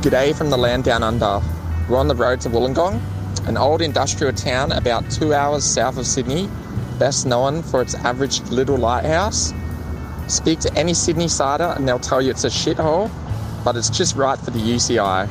G'day 0.00 0.32
from 0.32 0.48
the 0.48 0.56
land 0.56 0.84
down 0.84 1.02
under. 1.02 1.40
We're 1.88 1.98
on 1.98 2.06
the 2.06 2.14
road 2.14 2.40
to 2.42 2.48
Wollongong, 2.48 3.00
an 3.48 3.56
old 3.56 3.82
industrial 3.82 4.32
town 4.32 4.70
about 4.70 5.10
two 5.10 5.34
hours 5.34 5.64
south 5.64 5.98
of 5.98 6.06
Sydney, 6.06 6.48
best 7.00 7.26
known 7.26 7.64
for 7.64 7.82
its 7.82 7.96
average 7.96 8.40
little 8.42 8.76
lighthouse. 8.76 9.52
Speak 10.28 10.60
to 10.60 10.72
any 10.74 10.94
Sydney 10.94 11.26
sider 11.26 11.74
and 11.76 11.88
they'll 11.88 11.98
tell 11.98 12.22
you 12.22 12.30
it's 12.30 12.44
a 12.44 12.48
shithole, 12.48 13.10
but 13.64 13.76
it's 13.76 13.90
just 13.90 14.14
right 14.14 14.38
for 14.38 14.52
the 14.52 14.60
UCI. 14.60 15.28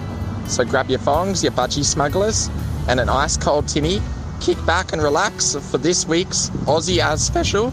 So 0.50 0.66
grab 0.66 0.89
your 0.89 0.99
thongs, 0.99 1.41
your 1.41 1.54
budgie 1.54 1.86
smugglers, 1.86 2.49
and 2.89 2.99
an 2.99 3.07
ice 3.07 3.38
cold 3.38 3.70
tinny. 3.70 4.02
Kick 4.41 4.57
back 4.65 4.91
and 4.91 5.02
relax 5.02 5.55
for 5.55 5.77
this 5.77 6.05
week's 6.05 6.49
Aussie 6.65 6.99
as 6.99 7.25
special 7.25 7.68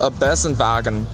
of 0.00 0.18
Börsenwagen. 0.18 1.06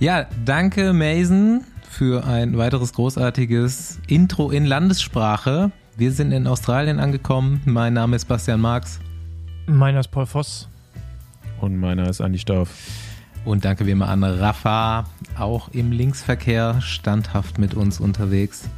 Ja, 0.00 0.24
danke 0.44 0.92
Mason 0.92 1.64
für 1.90 2.24
ein 2.24 2.56
weiteres 2.56 2.92
großartiges 2.92 3.98
Intro 4.06 4.50
in 4.50 4.64
Landessprache. 4.64 5.72
Wir 5.96 6.12
sind 6.12 6.30
in 6.32 6.46
Australien 6.46 7.00
angekommen. 7.00 7.60
Mein 7.64 7.94
Name 7.94 8.16
ist 8.16 8.26
Bastian 8.26 8.60
Marx. 8.60 9.00
Meiner 9.66 10.00
ist 10.00 10.08
Paul 10.08 10.26
Voss. 10.26 10.68
Und 11.60 11.76
meiner 11.76 12.08
ist 12.08 12.20
Andi 12.20 12.38
Stauf. 12.38 12.70
Und 13.44 13.64
danke 13.64 13.86
wie 13.86 13.90
immer 13.90 14.08
an 14.08 14.22
Rafa, 14.22 15.04
auch 15.36 15.68
im 15.72 15.90
Linksverkehr 15.90 16.80
standhaft 16.80 17.58
mit 17.58 17.74
uns 17.74 17.98
unterwegs. 17.98 18.68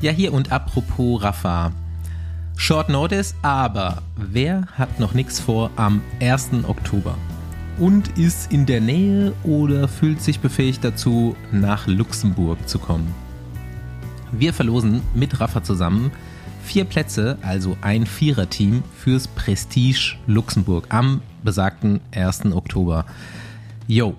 Ja, 0.00 0.10
hier 0.10 0.32
und 0.34 0.50
apropos 0.50 1.22
Rafa. 1.22 1.72
Short 2.56 2.88
Notice, 2.88 3.36
aber 3.42 4.02
wer 4.16 4.66
hat 4.76 4.98
noch 4.98 5.14
nichts 5.14 5.38
vor 5.38 5.70
am 5.76 6.02
1. 6.20 6.50
Oktober? 6.66 7.16
Und 7.82 8.16
ist 8.16 8.52
in 8.52 8.64
der 8.64 8.80
Nähe 8.80 9.32
oder 9.42 9.88
fühlt 9.88 10.22
sich 10.22 10.38
befähigt 10.38 10.84
dazu, 10.84 11.34
nach 11.50 11.88
Luxemburg 11.88 12.68
zu 12.68 12.78
kommen? 12.78 13.12
Wir 14.30 14.52
verlosen 14.52 15.02
mit 15.16 15.40
Rafa 15.40 15.64
zusammen 15.64 16.12
vier 16.62 16.84
Plätze, 16.84 17.38
also 17.42 17.76
ein 17.80 18.06
Viererteam 18.06 18.84
fürs 18.96 19.26
Prestige 19.26 20.14
Luxemburg 20.28 20.86
am 20.90 21.22
besagten 21.42 21.98
1. 22.12 22.52
Oktober. 22.52 23.04
Yo, 23.88 24.14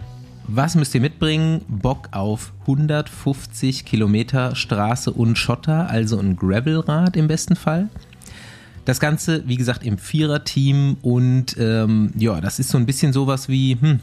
was 0.46 0.76
müsst 0.76 0.94
ihr 0.94 1.00
mitbringen? 1.00 1.62
Bock 1.70 2.10
auf 2.12 2.52
150 2.64 3.86
Kilometer 3.86 4.58
Straße 4.58 5.10
und 5.10 5.38
Schotter, 5.38 5.90
also 5.90 6.20
ein 6.20 6.36
Gravelrad 6.36 7.16
im 7.16 7.30
besten 7.30 7.56
Fall. 7.56 7.88
Das 8.86 9.00
Ganze, 9.00 9.48
wie 9.48 9.56
gesagt, 9.56 9.86
im 9.86 9.98
Viererteam 9.98 10.98
und 11.02 11.56
ähm, 11.58 12.12
ja, 12.18 12.42
das 12.42 12.60
ist 12.60 12.70
so 12.70 12.78
ein 12.78 12.86
bisschen 12.86 13.14
sowas 13.14 13.48
wie 13.48 13.78
hm, 13.80 14.00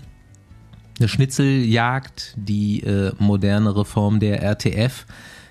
eine 0.98 1.08
Schnitzeljagd, 1.08 2.34
die 2.36 2.82
äh, 2.82 3.12
modernere 3.18 3.84
Form 3.84 4.20
der 4.20 4.42
RTF 4.42 5.06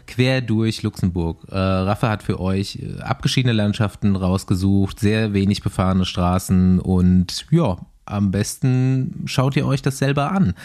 quer 0.07 0.41
durch 0.41 0.81
Luxemburg. 0.81 1.45
Äh, 1.49 1.57
Rafa 1.57 2.09
hat 2.09 2.23
für 2.23 2.39
euch 2.39 2.79
äh, 2.81 3.01
abgeschiedene 3.01 3.53
Landschaften 3.53 4.15
rausgesucht, 4.15 4.99
sehr 4.99 5.33
wenig 5.33 5.61
befahrene 5.61 6.05
Straßen 6.05 6.79
und 6.79 7.45
ja, 7.51 7.77
am 8.05 8.31
besten 8.31 9.23
schaut 9.25 9.55
ihr 9.55 9.67
euch 9.67 9.83
das 9.83 9.99
selber 9.99 10.31
an. 10.31 10.55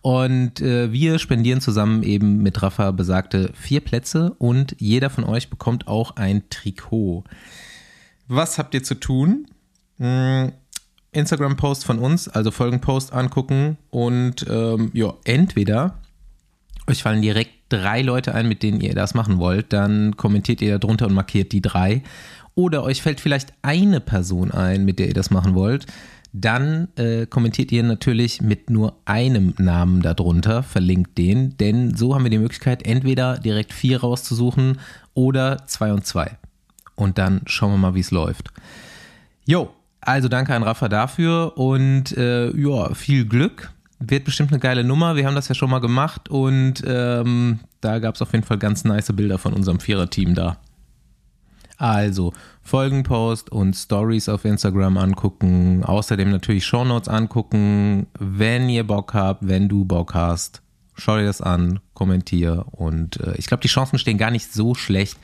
Und 0.00 0.62
äh, 0.62 0.90
wir 0.90 1.18
spendieren 1.18 1.60
zusammen 1.60 2.02
eben 2.02 2.42
mit 2.42 2.62
Rafa 2.62 2.90
besagte 2.92 3.50
vier 3.54 3.80
Plätze 3.80 4.34
und 4.38 4.74
jeder 4.78 5.10
von 5.10 5.24
euch 5.24 5.50
bekommt 5.50 5.86
auch 5.86 6.16
ein 6.16 6.48
Trikot. 6.48 7.24
Was 8.28 8.58
habt 8.58 8.74
ihr 8.74 8.82
zu 8.82 8.94
tun? 8.94 9.46
Hm, 9.98 10.52
Instagram-Post 11.12 11.84
von 11.84 11.98
uns, 11.98 12.28
also 12.28 12.50
Folgenpost 12.50 13.12
angucken 13.12 13.78
und 13.90 14.46
ähm, 14.48 14.90
ja, 14.94 15.14
entweder 15.24 15.98
euch 16.86 17.02
fallen 17.02 17.22
direkt 17.22 17.52
drei 17.68 18.02
Leute 18.02 18.34
ein, 18.34 18.48
mit 18.48 18.62
denen 18.62 18.80
ihr 18.80 18.94
das 18.94 19.14
machen 19.14 19.38
wollt, 19.38 19.72
dann 19.72 20.16
kommentiert 20.16 20.60
ihr 20.60 20.78
darunter 20.78 21.06
und 21.06 21.14
markiert 21.14 21.52
die 21.52 21.62
drei. 21.62 22.02
Oder 22.54 22.84
euch 22.84 23.02
fällt 23.02 23.20
vielleicht 23.20 23.52
eine 23.62 24.00
Person 24.00 24.50
ein, 24.50 24.84
mit 24.84 24.98
der 24.98 25.08
ihr 25.08 25.14
das 25.14 25.30
machen 25.30 25.54
wollt. 25.54 25.86
Dann 26.32 26.88
äh, 26.96 27.26
kommentiert 27.26 27.72
ihr 27.72 27.82
natürlich 27.82 28.42
mit 28.42 28.68
nur 28.68 28.96
einem 29.04 29.54
Namen 29.58 30.02
darunter, 30.02 30.62
verlinkt 30.62 31.16
den, 31.16 31.56
denn 31.58 31.94
so 31.96 32.14
haben 32.14 32.24
wir 32.24 32.30
die 32.30 32.38
Möglichkeit, 32.38 32.84
entweder 32.86 33.38
direkt 33.38 33.72
vier 33.72 34.00
rauszusuchen 34.00 34.80
oder 35.14 35.66
zwei 35.66 35.92
und 35.92 36.04
zwei. 36.04 36.36
Und 36.96 37.18
dann 37.18 37.42
schauen 37.46 37.72
wir 37.72 37.78
mal, 37.78 37.94
wie 37.94 38.00
es 38.00 38.10
läuft. 38.10 38.52
Jo, 39.44 39.70
also 40.00 40.28
danke 40.28 40.54
an 40.54 40.62
Rafa 40.62 40.88
dafür 40.88 41.56
und 41.56 42.16
äh, 42.16 42.50
ja, 42.56 42.94
viel 42.94 43.24
Glück. 43.26 43.72
Wird 43.98 44.24
bestimmt 44.24 44.50
eine 44.50 44.60
geile 44.60 44.84
Nummer. 44.84 45.16
Wir 45.16 45.26
haben 45.26 45.34
das 45.34 45.48
ja 45.48 45.54
schon 45.54 45.70
mal 45.70 45.80
gemacht 45.80 46.28
und 46.28 46.82
ähm, 46.86 47.60
da 47.80 47.98
gab 48.00 48.14
es 48.14 48.22
auf 48.22 48.32
jeden 48.32 48.44
Fall 48.44 48.58
ganz 48.58 48.84
nice 48.84 49.12
Bilder 49.12 49.38
von 49.38 49.54
unserem 49.54 49.80
Vierer-Team 49.80 50.34
da. 50.34 50.58
Also 51.76 52.32
Folgenpost 52.62 53.50
und 53.50 53.74
Stories 53.74 54.28
auf 54.28 54.44
Instagram 54.44 54.96
angucken, 54.96 55.84
außerdem 55.84 56.30
natürlich 56.30 56.66
Shownotes 56.66 57.08
angucken. 57.08 58.06
Wenn 58.18 58.68
ihr 58.68 58.86
Bock 58.86 59.14
habt, 59.14 59.46
wenn 59.48 59.68
du 59.68 59.84
Bock 59.84 60.14
hast, 60.14 60.62
schau 60.94 61.16
dir 61.16 61.24
das 61.24 61.40
an, 61.40 61.80
kommentier 61.94 62.66
und 62.72 63.20
äh, 63.20 63.34
ich 63.36 63.46
glaube, 63.46 63.62
die 63.62 63.68
Chancen 63.68 63.98
stehen 63.98 64.18
gar 64.18 64.30
nicht 64.30 64.52
so 64.52 64.74
schlecht, 64.74 65.18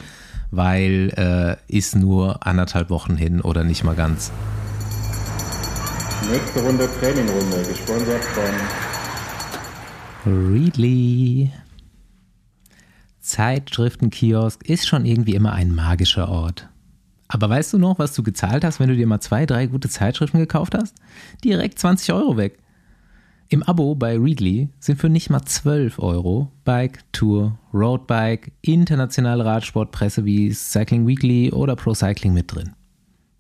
weil 0.50 1.12
äh, 1.16 1.56
ist 1.74 1.96
nur 1.96 2.46
anderthalb 2.46 2.90
Wochen 2.90 3.16
hin 3.16 3.40
oder 3.40 3.64
nicht 3.64 3.84
mal 3.84 3.94
ganz. 3.94 4.32
Nächste 6.30 6.60
Runde 6.60 6.88
Trainingrunde, 7.00 7.62
gesponsert 7.68 8.24
von 8.24 8.52
Readly. 10.52 11.50
Zeitschriftenkiosk 13.20 14.62
ist 14.68 14.86
schon 14.86 15.04
irgendwie 15.04 15.34
immer 15.34 15.52
ein 15.52 15.74
magischer 15.74 16.28
Ort. 16.28 16.68
Aber 17.28 17.48
weißt 17.48 17.72
du 17.72 17.78
noch, 17.78 17.98
was 17.98 18.12
du 18.14 18.22
gezahlt 18.24 18.64
hast, 18.64 18.80
wenn 18.80 18.88
du 18.88 18.96
dir 18.96 19.06
mal 19.06 19.20
zwei, 19.20 19.46
drei 19.46 19.66
gute 19.66 19.88
Zeitschriften 19.88 20.38
gekauft 20.38 20.74
hast? 20.74 20.96
Direkt 21.44 21.78
20 21.78 22.12
Euro 22.12 22.36
weg. 22.36 22.58
Im 23.52 23.64
Abo 23.64 23.96
bei 23.96 24.16
Readly 24.16 24.68
sind 24.78 25.00
für 25.00 25.08
nicht 25.08 25.28
mal 25.28 25.42
12 25.42 25.98
Euro 25.98 26.52
Bike, 26.64 27.00
Tour, 27.10 27.58
Roadbike, 27.74 28.52
internationale 28.62 29.44
Radsportpresse 29.44 30.24
wie 30.24 30.52
Cycling 30.52 31.04
Weekly 31.04 31.50
oder 31.50 31.74
Pro 31.74 31.92
Cycling 31.92 32.32
mit 32.32 32.54
drin. 32.54 32.74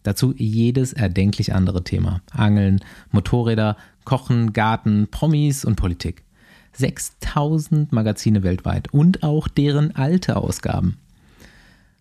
Dazu 0.02 0.34
jedes 0.36 0.92
erdenklich 0.92 1.54
andere 1.54 1.84
Thema. 1.84 2.22
Angeln, 2.32 2.80
Motorräder, 3.12 3.76
Kochen, 4.04 4.52
Garten, 4.52 5.06
Promis 5.12 5.64
und 5.64 5.76
Politik. 5.76 6.24
6000 6.72 7.92
Magazine 7.92 8.42
weltweit 8.42 8.92
und 8.92 9.22
auch 9.22 9.46
deren 9.46 9.94
alte 9.94 10.38
Ausgaben. 10.38 10.96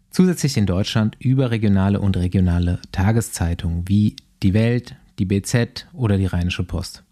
Zusätzlich 0.10 0.58
in 0.58 0.66
Deutschland 0.66 1.16
überregionale 1.20 2.00
und 2.00 2.18
regionale 2.18 2.80
Tageszeitungen 2.92 3.88
wie 3.88 4.16
Die 4.42 4.56
Welt, 4.56 4.96
die 5.20 5.26
BZ 5.26 5.86
oder 5.94 6.18
die 6.18 6.26
Rheinische 6.26 6.64
Post. 6.64 7.04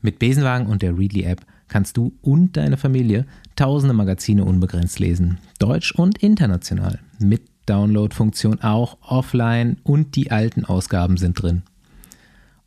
Mit 0.00 0.18
Besenwagen 0.18 0.66
und 0.66 0.82
der 0.82 0.96
Readly 0.96 1.24
App 1.24 1.44
kannst 1.66 1.96
du 1.96 2.12
und 2.22 2.56
deine 2.56 2.76
Familie 2.76 3.26
tausende 3.56 3.94
Magazine 3.94 4.44
unbegrenzt 4.44 4.98
lesen, 4.98 5.38
deutsch 5.58 5.92
und 5.92 6.18
international, 6.18 7.00
mit 7.18 7.42
Download-Funktion 7.66 8.62
auch 8.62 8.96
offline 9.02 9.76
und 9.82 10.16
die 10.16 10.30
alten 10.30 10.64
Ausgaben 10.64 11.16
sind 11.16 11.42
drin. 11.42 11.62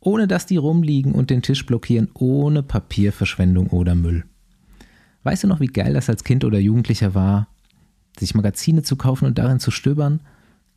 Ohne 0.00 0.28
dass 0.28 0.46
die 0.46 0.56
rumliegen 0.56 1.12
und 1.12 1.30
den 1.30 1.42
Tisch 1.42 1.64
blockieren, 1.64 2.08
ohne 2.14 2.62
Papierverschwendung 2.62 3.68
oder 3.68 3.94
Müll. 3.94 4.24
Weißt 5.22 5.44
du 5.44 5.48
noch, 5.48 5.60
wie 5.60 5.66
geil 5.66 5.94
das 5.94 6.08
als 6.08 6.24
Kind 6.24 6.44
oder 6.44 6.58
Jugendlicher 6.58 7.14
war, 7.14 7.48
sich 8.18 8.34
Magazine 8.34 8.82
zu 8.82 8.96
kaufen 8.96 9.26
und 9.26 9.38
darin 9.38 9.60
zu 9.60 9.70
stöbern? 9.70 10.20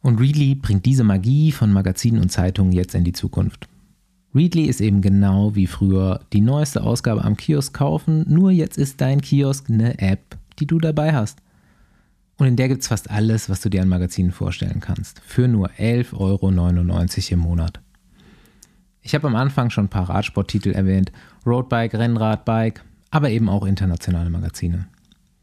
Und 0.01 0.19
Readly 0.19 0.55
bringt 0.55 0.85
diese 0.85 1.03
Magie 1.03 1.51
von 1.51 1.73
Magazinen 1.73 2.21
und 2.21 2.31
Zeitungen 2.31 2.71
jetzt 2.71 2.93
in 2.93 3.03
die 3.03 3.13
Zukunft. 3.13 3.67
Readly 4.35 4.65
ist 4.65 4.81
eben 4.81 5.01
genau 5.01 5.55
wie 5.55 5.65
früher 5.65 6.19
die 6.33 6.41
neueste 6.41 6.83
Ausgabe 6.83 7.23
am 7.23 7.37
Kiosk 7.37 7.73
kaufen, 7.73 8.25
nur 8.27 8.51
jetzt 8.51 8.77
ist 8.77 8.99
dein 8.99 9.21
Kiosk 9.21 9.69
eine 9.69 9.97
App, 9.99 10.37
die 10.59 10.67
du 10.67 10.77
dabei 10.77 11.13
hast. 11.13 11.39
Und 12.37 12.47
in 12.47 12.57
der 12.57 12.67
gibt 12.67 12.81
es 12.81 12.89
fast 12.89 13.09
alles, 13.09 13.49
was 13.49 13.61
du 13.61 13.69
dir 13.69 13.81
an 13.81 13.87
Magazinen 13.87 14.33
vorstellen 14.33 14.81
kannst. 14.81 15.21
Für 15.25 15.47
nur 15.47 15.69
11,99 15.69 16.13
Euro 16.19 16.49
im 17.31 17.39
Monat. 17.39 17.79
Ich 19.01 19.15
habe 19.15 19.27
am 19.27 19.37
Anfang 19.37 19.69
schon 19.69 19.85
ein 19.85 19.89
paar 19.89 20.09
Radsporttitel 20.09 20.71
erwähnt. 20.71 21.13
Roadbike, 21.45 21.93
Rennradbike, 21.93 22.83
aber 23.11 23.29
eben 23.29 23.47
auch 23.47 23.65
internationale 23.65 24.29
Magazine. 24.29 24.87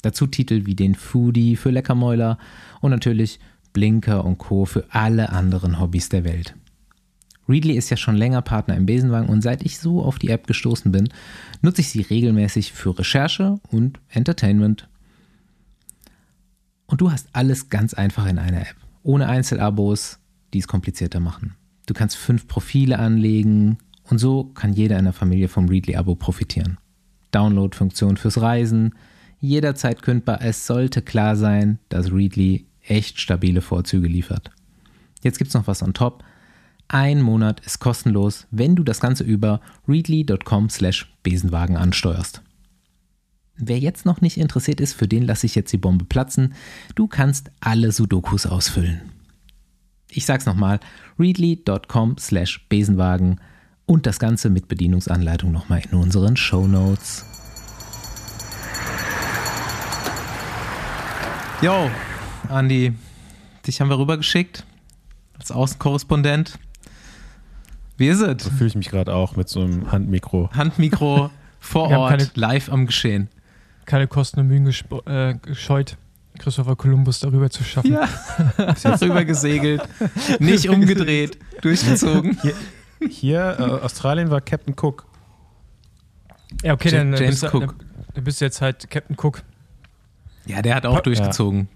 Dazu 0.03 0.27
Titel 0.27 0.67
wie 0.67 0.75
den 0.75 0.97
Foodie 0.97 1.57
für 1.57 1.71
Leckermäuler 1.71 2.37
und 2.83 2.91
natürlich 2.91 3.41
Blinker 3.73 4.27
und 4.27 4.37
Co. 4.37 4.67
für 4.67 4.85
alle 4.91 5.31
anderen 5.31 5.81
Hobbys 5.81 6.11
der 6.11 6.25
Welt. 6.25 6.55
Readly 7.49 7.77
ist 7.77 7.91
ja 7.91 7.97
schon 7.97 8.17
länger 8.17 8.43
Partner 8.43 8.77
im 8.77 8.87
Besenwagen 8.87 9.29
und 9.29 9.43
seit 9.43 9.63
ich 9.63 9.79
so 9.79 10.03
auf 10.03 10.19
die 10.19 10.29
App 10.29 10.47
gestoßen 10.47 10.93
bin, 10.93 11.09
nutze 11.61 11.81
ich 11.81 11.89
sie 11.91 12.03
regelmäßig 12.03 12.73
für 12.73 12.99
Recherche 12.99 13.59
und 13.71 13.99
Entertainment. 14.09 14.89
Und 16.87 17.01
du 17.01 17.11
hast 17.11 17.29
alles 17.33 17.69
ganz 17.69 17.95
einfach 17.95 18.27
in 18.27 18.39
einer 18.39 18.61
App, 18.61 18.77
ohne 19.03 19.29
Einzelabos, 19.29 20.19
die 20.53 20.59
es 20.59 20.69
komplizierter 20.69 21.21
machen. 21.21 21.55
Du 21.87 21.95
kannst 21.95 22.17
fünf 22.17 22.47
Profile 22.47 22.99
anlegen 22.99 23.79
und 24.05 24.19
so 24.19 24.45
kann 24.45 24.73
jeder 24.73 24.99
in 24.99 25.05
der 25.05 25.13
Familie 25.13 25.49
vom 25.49 25.69
Readly-Abo 25.69 26.15
profitieren. 26.15 26.79
Download-Funktion 27.33 28.19
fürs 28.19 28.41
Reisen, 28.41 28.95
jederzeit 29.41 30.03
kündbar. 30.03 30.43
Es 30.43 30.67
sollte 30.67 31.03
klar 31.03 31.35
sein, 31.37 31.79
dass 31.89 32.13
Readly 32.13 32.67
echt 32.83 33.21
stabile 33.21 33.63
Vorzüge 33.63 34.07
liefert. 34.07 34.51
Jetzt 35.23 35.39
gibt 35.39 35.49
es 35.49 35.55
noch 35.55 35.67
was 35.67 35.83
on 35.83 35.95
top. 35.95 36.23
Ein 36.95 37.23
Monat 37.23 37.61
ist 37.61 37.79
kostenlos, 37.79 38.47
wenn 38.51 38.77
du 38.77 38.85
das 38.85 39.01
Ganze 39.01 39.25
über 39.25 39.63
readly.com 39.89 40.69
slash 40.69 41.11
Besenwagen 41.23 41.79
ansteuerst. 41.79 42.43
Wer 43.57 43.79
jetzt 43.79 44.05
noch 44.05 44.21
nicht 44.21 44.37
interessiert 44.37 44.79
ist, 44.79 44.93
für 44.93 45.09
den 45.09 45.23
lasse 45.23 45.47
ich 45.47 45.55
jetzt 45.55 45.73
die 45.73 45.79
Bombe 45.79 46.05
platzen. 46.05 46.53
Du 46.95 47.07
kannst 47.07 47.51
alle 47.61 47.93
Sudokus 47.93 48.45
ausfüllen. 48.45 49.01
Ich 50.11 50.27
sag's 50.27 50.45
nochmal, 50.45 50.81
readly.com 51.19 52.19
slash 52.19 52.67
Besenwagen 52.69 53.41
und 53.87 54.05
das 54.05 54.19
Ganze 54.19 54.51
mit 54.51 54.69
Bedienungsanleitung 54.69 55.51
nochmal 55.51 55.81
in 55.91 55.97
unseren 55.97 56.37
Show 56.37 56.67
Notes. 56.67 57.25
Jo, 61.63 61.91
Andi, 62.51 62.93
dich 63.67 63.81
haben 63.81 63.89
wir 63.89 63.99
rübergeschickt 63.99 64.67
als 65.39 65.51
Außenkorrespondent. 65.51 66.59
Wie 67.97 68.09
ist 68.09 68.21
es? 68.21 68.45
So 68.45 68.51
fühle 68.51 68.69
ich 68.69 68.75
mich 68.75 68.89
gerade 68.89 69.15
auch 69.15 69.37
mit 69.37 69.49
so 69.49 69.61
einem 69.63 69.93
Handmikro. 69.93 70.51
Handmikro 70.53 71.31
vor 71.61 71.89
Ort, 71.91 72.11
keine- 72.11 72.31
live 72.35 72.71
am 72.71 72.87
Geschehen. 72.87 73.29
Keine 73.85 74.07
Kosten 74.07 74.41
und 74.41 74.49
Mühen 74.49 74.67
äh, 75.07 75.35
gescheut, 75.43 75.97
Christopher 76.39 76.77
Columbus 76.77 77.21
darüber 77.21 77.51
zu 77.51 77.63
schaffen. 77.65 77.93
Ja, 77.93 78.09
rüber 79.03 79.25
gesegelt, 79.25 79.83
nicht 80.39 80.69
umgedreht, 80.69 81.37
durchgezogen. 81.63 82.39
Hier, 83.11 83.57
äh, 83.59 83.63
Australien 83.85 84.31
war 84.31 84.41
Captain 84.41 84.75
Cook. 84.81 85.05
Ja, 86.63 86.75
okay, 86.75 86.91
Ja- 86.91 86.99
dann, 86.99 87.13
äh, 87.15 87.21
James 87.21 87.41
bist 87.41 87.43
du, 87.53 87.59
Cook. 87.59 87.75
dann, 87.79 87.87
dann 88.15 88.25
bist 88.25 88.41
du 88.41 88.45
jetzt 88.45 88.61
halt 88.61 88.89
Captain 88.91 89.17
Cook. 89.21 89.43
Ja, 90.47 90.63
der 90.63 90.75
hat 90.77 90.87
auch 90.87 91.01
durchgezogen. 91.01 91.69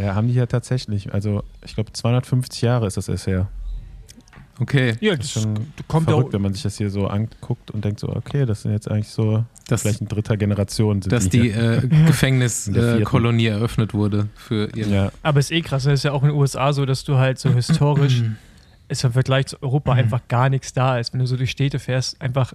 Ja, 0.00 0.14
haben 0.14 0.28
die 0.28 0.34
ja 0.34 0.46
tatsächlich. 0.46 1.12
Also, 1.12 1.42
ich 1.64 1.74
glaube, 1.74 1.92
250 1.92 2.62
Jahre 2.62 2.86
ist 2.86 2.96
das 2.96 3.08
erst 3.08 3.26
her. 3.26 3.48
Okay, 4.60 4.94
Ja, 5.00 5.16
Das 5.16 5.26
ist 5.26 5.36
das 5.36 5.42
schon 5.42 5.54
kommt 5.88 6.08
verrückt, 6.08 6.28
auch, 6.28 6.32
wenn 6.34 6.42
man 6.42 6.52
sich 6.52 6.62
das 6.62 6.76
hier 6.76 6.90
so 6.90 7.06
anguckt 7.06 7.70
und 7.70 7.84
denkt 7.84 7.98
so, 7.98 8.08
okay, 8.08 8.44
das 8.44 8.62
sind 8.62 8.72
jetzt 8.72 8.90
eigentlich 8.90 9.08
so 9.08 9.44
dass, 9.68 9.82
vielleicht 9.82 10.02
in 10.02 10.08
dritter 10.08 10.36
Generation. 10.36 11.00
Sind 11.00 11.12
dass 11.12 11.28
die 11.28 11.52
hier. 11.52 11.82
äh. 11.82 11.88
Gefängniskolonie 12.06 13.46
eröffnet 13.46 13.94
wurde 13.94 14.28
für 14.34 14.68
ihre. 14.76 14.90
ja, 14.90 15.12
aber 15.22 15.40
ist 15.40 15.50
eh 15.50 15.62
krass, 15.62 15.84
das 15.84 15.94
ist 15.94 16.02
ja 16.02 16.12
auch 16.12 16.22
in 16.22 16.28
den 16.28 16.38
USA 16.38 16.72
so, 16.72 16.84
dass 16.84 17.04
du 17.04 17.16
halt 17.16 17.38
so 17.38 17.50
historisch, 17.50 18.22
ist 18.88 19.04
im 19.04 19.12
Vergleich 19.12 19.46
zu 19.46 19.62
Europa 19.62 19.92
einfach 19.92 20.20
gar 20.28 20.50
nichts 20.50 20.72
da 20.72 20.98
ist. 20.98 21.12
Wenn 21.12 21.20
du 21.20 21.26
so 21.26 21.36
durch 21.36 21.50
Städte 21.50 21.78
fährst, 21.78 22.20
einfach, 22.20 22.52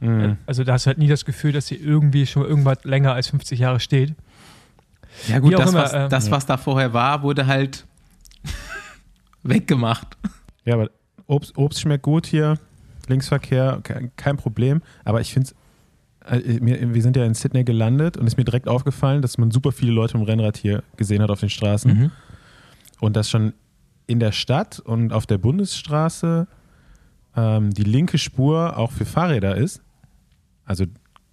mhm. 0.00 0.36
also 0.44 0.64
da 0.64 0.74
hast 0.74 0.84
du 0.84 0.88
halt 0.88 0.98
nie 0.98 1.08
das 1.08 1.24
Gefühl, 1.24 1.52
dass 1.52 1.68
hier 1.68 1.80
irgendwie 1.80 2.26
schon 2.26 2.44
irgendwas 2.44 2.84
länger 2.84 3.14
als 3.14 3.28
50 3.28 3.58
Jahre 3.58 3.80
steht. 3.80 4.14
Ja 5.28 5.38
gut, 5.38 5.54
das, 5.54 5.70
immer, 5.70 5.82
was, 5.82 5.92
ähm, 5.94 6.08
das, 6.10 6.30
was 6.30 6.46
da 6.46 6.56
vorher 6.56 6.92
war, 6.92 7.22
wurde 7.22 7.46
halt 7.46 7.86
weggemacht. 9.42 10.16
ja, 10.64 10.74
aber 10.74 10.90
Obst, 11.26 11.56
Obst 11.56 11.80
schmeckt 11.80 12.02
gut 12.02 12.26
hier. 12.26 12.58
Linksverkehr, 13.08 13.80
ke- 13.82 14.10
kein 14.16 14.36
Problem. 14.36 14.82
Aber 15.04 15.20
ich 15.20 15.32
finde 15.32 15.50
es, 16.24 16.42
wir 16.60 17.02
sind 17.02 17.16
ja 17.16 17.24
in 17.24 17.34
Sydney 17.34 17.64
gelandet 17.64 18.16
und 18.16 18.26
es 18.26 18.34
ist 18.34 18.36
mir 18.36 18.44
direkt 18.44 18.68
aufgefallen, 18.68 19.22
dass 19.22 19.38
man 19.38 19.50
super 19.50 19.72
viele 19.72 19.90
Leute 19.92 20.16
im 20.16 20.22
Rennrad 20.22 20.56
hier 20.56 20.84
gesehen 20.96 21.20
hat 21.20 21.30
auf 21.30 21.40
den 21.40 21.50
Straßen. 21.50 21.92
Mhm. 21.92 22.10
Und 23.00 23.16
dass 23.16 23.28
schon 23.28 23.54
in 24.06 24.20
der 24.20 24.30
Stadt 24.32 24.78
und 24.78 25.12
auf 25.12 25.26
der 25.26 25.38
Bundesstraße 25.38 26.46
ähm, 27.36 27.70
die 27.74 27.82
linke 27.84 28.18
Spur 28.18 28.76
auch 28.76 28.92
für 28.92 29.04
Fahrräder 29.04 29.56
ist. 29.56 29.82
Also 30.64 30.84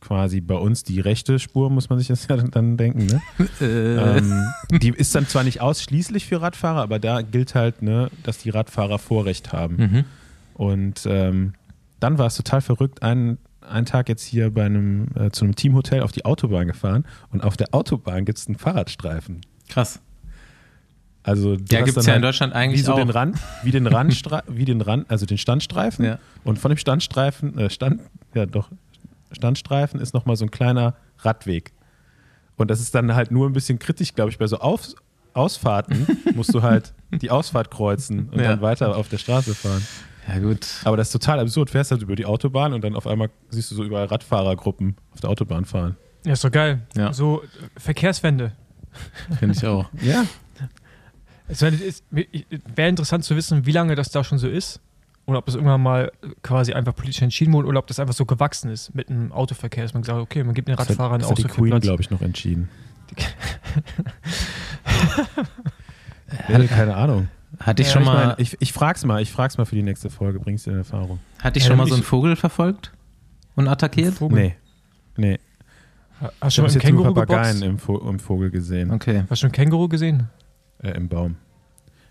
quasi 0.01 0.41
bei 0.41 0.55
uns 0.55 0.83
die 0.83 0.99
rechte 0.99 1.39
Spur, 1.39 1.69
muss 1.69 1.89
man 1.89 1.99
sich 1.99 2.07
das 2.07 2.27
ja 2.29 2.37
dann 2.37 2.77
denken. 2.77 3.05
Ne? 3.05 3.21
Äh, 3.61 4.17
ähm, 4.17 4.45
die 4.71 4.89
ist 4.89 5.13
dann 5.15 5.27
zwar 5.27 5.43
nicht 5.43 5.61
ausschließlich 5.61 6.25
für 6.25 6.41
Radfahrer, 6.41 6.81
aber 6.81 6.99
da 6.99 7.21
gilt 7.21 7.55
halt, 7.55 7.81
ne, 7.81 8.09
dass 8.23 8.37
die 8.37 8.49
Radfahrer 8.49 8.99
Vorrecht 8.99 9.51
haben. 9.51 9.75
mhm. 9.75 10.05
Und 10.53 11.05
ähm, 11.05 11.53
dann 11.99 12.17
war 12.17 12.27
es 12.27 12.35
total 12.35 12.61
verrückt, 12.61 13.01
einen, 13.01 13.37
einen 13.61 13.85
Tag 13.85 14.09
jetzt 14.09 14.23
hier 14.23 14.51
bei 14.51 14.65
einem, 14.65 15.07
äh, 15.15 15.31
zu 15.31 15.45
einem 15.45 15.55
Teamhotel 15.55 16.01
auf 16.01 16.11
die 16.11 16.25
Autobahn 16.25 16.67
gefahren 16.67 17.05
und 17.31 17.43
auf 17.43 17.57
der 17.57 17.73
Autobahn 17.73 18.25
gibt 18.25 18.37
es 18.37 18.47
einen 18.47 18.57
Fahrradstreifen. 18.57 19.41
Krass. 19.69 19.99
Also 21.23 21.55
Ja, 21.69 21.81
gibt 21.81 21.97
es 21.97 22.05
ja 22.05 22.13
in 22.13 22.21
halt 22.21 22.23
Deutschland 22.23 22.53
wie 22.53 22.57
eigentlich 22.57 22.83
so 22.83 22.93
auch. 22.93 22.97
den 22.97 23.09
Rand, 23.09 23.37
wie 23.63 23.71
den 23.71 23.87
Randstra 23.95 24.43
wie 24.47 24.65
den 24.65 24.81
Rand, 24.81 25.09
also 25.09 25.25
den 25.25 25.37
Standstreifen. 25.37 26.05
Ja. 26.05 26.19
Und 26.43 26.59
von 26.59 26.69
dem 26.69 26.77
Standstreifen, 26.77 27.57
äh, 27.57 27.69
Stand, 27.69 28.01
ja 28.33 28.45
doch, 28.45 28.69
Standstreifen 29.31 29.99
ist 29.99 30.13
nochmal 30.13 30.35
so 30.35 30.45
ein 30.45 30.51
kleiner 30.51 30.95
Radweg. 31.19 31.71
Und 32.57 32.69
das 32.69 32.79
ist 32.81 32.93
dann 32.95 33.15
halt 33.15 33.31
nur 33.31 33.47
ein 33.47 33.53
bisschen 33.53 33.79
kritisch, 33.79 34.13
glaube 34.15 34.31
ich, 34.31 34.37
bei 34.37 34.47
so 34.47 34.57
Auf 34.59 34.87
Ausfahrten 35.33 36.07
musst 36.35 36.53
du 36.53 36.61
halt 36.61 36.93
die 37.11 37.29
Ausfahrt 37.31 37.71
kreuzen 37.71 38.29
und 38.29 38.39
Ja. 38.39 38.49
dann 38.49 38.61
weiter 38.61 38.95
auf 38.97 39.07
der 39.09 39.17
Straße 39.19 39.53
fahren. 39.55 39.85
Ja 40.27 40.39
gut. 40.39 40.67
Aber 40.83 40.97
das 40.97 41.07
ist 41.07 41.13
total 41.13 41.39
absurd. 41.39 41.69
Fährst 41.69 41.91
halt 41.91 42.01
über 42.01 42.15
die 42.15 42.25
Autobahn 42.25 42.73
und 42.73 42.83
dann 42.83 42.95
auf 42.95 43.07
einmal 43.07 43.29
siehst 43.49 43.71
du 43.71 43.75
so 43.75 43.83
überall 43.83 44.05
Radfahrergruppen 44.05 44.95
auf 45.13 45.21
der 45.21 45.29
Autobahn 45.29 45.65
fahren. 45.65 45.95
Ja, 46.25 46.33
ist 46.33 46.43
doch 46.43 46.51
geil. 46.51 46.81
Ja. 46.95 47.13
So 47.13 47.41
äh, 47.43 47.47
Verkehrswende. 47.79 48.51
Finde 49.39 49.55
ich 49.55 49.65
auch. 49.65 49.89
Ja. 50.01 50.25
Es 51.47 51.61
wäre 51.63 51.73
wär 52.75 52.89
interessant 52.89 53.23
zu 53.23 53.35
wissen, 53.35 53.65
wie 53.65 53.71
lange 53.71 53.95
das 53.95 54.09
da 54.11 54.23
schon 54.23 54.37
so 54.37 54.47
ist. 54.47 54.81
Und 55.29 55.35
ob 55.35 55.45
das 55.45 55.53
irgendwann 55.55 55.81
mal 55.83 56.11
quasi 56.41 56.73
einfach 56.73 56.95
politisch 56.95 57.21
entschieden 57.21 57.53
wurde 57.53 57.67
oder 57.67 57.79
ob 57.79 57.87
das 57.87 57.99
einfach 57.99 58.15
so 58.15 58.25
gewachsen 58.25 58.71
ist 58.71 58.95
mit 58.95 59.09
dem 59.09 59.31
Autoverkehr, 59.31 59.83
dass 59.83 59.93
man 59.93 60.01
gesagt 60.01 60.17
hat, 60.17 60.23
okay, 60.23 60.43
man 60.43 60.55
gibt 60.55 60.67
den 60.67 60.75
Das 60.75 60.89
Radfahrern 60.89 61.21
hat, 61.21 61.25
auch 61.25 61.29
das 61.29 61.31
hat 61.31 61.37
so 61.37 61.43
die 61.47 61.53
viel 61.53 61.69
Queen, 61.69 61.79
glaube 61.81 62.01
ich, 62.01 62.09
noch 62.09 62.21
entschieden. 62.21 62.67
ja, 66.49 66.63
keine 66.67 66.95
Ahnung. 66.95 67.27
Hatte 67.59 67.81
ich 67.81 67.87
Ja, 67.89 67.93
schon 67.93 68.01
Ich, 68.03 68.07
mal, 68.07 68.27
mein, 68.27 68.35
ich, 68.37 68.57
ich 68.59 68.73
frag's 68.73 69.03
mal, 69.05 69.21
ich 69.21 69.31
frag's 69.31 69.57
mal 69.57 69.65
für 69.65 69.75
die 69.75 69.83
nächste 69.83 70.09
Folge, 70.09 70.39
bringst 70.39 70.67
du 70.67 70.71
in 70.71 70.77
Erfahrung? 70.77 71.19
hatte 71.39 71.57
ich 71.57 71.63
Ja, 71.63 71.69
schon 71.69 71.77
mal 71.77 71.87
so 71.87 71.93
einen 71.93 72.01
ich- 72.01 72.07
Vogel 72.07 72.35
verfolgt 72.35 72.91
und 73.55 73.67
attackiert? 73.67 74.15
Vogel. 74.15 74.39
Nee. 74.39 74.55
Nee. 75.17 75.39
Hast 76.19 76.31
Ich 76.31 76.31
du 76.31 76.41
habe 76.41 76.51
schon 76.51 76.65
jetzt 76.65 76.75
einen 76.75 76.81
Känguru 76.97 77.13
Papageien 77.13 77.61
im, 77.61 77.79
Vo 77.79 77.97
im 77.97 78.19
Vogel 78.19 78.51
gesehen. 78.51 78.91
Okay. 78.91 79.21
Hast 79.21 79.31
du 79.31 79.35
schon 79.37 79.47
einen 79.47 79.53
Känguru 79.53 79.87
gesehen? 79.87 80.29
Äh, 80.81 80.91
Im 80.91 81.07
Baum. 81.07 81.35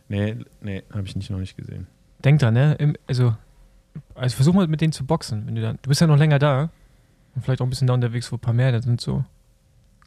Nee, 0.09 0.37
nee, 0.61 0.83
habe 0.93 1.07
ich 1.07 1.15
nicht, 1.17 1.31
noch 1.31 1.39
nicht 1.39 1.57
gesehen. 1.57 1.87
Denk 2.25 2.41
dran, 2.41 2.55
ne? 2.55 2.75
Im, 2.75 2.97
also, 3.07 3.35
also 4.15 4.37
versuch 4.37 4.55
mal 4.55 4.67
mit 4.67 4.81
denen 4.81 4.93
zu 4.93 5.05
boxen. 5.05 5.47
Wenn 5.47 5.55
du, 5.55 5.63
dann, 5.63 5.79
du 5.83 5.89
bist 5.89 6.01
ja 6.01 6.07
noch 6.07 6.17
länger 6.19 6.39
da. 6.39 6.71
Und 7.35 7.45
vielleicht 7.45 7.61
auch 7.61 7.67
ein 7.67 7.71
bisschen 7.71 7.87
da 7.87 7.95
unterwegs, 7.95 8.31
wo 8.33 8.37
ein 8.37 8.41
paar 8.41 8.55
mehr 8.55 8.73
da 8.73 8.83
sind. 8.83 9.01
So. 9.01 9.25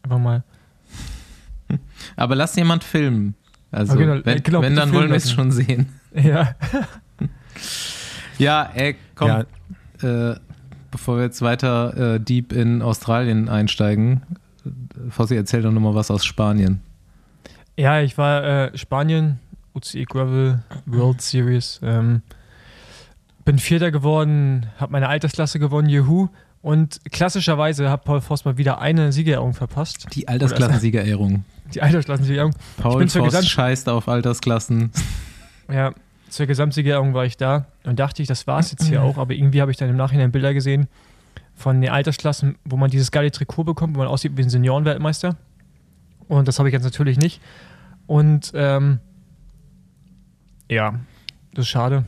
Einfach 0.03 0.19
mal. 0.19 0.43
Aber 2.15 2.35
lass 2.35 2.55
jemand 2.55 2.83
filmen. 2.83 3.35
Also, 3.71 3.93
Ah, 3.93 3.95
genau, 3.95 4.25
wenn, 4.25 4.43
genau, 4.43 4.61
wenn 4.61 4.75
dann 4.75 4.91
wollen 4.91 5.09
wir 5.09 5.15
es 5.17 5.31
schon 5.31 5.51
sehen. 5.51 5.87
Ja. 6.13 6.55
Ja, 8.37 8.69
ey, 8.75 8.97
komm. 9.15 9.29
Ja, 10.01 10.31
Äh, 10.31 10.35
bevor 10.91 11.15
wir 11.15 11.23
jetzt 11.23 11.41
weiter 11.41 12.15
äh, 12.15 12.19
deep 12.19 12.51
in 12.51 12.81
Australien 12.81 13.47
einsteigen, 13.47 14.21
äh, 14.65 15.09
Fossi, 15.09 15.37
erzähl 15.37 15.61
doch 15.61 15.71
nochmal 15.71 15.95
was 15.95 16.11
aus 16.11 16.25
Spanien. 16.25 16.81
Ja, 17.77 18.01
ich 18.01 18.17
war 18.17 18.43
äh, 18.73 18.77
Spanien, 18.77 19.39
UCI 19.73 20.05
Gravel 20.05 20.63
World 20.85 21.21
Series. 21.21 21.79
Ähm, 21.83 22.21
bin 23.45 23.57
Vierter 23.59 23.91
geworden, 23.91 24.67
habe 24.77 24.91
meine 24.91 25.09
Altersklasse 25.09 25.59
gewonnen, 25.59 25.89
juhu. 25.89 26.29
Und 26.61 26.99
klassischerweise 27.11 27.89
hat 27.89 28.03
Paul 28.03 28.21
Voss 28.21 28.45
mal 28.45 28.57
wieder 28.57 28.79
eine 28.79 29.11
Siegerehrung 29.11 29.53
verpasst. 29.53 30.05
Die 30.13 30.27
Altersklassensiegerehrung. 30.27 31.43
Die 31.73 31.81
Altersklassensiegerehrung. 31.81 32.53
Paul 32.77 33.03
Gesamt- 33.05 33.45
scheißt 33.45 33.89
auf 33.89 34.07
Altersklassen. 34.07 34.91
Ja, 35.71 35.93
zur 36.27 36.47
Gesamtsiegerehrung 36.47 37.13
war 37.13 37.23
ich 37.23 37.37
da 37.37 37.65
und 37.85 37.97
dachte 37.97 38.21
ich, 38.21 38.27
das 38.27 38.45
war 38.45 38.59
es 38.59 38.71
jetzt 38.71 38.83
hier 38.87 39.01
auch. 39.03 39.17
Aber 39.17 39.33
irgendwie 39.33 39.61
habe 39.61 39.71
ich 39.71 39.77
dann 39.77 39.87
im 39.89 39.95
Nachhinein 39.95 40.29
Bilder 40.29 40.53
gesehen 40.53 40.87
von 41.55 41.79
den 41.79 41.89
Altersklassen, 41.91 42.57
wo 42.65 42.75
man 42.75 42.91
dieses 42.91 43.09
geile 43.11 43.31
Trikot 43.31 43.63
bekommt, 43.63 43.95
wo 43.95 43.99
man 43.99 44.09
aussieht 44.09 44.33
wie 44.35 44.41
ein 44.41 44.49
Seniorenweltmeister. 44.49 45.37
Und 46.27 46.49
das 46.49 46.59
habe 46.59 46.67
ich 46.67 46.73
jetzt 46.73 46.83
natürlich 46.83 47.17
nicht. 47.17 47.39
Und 48.05 48.51
ähm, 48.53 48.99
ja, 50.71 50.95
das 51.53 51.65
ist 51.65 51.69
schade. 51.69 52.05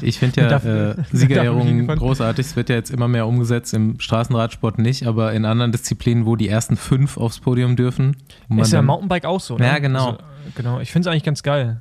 Ich 0.00 0.18
finde 0.20 0.40
ja 0.40 0.56
äh, 0.90 0.94
Siegerehrungen 1.12 1.86
großartig. 1.86 2.46
Es 2.46 2.56
wird 2.56 2.68
ja 2.68 2.76
jetzt 2.76 2.90
immer 2.90 3.08
mehr 3.08 3.26
umgesetzt, 3.26 3.74
im 3.74 3.98
Straßenradsport 3.98 4.78
nicht, 4.78 5.06
aber 5.06 5.32
in 5.32 5.44
anderen 5.44 5.72
Disziplinen, 5.72 6.26
wo 6.26 6.36
die 6.36 6.48
ersten 6.48 6.76
fünf 6.76 7.16
aufs 7.16 7.40
Podium 7.40 7.74
dürfen. 7.74 8.16
Ist 8.56 8.72
ja 8.72 8.82
Mountainbike 8.82 9.24
auch 9.24 9.40
so, 9.40 9.58
ne? 9.58 9.66
Ja, 9.66 9.78
genau. 9.80 10.12
Also, 10.12 10.18
äh, 10.18 10.22
genau. 10.54 10.80
Ich 10.80 10.92
finde 10.92 11.08
es 11.08 11.12
eigentlich 11.12 11.24
ganz 11.24 11.42
geil. 11.42 11.80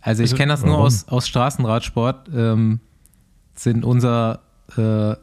Also 0.00 0.22
ich 0.22 0.30
Also, 0.30 0.36
kenne 0.36 0.52
das 0.52 0.62
nur 0.64 0.74
warum? 0.74 0.86
aus, 0.86 1.06
aus 1.08 1.28
Straßenradsport. 1.28 2.28
Ähm, 2.34 2.80
sind 3.54 3.84
unser, 3.84 4.40
äh, 4.76 5.14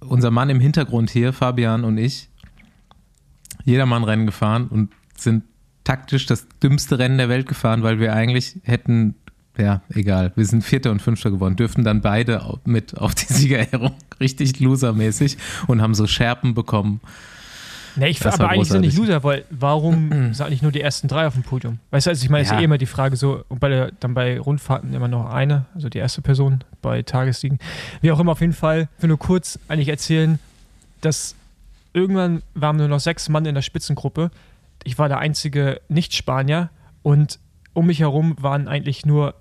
unser 0.00 0.30
Mann 0.30 0.48
im 0.48 0.60
Hintergrund 0.60 1.10
hier, 1.10 1.32
Fabian 1.32 1.84
und 1.84 1.98
ich, 1.98 2.30
jedermann 3.64 4.04
Rennen 4.04 4.26
gefahren 4.26 4.68
und 4.68 4.90
sind 5.16 5.44
taktisch 5.88 6.26
das 6.26 6.46
dümmste 6.62 6.98
Rennen 6.98 7.16
der 7.16 7.30
Welt 7.30 7.48
gefahren, 7.48 7.82
weil 7.82 7.98
wir 7.98 8.12
eigentlich 8.12 8.56
hätten, 8.62 9.14
ja, 9.56 9.80
egal, 9.94 10.32
wir 10.36 10.44
sind 10.44 10.62
Vierter 10.62 10.90
und 10.90 11.00
Fünfter 11.00 11.30
geworden, 11.30 11.56
dürften 11.56 11.82
dann 11.82 12.02
beide 12.02 12.58
mit 12.66 12.98
auf 12.98 13.14
die 13.14 13.24
Siegerehrung, 13.32 13.94
richtig 14.20 14.60
losermäßig 14.60 15.38
und 15.66 15.80
haben 15.80 15.94
so 15.94 16.06
Scherpen 16.06 16.52
bekommen. 16.52 17.00
Nee, 17.96 18.08
ich, 18.08 18.18
Das 18.20 18.34
aber 18.38 18.50
eigentlich 18.50 18.68
sind 18.68 18.82
nicht 18.82 18.96
großartig. 18.96 19.14
Loser, 19.14 19.24
weil 19.24 19.44
warum 19.48 20.10
sind 20.34 20.42
eigentlich 20.42 20.60
nur 20.60 20.72
die 20.72 20.82
ersten 20.82 21.08
drei 21.08 21.26
auf 21.26 21.32
dem 21.32 21.42
Podium? 21.42 21.78
Weißt 21.90 22.06
du, 22.06 22.10
also 22.10 22.22
ich 22.22 22.28
meine, 22.28 22.42
es 22.42 22.48
ist 22.48 22.52
Ja. 22.52 22.58
ja 22.58 22.62
eh 22.62 22.64
immer 22.66 22.76
die 22.78 22.84
Frage 22.86 23.16
so, 23.16 23.42
und 23.48 23.58
bei 23.58 23.70
der, 23.70 23.90
dann 23.98 24.12
bei 24.12 24.38
Rundfahrten 24.38 24.92
immer 24.92 25.08
noch 25.08 25.32
eine, 25.32 25.64
also 25.74 25.88
die 25.88 25.98
erste 25.98 26.20
Person 26.20 26.62
bei 26.82 27.02
Tagessiegen. 27.02 27.58
Wie 28.02 28.12
auch 28.12 28.20
immer, 28.20 28.32
auf 28.32 28.40
jeden 28.42 28.52
Fall, 28.52 28.88
ich 28.98 29.02
will 29.02 29.08
nur 29.08 29.18
kurz 29.18 29.58
eigentlich 29.68 29.88
erzählen, 29.88 30.38
dass 31.00 31.34
irgendwann 31.94 32.42
waren 32.54 32.76
nur 32.76 32.88
noch 32.88 33.00
sechs 33.00 33.30
Mann 33.30 33.46
in 33.46 33.54
der 33.54 33.62
Spitzengruppe. 33.62 34.30
Ich 34.84 34.98
war 34.98 35.08
der 35.08 35.18
einzige 35.18 35.80
Nicht-Spanier 35.88 36.70
und 37.02 37.38
um 37.72 37.86
mich 37.86 38.00
herum 38.00 38.36
waren 38.40 38.68
eigentlich 38.68 39.06
nur 39.06 39.34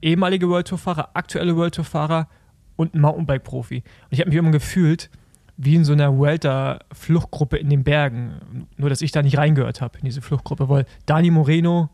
ehemalige 0.00 0.48
World 0.48 0.68
Tour-Fahrer, 0.68 1.10
aktuelle 1.14 1.56
World 1.56 1.74
Tour-Fahrer 1.74 2.28
und 2.76 2.94
ein 2.94 3.00
Mountainbike-Profi. 3.00 3.76
Und 3.78 3.84
ich 4.10 4.20
habe 4.20 4.30
mich 4.30 4.38
immer 4.38 4.50
gefühlt 4.50 5.10
wie 5.56 5.74
in 5.74 5.84
so 5.84 5.92
einer 5.92 6.16
Vuelta-Fluchtgruppe 6.16 7.56
in 7.56 7.68
den 7.68 7.82
Bergen. 7.82 8.66
Nur, 8.76 8.88
dass 8.88 9.02
ich 9.02 9.10
da 9.10 9.22
nicht 9.22 9.38
reingehört 9.38 9.80
habe 9.80 9.98
in 9.98 10.04
diese 10.04 10.22
Fluchtgruppe, 10.22 10.68
weil 10.68 10.86
Dani 11.04 11.30
Moreno, 11.30 11.90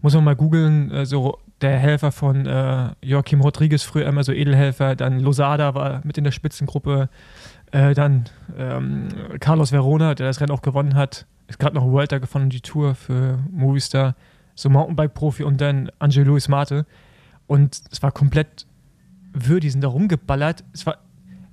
muss 0.00 0.14
man 0.14 0.22
mal 0.22 0.36
googeln, 0.36 0.92
äh, 0.92 1.04
so 1.04 1.38
der 1.60 1.76
Helfer 1.76 2.12
von 2.12 2.46
äh, 2.46 2.90
Joachim 3.02 3.40
Rodriguez, 3.40 3.82
früher 3.82 4.06
immer 4.06 4.22
so 4.22 4.32
Edelhelfer, 4.32 4.94
dann 4.94 5.18
Losada 5.18 5.74
war 5.74 6.00
mit 6.04 6.16
in 6.16 6.22
der 6.22 6.30
Spitzengruppe, 6.30 7.08
äh, 7.72 7.94
dann 7.94 8.26
ähm, 8.56 9.08
Carlos 9.40 9.72
Verona, 9.72 10.14
der 10.14 10.28
das 10.28 10.40
Rennen 10.40 10.52
auch 10.52 10.62
gewonnen 10.62 10.94
hat, 10.94 11.26
ist 11.48 11.58
gerade 11.58 11.74
noch 11.74 11.84
Vuelta 11.84 12.18
gefahren, 12.18 12.50
die 12.50 12.60
Tour 12.60 12.94
für 12.94 13.38
Movistar, 13.50 14.14
so 14.54 14.68
Mountainbike-Profi 14.70 15.42
und 15.42 15.60
dann 15.60 15.90
Angel 15.98 16.24
Luis 16.24 16.48
Mate. 16.48 16.86
Und 17.46 17.80
es 17.90 18.02
war 18.02 18.12
komplett 18.12 18.66
wirr, 19.32 19.60
die 19.60 19.70
sind 19.70 19.82
da 19.82 19.88
rumgeballert. 19.88 20.64
Es 20.72 20.86
war, 20.86 20.98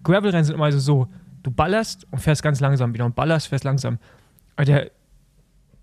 Gravelrennen 0.03 0.43
sind 0.43 0.55
immer 0.55 0.71
so, 0.71 1.07
du 1.43 1.51
ballerst 1.51 2.05
und 2.11 2.19
fährst 2.19 2.43
ganz 2.43 2.59
langsam 2.59 2.93
wieder 2.93 3.05
und 3.05 3.15
ballerst, 3.15 3.47
fährst 3.47 3.63
langsam. 3.63 3.99
Aber 4.55 4.65
der, 4.65 4.91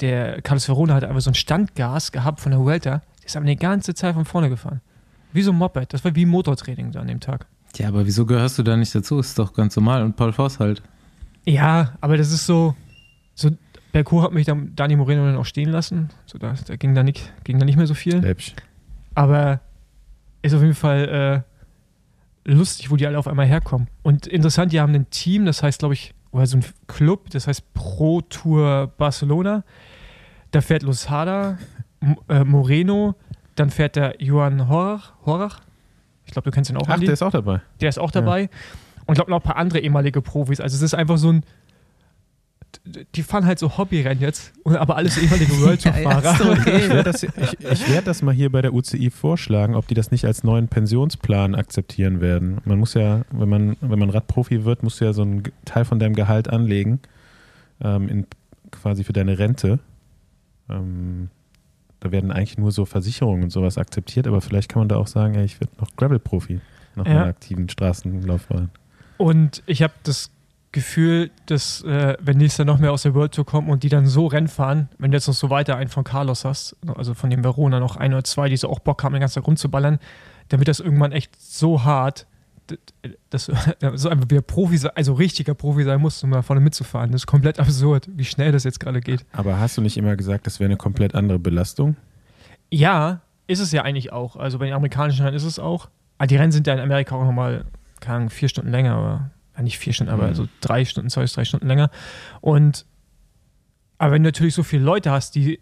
der 0.01 0.43
Carlos 0.43 0.69
Verona 0.69 0.95
hat 0.95 1.05
einfach 1.05 1.21
so 1.21 1.31
ein 1.31 1.35
Standgas 1.35 2.13
gehabt 2.13 2.41
von 2.41 2.53
der 2.53 2.61
Vuelta, 2.61 3.03
der 3.19 3.27
ist 3.27 3.37
aber 3.37 3.47
die 3.47 3.57
ganze 3.57 3.95
Zeit 3.95 4.15
von 4.15 4.25
vorne 4.25 4.49
gefahren. 4.49 4.81
Wie 5.33 5.43
so 5.43 5.53
ein 5.53 5.57
Moped, 5.57 5.93
das 5.95 6.05
war 6.05 6.15
wie 6.15 6.27
Motortraining 6.27 6.93
da 6.93 7.01
an 7.01 7.07
dem 7.07 7.21
Tag. 7.21 7.47
Ja, 7.77 7.89
aber 7.89 8.05
wieso 8.05 8.27
gehörst 8.27 8.59
du 8.59 8.63
da 8.63 8.77
nicht 8.77 8.95
dazu? 8.95 9.19
Ist 9.19 9.39
doch 9.39 9.55
ganz 9.55 9.77
normal. 9.77 10.03
Und 10.03 10.17
Paul 10.17 10.33
Voss 10.33 10.59
halt. 10.59 10.83
Ja, 11.47 11.93
aber 12.01 12.19
das 12.19 12.31
ist 12.31 12.45
so, 12.45 12.75
so 13.35 13.51
Berghoch 13.93 14.23
hat 14.23 14.33
mich 14.33 14.47
dann 14.47 14.75
Dani 14.75 14.97
Moreno 14.97 15.25
dann 15.27 15.37
auch 15.37 15.45
stehen 15.45 15.71
lassen. 15.71 16.09
So, 16.27 16.39
da, 16.39 16.55
da 16.67 16.77
ging, 16.77 16.95
da 16.95 17.03
nicht, 17.03 17.33
ging 17.45 17.59
da 17.59 17.65
nicht 17.65 17.77
mehr 17.77 17.87
so 17.87 17.95
viel. 17.95 18.17
Läppsch. 18.17 18.55
Aber 19.15 19.61
ist 20.41 20.55
auf 20.55 20.63
jeden 20.63 20.75
Fall 20.75 21.45
äh, 22.47 22.51
lustig, 22.51 22.91
wo 22.91 22.97
die 22.97 23.07
alle 23.07 23.19
auf 23.19 23.29
einmal 23.29 23.47
herkommen. 23.47 23.89
Und 24.03 24.27
interessant, 24.27 24.73
die 24.73 24.81
haben 24.81 24.95
ein 24.95 25.09
Team, 25.11 25.45
das 25.45 25.63
heißt, 25.63 25.81
glaube 25.81 25.95
ich, 25.95 26.15
oder 26.33 26.47
so 26.47 26.57
ein 26.57 26.65
Club, 26.87 27.31
das 27.31 27.47
heißt 27.47 27.75
Pro 27.75 28.23
Tour 28.23 28.91
Barcelona. 28.97 29.65
Da 30.51 30.61
fährt 30.63 30.83
Losada, 30.83 31.59
äh, 32.29 32.45
Moreno, 32.45 33.15
dann 33.55 33.71
fährt 33.71 33.97
der 33.97 34.21
Johann 34.23 34.69
Horach. 34.69 35.13
Horach? 35.25 35.61
Ich 36.25 36.33
glaube, 36.33 36.51
du 36.51 36.55
kennst 36.55 36.71
ihn 36.71 36.77
auch, 36.77 36.89
Ach, 36.89 36.95
Andi. 36.95 37.07
der 37.07 37.13
ist 37.13 37.23
auch 37.23 37.31
dabei. 37.31 37.61
Der 37.81 37.89
ist 37.91 37.99
auch 37.99 38.11
dabei. 38.11 38.49
Und 39.07 39.15
ich 39.15 39.17
glaube 39.17 39.31
noch 39.31 39.41
ein 39.41 39.43
paar 39.43 39.57
andere 39.57 39.81
ehemalige 39.81 40.23
Profis. 40.23 40.61
Also 40.61 40.77
es 40.77 40.83
ist 40.83 40.95
einfach 40.95 41.19
so 41.19 41.31
ein. 41.31 41.45
Die 43.15 43.23
fahren 43.23 43.45
halt 43.47 43.59
so 43.59 43.77
Hobbyrennen 43.77 44.21
jetzt, 44.21 44.53
aber 44.65 44.97
alles 44.97 45.19
ehemalige 45.19 45.53
World 45.61 45.83
Tour 45.83 45.93
Fahrer. 46.03 46.53
Ich 46.67 46.89
werde 46.89 47.03
das, 47.05 47.23
ich, 47.23 47.31
ich 47.61 47.91
werd 47.91 48.07
das 48.07 48.23
mal 48.23 48.33
hier 48.35 48.51
bei 48.51 48.63
der 48.63 48.73
UCI 48.73 49.11
vorschlagen, 49.11 49.75
ob 49.75 49.87
die 49.89 49.95
das 49.95 50.11
nicht 50.11 50.25
als 50.25 50.43
neuen 50.43 50.69
Pensionsplan 50.69 51.55
akzeptieren 51.55 52.21
werden. 52.21 52.61
Man 52.65 52.79
muss 52.79 52.95
ja, 52.95 53.23
wenn 53.31 53.49
man, 53.49 53.77
wenn 53.81 53.99
man 53.99 54.11
Radprofi 54.11 54.65
wird, 54.65 54.83
musst 54.83 55.01
du 55.01 55.05
ja 55.05 55.13
so 55.13 55.23
einen 55.23 55.43
Teil 55.65 55.85
von 55.85 55.99
deinem 55.99 56.15
Gehalt 56.15 56.49
anlegen, 56.49 57.01
ähm, 57.83 58.09
in, 58.09 58.27
quasi 58.71 59.05
für 59.05 59.13
deine 59.13 59.39
Rente. 59.39 59.79
Ähm, 60.71 61.29
da 62.01 62.11
werden 62.11 62.33
eigentlich 62.33 62.59
nur 62.59 62.73
so 62.73 62.85
Versicherungen 62.85 63.45
und 63.45 63.51
sowas 63.51 63.79
akzeptiert, 63.79 64.27
aber 64.27 64.41
vielleicht 64.41 64.69
kann 64.71 64.81
man 64.81 64.89
da 64.89 64.97
auch 64.97 65.07
sagen, 65.07 65.35
ey, 65.35 65.45
ich 65.45 65.61
werde 65.61 65.73
noch 65.81 65.95
Gravel-Profi 65.97 66.61
nach 66.97 67.07
Ja. 67.07 67.15
meiner 67.15 67.27
aktiven 67.27 67.69
Straßenlaufbahn. 67.69 68.71
Und 69.19 69.63
ich 69.67 69.83
habe 69.83 69.93
das 70.03 70.31
Gefühl, 70.73 71.31
dass 71.47 71.83
äh, 71.83 72.17
wenn 72.21 72.39
nächstes 72.39 72.59
Jahr 72.59 72.67
noch 72.67 72.79
mehr 72.79 72.93
aus 72.93 73.03
der 73.03 73.15
World 73.15 73.33
Tour 73.33 73.45
kommen 73.45 73.69
und 73.69 73.83
die 73.83 73.91
dann 73.91 74.07
so 74.07 74.27
Rennen 74.27 74.49
fahren, 74.49 74.89
wenn 74.99 75.11
du 75.11 75.17
jetzt 75.17 75.29
noch 75.29 75.35
so 75.35 75.51
weiter 75.51 75.77
einen 75.77 75.91
von 75.91 76.03
Carlos 76.03 76.47
hast, 76.47 76.77
also 76.97 77.13
von 77.13 77.29
dem 77.29 77.45
Verona 77.45 77.79
noch 77.79 77.97
ein 77.97 78.13
oder 78.13 78.25
zwei, 78.25 78.49
die 78.49 78.57
so 78.57 78.71
auch 78.71 78.81
Bock 78.81 79.05
haben, 79.05 79.13
den 79.13 79.21
ganzen 79.21 79.37
Tag 79.37 79.47
rumzuballern, 79.47 79.99
dann 80.49 80.61
wird 80.61 80.69
das 80.69 80.81
irgendwann 80.81 81.13
echt 81.13 81.31
so 81.41 81.85
hart, 81.85 82.27
dass 83.31 83.47
so 83.95 84.09
einfach 84.09 84.31
wieder 84.31 84.41
Profi 84.41 84.81
also 84.95 85.13
richtiger 85.13 85.55
Profi 85.55 85.85
sein 85.85 86.01
musst, 86.01 86.25
um 86.25 86.31
da 86.31 86.43
vorne 86.43 86.61
mitzufahren. 86.61 87.13
Das 87.13 87.23
ist 87.23 87.27
komplett 87.27 87.61
absurd, 87.61 88.09
wie 88.15 88.25
schnell 88.25 88.53
das 88.53 88.65
jetzt 88.65 88.81
gerade 88.81 89.01
geht. 89.01 89.27
Aber 89.33 89.59
hast 89.59 89.77
du 89.77 89.83
nicht 89.83 89.97
immer 89.97 90.17
gesagt, 90.17 90.47
das 90.47 90.59
wäre 90.59 90.69
eine 90.69 90.77
komplett 90.77 91.15
andere 91.15 91.39
Belastung? 91.39 91.97
Ja, 92.71 93.21
ist 93.47 93.61
es 93.61 93.73
ja 93.73 93.83
eigentlich 93.83 94.13
auch. 94.13 94.37
Also 94.37 94.59
bei 94.59 94.67
den 94.67 94.75
amerikanischen 94.75 95.23
Rennen 95.23 95.37
ist 95.37 95.45
es 95.45 95.59
auch. 95.59 95.91
Aber 96.17 96.27
die 96.29 96.37
Rennen 96.37 96.53
sind 96.53 96.67
ja 96.67 96.73
in 96.73 96.81
Amerika 96.81 97.15
auch 97.17 97.25
nochmal, 97.25 97.67
keine 98.01 98.17
Ahnung, 98.17 98.31
vier 98.31 98.49
Stunden 98.49 98.71
länger, 98.71 98.95
aber 98.95 99.31
nicht 99.61 99.79
vier 99.79 99.93
Stunden, 99.93 100.13
aber 100.13 100.29
Mhm. 100.29 100.35
so 100.35 100.49
drei 100.61 100.85
Stunden, 100.85 101.11
zwei 101.11 101.23
bis 101.23 101.33
drei 101.35 101.45
Stunden 101.45 101.67
länger. 101.67 101.91
Und 102.41 102.87
aber 103.99 104.13
wenn 104.13 104.23
du 104.23 104.29
natürlich 104.29 104.55
so 104.55 104.63
viele 104.63 104.83
Leute 104.83 105.11
hast, 105.11 105.35
die, 105.35 105.61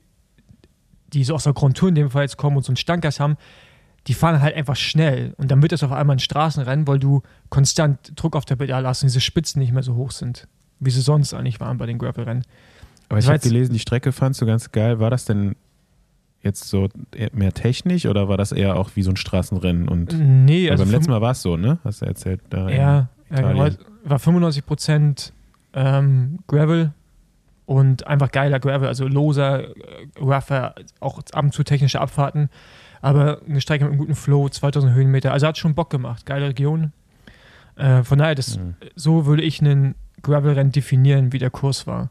die 1.13 1.25
so 1.25 1.35
aus 1.35 1.45
der 1.45 1.53
Grand 1.53 1.77
Tour 1.77 1.89
in 1.91 1.95
dem 1.95 2.11
Fall 2.11 2.23
jetzt 2.23 2.37
kommen 2.37 2.57
und 2.57 2.63
so 2.63 2.71
einen 2.71 2.77
Standgas 2.77 3.21
haben, 3.21 3.37
die 4.07 4.15
fahren 4.15 4.41
halt 4.41 4.55
einfach 4.57 4.77
schnell. 4.77 5.35
Und 5.37 5.51
dann 5.51 5.61
wird 5.61 5.73
das 5.73 5.83
auf 5.83 5.93
einmal 5.93 6.17
ein 6.17 6.21
Straßenrennen, 6.21 6.87
weil 6.87 6.99
du 6.99 7.21
konstant 7.51 8.13
Druck 8.17 8.35
auf 8.37 8.47
der 8.47 8.57
Pedale 8.57 8.89
hast 8.89 9.03
und 9.03 9.09
diese 9.09 9.21
Spitzen 9.21 9.61
nicht 9.61 9.73
mehr 9.73 9.83
so 9.83 9.95
hoch 9.95 10.11
sind, 10.11 10.49
wie 10.79 10.91
sie 10.91 11.03
sonst 11.03 11.35
eigentlich 11.35 11.61
waren 11.61 11.77
bei 11.77 11.85
den 11.85 11.99
Gravel-Rennen. 11.99 12.45
Aber 13.11 13.19
ich 13.19 13.27
habe 13.27 13.39
gelesen, 13.41 13.73
die 13.75 13.79
Strecke 13.79 14.13
fandst 14.13 14.41
du 14.41 14.47
ganz 14.47 14.71
geil. 14.73 15.01
War 15.01 15.11
das 15.11 15.27
denn 15.27 15.57
jetzt 16.43 16.65
so 16.69 16.89
eher 17.15 17.29
mehr 17.35 17.53
technisch 17.53 18.07
oder 18.07 18.29
war 18.29 18.39
das 18.39 18.53
eher 18.53 18.77
auch 18.77 18.91
wie 18.95 19.03
so 19.03 19.11
ein 19.11 19.17
Straßenrennen? 19.17 19.87
Und 19.89 20.15
Nee, 20.19 20.71
also 20.71 20.85
beim 20.85 20.93
letzten 20.93 21.11
Mal 21.11 21.21
war 21.21 21.33
es 21.33 21.43
so, 21.43 21.59
ne? 21.59 21.79
Hast 21.85 22.01
du 22.01 22.07
erzählt. 22.07 22.41
Da 22.49 22.71
Ja. 22.71 23.09
Italien. 23.31 23.79
war 24.05 24.19
95% 24.19 25.33
ähm, 25.75 26.39
Gravel 26.47 26.93
und 27.67 28.07
einfach 28.07 28.31
geiler 28.33 28.59
Gravel, 28.59 28.89
also 28.89 29.07
loser, 29.07 29.69
äh, 29.69 29.75
rougher, 30.21 30.75
auch 31.01 31.21
ab 31.33 31.45
und 31.45 31.53
zu 31.55 31.63
technische 31.63 32.01
Abfahrten, 32.01 32.49
aber 33.01 33.41
eine 33.49 33.61
Strecke 33.61 33.85
mit 33.85 33.93
einem 33.93 34.01
guten 34.01 34.15
Flow, 34.15 34.49
2000 34.49 34.93
Höhenmeter, 34.93 35.33
also 35.33 35.47
hat 35.47 35.59
schon 35.59 35.75
Bock 35.75 35.91
gemacht, 35.91 36.27
geile 36.27 36.49
Region. 36.49 36.93
Äh, 37.77 38.03
von 38.03 38.19
daher, 38.19 38.35
das, 38.35 38.59
Mhm. 38.59 38.75
so 38.97 39.27
würde 39.27 39.43
ich 39.43 39.61
einen 39.61 39.95
Gravelrennen 40.23 40.73
definieren, 40.73 41.33
wie 41.33 41.39
der 41.39 41.51
Kurs 41.51 41.87
war. 41.87 42.11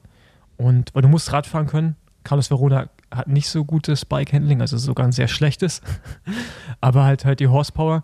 Und 0.57 0.93
weil 0.95 1.01
du 1.03 1.07
musst 1.07 1.31
Radfahren 1.31 1.67
können. 1.67 1.95
Carlos 2.23 2.49
Verona 2.49 2.89
hat 3.11 3.27
nicht 3.27 3.49
so 3.49 3.63
gutes 3.65 4.03
Bike-Handling, 4.05 4.61
also 4.61 4.77
sogar 4.77 5.05
ein 5.05 5.11
sehr 5.11 5.27
schlechtes, 5.27 5.81
aber 6.81 7.03
halt 7.03 7.23
halt 7.25 7.39
die 7.39 7.47
Horsepower. 7.47 8.03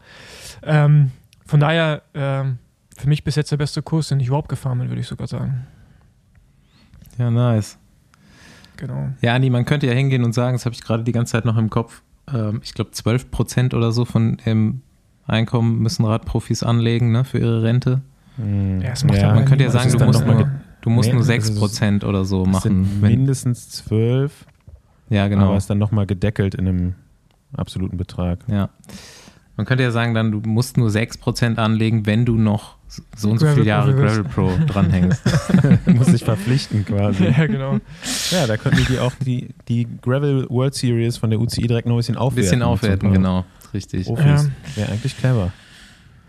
Ähm, 0.64 1.12
von 1.46 1.60
daher, 1.60 2.02
ähm, 2.14 2.60
für 2.98 3.08
mich 3.10 3.24
bis 3.24 3.36
jetzt 3.36 3.52
der 3.52 3.58
beste 3.58 3.82
Kurs, 3.82 4.08
den 4.10 4.20
ich 4.20 4.28
überhaupt 4.28 4.50
gefahren 4.50 4.80
bin, 4.80 4.90
würde 4.90 5.02
ich 5.02 5.08
sogar 5.08 5.28
sagen. 5.28 5.66
Ja, 7.18 7.30
nice. 7.32 7.78
Genau. 8.78 9.10
Ja, 9.22 9.36
Andi, 9.36 9.50
man 9.50 9.66
könnte 9.66 9.88
ja 9.88 9.94
hingehen 9.94 10.24
und 10.24 10.34
sagen, 10.34 10.56
das 10.56 10.66
habe 10.66 10.76
ich 10.76 10.82
gerade 10.82 11.04
die 11.04 11.12
ganze 11.14 11.32
Zeit 11.34 11.46
noch 11.46 11.58
im 11.58 11.70
Kopf, 11.70 12.02
ähm, 12.34 12.60
ich 12.64 12.74
glaube 12.74 12.92
12 12.92 13.32
Prozent 13.32 13.74
oder 13.74 13.92
so 13.92 14.04
von 14.06 14.38
dem 14.46 14.82
Einkommen 15.28 15.80
müssen 15.80 16.06
Radprofis 16.06 16.62
anlegen 16.64 17.12
ne, 17.12 17.24
für 17.24 17.40
ihre 17.40 17.64
Rente. 17.64 18.02
Mhm. 18.38 18.82
Ja, 18.82 18.90
das 18.90 19.04
macht 19.06 19.18
ja 19.18 19.34
Man 19.34 19.46
könnte 19.46 19.64
ja 19.64 19.72
sagen, 19.72 19.92
du 19.92 20.04
musst, 20.06 20.26
nur, 20.26 20.50
du 20.82 20.90
musst 20.90 21.08
Nee, 21.08 21.14
nur 21.14 21.22
das 21.22 21.28
6 21.28 21.50
ist- 21.50 21.58
Prozent 21.60 22.04
oder 22.04 22.26
so 22.26 22.46
machen. 22.46 23.00
Mindestens 23.02 23.70
zwölf, 23.70 24.46
ja, 25.10 25.28
genau. 25.30 25.48
aber 25.48 25.58
ist 25.58 25.70
dann 25.70 25.78
nochmal 25.78 26.06
gedeckelt 26.06 26.54
in 26.56 26.68
einem 26.68 26.96
absoluten 27.56 27.96
Betrag. 27.98 28.40
Ja. 28.48 28.70
Man 29.56 29.66
könnte 29.66 29.84
ja 29.84 29.92
sagen, 29.92 30.14
dann 30.14 30.32
du 30.32 30.42
musst 30.42 30.76
nur 30.76 30.90
6% 30.90 31.58
anlegen, 31.58 32.06
wenn 32.06 32.26
du 32.26 32.36
noch 32.38 32.75
so 33.16 33.30
und 33.32 33.40
so 33.40 33.46
Gravel 33.46 33.56
viele 33.56 33.68
Jahre 33.68 33.94
Pro 33.94 34.02
Gravel 34.02 34.24
Pro 34.24 34.52
dranhängst. 34.68 35.22
Muss 35.86 36.08
sich 36.08 36.24
verpflichten 36.24 36.86
quasi. 36.86 37.26
ja, 37.38 37.46
genau. 37.48 37.80
Ja, 38.32 38.48
da 38.48 38.58
könnten 38.58 38.86
die 38.88 39.00
auch 39.00 39.14
die, 39.26 39.50
die 39.68 39.88
Gravel 40.02 40.48
World 40.50 40.76
Series 40.76 41.18
von 41.18 41.30
der 41.30 41.40
UCI 41.40 41.68
direkt 41.68 41.88
noch 41.88 41.96
ein 41.96 41.98
bisschen 41.98 42.16
Ein 42.16 42.22
aufwerten. 42.22 42.44
bisschen 42.44 42.64
aufwerten, 42.64 43.14
genau. 43.14 43.46
Richtig. 43.74 44.06
Profis. 44.06 44.26
Ja. 44.26 44.46
Wäre 44.76 44.92
eigentlich 44.92 45.18
clever. 45.18 45.52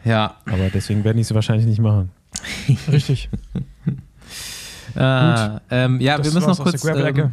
Ja. 0.04 0.36
Aber 0.46 0.70
deswegen 0.72 1.04
werden 1.04 1.16
die 1.16 1.22
es 1.22 1.34
wahrscheinlich 1.34 1.66
nicht 1.66 1.80
machen. 1.80 2.10
Richtig. 2.90 3.28
Ah, 4.94 5.60
ähm, 5.70 6.00
ja, 6.00 6.16
Das 6.16 6.26
wir 6.26 6.34
müssen 6.34 6.48
noch 6.48 6.58
kurz, 6.58 6.84
ähm, 6.84 7.30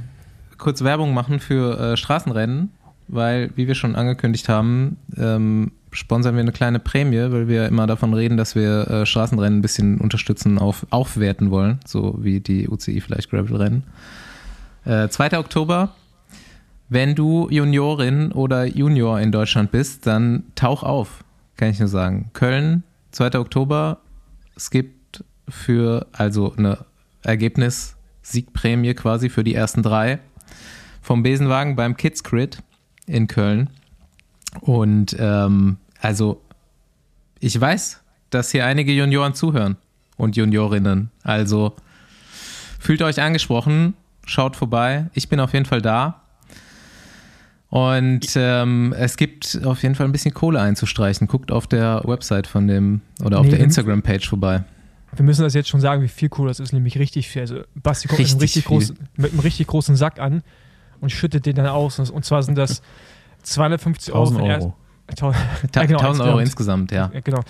kurz 0.58 0.84
Werbung 0.84 1.14
machen 1.14 1.40
für 1.40 1.80
äh, 1.94 1.98
Straßenrennen, 1.98 2.72
weil, 3.08 3.52
wie 3.56 3.68
wir 3.68 3.76
schon 3.76 3.96
angekündigt 3.96 4.50
haben, 4.50 4.98
ähm, 5.18 5.72
sponsern 5.94 6.36
wir 6.36 6.42
eine 6.42 6.52
kleine 6.52 6.80
Prämie, 6.80 7.32
weil 7.32 7.48
wir 7.48 7.68
immer 7.68 7.88
davon 7.88 8.14
reden, 8.14 8.38
dass 8.38 8.56
wir 8.56 8.90
äh, 8.90 9.06
Straßenrennen 9.06 9.60
ein 9.60 9.62
bisschen 9.62 10.00
unterstützen, 10.00 10.58
auf, 10.58 10.86
aufwerten 10.90 11.52
wollen, 11.52 11.80
so 11.86 12.18
wie 12.20 12.40
die 12.40 12.68
UCI 12.68 13.02
vielleicht 13.02 13.30
Gravel-Rennen. 13.30 13.84
Äh, 14.86 15.08
2. 15.08 15.38
Oktober, 15.40 15.96
wenn 16.90 17.16
du 17.16 17.48
Juniorin 17.50 18.32
oder 18.32 18.66
Junior 18.66 19.20
in 19.20 19.32
Deutschland 19.32 19.72
bist, 19.72 20.06
dann 20.06 20.44
tauch 20.56 20.84
auf, 20.84 21.24
kann 21.56 21.70
ich 21.70 21.80
nur 21.80 21.88
sagen. 21.88 22.30
Köln, 22.34 22.84
2. 23.12 23.40
Oktober, 23.40 24.00
es 24.56 24.70
gibt 24.70 25.24
für, 25.48 26.08
also 26.12 26.54
eine 26.58 26.86
Siegprämie 28.22 28.94
quasi 28.94 29.30
für 29.30 29.44
die 29.44 29.56
ersten 29.56 29.84
drei 29.84 30.20
vom 31.02 31.24
Besenwagen 31.24 31.76
beim 31.76 31.98
Kids 31.98 32.24
Crit 32.24 32.60
in 33.06 33.28
Köln. 33.28 33.70
Und 34.62 35.16
ähm, 35.20 35.78
also 36.00 36.42
ich 37.40 37.60
weiß, 37.60 38.02
dass 38.30 38.52
hier 38.52 38.66
einige 38.66 38.92
Junioren 38.94 39.34
zuhören 39.34 39.78
und 40.18 40.36
Juniorinnen. 40.36 41.12
Also 41.24 41.76
fühlt 42.80 43.02
euch 43.02 43.22
angesprochen, 43.22 43.96
schaut 44.26 44.56
vorbei. 44.56 45.08
Ich 45.14 45.30
bin 45.30 45.40
auf 45.40 45.54
jeden 45.54 45.66
Fall 45.66 45.82
da. 45.82 46.22
Und 47.70 48.28
ähm, 48.36 48.94
es 48.98 49.18
gibt 49.18 49.60
auf 49.66 49.82
jeden 49.82 49.96
Fall 49.96 50.06
ein 50.06 50.12
bisschen 50.12 50.34
Kohle 50.34 50.62
einzustreichen. 50.62 51.28
Guckt 51.28 51.52
auf 51.52 51.66
der 51.66 52.04
Website 52.06 52.46
von 52.46 52.68
dem 52.68 53.02
oder 53.24 53.40
auf 53.40 53.46
Nee, 53.46 53.54
der 53.54 53.60
Instagram-Page 53.62 54.30
vorbei. 54.30 54.64
Wir 55.16 55.26
müssen 55.26 55.42
das 55.42 55.54
jetzt 55.54 55.70
schon 55.70 55.82
sagen, 55.82 56.02
wie 56.04 56.08
viel 56.08 56.30
cool 56.38 56.48
das 56.48 56.60
ist, 56.60 56.72
nämlich 56.72 56.98
richtig 57.00 57.28
viel. 57.28 57.42
Also 57.42 57.62
Basti 57.76 58.08
kommt 58.08 58.20
mit, 58.20 58.30
einem 58.30 58.40
Richtig 58.40 58.58
richtig 58.58 58.66
großen, 58.66 59.00
mit 59.16 59.32
einem 59.32 59.40
richtig 59.40 59.68
großen 59.68 59.96
Sack 59.96 60.20
an 60.20 60.44
und 61.02 61.12
schüttet 61.12 61.46
den 61.46 61.56
dann 61.56 61.66
aus. 61.66 62.00
Und 62.00 62.24
zwar 62.26 62.44
sind 62.44 62.58
das 62.58 62.82
250 63.44 64.14
Euro. 64.14 64.24
1000 64.24 64.40
für 64.40 64.44
den 64.44 64.52
Euro. 64.52 64.66
ersten- 64.68 64.74
Tau- 65.16 65.32
Ta 65.72 65.82
Ja, 65.82 65.86
genau, 65.88 66.00
1000 66.00 66.28
Euro 66.30 66.40
insgesamt. 66.40 66.92
insgesamt, 66.92 66.92
ja. 66.92 67.12
Ja, 67.14 67.20
genau. 67.22 67.42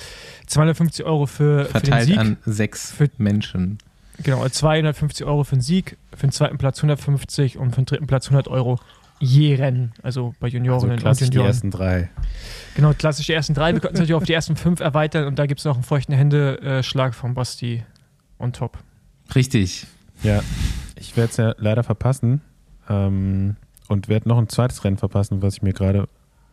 250 0.48 1.06
Euro 1.06 1.26
für, 1.26 1.60
für 1.60 1.64
den 1.66 1.72
Verteilt 1.72 2.06
Sieg. 2.08 2.18
an 2.18 2.38
sechs 2.46 2.92
Für- 2.92 3.10
Menschen. 3.18 3.78
Genau, 4.22 4.48
250 4.48 5.26
Euro 5.26 5.44
für 5.44 5.56
den 5.56 5.62
Sieg, 5.62 5.98
für 6.16 6.28
den 6.28 6.32
zweiten 6.32 6.58
Platz 6.58 6.80
150 6.80 7.58
und 7.58 7.72
für 7.72 7.82
den 7.82 7.86
dritten 7.86 8.08
Platz 8.08 8.28
100 8.28 8.48
Euro 8.48 8.80
je 9.20 9.56
Rennen. 9.56 9.94
Also 10.04 10.36
bei 10.40 10.48
Also 10.48 10.58
Juniorinnen 10.58 10.92
und 10.94 11.00
klassisch 11.00 11.30
die 11.30 11.36
Junioren. 11.36 11.48
ersten 11.52 11.72
drei. 11.72 12.10
Genau, 12.76 12.94
klassisch 12.94 13.26
die 13.28 13.34
ersten 13.34 13.54
drei. 13.54 13.74
Wir 13.74 13.80
könnten 13.80 13.96
es 13.96 14.00
natürlich 14.02 14.16
auf 14.16 14.24
die 14.26 14.34
ersten 14.34 14.56
fünf 14.56 14.80
erweitern 14.82 15.26
und 15.28 15.40
da 15.40 15.46
gibt 15.46 15.60
es 15.60 15.66
noch 15.66 15.76
einen 15.76 15.84
feuchten 15.84 16.14
Hände-Schlag 16.14 17.16
von 17.16 17.34
Basti 17.34 17.84
on 18.40 18.52
top. 18.54 18.78
Richtig. 19.34 19.88
Ja, 20.24 20.42
ich 20.96 21.16
werde 21.18 21.32
es 21.32 21.38
ja 21.38 21.56
leider 21.58 21.84
verpassen 21.84 22.42
ähm, 22.90 23.56
und 23.88 24.08
werde 24.08 24.30
noch 24.30 24.38
ein 24.38 24.50
zweites 24.50 24.84
Rennen 24.84 24.98
verpassen, 24.98 25.42
was 25.42 25.56
ich 25.56 25.62
mir 25.62 25.74
gerade 25.74 26.08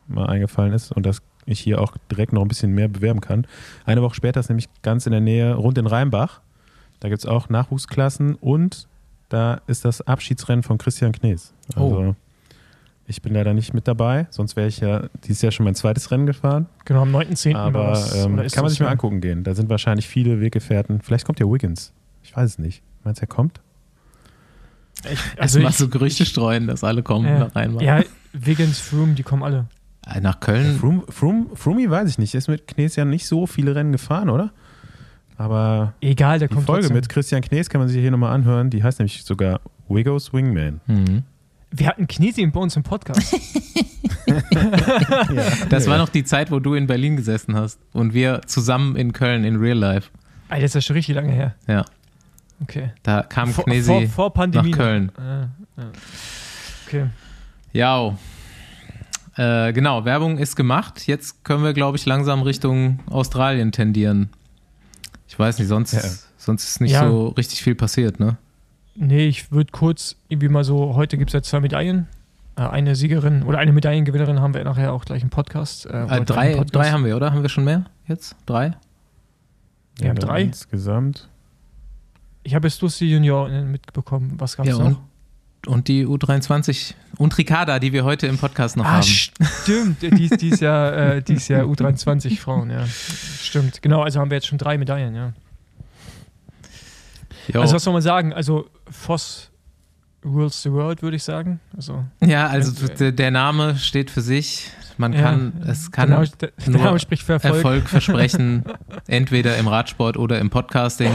mal 0.07 0.27
eingefallen 0.27 0.73
ist 0.73 0.93
und 0.93 1.07
das 1.07 1.23
ich 1.47 1.61
hier 1.61 1.81
auch 1.81 1.97
direkt 2.11 2.33
noch 2.33 2.43
ein 2.43 2.49
bisschen 2.49 2.73
mehr 2.73 2.89
bewerben 2.89 3.21
kann. 3.21 3.47
Eine 3.85 4.03
Woche 4.03 4.15
später 4.15 4.41
ist 4.41 4.49
nämlich 4.49 4.69
ganz 4.83 5.07
in 5.07 5.13
der 5.13 5.21
Nähe, 5.21 5.55
rund 5.55 5.79
in 5.79 5.87
Rheinbach. 5.87 6.41
Da 7.01 7.09
gibt 7.09 7.21
es 7.21 7.27
auch 7.27 7.49
Nachwuchsklassen 7.49 8.35
und 8.35 8.89
da 9.31 9.61
ist 9.67 9.85
das 9.85 10.03
Abschiedsrennen 10.03 10.63
von 10.63 10.79
Christian 10.79 11.13
Knees. 11.13 11.55
Also 11.75 12.15
ich 13.07 13.23
bin 13.23 13.35
leider 13.35 13.55
nicht 13.55 13.75
mit 13.75 13.89
dabei, 13.89 14.27
sonst 14.31 14.55
wäre 14.55 14.69
ich 14.69 14.81
ja 14.81 15.09
dieses 15.25 15.43
Jahr 15.43 15.51
schon 15.51 15.65
mein 15.65 15.75
zweites 15.75 16.11
Rennen 16.11 16.27
gefahren. 16.27 16.67
Genau, 16.85 17.03
am 17.03 17.15
9.10. 17.15 17.55
war 17.55 17.61
Aber 17.63 17.89
das, 17.91 18.15
ähm, 18.15 18.37
kann 18.37 18.63
man 18.63 18.69
sich 18.69 18.81
mal 18.81 18.89
angucken 18.89 19.21
gehen. 19.21 19.43
Da 19.43 19.55
sind 19.55 19.69
wahrscheinlich 19.69 20.07
viele 20.07 20.41
Weggefährten. 20.41 21.01
Vielleicht 21.01 21.25
kommt 21.25 21.41
ja 21.41 21.47
Wiggins. 21.47 21.93
Ich 22.23 22.37
weiß 22.37 22.51
es 22.51 22.59
nicht. 22.59 22.83
Meinst 23.03 23.21
du, 23.21 23.25
er 23.25 23.29
kommt? 23.29 23.61
Ich, 25.05 25.19
Also 25.41 25.59
also 25.59 25.61
mal 25.61 25.69
ich, 25.71 25.77
so 25.77 25.89
Gerüchte 25.89 26.25
streuen, 26.27 26.67
dass 26.67 26.85
alle 26.85 27.03
kommen 27.03 27.27
äh, 27.27 27.39
nach 27.39 27.55
Rheinbach. 27.57 27.81
ja, 27.83 28.03
Wiggins, 28.33 28.79
Froome, 28.79 29.15
die 29.15 29.23
kommen 29.23 29.43
alle. 29.43 29.67
Äh, 30.07 30.21
Nach 30.21 30.41
Köln. 30.41 30.79
Froome, 30.79 31.03
Froome, 31.09 31.47
Froome 31.55 31.91
weiß 31.91 32.09
ich 32.09 32.19
nicht. 32.19 32.35
Ist 32.35 32.49
mit 32.49 32.67
Knees 32.67 32.97
ja 32.97 33.05
nicht 33.05 33.27
so 33.27 33.47
viele 33.47 33.75
Rennen 33.75 33.93
gefahren, 33.93 34.31
oder? 34.31 34.51
Aber 35.37 35.95
Egal, 36.01 36.39
der 36.39 36.49
die 36.49 36.55
kommt 36.55 36.67
Folge 36.67 36.83
trotzdem. 36.83 36.97
mit 36.97 37.09
Christian 37.09 37.43
Knees 37.43 37.69
kann 37.71 37.81
man 37.81 37.89
sich 37.89 38.01
hier 38.01 38.11
nochmal 38.11 38.35
anhören. 38.35 38.71
Die 38.71 38.83
heißt 38.83 38.99
nämlich 38.99 39.25
sogar 39.25 39.61
Wiggos 39.89 40.33
Wingman. 40.33 40.81
Mhm. 40.87 41.23
Wir 41.71 41.87
hatten 41.89 42.07
Knesi 42.09 42.45
bei 42.47 42.61
uns 42.61 42.77
im 42.77 42.83
Podcast. 42.83 43.35
Das 45.71 45.87
war 45.87 45.99
noch 45.99 46.09
die 46.09 46.25
Zeit, 46.25 46.51
wo 46.51 46.59
du 46.61 46.75
in 46.75 46.87
Berlin 46.87 47.17
gesessen 47.17 47.57
hast 47.57 47.79
und 47.93 48.15
wir 48.15 48.43
zusammen 48.47 48.97
in 48.97 49.13
Köln 49.13 49.45
in 49.45 49.57
Real 49.57 49.77
Life. 49.79 50.11
Alter, 50.49 50.63
das 50.63 50.71
ist 50.71 50.75
ja 50.75 50.81
schon 50.83 50.95
richtig 50.97 51.15
lange 51.17 51.33
her. 51.33 51.55
Ja, 51.67 51.85
Okay. 52.63 52.91
da 53.03 53.23
kam 53.23 53.51
Vor, 53.53 53.65
Knesi 53.65 54.07
vor, 54.07 54.09
vor 54.09 54.35
Pandemie. 54.35 54.71
nach 54.71 54.77
Köln. 54.79 55.13
Ja. 55.19 55.49
Okay. 56.87 57.07
Ja. 57.73 58.17
Äh, 59.37 59.73
genau, 59.73 60.05
Werbung 60.05 60.39
ist 60.39 60.57
gemacht. 60.57 61.07
Jetzt 61.07 61.45
können 61.45 61.63
wir, 61.65 61.73
glaube 61.73 61.97
ich, 61.97 62.05
langsam 62.05 62.43
Richtung 62.43 63.01
Australien 63.09 63.73
tendieren. 63.73 64.31
Ich 65.29 65.39
weiß 65.39 65.59
nicht, 65.59 65.69
sonst, 65.69 65.93
Ja. 65.93 66.01
sonst 66.37 66.65
ist 66.69 66.81
nicht 66.81 66.93
Ja. 66.93 67.09
so 67.09 67.29
richtig 67.29 67.63
viel 67.63 67.75
passiert, 67.75 68.21
ne? 68.21 68.37
Nee, 68.97 69.29
ich 69.29 69.51
würde 69.53 69.71
kurz 69.71 70.17
irgendwie 70.29 70.49
mal 70.49 70.65
so, 70.65 70.95
heute 70.97 71.17
gibt 71.17 71.31
es 71.31 71.35
ja 71.35 71.43
zwei 71.43 71.61
Medaillen. 71.61 72.09
Äh, 72.57 72.63
eine 72.63 72.97
Siegerin 72.97 73.45
oder 73.45 73.59
eine 73.59 73.73
Medaillengewinnerin 73.73 74.41
haben 74.41 74.53
wir 74.53 74.65
nachher 74.65 74.93
auch 74.93 75.05
gleich 75.07 75.23
im 75.23 75.31
Podcast. 75.31 75.87
Äh, 75.87 76.03
Äh, 76.03 76.25
drei, 76.25 76.51
Podcast. 76.57 76.75
drei 76.75 76.91
haben 76.91 77.05
wir, 77.07 77.17
oder? 77.17 77.33
Haben 77.33 77.41
wir 77.43 77.49
schon 77.49 77.65
mehr 77.65 77.85
jetzt? 78.09 78.37
Drei? 78.45 78.73
Wir 79.97 80.11
haben 80.11 80.17
dann 80.19 80.29
drei. 80.29 80.43
Insgesamt. 80.43 81.29
Ich 82.43 82.55
habe 82.55 82.69
jetzt 82.69 82.79
bloß 82.81 82.99
die 82.99 83.11
Juniorinnen 83.11 83.71
mitbekommen. 83.71 84.35
Was 84.39 84.57
gab 84.57 84.67
es 84.67 84.77
Ja, 84.79 84.89
noch? 84.91 85.01
und, 85.67 85.89
die 85.89 86.07
U23 86.07 86.95
und 87.19 87.37
Ricarda, 87.37 87.79
die 87.79 87.93
wir 87.93 88.05
heute 88.05 88.27
im 88.27 88.39
Podcast 88.39 88.77
noch 88.77 88.87
Ah, 88.87 88.93
haben. 88.95 89.03
stimmt. 89.03 90.01
Die, 90.03 90.11
die, 90.11 90.49
ist 90.49 90.61
ja, 90.61 90.91
äh, 90.91 91.23
die 91.23 91.35
ist 91.35 91.49
ja 91.49 91.63
U23 91.63 92.39
Frauen, 92.39 92.71
ja. 92.71 92.87
Stimmt. 92.87 93.83
Genau, 93.83 94.03
also 94.03 94.21
haben 94.21 94.31
wir 94.31 94.37
jetzt 94.37 94.47
schon 94.47 94.59
drei 94.59 94.79
Medaillen, 94.79 95.15
ja. 95.15 95.33
Jo. 97.53 97.61
Also 97.61 97.75
was 97.75 97.85
soll 97.85 97.93
man 97.93 98.03
sagen? 98.03 98.33
Also 98.33 98.71
Voss 98.89 99.51
rules 100.25 100.63
the 100.63 100.71
world, 100.73 101.03
würde 101.03 101.17
ich 101.17 101.23
sagen. 101.23 101.61
Also 101.77 102.05
ja, 102.25 102.47
also 102.47 102.87
Äh, 102.87 103.13
der, 103.13 103.31
Name 103.31 103.77
steht 103.77 104.11
für 104.11 104.21
sich. 104.21 104.71
Man 104.99 105.13
ja, 105.15 105.23
kann, 105.23 105.63
es 105.67 105.91
kann 105.91 106.09
der 106.11 106.19
Name, 106.19 106.31
der, 106.41 106.53
nur 106.67 106.83
Name 106.83 106.99
für 106.99 107.33
Erfolg. 107.33 107.55
Erfolg. 107.55 107.89
versprechen, 107.89 108.65
entweder 109.07 109.57
im 109.57 109.67
Radsport 109.67 110.17
oder 110.17 110.39
im 110.39 110.51
Podcasting. 110.51 111.13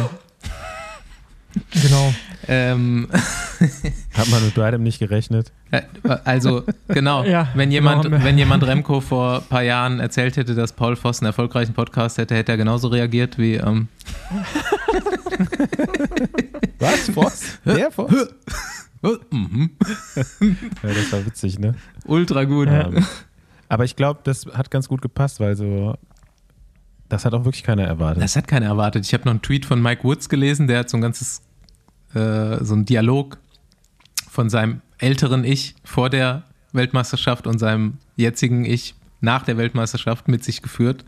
Genau. 1.82 2.14
Ähm, 2.48 3.08
Hat 4.14 4.30
man 4.30 4.46
mit 4.46 4.56
beidem 4.56 4.84
nicht 4.84 5.00
gerechnet. 5.00 5.52
äh, 5.72 5.82
also 6.24 6.64
genau, 6.88 7.24
Ja, 7.24 7.50
wenn 7.56 7.72
jemand, 7.72 8.10
wenn 8.12 8.38
jemand 8.38 8.64
Remco 8.64 9.02
vor 9.02 9.38
ein 9.38 9.44
paar 9.50 9.64
Jahren 9.64 10.00
erzählt 10.00 10.38
hätte, 10.38 10.54
dass 10.56 10.74
Paul 10.74 10.96
Voss 10.96 11.20
einen 11.22 11.28
erfolgreichen 11.28 11.74
Podcast 11.74 12.18
hätte, 12.18 12.36
hätte 12.36 12.52
er 12.52 12.58
genauso 12.58 12.88
reagiert 12.90 13.38
wie 13.38 13.56
ähm, 13.56 13.88
Was? 16.80 17.10
Voss? 17.10 17.44
Der 17.66 17.92
Voss? 17.92 18.12
mhm. 19.32 19.72
Ja, 20.84 20.94
das 20.94 21.12
war 21.12 21.26
witzig, 21.26 21.60
ne? 21.60 21.76
ultra 22.06 22.44
gut. 22.44 22.68
Ähm, 22.70 23.06
aber 23.70 23.86
ich 23.86 23.96
glaube, 23.96 24.22
das 24.24 24.46
hat 24.54 24.72
ganz 24.72 24.88
gut 24.88 25.02
gepasst, 25.02 25.40
weil 25.40 25.56
so, 25.56 25.96
das 27.10 27.26
hat 27.26 27.34
auch 27.34 27.46
wirklich 27.46 27.64
keiner 27.64 27.84
erwartet. 27.84 28.24
Das 28.24 28.36
hat 28.36 28.48
keiner 28.48 28.68
erwartet. 28.68 29.06
Ich 29.06 29.14
habe 29.14 29.26
noch 29.26 29.32
einen 29.32 29.42
Tweet 29.42 29.66
von 29.66 29.82
Mike 29.82 30.04
Woods 30.04 30.30
gelesen, 30.30 30.68
der 30.68 30.80
hat 30.80 30.90
so 30.90 30.98
ein 30.98 31.02
ganzes, 31.02 31.42
äh, 32.16 32.64
so 32.64 32.76
ein 32.76 32.86
Dialog 32.86 33.38
von 34.30 34.50
seinem 34.50 34.82
älteren 34.98 35.44
Ich 35.44 35.76
vor 35.84 36.10
der 36.10 36.44
Weltmeisterschaft 36.74 37.48
und 37.48 37.60
seinem 37.60 37.98
jetzigen 38.16 38.66
Ich 38.66 38.96
nach 39.22 39.44
der 39.44 39.58
Weltmeisterschaft 39.58 40.28
mit 40.28 40.44
sich 40.44 40.62
geführt, 40.62 41.06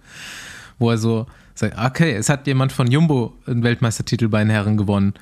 wo 0.80 0.92
er 0.92 0.98
so 0.98 1.28
sagt, 1.54 1.78
okay, 1.78 2.14
es 2.14 2.30
hat 2.30 2.48
jemand 2.48 2.72
von 2.72 2.90
Jumbo 2.90 3.34
einen 3.46 3.64
Weltmeistertitel 3.64 4.28
bei 4.28 4.40
den 4.40 4.50
Herren 4.50 4.78
gewonnen. 4.78 5.14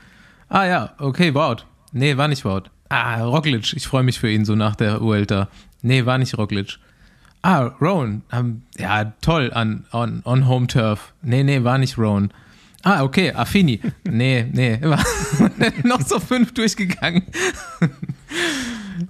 Ah 0.49 0.65
ja, 0.65 0.93
okay, 0.99 1.33
Wout. 1.33 1.65
Nee, 1.91 2.17
war 2.17 2.27
nicht 2.27 2.45
Wout. 2.45 2.63
Ah, 2.89 3.23
Roglic, 3.23 3.73
ich 3.73 3.87
freue 3.87 4.03
mich 4.03 4.19
für 4.19 4.29
ihn 4.29 4.45
so 4.45 4.55
nach 4.55 4.75
der 4.75 5.01
Uelta. 5.01 5.47
Nee, 5.81 6.05
war 6.05 6.17
nicht 6.17 6.37
Roglic. 6.37 6.77
Ah, 7.41 7.71
Rowan. 7.79 8.23
Ähm, 8.31 8.63
ja, 8.77 9.13
toll, 9.21 9.51
an, 9.53 9.85
on, 9.91 10.21
on 10.25 10.47
Home 10.47 10.67
Turf. 10.67 11.13
Nee, 11.21 11.43
nee, 11.43 11.63
war 11.63 11.77
nicht 11.77 11.97
Rowan. 11.97 12.31
Ah, 12.87 13.03
okay, 13.03 13.31
Affini. 13.33 13.81
Nee, 14.07 14.45
nee. 14.51 14.79
War 14.81 15.03
noch 15.83 16.01
so 16.01 16.19
fünf 16.19 16.53
durchgegangen. 16.53 17.23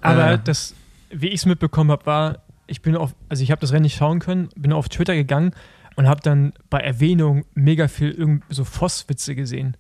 Aber 0.02 0.32
Äh. 0.32 0.40
das, 0.44 0.74
wie 1.10 1.28
ich 1.28 1.36
es 1.42 1.46
mitbekommen 1.46 1.92
habe, 1.92 2.06
war, 2.06 2.38
ich 2.68 2.82
bin 2.82 2.96
auf, 2.96 3.14
also 3.30 3.44
ich 3.44 3.52
habe 3.52 3.62
das 3.62 3.72
Rennen 3.74 3.84
nicht 3.84 3.98
schauen 3.98 4.20
können, 4.20 4.50
bin 4.56 4.74
auf 4.74 4.90
Twitter 4.90 5.14
gegangen 5.16 5.52
und 5.96 6.08
habe 6.08 6.22
dann 6.22 6.54
bei 6.70 6.80
Erwähnung 6.80 7.46
mega 7.54 7.88
viel 7.88 8.12
irgend 8.12 8.44
so 8.50 8.64
Voss-Witze 8.64 9.36
gesehen. 9.36 9.76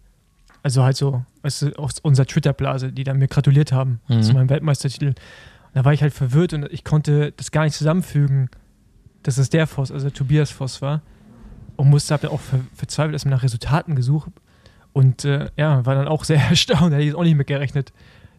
Also 0.61 0.83
halt 0.83 0.97
so, 0.97 1.23
weißt 1.43 1.61
du, 1.63 1.71
aus 1.77 1.99
unserer 1.99 2.25
Twitter-Blase, 2.25 2.91
die 2.91 3.03
dann 3.03 3.17
mir 3.17 3.27
gratuliert 3.27 3.71
haben 3.71 3.99
Mhm. 4.07 4.21
zu 4.21 4.33
meinem 4.33 4.49
Weltmeistertitel. 4.49 5.07
Und 5.07 5.15
da 5.73 5.85
war 5.85 5.93
ich 5.93 6.01
halt 6.01 6.13
verwirrt 6.13 6.53
und 6.53 6.71
ich 6.71 6.83
konnte 6.83 7.31
das 7.37 7.51
gar 7.51 7.63
nicht 7.63 7.75
zusammenfügen, 7.75 8.49
dass 9.23 9.37
es 9.37 9.49
der 9.49 9.67
Voss, 9.67 9.91
also 9.91 10.09
Tobias 10.09 10.51
Voss 10.51 10.81
war. 10.81 11.01
Und 11.75 11.89
musste, 11.89 12.13
habe 12.13 12.23
dann 12.23 12.31
auch 12.31 12.41
ver 12.41 12.59
verzweifelt 12.73 13.13
erstmal 13.13 13.35
nach 13.35 13.43
Resultaten 13.43 13.95
gesucht. 13.95 14.31
Und 14.93 15.25
äh, 15.25 15.49
ja, 15.57 15.85
war 15.85 15.95
dann 15.95 16.07
auch 16.07 16.23
sehr 16.23 16.39
erstaunt, 16.49 16.91
da 16.91 16.95
hätte 16.95 17.01
ich 17.01 17.07
jetzt 17.07 17.15
auch 17.15 17.23
nicht 17.23 17.35
mit 17.35 17.47
gerechnet, 17.47 17.91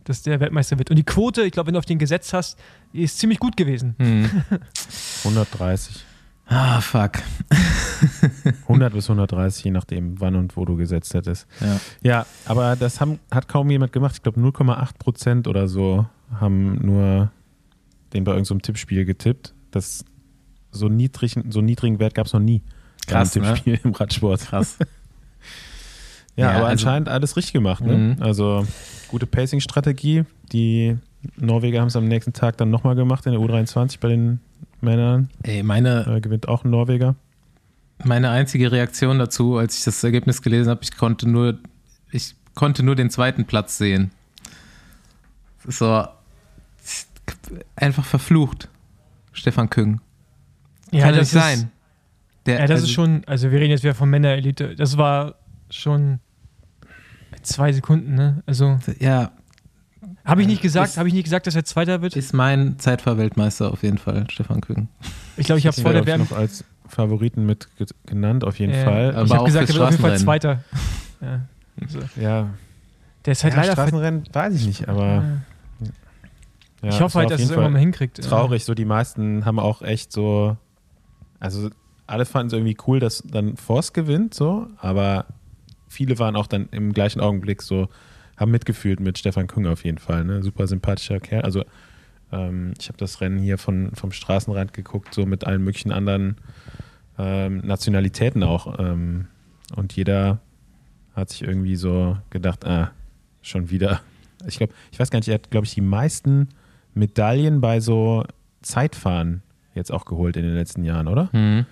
dass 0.04 0.22
der 0.22 0.40
Weltmeister 0.40 0.78
wird. 0.78 0.90
Und 0.90 0.96
die 0.96 1.04
Quote, 1.04 1.42
ich 1.42 1.52
glaube, 1.52 1.66
wenn 1.66 1.74
du 1.74 1.78
auf 1.78 1.84
den 1.84 1.98
gesetzt 1.98 2.32
hast, 2.32 2.58
die 2.92 3.02
ist 3.02 3.18
ziemlich 3.18 3.38
gut 3.38 3.56
gewesen. 3.56 3.94
Hm. 3.98 4.30
130. 5.24 6.04
Ah, 6.48 6.80
fuck. 6.80 7.14
100 8.68 8.92
bis 8.92 9.10
130, 9.10 9.64
je 9.64 9.70
nachdem, 9.72 10.20
wann 10.20 10.36
und 10.36 10.56
wo 10.56 10.64
du 10.64 10.76
gesetzt 10.76 11.12
hättest. 11.12 11.46
Ja. 11.60 11.80
Ja, 12.02 12.26
aber 12.44 12.76
das 12.76 13.00
haben, 13.00 13.18
hat 13.32 13.48
kaum 13.48 13.68
jemand 13.68 13.92
gemacht. 13.92 14.14
Ich 14.14 14.22
glaube, 14.22 14.40
0,8 14.40 14.96
Prozent 14.98 15.48
oder 15.48 15.66
so 15.66 16.06
haben 16.32 16.78
nur 16.86 17.32
den 18.12 18.22
bei 18.22 18.32
irgendeinem 18.32 18.62
Tippspiel 18.62 19.04
getippt. 19.04 19.54
Das 19.72 20.04
so, 20.70 20.88
niedrig, 20.88 21.34
so 21.50 21.60
niedrigen 21.60 21.98
Wert 21.98 22.14
gab 22.14 22.26
es 22.26 22.32
noch 22.32 22.40
nie. 22.40 22.62
Krass, 23.06 23.34
beim 23.34 23.42
ne? 23.42 23.48
Tippspiel 23.50 23.80
im 23.84 23.92
Radsport. 23.92 24.40
Krass. 24.40 24.78
Ja, 26.38 26.50
Ja, 26.50 26.56
aber 26.58 26.66
also- 26.66 26.72
anscheinend 26.86 27.08
alles 27.08 27.34
richtig 27.38 27.54
gemacht. 27.54 27.82
Ne? 27.82 27.96
Mhm. 27.96 28.22
Also 28.22 28.66
gute 29.08 29.24
Pacing-Strategie. 29.26 30.24
Die 30.52 30.94
Norweger 31.36 31.80
haben 31.80 31.88
es 31.88 31.96
am 31.96 32.06
nächsten 32.08 32.34
Tag 32.34 32.58
dann 32.58 32.68
nochmal 32.68 32.94
gemacht 32.94 33.24
in 33.24 33.32
der 33.32 33.40
U23 33.40 34.00
bei 34.00 34.08
den 34.08 34.40
Männern. 34.82 35.30
Ey, 35.44 35.62
meine, 35.62 36.04
Da 36.04 36.18
gewinnt 36.18 36.46
auch 36.46 36.62
ein 36.64 36.70
Norweger. 36.70 37.14
meine 38.04 38.28
einzige 38.28 38.70
Reaktion 38.70 39.18
dazu, 39.18 39.56
als 39.56 39.78
ich 39.78 39.84
das 39.84 40.04
Ergebnis 40.04 40.42
gelesen 40.42 40.68
habe, 40.68 40.80
ich 40.82 40.94
konnte 40.98 41.26
nur, 41.26 41.58
ich 42.10 42.34
konnte 42.54 42.82
nur 42.82 42.96
den 42.96 43.08
zweiten 43.08 43.46
Platz 43.46 43.78
sehen. 43.78 44.10
So 45.66 46.06
einfach 47.76 48.04
verflucht. 48.04 48.68
Stefan 49.32 49.70
Küng. 49.70 50.00
Ja, 50.92 51.04
Kann 51.06 51.14
das 51.16 51.32
nicht 51.32 51.42
ist, 51.42 51.42
sein. 51.60 51.70
Der, 52.46 52.60
Ja, 52.60 52.66
das 52.66 52.76
also, 52.76 52.84
ist 52.84 52.92
schon, 52.92 53.22
also 53.26 53.50
wir 53.50 53.58
reden 53.60 53.70
jetzt 53.70 53.82
wieder 53.82 53.94
von 53.94 54.08
Männerelite. 54.08 54.76
Das 54.76 54.96
war 54.96 55.34
schon 55.70 56.20
zwei 57.42 57.72
Sekunden, 57.72 58.14
ne? 58.14 58.42
Also 58.46 58.78
Ja, 59.00 59.32
habe 60.24 60.42
ich 60.42 60.48
nicht 60.48 60.62
gesagt, 60.62 60.96
habe 60.96 61.08
ich 61.08 61.14
nicht 61.14 61.24
gesagt, 61.24 61.46
dass 61.46 61.54
er 61.54 61.64
Zweiter 61.64 62.02
wird? 62.02 62.16
ist 62.16 62.32
mein 62.34 62.78
Zeitfahrweltmeister 62.78 63.72
auf 63.72 63.82
jeden 63.82 63.98
Fall, 63.98 64.26
Stefan 64.30 64.60
Küng. 64.60 64.88
Ich 65.36 65.46
glaube, 65.46 65.58
ich 65.58 65.66
habe 65.66 65.80
vor 65.80 65.92
der 65.92 66.06
Wärme. 66.06 66.24
noch 66.24 66.32
als 66.36 66.64
Favoriten 66.88 67.46
mit 67.46 67.68
ge- 67.76 67.86
genannt, 68.06 68.44
auf 68.44 68.58
jeden 68.58 68.72
Äh, 68.72 68.84
Fall. 68.84 69.14
Aber 69.14 69.24
ich 69.24 69.30
habe 69.32 69.40
auch 69.40 69.44
gesagt, 69.46 69.68
er 69.68 69.74
wird 69.74 69.84
auf 69.84 69.90
jeden 69.90 70.02
Fall. 70.02 70.18
Zweiter. 70.18 70.64
Ja. 71.20 71.40
Also, 71.80 71.98
ja, 72.20 72.50
der 73.24 73.32
ist 73.32 73.42
halt 73.42 73.54
ja 73.54 73.60
leider. 73.62 73.72
Straßenrennen 73.72 74.24
weiß 74.32 74.54
ich 74.54 74.66
nicht, 74.66 74.86
aber 74.88 75.04
Ja. 75.06 75.22
ja, 76.82 76.88
ich 76.90 76.94
es 76.94 77.00
hoffe 77.00 77.18
halt, 77.20 77.30
dass 77.30 77.36
es 77.36 77.40
jeden 77.48 77.52
irgendwann 77.52 77.72
mal 77.72 77.78
hinkriegt. 77.78 78.22
traurig. 78.22 78.64
So 78.64 78.74
die 78.74 78.84
meisten 78.84 79.44
haben 79.46 79.58
auch 79.58 79.80
echt 79.82 80.12
so, 80.12 80.56
also 81.40 81.70
alle 82.06 82.24
fanden 82.24 82.48
es 82.48 82.52
irgendwie 82.52 82.76
cool, 82.86 83.00
dass 83.00 83.22
dann 83.26 83.56
Forst 83.56 83.94
gewinnt, 83.94 84.34
so, 84.34 84.68
aber 84.78 85.26
viele 85.88 86.18
waren 86.18 86.36
auch 86.36 86.46
dann 86.46 86.68
im 86.70 86.92
gleichen 86.92 87.20
Augenblick 87.20 87.62
so, 87.62 87.88
haben 88.36 88.50
mitgefühlt 88.50 89.00
mit 89.00 89.18
Stefan 89.18 89.46
Küng 89.46 89.66
auf 89.66 89.84
jeden 89.84 89.98
Fall, 89.98 90.24
ne? 90.24 90.42
Super 90.42 90.66
sympathischer 90.66 91.20
Kerl. 91.20 91.42
Also 91.42 91.64
ähm, 92.32 92.74
ich 92.78 92.88
habe 92.88 92.98
das 92.98 93.20
Rennen 93.20 93.38
hier 93.38 93.58
von, 93.58 93.90
vom 93.94 94.12
Straßenrand 94.12 94.72
geguckt, 94.72 95.14
so 95.14 95.26
mit 95.26 95.46
allen 95.46 95.64
möglichen 95.64 95.92
anderen 95.92 96.36
ähm, 97.18 97.58
Nationalitäten 97.58 98.42
auch. 98.42 98.78
Ähm, 98.78 99.28
und 99.74 99.94
jeder 99.94 100.40
hat 101.14 101.30
sich 101.30 101.42
irgendwie 101.42 101.76
so 101.76 102.18
gedacht, 102.30 102.66
ah, 102.66 102.92
schon 103.42 103.70
wieder. 103.70 104.00
Ich 104.46 104.58
glaube, 104.58 104.74
ich 104.92 104.98
weiß 104.98 105.10
gar 105.10 105.18
nicht, 105.18 105.28
er 105.28 105.34
hat, 105.34 105.50
glaube 105.50 105.66
ich, 105.66 105.74
die 105.74 105.80
meisten 105.80 106.50
Medaillen 106.94 107.60
bei 107.60 107.80
so 107.80 108.24
Zeitfahren 108.62 109.42
jetzt 109.74 109.92
auch 109.92 110.04
geholt 110.04 110.36
in 110.36 110.42
den 110.42 110.54
letzten 110.54 110.84
Jahren, 110.84 111.08
oder? 111.08 111.30
Hm. 111.32 111.64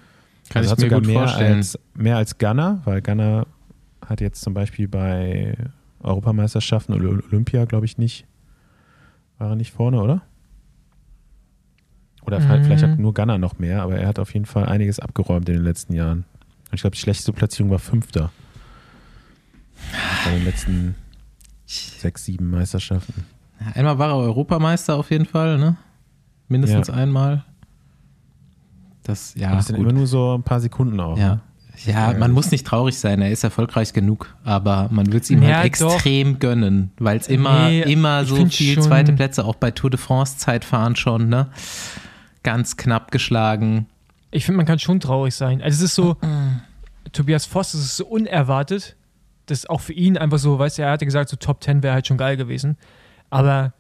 Kann 0.55 0.63
also 0.63 0.69
ich 0.69 0.71
hat 0.73 0.79
mir 0.79 0.85
sogar 0.85 1.01
gut 1.01 1.07
mehr 1.09 1.19
vorstellen. 1.29 1.57
als, 1.59 1.79
mehr 1.95 2.17
als 2.17 2.39
Ghana, 2.39 2.81
weil 2.85 3.03
Ghana 3.03 3.47
hat 4.07 4.21
jetzt 4.21 4.41
zum 4.43 4.55
Beispiel 4.55 4.89
bei 4.89 5.57
Europameisterschaften 6.01 6.95
oder 6.95 7.09
Olympia, 7.29 7.65
glaube 7.65 7.87
ich, 7.87 7.99
nicht, 7.99 8.27
war 9.39 9.51
er 9.51 9.57
nicht 9.57 9.73
vorne, 9.73 10.01
oder? 10.03 10.23
Oder 12.23 12.41
Mhm. 12.41 12.65
vielleicht 12.65 12.83
hat 12.83 12.99
nur 12.99 13.13
Ghana 13.13 13.37
noch 13.39 13.59
mehr, 13.59 13.83
aber 13.83 13.97
er 13.99 14.09
hat 14.09 14.19
auf 14.19 14.33
jeden 14.33 14.47
Fall 14.47 14.65
einiges 14.67 14.99
abgeräumt 15.01 15.49
in 15.49 15.57
den 15.57 15.65
letzten 15.65 15.93
Jahren. 15.95 16.19
Und 16.71 16.75
ich 16.75 16.81
glaube, 16.81 16.95
die 16.97 17.01
schlechteste 17.03 17.33
Platzierung 17.33 17.71
war 17.71 17.79
Fünfter. 17.79 18.31
Bei 20.25 20.31
den 20.31 20.45
letzten 20.45 20.95
sechs, 21.67 22.25
sieben 22.25 22.51
Meisterschaften. 22.51 23.25
Einmal 23.75 23.99
war 23.99 24.11
er 24.11 24.17
Europameister 24.17 24.97
auf 24.97 25.11
jeden 25.11 25.27
Fall, 25.27 25.59
ne? 25.59 25.77
Mindestens 26.49 26.89
Ja. 26.89 26.95
einmal. 26.95 27.45
Das, 29.05 29.35
ja, 29.37 29.55
das 29.55 29.67
sind 29.67 29.77
gut. 29.77 29.85
immer 29.85 29.93
nur 29.93 30.07
so 30.07 30.35
ein 30.37 30.43
paar 30.43 30.61
Sekunden 30.61 30.99
auch. 30.99 31.17
Ja. 31.17 31.35
ne? 31.37 31.41
Ja, 31.87 32.13
man 32.17 32.31
muss 32.31 32.51
nicht 32.53 32.65
traurig 32.67 32.97
sein, 32.99 33.21
er 33.21 33.31
ist 33.33 33.43
erfolgreich 33.43 33.93
genug, 33.93 34.35
aber 34.45 34.89
man 34.93 35.13
wird 35.13 35.25
es 35.25 35.31
ihm 35.31 35.43
Ja, 35.43 35.57
halt 35.57 35.67
extrem 35.67 36.39
gönnen, 36.39 36.93
weil 36.99 37.19
es 37.19 37.27
immer, 37.29 37.69
Nee, 37.69 37.83
immer 37.83 38.25
so 38.25 38.37
find 38.37 38.55
viel 38.55 38.75
schon- 38.75 38.85
zweite 38.85 39.13
Plätze, 39.13 39.45
auch 39.45 39.57
bei 39.57 39.73
Tour 39.73 39.91
de 39.91 39.99
France 39.99 40.39
Zeitfahren 40.39 40.95
schon, 40.95 41.29
ne? 41.29 41.49
Ganz 42.45 42.77
knapp 42.77 43.11
geschlagen. 43.11 43.87
Ich 44.31 44.45
finde, 44.45 44.59
man 44.59 44.67
kann 44.67 44.79
schon 44.79 45.01
traurig 45.01 45.35
sein. 45.35 45.61
Also 45.63 45.77
es 45.79 45.91
ist 45.91 45.95
so, 45.97 46.17
Tobias 47.13 47.45
Voss, 47.45 47.75
es 47.75 47.85
ist 47.85 47.97
so 47.97 48.07
unerwartet, 48.07 48.97
dass 49.47 49.67
auch 49.67 49.81
für 49.81 49.93
ihn 49.93 50.17
einfach 50.17 50.39
so, 50.39 50.59
weißt 50.59 50.79
du, 50.79 50.83
er 50.83 50.93
hatte 50.93 51.05
gesagt, 51.05 51.29
so 51.29 51.37
Top 51.37 51.63
10 51.63 51.83
wäre 51.83 51.95
halt 51.95 52.07
schon 52.07 52.17
geil 52.19 52.37
gewesen. 52.37 52.77
Aber 53.31 53.73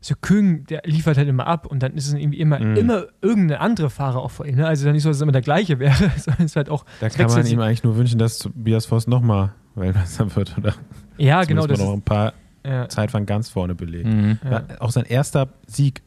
so 0.00 0.14
Küng, 0.20 0.64
der 0.66 0.82
liefert 0.84 1.16
halt 1.18 1.28
immer 1.28 1.46
ab 1.46 1.66
und 1.66 1.82
dann 1.82 1.94
ist 1.94 2.06
es 2.06 2.14
irgendwie 2.14 2.38
immer, 2.38 2.58
Mhm. 2.60 2.76
immer 2.76 3.04
irgendeine 3.20 3.60
andere 3.60 3.90
Fahrer 3.90 4.20
auch 4.22 4.30
vor 4.30 4.46
ihm. 4.46 4.54
Ne? 4.56 4.66
Also 4.66 4.84
dann 4.84 4.92
nicht 4.94 5.02
so, 5.02 5.08
dass 5.10 5.16
es 5.16 5.22
immer 5.22 5.32
der 5.32 5.42
gleiche 5.42 5.78
wäre, 5.80 5.94
sondern 6.16 6.44
es 6.46 6.52
ist 6.52 6.56
halt 6.56 6.68
auch. 6.70 6.84
Da 7.00 7.06
es 7.08 7.14
kann 7.14 7.30
man 7.30 7.44
ihm 7.46 7.60
eigentlich 7.60 7.82
nur 7.82 7.96
wünschen, 7.96 8.18
dass 8.18 8.38
Tobias 8.38 8.86
Voss 8.86 9.06
nochmal 9.08 9.52
Weltmeister 9.74 10.34
wird, 10.36 10.56
oder? 10.58 10.74
Ja, 11.16 11.42
genau, 11.44 11.66
das 11.66 11.78
noch 11.80 11.92
ein 11.92 12.02
paar 12.02 12.32
ja, 12.64 12.88
Zeitfahren 12.88 13.26
ganz 13.26 13.48
vorne 13.48 13.74
belegt. 13.74 14.06
Mhm. 14.06 14.38
ja. 14.44 14.50
Ja, 14.50 14.80
auch 14.80 14.90
sein 14.90 15.04
erster 15.04 15.48
Sieg 15.66 16.02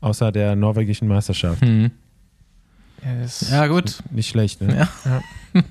außer 0.00 0.32
der 0.32 0.56
norwegischen 0.56 1.06
Meisterschaft. 1.08 1.62
Mhm. 1.62 1.90
Ja, 3.50 3.56
Ja, 3.56 3.66
gut. 3.66 4.02
Nicht 4.10 4.28
schlecht, 4.28 4.62
ne? 4.62 4.88
Ja. 5.04 5.22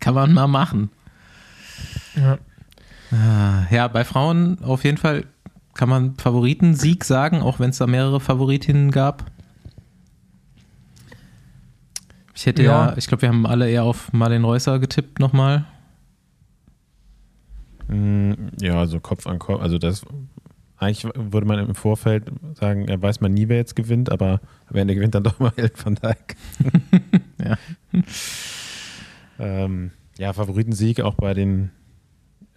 Kann 0.00 0.14
man 0.14 0.32
mal 0.32 0.46
machen. 0.48 0.90
ja. 2.16 2.38
Ah, 3.12 3.66
Ja, 3.70 3.86
bei 3.88 4.04
Frauen 4.04 4.58
auf 4.62 4.82
jeden 4.84 4.96
Fall 4.98 5.24
kann 5.76 5.88
man 5.88 6.16
Favoritensieg 6.16 7.04
sagen, 7.04 7.42
auch 7.42 7.58
wenn 7.60 7.70
es 7.70 7.78
da 7.78 7.86
mehrere 7.86 8.18
Favoritinnen 8.20 8.90
gab. 8.90 9.30
Ich 12.34 12.46
hätte 12.46 12.62
ja, 12.62 12.88
Ja. 12.90 12.96
ich 12.96 13.06
glaube, 13.06 13.22
wir 13.22 13.28
haben 13.28 13.46
alle 13.46 13.68
eher 13.70 13.84
auf 13.84 14.12
Marlen 14.12 14.44
Reusser 14.44 14.78
getippt 14.78 15.18
nochmal. 15.20 15.64
Mm, 17.88 18.32
Ja, 18.60 18.78
also 18.78 19.00
Kopf 19.00 19.26
an 19.26 19.38
Kopf. 19.38 19.60
Also 19.62 19.78
das 19.78 20.04
eigentlich 20.78 21.04
würde 21.14 21.46
man 21.46 21.58
im 21.58 21.74
Vorfeld 21.74 22.30
sagen, 22.54 22.86
ja, 22.88 23.00
weiß 23.00 23.20
man 23.22 23.32
nie, 23.32 23.48
wer 23.48 23.56
jetzt 23.56 23.76
gewinnt, 23.76 24.12
aber 24.12 24.40
am 24.66 24.76
Ende 24.76 24.94
gewinnt 24.94 25.14
dann 25.14 25.24
doch 25.24 25.38
mal 25.38 25.52
El 25.56 25.70
van 25.82 25.94
Dijk. 25.94 26.36
Ja. 27.38 27.56
ähm, 29.38 29.90
ja, 30.18 30.32
Favoritensieg 30.32 31.00
auch 31.02 31.14
bei 31.14 31.32
den 31.34 31.70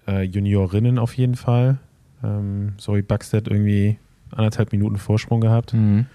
äh, 0.07 0.23
Juniorinnen 0.23 0.97
auf 0.97 1.15
jeden 1.15 1.35
Fall. 1.35 1.77
Ähm, 2.23 2.73
Zoe 2.77 3.03
Buxted 3.03 3.47
irgendwie 3.47 3.97
anderthalb 4.31 4.71
Minuten 4.71 4.97
Vorsprung 4.97 5.41
gehabt. 5.41 5.73
Mhm. 5.73 6.05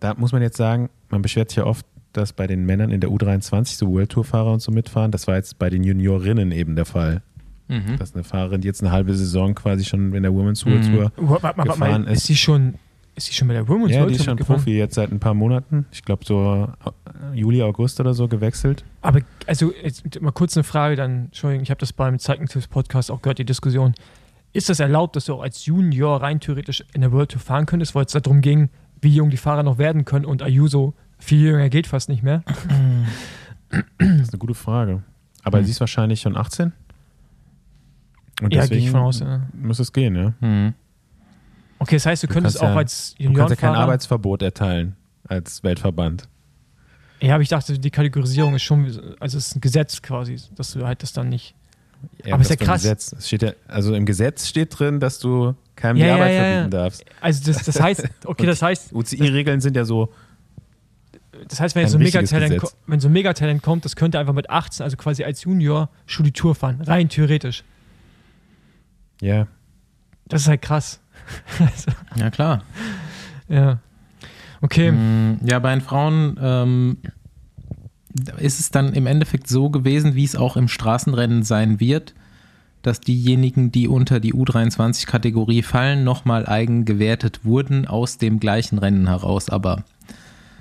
Da 0.00 0.14
muss 0.14 0.32
man 0.32 0.42
jetzt 0.42 0.56
sagen, 0.56 0.90
man 1.08 1.22
beschwert 1.22 1.50
sich 1.50 1.56
ja 1.58 1.64
oft, 1.66 1.86
dass 2.12 2.32
bei 2.32 2.46
den 2.46 2.64
Männern 2.66 2.90
in 2.90 3.00
der 3.00 3.10
U23 3.10 3.76
so 3.76 3.88
World 3.90 4.10
Tour 4.10 4.24
Fahrer 4.24 4.52
und 4.52 4.60
so 4.60 4.70
mitfahren. 4.70 5.10
Das 5.10 5.26
war 5.26 5.36
jetzt 5.36 5.58
bei 5.58 5.70
den 5.70 5.82
Juniorinnen 5.82 6.52
eben 6.52 6.76
der 6.76 6.84
Fall. 6.84 7.22
Mhm. 7.68 7.96
Dass 7.98 8.14
eine 8.14 8.24
Fahrerin, 8.24 8.60
die 8.60 8.68
jetzt 8.68 8.82
eine 8.82 8.92
halbe 8.92 9.14
Saison 9.14 9.54
quasi 9.54 9.84
schon 9.84 10.12
in 10.14 10.22
der 10.22 10.34
Women's 10.34 10.64
World 10.66 10.86
Mhm. 10.86 10.92
Tour. 10.94 11.12
Warte, 11.16 11.42
warte, 11.42 11.58
warte 11.58 11.70
gefahren 11.70 12.02
mal, 12.04 12.10
ist. 12.12 12.18
ist 12.18 12.26
sie 12.26 12.36
schon, 12.36 12.74
ist 13.16 13.26
sie 13.26 13.32
schon 13.32 13.48
bei 13.48 13.54
der 13.54 13.66
Women's 13.66 13.92
Ja, 13.92 14.00
World 14.00 14.10
die 14.10 14.16
ist 14.16 14.24
Tour 14.26 14.36
schon? 14.36 14.46
Profi 14.46 14.76
jetzt 14.76 14.94
seit 14.94 15.10
ein 15.10 15.18
paar 15.18 15.34
Monaten. 15.34 15.86
Ich 15.90 16.02
glaube 16.04 16.24
so 16.26 16.68
äh, 16.84 17.36
Juli, 17.36 17.62
August 17.62 17.98
oder 18.00 18.12
so 18.14 18.28
gewechselt. 18.28 18.84
Aber 19.00 19.20
also 19.46 19.72
jetzt 19.82 20.20
mal 20.20 20.30
kurz 20.32 20.56
eine 20.56 20.64
Frage 20.64 20.96
dann, 20.96 21.26
Entschuldigung, 21.26 21.62
ich 21.62 21.70
habe 21.70 21.80
das 21.80 21.92
beim 21.94 22.18
Zeigentipps 22.18 22.68
Podcast 22.68 23.10
auch 23.10 23.22
gehört, 23.22 23.38
die 23.38 23.44
Diskussion. 23.46 23.94
Ist 24.54 24.68
das 24.70 24.80
erlaubt, 24.80 25.16
dass 25.16 25.26
du 25.26 25.34
auch 25.34 25.42
als 25.42 25.66
Junior 25.66 26.22
rein 26.22 26.40
theoretisch 26.40 26.82
in 26.94 27.02
der 27.02 27.12
World 27.12 27.32
Tour 27.32 27.40
fahren 27.40 27.66
könntest, 27.66 27.94
weil 27.94 28.06
es 28.06 28.12
darum 28.12 28.40
ging, 28.40 28.70
wie 29.02 29.10
jung 29.14 29.28
die 29.28 29.36
Fahrer 29.36 29.62
noch 29.62 29.76
werden 29.78 30.04
können 30.06 30.24
und 30.24 30.40
Ayuso 30.42 30.94
viel 31.18 31.40
jünger 31.40 31.68
geht 31.68 31.86
fast 31.86 32.08
nicht 32.08 32.22
mehr? 32.22 32.42
Das 33.68 33.82
ist 34.20 34.32
eine 34.32 34.38
gute 34.38 34.54
Frage. 34.54 35.02
Aber 35.42 35.58
Hm. 35.58 35.64
sie 35.64 35.72
ist 35.72 35.80
wahrscheinlich 35.80 36.20
schon 36.20 36.36
18. 36.36 36.72
Und 38.42 38.52
Ja, 38.52 38.66
gehe 38.66 38.78
ich 38.78 38.90
von 38.90 39.00
aus. 39.00 39.20
Ja. 39.20 39.42
muss 39.52 39.78
es 39.78 39.92
gehen, 39.92 40.16
ja. 40.16 40.32
Mhm. 40.40 40.74
Okay, 41.78 41.96
das 41.96 42.06
heißt, 42.06 42.22
du, 42.22 42.26
Du 42.28 42.32
könntest 42.34 42.60
auch 42.60 42.68
ja- 42.68 42.76
als 42.76 43.14
Du 43.18 43.24
kannst 43.24 43.26
ja 43.26 43.26
kein 43.26 43.34
Juniorenfahrer... 43.34 43.78
Arbeitsverbot 43.78 44.42
erteilen 44.42 44.96
als 45.28 45.62
Weltverband. 45.62 46.28
ja, 47.20 47.34
aber 47.34 47.42
ich 47.42 47.48
dachte, 47.48 47.78
die 47.78 47.90
Kategorisierung 47.90 48.54
ist 48.54 48.62
schon, 48.62 48.84
also 49.20 49.38
es 49.38 49.48
ist 49.48 49.56
ein 49.56 49.60
Gesetz 49.60 50.00
quasi, 50.02 50.36
dass 50.54 50.72
du 50.72 50.84
halt 50.86 51.02
das 51.02 51.12
dann 51.12 51.28
nicht... 51.28 51.54
Ja, 52.24 52.34
Aber 52.34 52.42
ist 52.42 52.50
ja 52.50 52.56
krass. 52.56 52.82
Gesetz. 52.82 53.12
Es 53.18 53.26
steht 53.28 53.42
ja, 53.42 53.52
also 53.68 53.94
im 53.94 54.06
Gesetz 54.06 54.48
steht 54.48 54.78
drin, 54.78 55.00
dass 55.00 55.18
du 55.18 55.54
keinem 55.76 55.96
Ja, 55.96 56.04
die 56.04 56.08
ja, 56.08 56.14
Arbeit 56.14 56.30
ja, 56.32 56.36
ja. 56.36 56.50
verbieten 56.52 56.70
darfst. 56.70 57.04
Also 57.20 57.52
das, 57.52 57.64
das 57.64 57.80
heißt, 57.80 58.08
okay, 58.24 58.46
das 58.46 58.62
heißt, 58.62 58.92
UCI-Regeln 58.92 59.60
sind 59.60 59.76
ja 59.76 59.84
so, 59.84 60.12
Das 61.48 61.60
heißt, 61.60 61.74
wenn 61.74 61.88
so, 61.88 61.98
Megatalent, 61.98 62.62
wenn 62.86 63.00
so 63.00 63.08
ein 63.08 63.12
Megatalent 63.12 63.62
kommt, 63.62 63.84
das 63.84 63.96
könnte 63.96 64.18
einfach 64.18 64.32
mit 64.34 64.48
18, 64.50 64.84
also 64.84 64.96
quasi 64.96 65.24
als 65.24 65.42
Junior, 65.44 65.88
schon 66.06 66.24
die 66.24 66.32
Tour 66.32 66.54
fahren. 66.54 66.80
Rein 66.82 67.08
theoretisch. 67.08 67.64
ja, 69.20 69.46
Das 70.28 70.42
ist 70.42 70.48
halt 70.48 70.62
krass. 70.62 71.00
also, 71.58 71.90
Ja, 72.16 72.30
klar. 72.30 72.62
ja. 73.48 73.78
Okay. 74.60 74.92
Mm, 74.92 75.40
Ja, 75.44 75.58
bei 75.58 75.72
den 75.74 75.80
Frauen 75.82 76.38
ähm, 76.40 76.96
ist 78.38 78.60
es 78.60 78.70
dann 78.70 78.92
im 78.92 79.06
Endeffekt 79.06 79.48
so 79.48 79.70
gewesen, 79.70 80.14
wie 80.14 80.24
es 80.24 80.36
auch 80.36 80.56
im 80.56 80.68
Straßenrennen 80.68 81.42
sein 81.42 81.80
wird, 81.80 82.14
dass 82.82 83.00
diejenigen, 83.00 83.72
die 83.72 83.88
unter 83.88 84.20
die 84.20 84.34
U23-Kategorie 84.34 85.62
fallen, 85.62 86.04
nochmal 86.04 86.46
eigen 86.46 86.84
gewertet 86.84 87.44
wurden 87.44 87.86
aus 87.86 88.18
dem 88.18 88.40
gleichen 88.40 88.78
Rennen 88.78 89.08
heraus. 89.08 89.48
Aber 89.48 89.84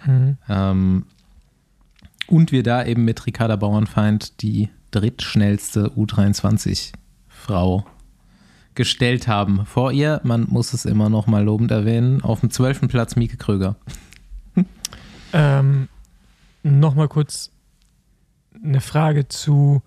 Mhm. 0.06 0.38
ähm, 0.50 1.06
und 2.28 2.52
wir 2.52 2.64
da 2.64 2.86
eben 2.86 3.06
mit 3.06 3.26
Ricarda 3.26 3.56
Bauernfeind 3.56 4.42
die 4.42 4.70
drittschnellste 4.92 5.92
U23-Frau 5.92 7.86
gestellt 8.76 9.28
haben. 9.28 9.66
Vor 9.66 9.92
ihr, 9.92 10.22
man 10.24 10.48
muss 10.50 10.74
es 10.74 10.86
immer 10.86 11.10
noch 11.10 11.28
mal 11.28 11.44
lobend 11.44 11.72
erwähnen, 11.72 12.22
auf 12.22 12.40
dem 12.40 12.50
zwölften 12.50 12.88
Platz 12.88 13.16
Mieke 13.16 13.38
Kröger. 13.38 13.76
Ähm, 15.34 15.90
Nochmal 16.64 17.08
kurz 17.08 17.52
eine 18.64 18.82
Frage 18.82 19.28
zu 19.28 19.82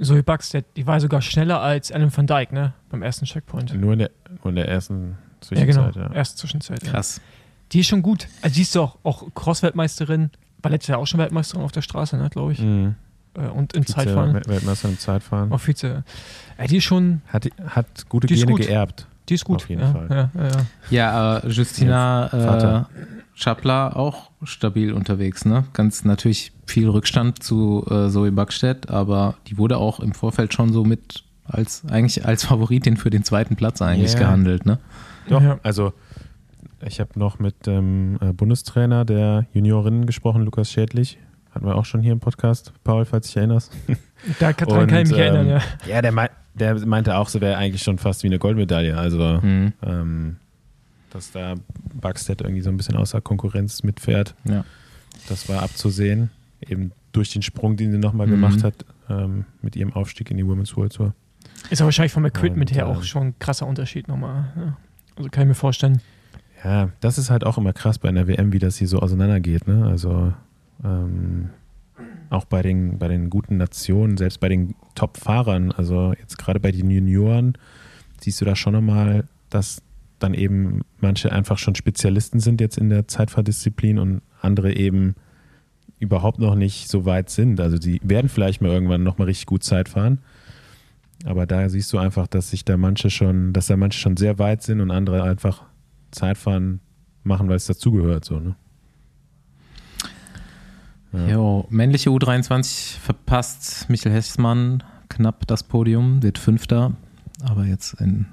Zoe 0.00 0.22
Buxted. 0.22 0.64
Die 0.76 0.86
war 0.86 1.00
sogar 1.00 1.22
schneller 1.22 1.60
als 1.60 1.90
Ellen 1.90 2.14
van 2.16 2.26
Dijk, 2.26 2.52
ne? 2.52 2.72
Beim 2.90 3.02
ersten 3.02 3.26
Checkpoint. 3.26 3.74
Nur 3.74 3.92
in 3.92 3.98
der, 4.00 4.10
nur 4.42 4.50
in 4.50 4.56
der 4.56 4.68
ersten 4.68 5.16
Ja, 5.50 5.64
genau. 5.64 5.82
Zwischenzeit. 5.90 6.10
Ja, 6.10 6.12
Erste 6.16 6.36
Zwischenzeit. 6.36 6.82
Ja. 6.84 6.90
Krass. 6.92 7.20
Die 7.72 7.80
ist 7.80 7.86
schon 7.88 8.02
gut. 8.02 8.28
Also, 8.42 8.54
die 8.54 8.62
ist 8.62 8.74
doch 8.76 8.98
auch 9.04 9.24
Cross-Weltmeisterin. 9.34 10.30
War 10.62 10.70
letztes 10.70 10.88
Jahr 10.88 10.98
auch 10.98 11.06
schon 11.06 11.18
Weltmeisterin 11.20 11.64
auf 11.64 11.72
der 11.72 11.82
Straße, 11.82 12.16
ne, 12.16 12.28
glaube 12.30 12.52
ich. 12.52 12.60
Mhm. 12.60 12.94
Äh, 13.36 13.48
Und 13.48 13.72
im 13.74 13.82
Vize- 13.84 13.94
Zeitfahren. 13.94 14.32
Wel- 14.34 14.46
Weltmeister 14.48 14.88
im 14.88 14.98
Zeitfahren. 14.98 15.58
Vize. 15.58 16.04
Äh, 16.56 16.66
die 16.68 16.76
ist 16.78 16.84
schon, 16.84 17.22
Hat, 17.28 17.48
hat 17.66 18.08
gute 18.08 18.26
Die 18.26 18.34
ist 18.34 18.40
Gene 18.40 18.52
gut. 18.52 18.60
geerbt. 18.62 19.06
die 19.28 19.34
ist 19.34 19.44
gut. 19.44 19.56
Auf 19.62 19.68
jeden 19.68 19.82
ja, 19.82 19.92
Fall. 19.92 20.06
Ja, 20.10 20.30
ja, 20.42 20.48
ja. 20.48 20.66
Ja, 20.90 21.38
äh, 21.38 21.48
Justina 21.48 22.28
Vater. 22.28 22.88
äh, 22.94 23.00
Chapler 23.36 23.96
auch 23.96 24.30
stabil 24.44 24.92
unterwegs, 24.92 25.44
ne? 25.44 25.64
Ganz 25.72 26.04
natürlich 26.04 26.52
viel 26.66 26.88
Rückstand 26.88 27.42
zu 27.42 27.84
äh, 27.90 28.08
Zoe 28.08 28.30
Buckstedt, 28.32 28.90
aber 28.90 29.34
die 29.48 29.58
wurde 29.58 29.76
auch 29.78 30.00
im 30.00 30.12
Vorfeld 30.12 30.54
schon 30.54 30.72
so 30.72 30.84
mit 30.84 31.24
als 31.46 31.82
eigentlich 31.90 32.24
als 32.24 32.44
Favoritin 32.44 32.96
für 32.96 33.10
den 33.10 33.24
zweiten 33.24 33.56
Platz 33.56 33.82
eigentlich 33.82 34.12
Ja. 34.14 34.20
gehandelt, 34.20 34.64
ne? 34.66 34.78
Doch, 35.28 35.42
Ja. 35.42 35.58
also 35.62 35.92
ich 36.86 37.00
habe 37.00 37.18
noch 37.18 37.38
mit 37.38 37.66
dem 37.66 38.18
äh, 38.20 38.32
Bundestrainer 38.32 39.04
der 39.04 39.46
Juniorinnen 39.52 40.06
gesprochen, 40.06 40.42
Lukas 40.42 40.70
Schädlich. 40.70 41.18
Hatten 41.54 41.66
wir 41.66 41.76
auch 41.76 41.84
schon 41.84 42.00
hier 42.02 42.12
im 42.12 42.20
Podcast, 42.20 42.72
Paul, 42.82 43.04
falls 43.04 43.26
dich 43.28 43.36
erinnerst. 43.36 43.72
Da 44.40 44.54
kann, 44.54 44.68
daran 44.68 44.86
kann 44.86 45.02
ich 45.02 45.10
mich 45.10 45.18
ähm, 45.18 45.24
erinnern, 45.34 45.48
ja. 45.48 45.60
Ja, 45.86 46.00
der, 46.00 46.10
mei 46.12 46.30
der 46.54 46.86
meinte 46.86 47.14
auch, 47.18 47.28
so 47.28 47.42
wäre 47.42 47.58
eigentlich 47.58 47.82
schon 47.82 47.98
fast 47.98 48.22
wie 48.22 48.28
eine 48.28 48.38
Goldmedaille. 48.38 48.96
Also, 48.96 49.38
Mhm. 49.42 49.72
ähm, 49.84 50.36
dass 51.14 51.30
da 51.32 51.54
Buxted 51.94 52.42
irgendwie 52.42 52.60
so 52.60 52.68
ein 52.68 52.76
bisschen 52.76 52.96
außer 52.96 53.20
Konkurrenz 53.22 53.82
mitfährt, 53.82 54.34
Ja. 54.44 54.64
das 55.28 55.48
war 55.48 55.62
abzusehen. 55.62 56.30
Eben 56.60 56.92
durch 57.12 57.32
den 57.32 57.40
Sprung, 57.42 57.76
den 57.76 57.92
sie 57.92 57.98
nochmal 57.98 58.26
Mhm. 58.26 58.30
gemacht 58.32 58.64
hat, 58.64 58.84
ähm, 59.08 59.44
mit 59.62 59.76
ihrem 59.76 59.92
Aufstieg 59.94 60.30
in 60.30 60.36
die 60.36 60.46
Women's 60.46 60.76
World 60.76 60.92
Tour. 60.94 61.14
Ist 61.70 61.80
aber 61.80 61.86
wahrscheinlich 61.86 62.12
vom 62.12 62.26
Equipment 62.26 62.70
Und, 62.70 62.76
her 62.76 62.84
äh, 62.84 62.88
auch 62.88 63.02
schon 63.04 63.28
ein 63.28 63.34
krasser 63.38 63.66
Unterschied 63.66 64.08
nochmal. 64.08 64.52
Ja. 64.56 64.76
Also 65.16 65.30
kann 65.30 65.44
ich 65.44 65.48
mir 65.48 65.54
vorstellen. 65.54 66.00
Ja, 66.64 66.88
das 67.00 67.18
ist 67.18 67.30
halt 67.30 67.44
auch 67.44 67.58
immer 67.58 67.72
krass 67.72 67.98
bei 67.98 68.08
einer 68.08 68.26
WM, 68.26 68.52
wie 68.52 68.58
das 68.58 68.76
hier 68.78 68.88
so 68.88 68.98
auseinandergeht. 69.00 69.68
Ne? 69.68 69.86
Also 69.86 70.32
ähm, 70.82 71.50
auch 72.30 72.46
bei 72.46 72.62
den, 72.62 72.98
bei 72.98 73.06
den 73.08 73.30
guten 73.30 73.56
Nationen, 73.58 74.16
selbst 74.16 74.40
bei 74.40 74.48
den 74.48 74.74
Top-Fahrern, 74.94 75.70
also 75.72 76.12
jetzt 76.18 76.38
gerade 76.38 76.58
bei 76.58 76.72
den 76.72 76.90
Junioren, 76.90 77.56
siehst 78.20 78.40
du 78.40 78.44
da 78.44 78.56
schon 78.56 78.72
nochmal, 78.72 79.24
dass 79.50 79.82
dann 80.18 80.34
eben 80.34 80.82
manche 81.00 81.32
einfach 81.32 81.58
schon 81.58 81.74
Spezialisten 81.74 82.40
sind 82.40 82.60
jetzt 82.60 82.78
in 82.78 82.88
der 82.88 83.08
Zeitfahrdisziplin 83.08 83.98
und 83.98 84.22
andere 84.40 84.74
eben 84.74 85.14
überhaupt 85.98 86.38
noch 86.38 86.54
nicht 86.54 86.88
so 86.88 87.04
weit 87.04 87.30
sind. 87.30 87.60
Also 87.60 87.78
die 87.78 88.00
werden 88.02 88.28
vielleicht 88.28 88.60
mal 88.60 88.70
irgendwann 88.70 89.02
nochmal 89.02 89.26
richtig 89.26 89.46
gut 89.46 89.64
Zeit 89.64 89.88
fahren. 89.88 90.18
Aber 91.24 91.46
da 91.46 91.68
siehst 91.68 91.92
du 91.92 91.98
einfach, 91.98 92.26
dass 92.26 92.50
sich 92.50 92.64
da 92.64 92.76
manche 92.76 93.10
schon, 93.10 93.52
dass 93.52 93.66
da 93.66 93.76
manche 93.76 93.98
schon 93.98 94.16
sehr 94.16 94.38
weit 94.38 94.62
sind 94.62 94.80
und 94.80 94.90
andere 94.90 95.22
einfach 95.22 95.62
Zeitfahren 96.10 96.80
machen, 97.22 97.48
weil 97.48 97.56
es 97.56 97.66
dazugehört. 97.66 98.24
So, 98.24 98.40
ne? 98.40 98.56
Ja. 101.12 101.28
Jo, 101.28 101.66
männliche 101.70 102.10
U23 102.10 102.98
verpasst 102.98 103.88
Michael 103.88 104.14
Hessmann 104.14 104.82
knapp 105.08 105.46
das 105.46 105.62
Podium, 105.62 106.22
wird 106.22 106.38
Fünfter, 106.38 106.92
aber 107.42 107.64
jetzt 107.64 108.00
in 108.00 108.26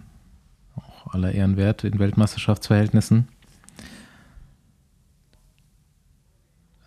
auch 1.12 1.16
aller 1.16 1.32
Ehren 1.32 1.58
wert 1.58 1.84
in 1.84 2.00
Weltmeisterschaftsverhältnissen. 2.00 3.28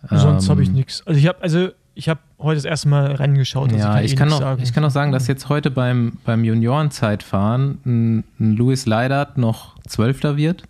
Sonst 0.09 0.49
habe 0.49 0.61
ich 0.61 0.69
Ähm, 0.69 0.75
nichts. 0.75 1.05
Also 1.07 1.19
ich 1.19 1.27
habe 1.27 1.41
also 1.41 1.69
ich 1.97 2.09
habe 2.09 2.19
heute 2.39 2.55
das 2.55 2.65
erste 2.65 2.89
Mal 2.89 3.13
Rennen 3.13 3.35
geschaut. 3.35 3.71
Also 3.71 3.77
Ja, 3.87 4.01
ich 4.01 4.13
eh 4.13 4.15
kann, 4.15 4.27
noch, 4.27 4.39
sagen. 4.39 4.61
ich 4.61 4.73
kann 4.73 4.83
noch 4.83 4.91
sagen, 4.91 5.13
dass 5.13 5.27
jetzt 5.27 5.47
heute 5.47 5.71
beim, 5.71 6.17
beim 6.25 6.43
Juniorenzeitfahren 6.43 7.79
ein, 7.85 8.23
ein 8.39 8.55
Louis 8.57 8.85
Leidert 8.85 9.37
noch 9.37 9.77
Zwölfter 9.87 10.35
wird, 10.35 10.63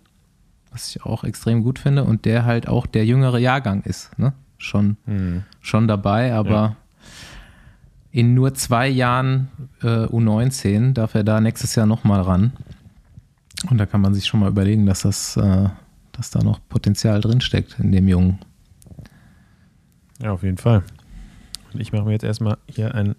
was 0.70 0.88
ich 0.94 1.04
auch 1.04 1.24
extrem 1.24 1.64
gut 1.64 1.80
finde 1.80 2.04
und 2.04 2.24
der 2.26 2.44
halt 2.44 2.68
auch 2.68 2.86
der 2.86 3.04
jüngere 3.04 3.38
Jahrgang 3.38 3.82
ist, 3.82 4.16
ne? 4.20 4.34
Schon, 4.58 4.96
Hm. 5.04 5.42
schon 5.60 5.88
dabei, 5.88 6.32
aber 6.32 6.50
Ja. 6.50 6.76
in 8.12 8.32
nur 8.34 8.54
zwei 8.54 8.86
Jahren 8.88 9.48
äh, 9.82 9.86
U19 10.06 10.92
darf 10.94 11.14
er 11.16 11.24
da 11.24 11.40
nächstes 11.40 11.74
Jahr 11.74 11.86
nochmal 11.86 12.20
ran. 12.22 12.52
Und 13.70 13.78
da 13.78 13.86
kann 13.86 14.00
man 14.00 14.14
sich 14.14 14.26
schon 14.26 14.40
mal 14.40 14.50
überlegen, 14.50 14.86
dass 14.86 15.02
das, 15.02 15.36
äh, 15.36 15.68
dass 16.12 16.30
da 16.30 16.42
noch 16.42 16.60
Potenzial 16.68 17.20
drinsteckt 17.20 17.78
in 17.78 17.92
dem 17.92 18.08
Jungen. 18.08 18.38
ja, 20.20 20.32
auf 20.32 20.42
jeden 20.42 20.58
Fall. 20.58 20.84
Und 21.72 21.80
ich 21.80 21.92
mache 21.92 22.04
mir 22.04 22.12
jetzt 22.12 22.24
erstmal 22.24 22.58
hier 22.68 22.94
ein 22.94 23.16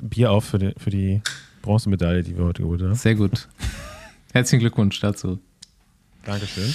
Bier 0.00 0.30
auf 0.30 0.44
für 0.44 0.58
die, 0.58 0.74
für 0.76 0.90
die 0.90 1.22
Bronzemedaille, 1.62 2.22
die 2.22 2.36
wir 2.36 2.44
heute 2.44 2.62
geholt 2.62 2.82
haben. 2.82 2.94
Sehr 2.94 3.14
gut. 3.14 3.48
Herzlichen 4.32 4.60
Glückwunsch 4.60 4.98
dazu. 5.00 5.40
Dankeschön. 6.24 6.74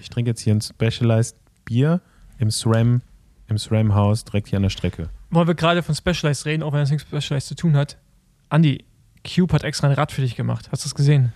Ich 0.00 0.10
trinke 0.10 0.30
jetzt 0.30 0.40
hier 0.40 0.54
ein 0.54 0.60
Specialized 0.60 1.36
Bier 1.64 2.00
im 2.38 2.50
SRAM, 2.50 3.02
im 3.48 3.58
SRAM-Haus 3.58 4.24
direkt 4.24 4.48
hier 4.48 4.56
an 4.56 4.62
der 4.62 4.70
Strecke. 4.70 5.08
Wollen 5.30 5.46
wir 5.46 5.54
gerade 5.54 5.82
von 5.82 5.94
Specialized 5.94 6.46
reden, 6.46 6.62
auch 6.62 6.72
wenn 6.72 6.80
das 6.80 6.90
nichts 6.90 7.10
mit 7.10 7.22
Specialized 7.22 7.48
zu 7.48 7.54
tun 7.54 7.76
hat. 7.76 7.98
Andi, 8.48 8.84
Cube 9.24 9.52
hat 9.54 9.64
extra 9.64 9.88
ein 9.88 9.94
Rad 9.94 10.12
für 10.12 10.20
dich 10.20 10.36
gemacht. 10.36 10.68
Hast 10.70 10.84
du 10.84 10.88
das 10.88 10.94
gesehen? 10.94 11.32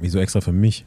Wieso 0.00 0.18
extra 0.18 0.40
für 0.40 0.52
mich? 0.52 0.84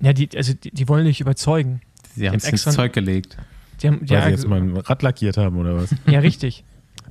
Ja, 0.00 0.12
die, 0.12 0.28
also 0.36 0.52
die, 0.54 0.70
die 0.70 0.88
wollen 0.88 1.04
dich 1.06 1.20
überzeugen. 1.20 1.80
Sie 2.14 2.28
haben 2.28 2.36
es 2.36 2.44
ins 2.44 2.52
extra- 2.66 2.70
Zeug 2.72 2.92
gelegt. 2.92 3.36
Die 3.82 3.88
haben, 3.88 4.00
Weil 4.02 4.08
ja, 4.08 4.24
sie 4.24 4.30
jetzt 4.30 4.46
mal 4.48 4.60
ein 4.60 4.76
Rad 4.76 5.02
lackiert 5.02 5.36
haben 5.36 5.56
oder 5.56 5.76
was? 5.76 5.94
ja, 6.06 6.18
richtig. 6.20 6.64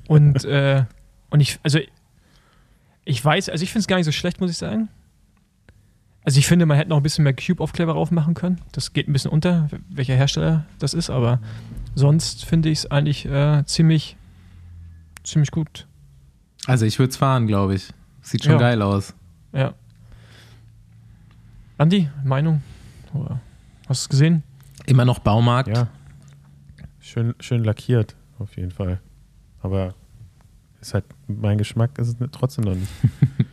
Und, 0.08 0.44
äh, 0.46 0.86
und 1.30 1.40
ich, 1.40 1.60
also 1.64 1.80
ich 3.06 3.24
weiß, 3.24 3.50
also 3.50 3.64
ich 3.64 3.70
finde 3.72 3.82
es 3.82 3.88
gar 3.88 3.98
nicht 3.98 4.06
so 4.06 4.12
schlecht, 4.12 4.40
muss 4.42 4.52
ich 4.52 4.58
sagen. 4.58 4.90
Also 6.24 6.40
ich 6.40 6.48
finde, 6.48 6.66
man 6.66 6.76
hätte 6.76 6.90
noch 6.90 6.98
ein 6.98 7.04
bisschen 7.04 7.24
mehr 7.24 7.34
Cube-Aufkleber 7.34 7.94
drauf 7.94 8.12
machen 8.12 8.34
können. 8.34 8.60
Das 8.74 8.92
geht 8.92 9.08
ein 9.08 9.14
bisschen 9.14 9.32
unter, 9.32 9.70
welcher 9.90 10.16
Hersteller 10.16 10.66
das 10.78 10.94
ist, 10.94 11.10
aber 11.10 11.40
sonst 11.96 12.44
finde 12.44 12.68
ich 12.70 12.80
es 12.80 12.92
eigentlich 12.92 13.26
äh, 13.26 13.64
ziemlich, 13.66 14.18
ziemlich 15.24 15.52
gut. 15.52 15.88
Also 16.66 16.86
ich 16.86 17.00
würde 17.00 17.12
es 17.12 17.18
fahren, 17.18 17.48
glaube 17.48 17.76
ich. 17.76 17.88
Sieht 18.22 18.44
schon 18.44 18.54
Ja. 18.54 18.60
geil 18.60 18.82
aus. 18.82 19.14
Ja. 19.54 19.74
Andi, 21.78 22.10
Meinung? 22.24 22.62
Oder 23.14 23.40
hast 23.88 24.04
du 24.04 24.06
es 24.06 24.10
gesehen? 24.10 24.44
Immer 24.86 25.06
noch 25.06 25.20
Baumarkt. 25.20 25.70
Ja. 25.70 25.88
Schön, 27.00 27.36
schön 27.40 27.64
lackiert, 27.64 28.16
auf 28.40 28.56
jeden 28.58 28.72
Fall. 28.72 29.00
Aber 29.62 29.94
ist 30.82 30.94
halt 30.94 31.06
mein 31.28 31.58
Geschmack 31.58 31.98
ist 32.00 32.20
es 32.20 32.30
trotzdem 32.32 32.66
noch 32.66 32.76
nicht. 32.76 32.92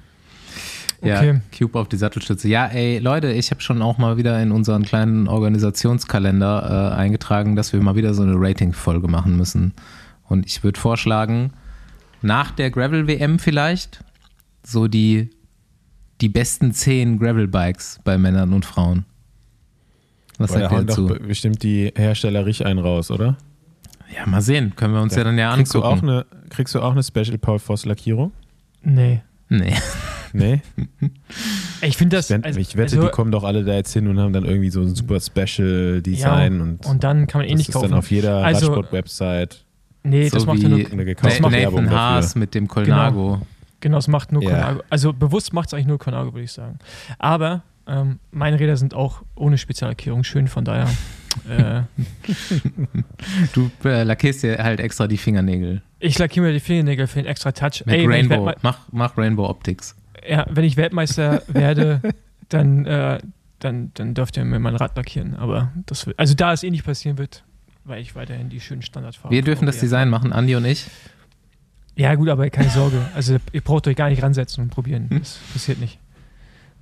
Ja, 1.02 1.18
Okay. 1.18 1.40
Cube 1.56 1.78
auf 1.78 1.88
die 1.88 1.98
Sattelstütze. 1.98 2.48
Ja, 2.48 2.66
ey, 2.66 2.98
Leute, 2.98 3.30
ich 3.30 3.50
habe 3.50 3.60
schon 3.60 3.82
auch 3.82 3.98
mal 3.98 4.16
wieder 4.16 4.42
in 4.42 4.50
unseren 4.52 4.84
kleinen 4.84 5.28
Organisationskalender 5.28 6.92
äh, 6.92 6.96
eingetragen, 6.96 7.56
dass 7.56 7.74
wir 7.74 7.82
mal 7.82 7.94
wieder 7.94 8.14
so 8.14 8.22
eine 8.22 8.34
Rating-Folge 8.36 9.06
machen 9.08 9.36
müssen. 9.36 9.74
Und 10.22 10.46
ich 10.46 10.64
würde 10.64 10.80
vorschlagen, 10.80 11.52
nach 12.22 12.52
der 12.52 12.70
Gravel-WM 12.70 13.38
vielleicht 13.38 14.02
so 14.62 14.88
die, 14.88 15.28
die 16.20 16.28
besten 16.28 16.72
zehn 16.72 17.18
Gravel-Bikes 17.18 18.00
bei 18.04 18.16
Männern 18.18 18.52
und 18.52 18.64
Frauen. 18.64 19.04
Was 20.38 20.50
da 20.52 20.58
sagt 20.60 20.72
ihr 20.72 20.76
hauen 20.76 20.86
doch 20.86 20.94
dazu? 20.96 21.06
be- 21.06 21.20
bestimmt 21.20 21.62
die 21.62 21.92
Hersteller 21.94 22.44
richtig 22.46 22.66
einen 22.66 22.78
raus, 22.80 23.10
oder? 23.10 23.36
Ja, 24.14 24.26
mal 24.26 24.42
sehen. 24.42 24.74
Können 24.76 24.94
wir 24.94 25.00
uns 25.02 25.14
ja, 25.16 25.24
dann 25.24 25.38
ja 25.38 25.54
kriegst, 25.54 25.74
du 25.74 25.82
auch 25.82 25.92
angucken. 25.94 26.08
eine, 26.10 26.26
kriegst 26.50 26.74
du 26.74 26.80
auch 26.80 26.92
eine 26.92 27.02
Special 27.02 27.38
Paul 27.38 27.58
Voss 27.58 27.84
Lackierung? 27.84 28.32
Nee. 28.82 29.22
nee. 29.48 29.74
Nee? 30.36 30.62
Ich 31.80 31.96
finde 31.96 32.16
das. 32.16 32.28
Wenn, 32.30 32.42
also- 32.42 32.58
ich 32.58 32.76
wette, 32.76 32.96
also- 32.96 33.02
die 33.02 33.12
kommen 33.12 33.30
doch 33.30 33.44
alle 33.44 33.62
da 33.64 33.74
jetzt 33.74 33.92
hin 33.92 34.08
und 34.08 34.18
haben 34.18 34.32
dann 34.32 34.44
irgendwie 34.44 34.70
so 34.70 34.80
ein 34.80 34.94
super 34.94 35.20
Special 35.20 36.02
Design 36.02 36.60
und, 36.60 36.86
Und 36.86 37.04
dann 37.04 37.26
kann 37.28 37.40
man 37.42 37.46
eh 37.48 37.52
das 37.52 37.58
nicht 37.58 37.68
ist 37.68 37.74
kaufen. 37.74 37.90
dann 37.90 37.98
auf 37.98 38.10
jeder 38.10 38.38
Also- 38.44 38.66
Radsport-Website. 38.66 39.64
nee, 40.02 40.28
das 40.28 40.42
so 40.42 40.46
macht 40.46 40.58
wie 40.58 40.62
ja 40.62 40.68
nur. 40.70 40.78
eine 40.90 41.04
gekaufte 41.04 41.40
macht 41.42 41.52
Werbung 41.52 41.84
Nathan 41.84 41.98
Haas 41.98 42.26
dafür. 42.26 42.40
mit 42.40 42.54
dem 42.54 42.66
Colnago. 42.68 43.32
Genau, 43.34 43.46
es 43.92 44.08
macht 44.08 44.32
nur 44.32 44.42
Ja. 44.42 44.50
Colnago. 44.50 44.82
Also 44.88 45.12
bewusst 45.12 45.52
macht 45.52 45.68
es 45.68 45.74
eigentlich 45.74 45.86
nur 45.86 45.98
Colnago, 45.98 46.32
würde 46.32 46.44
ich 46.44 46.52
sagen. 46.52 46.78
Aber 47.18 47.62
ähm, 47.86 48.18
meine 48.30 48.58
Räder 48.58 48.76
sind 48.78 48.94
auch 48.94 49.22
ohne 49.34 49.58
Speziallackierung 49.58 50.24
schön, 50.24 50.48
von 50.48 50.64
daher. 50.64 50.88
äh, 51.50 51.82
Du 53.52 53.70
äh, 53.84 54.02
lackierst 54.04 54.42
dir 54.42 54.58
halt 54.62 54.80
extra 54.80 55.06
die 55.06 55.16
Fingernägel. 55.18 55.82
ich 55.98 56.18
lackiere 56.18 56.46
mir 56.46 56.52
die 56.52 56.60
Fingernägel 56.60 57.06
für 57.06 57.20
den 57.22 57.26
extra 57.26 57.52
Touch. 57.52 57.84
Mit 57.86 57.94
Ey, 57.96 58.06
Rainbow. 58.06 58.52
Mach, 58.62 58.78
mach 58.92 59.16
Rainbow 59.18 59.48
Optics. 59.48 59.94
ja, 60.28 60.46
wenn 60.50 60.64
ich 60.64 60.76
Weltmeister 60.76 61.42
werde, 61.48 62.00
dann, 62.48 62.86
äh, 62.86 63.18
dann, 63.58 63.90
dann 63.94 64.14
dürft 64.14 64.36
ihr 64.36 64.44
mir 64.44 64.58
mein 64.58 64.76
Rad 64.76 64.96
lackieren. 64.96 65.34
Aber 65.36 65.72
das 65.86 66.08
also 66.16 66.34
da 66.34 66.52
es 66.52 66.62
eh 66.62 66.70
nicht 66.70 66.84
passieren 66.84 67.18
wird, 67.18 67.44
weil 67.84 68.00
ich 68.00 68.14
weiterhin 68.14 68.48
die 68.48 68.60
schönen 68.60 68.82
Standardfarben 68.82 69.34
Wir 69.34 69.42
dürfen 69.42 69.66
das. 69.66 69.78
Design 69.78 70.08
machen, 70.08 70.32
Andi 70.32 70.54
und 70.56 70.64
ich. 70.64 70.86
Ja, 71.96 72.14
gut, 72.14 72.28
aber 72.28 72.48
keine 72.50 72.70
Sorge. 72.70 73.08
Also, 73.14 73.36
ihr 73.52 73.60
braucht 73.60 73.86
euch 73.86 73.96
gar 73.96 74.08
nicht 74.08 74.22
ransetzen 74.22 74.64
und 74.64 74.70
probieren. 74.70 75.08
Hm? 75.10 75.20
Das 75.20 75.38
passiert 75.52 75.78
nicht. 75.78 75.98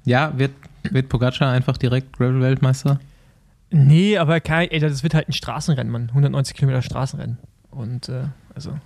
Ja, 0.05 0.37
wird, 0.37 0.53
wird 0.90 1.09
Pogacar 1.09 1.53
einfach 1.53 1.77
direkt 1.77 2.16
Gravel-Weltmeister? 2.16 2.98
Nee, 3.70 4.18
aber 4.18 4.40
kein, 4.40 4.70
ey, 4.70 4.81
das 4.81 5.03
wird 5.03 5.14
halt 5.14 5.29
ein 5.29 5.33
Straßenrennen, 5.33 5.92
Mann. 5.92 6.09
190 6.09 6.57
Kilometer 6.57 6.83
Straßenrennen. 6.83 7.38
Und, 7.70 8.09
äh, 8.09 8.25
also. 8.55 8.79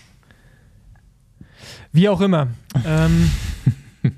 Wie 1.92 2.08
auch 2.08 2.20
immer. 2.20 2.48
Ähm, 2.84 3.30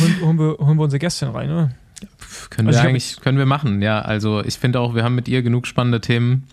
holen, 0.00 0.20
holen, 0.22 0.38
wir, 0.38 0.58
holen 0.58 0.78
wir 0.78 0.84
unsere 0.84 0.98
Gästin 0.98 1.28
rein, 1.28 1.50
oder? 1.50 1.70
Können 2.50 2.68
Also 2.68 2.80
wir 2.80 2.88
eigentlich, 2.88 3.20
können 3.20 3.38
wir 3.38 3.46
machen, 3.46 3.82
ja. 3.82 4.00
Also 4.00 4.42
ich 4.44 4.58
finde 4.58 4.80
auch, 4.80 4.94
wir 4.94 5.04
haben 5.04 5.14
mit 5.14 5.28
ihr 5.28 5.42
genug 5.42 5.66
spannende 5.66 6.00
Themen, 6.00 6.44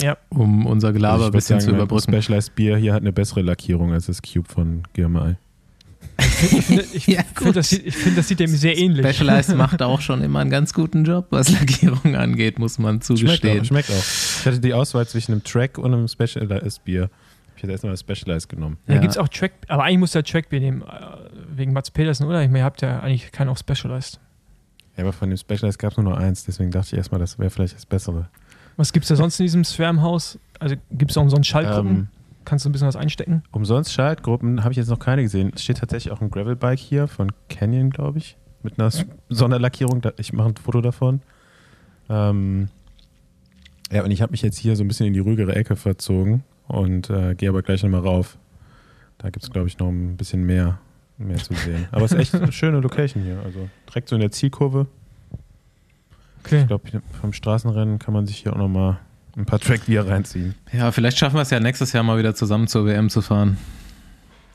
Ja. 0.00 0.16
um 0.30 0.66
unser 0.66 0.92
Gelaber 0.92 1.14
Also 1.14 1.26
ein 1.26 1.32
bisschen 1.32 1.60
zu 1.60 1.66
sagen, 1.66 1.76
überbrücken. 1.76 2.10
Mein 2.12 2.22
Specialized 2.22 2.54
Bier 2.54 2.76
hier 2.76 2.94
hat 2.94 3.02
eine 3.02 3.12
bessere 3.12 3.42
Lackierung 3.42 3.92
als 3.92 4.06
das 4.06 4.22
Cube 4.22 4.48
von 4.48 4.82
GMI. 4.92 5.36
Ich 6.20 6.26
finde, 6.26 6.84
ich 6.92 7.06
Ja, 7.06 7.22
finde, 7.22 7.44
gut. 7.44 7.56
das, 7.56 7.70
sieht- 7.70 7.86
ich 7.86 7.96
finde, 7.96 8.16
das 8.16 8.28
sieht 8.28 8.40
dem 8.40 8.48
sehr 8.50 8.76
ähnlich. 8.78 9.04
Specialized 9.06 9.56
macht 9.56 9.82
auch 9.82 10.00
schon 10.00 10.22
immer 10.22 10.38
einen 10.40 10.50
ganz 10.50 10.72
guten 10.72 11.04
Job, 11.04 11.26
was 11.30 11.50
Lackierung 11.50 12.14
angeht, 12.16 12.58
muss 12.58 12.78
man 12.78 12.94
Schmeckt 13.02 13.04
zugestehen. 13.04 13.60
auch, 13.60 13.64
schmeckt 13.64 13.90
auch. 13.90 13.94
Ich 14.40 14.46
hatte 14.46 14.60
die 14.60 14.74
Auswahl 14.74 15.06
zwischen 15.06 15.32
einem 15.32 15.44
Track 15.44 15.78
und 15.78 15.92
einem 15.94 16.06
Specialized 16.08 16.84
Bier. 16.84 17.10
Ich 17.56 17.62
hätte 17.64 17.72
erstmal 17.72 17.92
das 17.92 18.00
Specialized 18.00 18.48
genommen. 18.48 18.76
Da 18.86 18.94
Ja. 18.94 19.00
gibt 19.00 19.10
es 19.12 19.18
auch 19.18 19.26
Track, 19.28 19.52
aber 19.66 19.82
eigentlich 19.84 19.98
muss 19.98 20.12
der 20.12 20.22
Trackbier 20.22 20.60
nehmen, 20.60 20.82
äh, 20.82 20.86
wegen 21.56 21.72
Mats 21.72 21.90
Petersen, 21.90 22.24
oder? 22.26 22.40
Ich 22.42 22.48
meine, 22.48 22.60
ihr 22.60 22.64
habt 22.64 22.82
ja 22.82 23.00
eigentlich 23.00 23.32
keinen 23.32 23.48
auf 23.48 23.58
Specialized. 23.58 24.20
Ja, 24.96 25.02
aber 25.04 25.12
von 25.12 25.28
dem 25.28 25.36
Specialized 25.38 25.78
gab 25.78 25.90
es 25.92 25.96
nur 25.96 26.08
noch 26.08 26.16
eins, 26.18 26.44
deswegen 26.44 26.70
dachte 26.70 26.88
ich 26.92 26.98
erstmal, 26.98 27.18
das 27.20 27.38
wäre 27.38 27.50
vielleicht 27.50 27.74
das 27.74 27.86
Bessere. 27.86 28.28
Was 28.78 28.92
gibt 28.92 29.04
es 29.04 29.08
da 29.08 29.16
sonst 29.16 29.38
in 29.40 29.44
diesem 29.44 29.64
Swarm-Haus? 29.64 30.38
Also 30.60 30.76
gibt 30.92 31.10
es 31.10 31.18
auch 31.18 31.22
umsonst 31.22 31.48
Schaltgruppen? 31.48 31.90
Ähm, 31.90 32.08
Kannst 32.44 32.64
du 32.64 32.70
ein 32.70 32.72
bisschen 32.72 32.88
was 32.88 32.96
einstecken? 32.96 33.42
umsonst 33.50 33.92
Schaltgruppen 33.92 34.62
habe 34.64 34.72
ich 34.72 34.78
jetzt 34.78 34.88
noch 34.88 35.00
keine 35.00 35.22
gesehen. 35.22 35.52
Es 35.54 35.62
steht 35.62 35.78
tatsächlich 35.78 36.12
auch 36.12 36.22
ein 36.22 36.30
Gravelbike 36.30 36.78
hier 36.78 37.06
von 37.06 37.30
Canyon, 37.50 37.90
glaube 37.90 38.16
ich, 38.18 38.38
mit 38.62 38.80
einer 38.80 38.90
Sonderlackierung. 39.28 40.00
Ich 40.16 40.32
mache 40.32 40.48
ein 40.48 40.56
Foto 40.56 40.80
davon. 40.80 41.20
Ähm, 42.08 42.68
ja, 43.92 44.02
und 44.04 44.12
ich 44.12 44.22
habe 44.22 44.30
mich 44.30 44.40
jetzt 44.42 44.56
hier 44.56 44.76
so 44.76 44.84
ein 44.84 44.88
bisschen 44.88 45.06
in 45.06 45.12
die 45.12 45.18
ruhigere 45.18 45.54
Ecke 45.54 45.76
verzogen 45.76 46.42
und 46.68 47.10
äh, 47.10 47.34
gehe 47.34 47.48
aber 47.48 47.62
gleich 47.62 47.82
nochmal 47.82 48.00
rauf. 48.00 48.38
Da 49.18 49.28
gibt 49.30 49.44
es, 49.44 49.50
glaube 49.50 49.68
ich, 49.68 49.78
noch 49.78 49.88
ein 49.88 50.16
bisschen 50.16 50.46
mehr, 50.46 50.78
mehr 51.18 51.38
zu 51.38 51.52
sehen. 51.52 51.88
Aber 51.90 52.04
es 52.04 52.12
ist 52.12 52.18
echt 52.18 52.34
eine 52.34 52.52
schöne 52.52 52.80
Location 52.80 53.24
hier. 53.24 53.40
Also 53.44 53.68
direkt 53.88 54.08
so 54.08 54.14
in 54.14 54.20
der 54.20 54.30
Zielkurve. 54.30 54.86
Okay. 56.40 56.60
Ich 56.62 56.66
glaube, 56.66 57.02
vom 57.20 57.32
Straßenrennen 57.32 57.98
kann 57.98 58.14
man 58.14 58.26
sich 58.26 58.38
hier 58.38 58.52
auch 58.52 58.58
nochmal 58.58 58.98
ein 59.36 59.44
paar 59.46 59.58
Trackbier 59.58 60.06
reinziehen. 60.06 60.54
Ja, 60.72 60.90
vielleicht 60.92 61.18
schaffen 61.18 61.36
wir 61.36 61.42
es 61.42 61.50
ja 61.50 61.60
nächstes 61.60 61.92
Jahr 61.92 62.02
mal 62.02 62.18
wieder 62.18 62.34
zusammen 62.34 62.66
zur 62.66 62.86
WM 62.86 63.08
zu 63.10 63.22
fahren. 63.22 63.58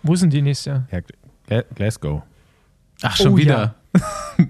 Wo 0.02 0.16
sind 0.16 0.34
die 0.34 0.42
nächstes 0.42 0.66
Jahr? 0.66 0.88
Ja, 0.92 1.00
Gla- 1.48 1.66
Glasgow. 1.76 2.22
Ach, 3.02 3.16
schon 3.16 3.34
Oh, 3.34 3.38
wieder. 3.38 3.76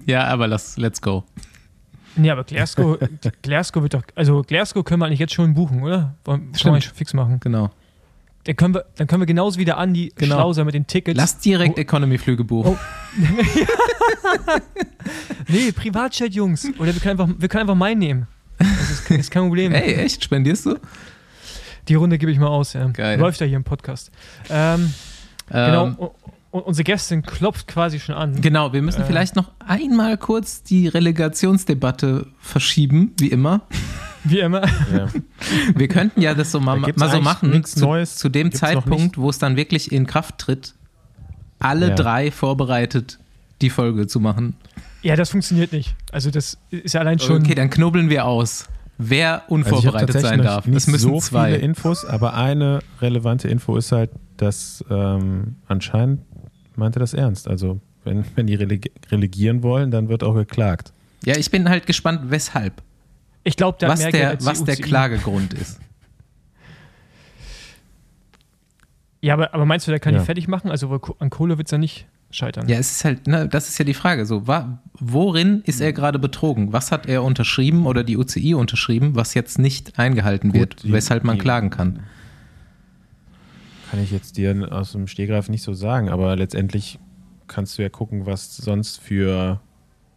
Ja. 0.06 0.26
aber 0.28 0.46
lass, 0.48 0.76
let's 0.76 1.00
go. 1.00 1.24
Nee, 2.16 2.30
aber 2.30 2.44
Glasgow, 2.44 2.98
Glasgow 3.42 3.82
wird 3.82 3.94
doch. 3.94 4.02
Also 4.14 4.42
Glasgow 4.42 4.84
können 4.84 5.00
wir 5.00 5.06
eigentlich 5.06 5.18
jetzt 5.20 5.34
schon 5.34 5.54
buchen, 5.54 5.82
oder? 5.82 6.14
Wollen 6.24 6.52
Stimmt. 6.54 6.74
eigentlich 6.74 6.84
schon 6.86 6.94
fix 6.94 7.12
machen. 7.14 7.40
Genau. 7.40 7.70
Dann 8.44 8.56
können 8.56 8.74
wir, 8.74 8.84
dann 8.96 9.06
können 9.06 9.22
wir 9.22 9.26
genauso 9.26 9.58
wieder 9.58 9.78
an 9.78 9.94
die 9.94 10.12
Genau. 10.16 10.36
Schlauser 10.36 10.64
mit 10.64 10.74
den 10.74 10.86
Tickets. 10.86 11.16
Lass 11.16 11.38
direkt 11.38 11.78
Economy-Flüge 11.78 12.44
buchen. 12.44 12.78
Nee, 15.48 15.72
Privatchat, 15.72 16.32
Jungs. 16.32 16.66
Oder 16.78 16.94
wir 16.94 17.00
können 17.00 17.20
einfach, 17.20 17.34
wir 17.38 17.48
können 17.48 17.62
einfach 17.62 17.74
meinen 17.74 17.98
nehmen. 17.98 18.26
Das 18.58 18.90
ist, 18.90 19.10
ist 19.10 19.30
kein 19.30 19.42
Problem. 19.44 19.72
Ey, 19.72 19.94
echt? 19.94 20.24
Spendierst 20.24 20.66
du? 20.66 20.76
Die 21.88 21.94
Runde 21.94 22.18
gebe 22.18 22.32
ich 22.32 22.38
mal 22.38 22.46
aus, 22.48 22.72
ja. 22.72 22.86
Geil. 22.88 23.18
Läuft 23.18 23.40
ja 23.40 23.46
hier 23.46 23.56
im 23.56 23.64
Podcast. 23.64 24.10
Ähm, 24.48 24.92
genau. 25.48 25.86
Ähm, 25.88 25.94
Und, 25.96 26.10
und 26.50 26.62
unsere 26.62 26.84
Gästin 26.84 27.22
klopft 27.22 27.66
quasi 27.68 28.00
schon 28.00 28.14
an. 28.14 28.40
Genau, 28.40 28.72
wir 28.72 28.80
müssen 28.80 29.02
Äh. 29.02 29.06
vielleicht 29.06 29.36
noch 29.36 29.50
einmal 29.58 30.16
kurz 30.16 30.62
die 30.62 30.88
Relegationsdebatte 30.88 32.26
verschieben, 32.40 33.12
wie 33.18 33.28
immer. 33.28 33.62
Wie 34.24 34.40
immer. 34.40 34.62
Ja. 34.92 35.08
Wir 35.74 35.88
könnten 35.88 36.20
ja 36.22 36.34
das 36.34 36.50
so 36.50 36.60
mal, 36.60 36.80
Da 36.80 36.92
mal 36.96 37.10
so 37.10 37.20
machen, 37.20 37.50
nichts 37.50 37.74
zu, 37.74 37.84
Neues. 37.84 38.16
zu 38.16 38.28
dem 38.28 38.44
Gibt's 38.48 38.60
Zeitpunkt, 38.60 39.18
wo 39.18 39.28
es 39.30 39.38
dann 39.38 39.56
wirklich 39.56 39.92
in 39.92 40.06
Kraft 40.06 40.38
tritt, 40.38 40.74
alle 41.58 41.88
Ja. 41.90 41.94
drei 41.94 42.30
vorbereitet 42.30 43.18
die 43.60 43.70
Folge 43.70 44.06
zu 44.06 44.20
machen. 44.20 44.56
Ja, 45.02 45.16
das 45.16 45.30
funktioniert 45.30 45.72
nicht. 45.72 45.94
Also 46.12 46.30
das 46.30 46.56
ist 46.70 46.94
ja 46.94 47.00
allein 47.00 47.18
schon. 47.18 47.42
Okay, 47.42 47.54
dann 47.54 47.68
knubbeln 47.70 48.08
wir 48.08 48.24
aus, 48.24 48.68
wer 48.98 49.42
Also 49.42 49.54
unvorbereitet 49.54 50.12
tatsächlich 50.14 50.28
sein 50.30 50.42
darf. 50.42 50.66
nicht 50.66 50.76
Es 50.76 50.86
müssen 50.86 51.00
so 51.10 51.18
zwei. 51.20 51.52
viele 51.52 51.58
Infos, 51.64 52.04
aber 52.06 52.34
eine 52.34 52.80
relevante 53.02 53.48
Info 53.48 53.76
ist 53.76 53.92
halt, 53.92 54.10
dass 54.38 54.82
ähm, 54.90 55.56
anscheinend 55.68 56.22
meinte 56.76 56.98
das 56.98 57.12
ernst. 57.14 57.46
Also 57.48 57.80
wenn, 58.04 58.24
wenn 58.34 58.46
die 58.46 58.54
religi 58.54 58.90
relegieren 59.10 59.62
wollen, 59.62 59.90
dann 59.90 60.08
wird 60.08 60.22
auch 60.24 60.34
geklagt. 60.34 60.92
Ja, 61.24 61.36
ich 61.36 61.50
bin 61.50 61.68
halt 61.68 61.86
gespannt, 61.86 62.22
weshalb. 62.30 62.82
Ich 63.44 63.56
glaube, 63.56 63.78
da 63.80 63.88
Was 63.88 64.00
mehr 64.00 64.10
Geld 64.10 64.22
der, 64.22 64.30
als 64.30 64.44
die 64.44 64.50
was 64.50 64.64
der. 64.64 64.76
Klagegrund 64.76 65.54
ist. 65.54 65.80
Ja, 69.20 69.34
aber, 69.34 69.54
aber 69.54 69.64
meinst 69.64 69.86
du, 69.86 69.90
der 69.90 70.00
kann 70.00 70.14
Ja. 70.14 70.20
die 70.20 70.26
fertig 70.26 70.48
machen? 70.48 70.70
Also 70.70 71.00
an 71.18 71.30
Kohle 71.30 71.56
wird 71.56 71.68
es 71.68 71.72
ja 71.72 71.78
nicht 71.78 72.06
scheitern. 72.30 72.68
Ja, 72.68 72.76
es 72.78 72.90
ist 72.92 73.04
halt, 73.04 73.26
ne, 73.26 73.48
das 73.48 73.68
ist 73.68 73.78
ja 73.78 73.84
die 73.84 73.94
Frage. 73.94 74.26
So, 74.26 74.46
wa, 74.46 74.78
worin 74.98 75.62
ist 75.64 75.80
er 75.80 75.92
gerade 75.92 76.18
betrogen? 76.18 76.72
Was 76.72 76.92
hat 76.92 77.06
er 77.06 77.22
unterschrieben 77.22 77.86
oder 77.86 78.04
die 78.04 78.16
UCI 78.18 78.54
unterschrieben, 78.54 79.14
was 79.14 79.34
jetzt 79.34 79.58
nicht 79.58 79.98
eingehalten 79.98 80.50
Gut, 80.52 80.60
wird, 80.60 80.82
die- 80.82 80.92
weshalb 80.92 81.24
man 81.24 81.36
die- 81.36 81.42
klagen 81.42 81.70
kann? 81.70 82.00
Kann 83.90 84.02
ich 84.02 84.10
jetzt 84.10 84.36
dir 84.36 84.68
aus 84.72 84.92
dem 84.92 85.06
Stehgreif 85.06 85.48
nicht 85.48 85.62
so 85.62 85.72
sagen, 85.72 86.08
aber 86.08 86.34
letztendlich 86.36 86.98
kannst 87.46 87.78
du 87.78 87.82
ja 87.82 87.88
gucken, 87.88 88.26
was 88.26 88.56
sonst 88.56 89.00
für. 89.00 89.60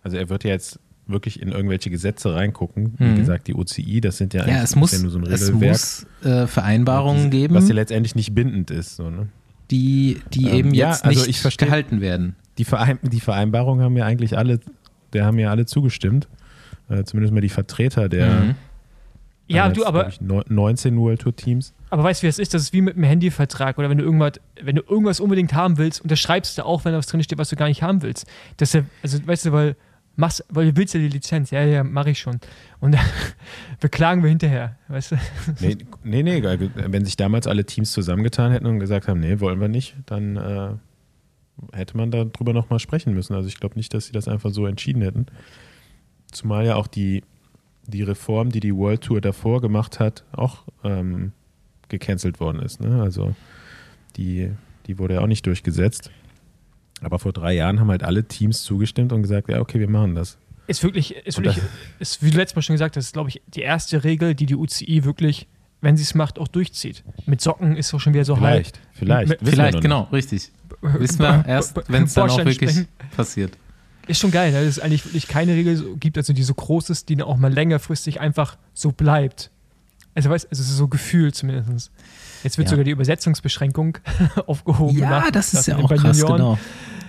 Also 0.01 0.17
er 0.17 0.29
wird 0.29 0.43
ja 0.43 0.51
jetzt 0.51 0.79
wirklich 1.07 1.41
in 1.41 1.49
irgendwelche 1.51 1.89
Gesetze 1.89 2.33
reingucken. 2.35 2.93
Wie 2.97 3.03
Mhm. 3.03 3.15
gesagt, 3.17 3.47
die 3.47 3.55
OCI, 3.55 4.01
das 4.01 4.17
sind 4.17 4.33
ja 4.33 4.41
Ja, 4.41 4.47
eigentlich 4.47 4.63
es 4.63 4.75
muss, 4.75 4.91
ja 4.91 4.99
nur 4.99 5.11
so 5.11 5.19
ein 5.19 5.25
es 5.27 5.47
Regelwerk. 5.47 5.71
muss 5.71 6.05
äh, 6.23 6.47
Vereinbarungen 6.47 7.31
die- 7.31 7.37
geben, 7.39 7.55
Was 7.55 7.67
ja 7.69 7.75
letztendlich 7.75 8.15
nicht 8.15 8.33
bindend 8.35 8.71
ist. 8.71 8.95
So, 8.95 9.09
ne? 9.09 9.27
die, 9.71 10.19
die 10.33 10.45
Ähm, 10.49 10.55
eben 10.55 10.73
ja, 10.73 10.91
jetzt 10.91 11.03
also 11.05 11.19
nicht 11.21 11.29
ich 11.29 11.37
versteh- 11.39 11.65
gehalten 11.65 11.99
werden. 12.01 12.35
Die, 12.57 12.63
Verein 12.65 12.99
die 13.03 13.19
Vereinbarungen 13.19 13.83
haben 13.83 13.95
ja 13.97 14.05
eigentlich 14.05 14.37
alle, 14.37 14.59
der 15.13 15.25
haben 15.25 15.37
ja 15.39 15.49
alle 15.51 15.65
zugestimmt. 15.65 16.27
Äh, 16.89 17.03
zumindest 17.03 17.33
mal 17.33 17.41
die 17.41 17.49
Vertreter 17.49 18.07
der 18.09 18.29
Mhm. 18.29 18.55
Ja, 19.49 19.63
haben 19.63 19.73
du, 19.73 19.85
aber, 19.85 20.09
ich, 20.09 20.19
neun- 20.19 20.43
19 20.49 20.97
World 20.99 21.21
Tour 21.21 21.33
Teams. 21.35 21.73
aber 21.89 22.03
weißt 22.03 22.21
du, 22.21 22.25
wie 22.25 22.29
es 22.29 22.37
ist? 22.37 22.53
Das 22.53 22.61
ist 22.63 22.73
wie 22.73 22.81
mit 22.81 22.95
einem 22.95 23.05
Handyvertrag 23.05 23.77
oder 23.77 23.89
wenn 23.89 23.97
du 23.97 24.03
irgendwas, 24.03 24.33
wenn 24.61 24.75
du 24.75 24.81
irgendwas 24.81 25.21
unbedingt 25.21 25.53
haben 25.53 25.77
willst, 25.77 26.01
unterschreibst 26.01 26.57
du 26.57 26.65
auch, 26.65 26.83
wenn 26.83 26.91
da 26.91 26.97
was 26.97 27.07
drin 27.07 27.23
steht, 27.23 27.37
was 27.37 27.47
du 27.49 27.55
gar 27.55 27.67
nicht 27.69 27.81
haben 27.81 28.01
willst. 28.01 28.25
Das 28.57 28.69
ist 28.69 28.73
ja, 28.73 28.81
also 29.03 29.25
weißt 29.25 29.45
du, 29.45 29.51
weil 29.53 29.75
machst, 30.17 30.43
weil 30.49 30.71
du 30.71 30.77
willst 30.77 30.93
ja 30.93 30.99
die 30.99 31.07
Lizenz, 31.07 31.51
ja, 31.51 31.63
ja, 31.63 31.83
mache 31.83 32.09
ich 32.09 32.19
schon. 32.19 32.39
Und 32.79 32.93
dann 32.93 33.05
beklagen 33.79 34.23
wir 34.23 34.29
hinterher, 34.29 34.77
weißt 34.89 35.11
du? 35.11 35.15
Nee, 35.61 35.77
nee, 36.03 36.23
nee, 36.23 36.69
wenn 36.75 37.05
sich 37.05 37.15
damals 37.15 37.47
alle 37.47 37.65
Teams 37.65 37.91
zusammengetan 37.91 38.51
hätten 38.51 38.65
und 38.65 38.79
gesagt 38.79 39.07
haben, 39.07 39.19
nee, 39.19 39.39
wollen 39.39 39.61
wir 39.61 39.69
nicht, 39.69 39.95
dann 40.05 40.35
äh, 40.35 40.69
hätte 41.71 41.95
man 41.95 42.11
darüber 42.11 42.53
nochmal 42.53 42.79
sprechen 42.79 43.13
müssen. 43.13 43.33
Also 43.33 43.47
ich 43.47 43.59
glaube 43.59 43.75
nicht, 43.75 43.93
dass 43.93 44.07
sie 44.07 44.11
das 44.11 44.27
einfach 44.27 44.51
so 44.51 44.65
entschieden 44.65 45.01
hätten. 45.01 45.27
Zumal 46.31 46.65
ja 46.65 46.75
auch 46.75 46.87
die, 46.87 47.23
die 47.85 48.03
Reform, 48.03 48.49
die 48.49 48.59
die 48.59 48.75
World 48.75 49.01
Tour 49.01 49.21
davor 49.21 49.61
gemacht 49.61 49.99
hat, 49.99 50.23
auch 50.33 50.63
ähm, 50.83 51.31
gecancelt 51.89 52.39
worden 52.39 52.61
ist. 52.61 52.81
Ne? 52.81 53.01
Also 53.01 53.35
die, 54.17 54.51
die 54.87 54.99
wurde 54.99 55.15
ja 55.15 55.21
auch 55.21 55.27
nicht 55.27 55.45
durchgesetzt. 55.45 56.11
Aber 57.01 57.19
vor 57.19 57.33
drei 57.33 57.53
Jahren 57.53 57.79
haben 57.79 57.89
halt 57.89 58.03
alle 58.03 58.23
Teams 58.23 58.63
zugestimmt 58.63 59.11
und 59.13 59.21
gesagt, 59.21 59.49
ja, 59.49 59.59
okay, 59.59 59.79
wir 59.79 59.89
machen 59.89 60.15
das. 60.15 60.37
Ist 60.67 60.83
wirklich, 60.83 61.15
ist 61.15 61.37
wirklich, 61.37 61.63
ist, 61.99 62.21
wie 62.23 62.31
du 62.31 62.37
letztes 62.37 62.55
Mal 62.55 62.61
schon 62.61 62.73
gesagt 62.73 62.97
hast, 62.97 63.05
ist, 63.05 63.13
glaube 63.13 63.29
ich, 63.29 63.41
die 63.47 63.61
erste 63.61 64.03
Regel, 64.03 64.35
die 64.35 64.45
die 64.45 64.55
UCI 64.55 65.05
wirklich, 65.05 65.47
wenn 65.79 65.95
sie 65.95 66.03
es 66.03 66.13
macht, 66.15 66.39
auch 66.39 66.47
durchzieht. 66.47 67.03
Mit 67.25 67.39
Socken 67.39 67.77
ist 67.77 67.93
auch 67.93 67.99
schon 68.01 68.13
wieder 68.13 68.25
so 68.25 68.35
Vielleicht, 68.35 68.81
vielleicht. 68.93 69.29
Mit- 69.29 69.41
wissen 69.41 69.57
wir 69.57 69.63
Vielleicht, 69.63 69.81
genau, 69.81 70.03
richtig. 70.11 70.51
halb. 70.83 70.99
Wissen 70.99 71.19
wir 71.19 71.45
erst, 71.47 71.79
wenn 71.87 72.03
es 72.03 72.13
dann 72.15 72.29
auch 72.29 72.37
wirklich 72.37 72.69
sprengen. 72.71 72.87
passiert. 73.15 73.57
Ist 74.07 74.19
schon 74.19 74.31
geil, 74.31 74.51
ne? 74.51 74.59
dass 74.59 74.77
es 74.77 74.79
eigentlich 74.79 75.05
wirklich 75.05 75.27
keine 75.27 75.53
Regel 75.53 75.75
so 75.77 75.95
gibt, 75.97 76.17
also 76.17 76.33
die 76.33 76.43
so 76.43 76.53
groß 76.53 76.89
ist, 76.89 77.09
die 77.09 77.15
dann 77.15 77.27
auch 77.27 77.37
mal 77.37 77.53
längerfristig 77.53 78.19
einfach 78.19 78.57
so 78.73 78.91
bleibt. 78.91 79.51
Also 80.17 80.29
weißt 80.31 80.47
also 80.49 80.61
es 80.63 80.69
ist 80.69 80.77
so 80.77 80.87
gefühlt 80.87 81.35
zumindest. 81.35 81.91
Jetzt 82.43 82.57
wird 82.57 82.67
Ja. 82.67 82.71
sogar 82.71 82.83
die 82.83 82.91
Übersetzungsbeschränkung 82.91 83.99
aufgehoben. 84.47 84.97
Ja, 84.97 85.09
nach- 85.09 85.31
das 85.31 85.53
ist 85.53 85.67
ja 85.67 85.77
auch 85.77 85.87
krass, 85.89 86.17
Junioren. 86.19 86.37
genau. 86.37 86.59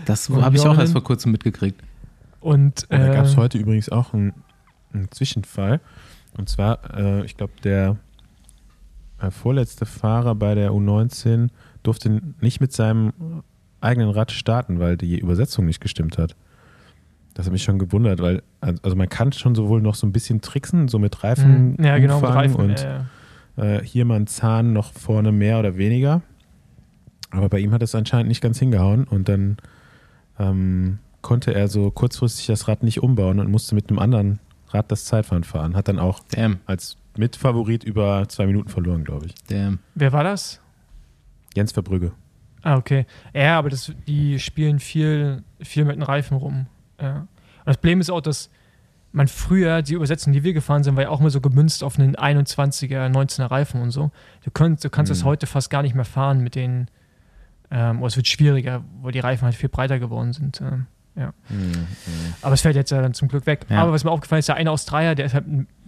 Das 0.05 0.29
habe 0.29 0.57
ich 0.57 0.63
auch 0.67 0.79
erst 0.79 0.93
vor 0.93 1.03
kurzem 1.05 1.33
mitgekriegt. 1.33 1.81
Und 2.41 2.87
Und 2.91 2.99
da 3.01 3.09
gab 3.15 3.25
es 3.25 3.33
äh, 3.35 3.37
heute 3.37 3.59
übrigens 3.59 3.89
auch 3.89 4.13
einen, 4.15 4.33
einen 4.93 5.11
Zwischenfall. 5.11 5.81
Und 6.37 6.49
zwar, 6.49 6.79
äh, 6.97 7.25
ich 7.25 7.37
glaube, 7.37 7.53
der 7.65 7.97
äh, 9.21 9.31
vorletzte 9.31 9.87
Fahrer 9.87 10.35
bei 10.35 10.55
der 10.55 10.71
U19 10.73 11.49
durfte 11.83 12.21
nicht 12.41 12.61
mit 12.61 12.73
seinem 12.73 13.43
eigenen 13.81 14.11
Rad 14.11 14.33
starten, 14.33 14.79
weil 14.81 14.97
die 14.97 15.19
Übersetzung 15.19 15.65
nicht 15.67 15.81
gestimmt 15.81 16.19
hat. 16.19 16.37
Das 17.39 17.47
hat 17.47 17.53
mich 17.53 17.63
schon 17.63 17.79
gewundert, 17.79 18.21
weil 18.21 18.43
also 18.61 18.97
man 18.97 19.09
kann 19.09 19.31
schon 19.31 19.55
sowohl 19.55 19.81
noch 19.81 19.95
so 19.95 20.09
ein 20.09 20.13
bisschen 20.13 20.41
tricksen, 20.41 20.89
so 20.89 20.99
mit 20.99 21.23
Reifen 21.23 21.71
mh, 21.71 21.77
hm, 21.79 21.85
ja, 21.85 21.99
genau, 21.99 22.21
mit 22.21 22.31
Reifen. 22.31 22.61
und 22.61 22.85
äh, 23.57 23.77
Äh, 23.77 23.85
hier 23.85 24.05
mal 24.05 24.17
ein 24.17 24.27
Zahn 24.27 24.73
noch 24.73 24.93
vorne 24.93 25.31
mehr 25.31 25.61
oder 25.61 25.77
weniger. 25.77 26.23
Aber 27.31 27.49
bei 27.49 27.61
ihm 27.61 27.71
hat 27.71 27.81
es 27.81 27.95
anscheinend 27.95 28.27
nicht 28.27 28.41
ganz 28.41 28.59
hingehauen 28.59 29.05
und 29.05 29.29
dann 29.29 29.57
ähm, 30.41 30.99
konnte 31.23 31.55
er 31.55 31.69
so 31.69 31.93
kurzfristig 31.93 32.49
das 32.49 32.67
Rad 32.67 32.83
nicht 32.83 33.05
umbauen 33.05 33.39
und 33.39 33.49
musste 33.53 33.77
mit 33.77 33.89
einem 33.89 34.01
anderen 34.01 34.41
Rad 34.71 34.91
das 34.91 35.05
Zeitfahren 35.05 35.45
fahren. 35.45 35.77
Hat 35.77 35.87
dann 35.87 36.01
auch 36.01 36.19
Damn, 36.33 36.59
als 36.67 36.97
Mitfavorit 37.17 37.85
über 37.85 38.29
zwei 38.29 38.47
Minuten 38.47 38.69
verloren, 38.69 39.05
glaube 39.05 39.27
ich. 39.27 39.35
damn. 39.47 39.79
Wer 39.95 40.13
war 40.13 40.25
das? 40.25 40.61
Jens 41.55 41.71
Verbrügge. 41.71 42.11
Ah, 42.63 42.77
okay. 42.77 43.07
Ja, 43.33 43.61
aber 43.61 43.71
das, 43.71 43.93
die 44.09 44.41
spielen 44.41 44.81
viel, 44.81 45.45
viel 45.61 45.85
mit 45.85 45.95
den 45.95 46.03
Reifen 46.03 46.37
rum. 46.37 46.67
Ja. 47.01 47.21
Und 47.21 47.29
das 47.67 47.77
Problem 47.77 48.01
ist 48.01 48.11
auch, 48.11 48.21
dass 48.21 48.51
man 49.13 49.29
früher, 49.29 49.83
die 49.83 49.95
Übersetzung, 49.95 50.33
die 50.33 50.45
wir 50.45 50.53
gefahren 50.53 50.85
sind, 50.85 50.97
war 50.97 51.05
ja 51.05 51.09
auch 51.09 51.21
immer 51.21 51.31
so 51.31 51.41
gemünzt 51.41 51.83
auf 51.83 51.99
einen 51.99 52.17
21er, 52.17 53.11
19er 53.11 53.51
Reifen 53.51 53.81
und 53.81 53.91
so. 53.91 54.11
Du, 54.45 54.51
könnt, 54.51 54.85
du 54.85 54.91
kannst 54.91 55.11
das 55.11 55.25
heute 55.25 55.47
fast 55.47 55.71
gar 55.71 55.83
nicht 55.83 55.95
mehr 55.95 56.05
fahren 56.05 56.41
mit 56.41 56.55
den, 56.55 56.89
ähm, 57.71 57.99
oder 57.99 58.09
es 58.09 58.17
wird 58.17 58.29
schwieriger, 58.29 58.85
weil 59.01 59.13
die 59.13 59.21
Reifen 59.21 59.45
halt 59.45 59.55
viel 59.55 59.69
breiter 59.69 59.99
geworden 59.99 60.33
sind. 60.33 60.61
Ähm, 60.61 60.87
ja. 61.17 61.33
Aber 62.43 62.55
es 62.55 62.61
fällt 62.61 62.77
jetzt 62.77 62.91
ja 62.91 63.03
dann 63.03 63.15
zum 63.15 63.29
Glück 63.29 63.47
weg. 63.47 63.67
Ja. 63.69 63.83
Aber 63.83 63.93
was 63.93 64.05
mir 64.05 64.11
aufgefallen 64.11 64.41
ist, 64.41 64.49
der 64.49 64.57
eine 64.57 64.71
Australier, 64.71 65.15
der 65.15 65.27
ist 65.27 65.35
halt, 65.35 65.45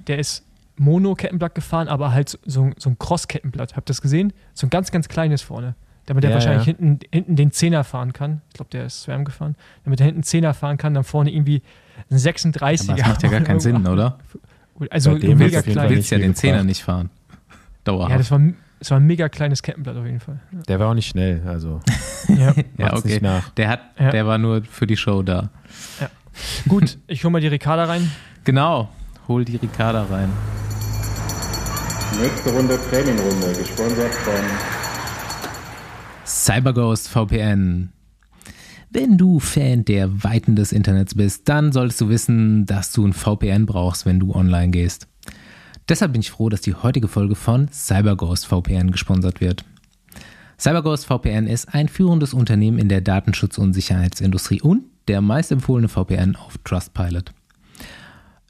der 0.09 0.19
ist 0.19 0.45
Mono-Kettenblatt 0.77 1.55
gefahren, 1.55 1.89
aber 1.89 2.13
halt 2.13 2.39
so, 2.45 2.71
so 2.77 2.91
ein 2.91 2.99
Cross-Kettenblatt. 2.99 3.77
Habt 3.77 3.89
ihr 3.89 3.93
das 3.93 4.01
gesehen? 4.01 4.33
So 4.55 4.67
ein 4.67 4.71
ganz, 4.71 4.91
ganz 4.91 5.09
kleines 5.09 5.43
vorne. 5.43 5.75
Damit 6.11 6.25
er 6.25 6.31
Ja, 6.31 6.35
wahrscheinlich 6.35 6.67
ja. 6.67 6.75
hinten, 6.77 6.99
hinten 7.13 7.37
den 7.37 7.53
Zehner 7.53 7.85
fahren 7.85 8.13
kann. 8.13 8.41
Ich 8.49 8.55
glaube, 8.55 8.71
der 8.73 8.87
ist 8.87 9.03
Swam 9.03 9.25
gefahren. 9.25 9.55
Damit 9.85 10.01
er 10.01 10.07
hinten 10.07 10.25
Zehner 10.25 10.55
fahren 10.55 10.77
kann, 10.77 10.93
dann 10.93 11.05
vorne 11.05 11.31
irgendwie 11.31 11.63
ein 12.11 12.17
36er. 12.19 12.89
Aber 12.91 12.97
das 12.97 13.07
macht 13.07 13.23
ja 13.23 13.29
gar 13.29 13.41
keinen 13.43 13.61
Sinn, 13.61 13.87
oder? 13.87 14.19
Also 14.91 15.13
Bei 15.13 15.19
dem 15.21 15.39
mega 15.39 15.63
Du 15.63 15.73
willst 15.89 16.11
ja 16.11 16.19
den 16.19 16.35
Zehner 16.35 16.65
nicht 16.65 16.83
fahren. 16.83 17.11
Dauerhaft. 17.85 18.11
Ja, 18.11 18.19
das 18.19 18.29
war, 18.33 18.41
das 18.81 18.91
war 18.91 18.99
ein 18.99 19.07
mega 19.07 19.29
kleines 19.29 19.63
Kettenblatt 19.63 19.97
auf 19.99 20.05
jeden 20.05 20.19
Fall. 20.19 20.41
Der 20.67 20.81
war 20.81 20.89
auch 20.89 20.95
nicht 20.95 21.07
schnell, 21.07 21.43
also 21.47 21.81
Ja. 22.29 22.55
ja, 22.77 22.93
okay. 22.97 23.07
nicht 23.07 23.23
nach. 23.23 23.51
Der, 23.51 23.69
hat, 23.69 23.81
Ja. 23.97 24.11
der 24.11 24.27
war 24.27 24.37
nur 24.39 24.65
für 24.65 24.89
die 24.89 24.97
Show 24.97 25.23
da. 25.23 25.51
Gut, 26.67 26.99
ich 27.07 27.23
hole 27.23 27.31
mal 27.31 27.41
die 27.41 27.47
Ricarda 27.47 27.85
rein. 27.85 28.11
Genau. 28.43 28.89
Hol 29.29 29.45
die 29.45 29.59
Ricarda 29.59 30.07
rein. 30.11 30.29
Nächste 32.21 32.51
Runde 32.51 32.77
Trainingrunde, 32.91 33.53
gesponsert 33.57 34.13
von 34.25 34.80
CyberGhost 36.43 37.09
VPN. 37.09 37.93
Wenn 38.89 39.19
du 39.19 39.41
Fan 39.41 39.85
der 39.85 40.25
Weiten 40.25 40.57
des 40.57 40.73
Internets 40.73 41.15
bist, 41.15 41.47
dann 41.51 41.71
solltest 41.71 42.01
du 42.01 42.09
wissen, 42.09 42.65
dass 42.65 42.93
du 42.93 43.07
ein 43.07 43.13
VPN 43.13 43.67
brauchst, 43.67 44.07
wenn 44.07 44.19
du 44.19 44.35
online 44.35 44.71
gehst. 44.71 45.07
Deshalb 45.87 46.13
bin 46.13 46.23
ich 46.23 46.31
froh, 46.31 46.49
dass 46.49 46.63
die 46.63 46.73
heutige 46.73 47.09
Folge 47.09 47.35
von 47.35 47.69
CyberGhost 47.71 48.47
VPN 48.47 48.91
gesponsert 48.91 49.43
wird. 49.43 49.67
CyberGhost 50.59 51.05
VPN 51.05 51.47
ist 51.47 51.75
ein 51.75 51.89
führendes 51.89 52.33
Unternehmen 52.33 52.79
in 52.79 52.89
der 52.89 53.03
Datenschutz- 53.03 53.59
und 53.59 53.75
Sicherheitsindustrie 53.75 54.63
und 54.63 54.85
der 55.09 55.21
meist 55.21 55.53
empfohlene 55.53 55.89
VPN 55.89 56.37
auf 56.37 56.57
Trustpilot. 56.65 57.33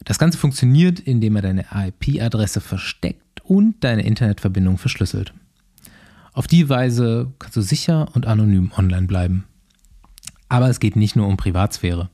Das 0.05 0.21
Ganze 0.21 0.39
funktioniert, 0.39 1.01
indem 1.01 1.35
er 1.35 1.43
deine 1.43 1.65
IP-Adresse 1.75 2.61
versteckt 2.61 3.41
und 3.43 3.83
deine 3.83 4.07
Internetverbindung 4.07 4.79
verschlüsselt. 4.79 5.35
Auf 6.33 6.47
die 6.47 6.69
Weise 6.69 7.33
kannst 7.39 7.57
du 7.57 7.61
sicher 7.61 8.09
und 8.15 8.27
anonym 8.27 8.71
online 8.77 9.07
bleiben. 9.07 9.45
Aber 10.49 10.69
es 10.69 10.81
geht 10.81 10.97
nicht 10.97 11.17
nur 11.17 11.27
um 11.27 11.37
Privatsphäre. 11.37 12.09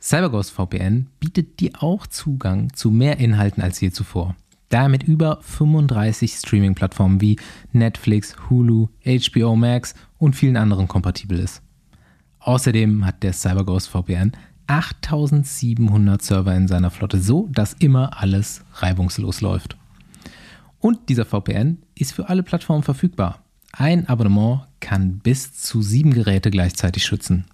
CyberGhost 0.00 0.50
VPN 0.50 1.08
bietet 1.20 1.60
dir 1.60 1.72
auch 1.80 2.06
Zugang 2.06 2.72
zu 2.74 2.90
mehr 2.90 3.18
Inhalten 3.18 3.62
als 3.62 3.80
je 3.80 3.90
zuvor. 3.90 4.34
Da 4.70 4.84
er 4.84 4.88
mit 4.88 5.02
über 5.02 5.38
35 5.42 6.32
Streaming-Plattformen 6.32 7.20
wie 7.20 7.36
Netflix, 7.72 8.36
Hulu, 8.48 8.88
HBO 9.04 9.56
Max 9.56 9.94
und 10.18 10.36
vielen 10.36 10.56
anderen 10.56 10.88
kompatibel 10.88 11.38
ist. 11.38 11.60
Außerdem 12.38 13.04
hat 13.04 13.22
der 13.22 13.32
CyberGhost 13.32 13.88
VPN 13.88 14.32
8700 14.68 16.22
Server 16.22 16.54
in 16.54 16.68
seiner 16.68 16.90
Flotte, 16.90 17.20
so 17.20 17.48
dass 17.50 17.72
immer 17.74 18.20
alles 18.20 18.62
reibungslos 18.74 19.40
läuft. 19.40 19.76
Und 20.80 21.08
dieser 21.08 21.24
VPN 21.24 21.78
ist 21.94 22.12
für 22.12 22.28
alle 22.28 22.42
Plattformen 22.42 22.82
verfügbar. 22.82 23.44
Ein 23.72 24.08
Abonnement 24.08 24.62
kann 24.80 25.18
bis 25.18 25.54
zu 25.54 25.82
sieben 25.82 26.12
Geräte 26.12 26.50
gleichzeitig 26.50 27.04
schützen. 27.04 27.44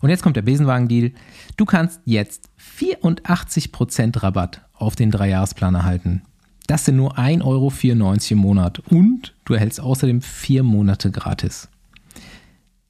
Und 0.00 0.10
jetzt 0.10 0.22
kommt 0.22 0.36
der 0.36 0.42
Besenwagen-Deal. 0.42 1.10
Du 1.56 1.64
kannst 1.64 2.00
jetzt 2.04 2.50
84% 2.78 4.22
Rabatt 4.22 4.62
auf 4.74 4.94
den 4.94 5.10
Dreijahresplan 5.10 5.74
erhalten. 5.74 6.22
Das 6.68 6.84
sind 6.84 6.94
nur 6.96 7.18
1,94 7.18 7.44
Euro 7.44 7.72
im 8.30 8.38
Monat 8.38 8.78
und 8.90 9.34
du 9.46 9.54
erhältst 9.54 9.80
außerdem 9.80 10.20
vier 10.20 10.62
Monate 10.62 11.10
gratis. 11.10 11.68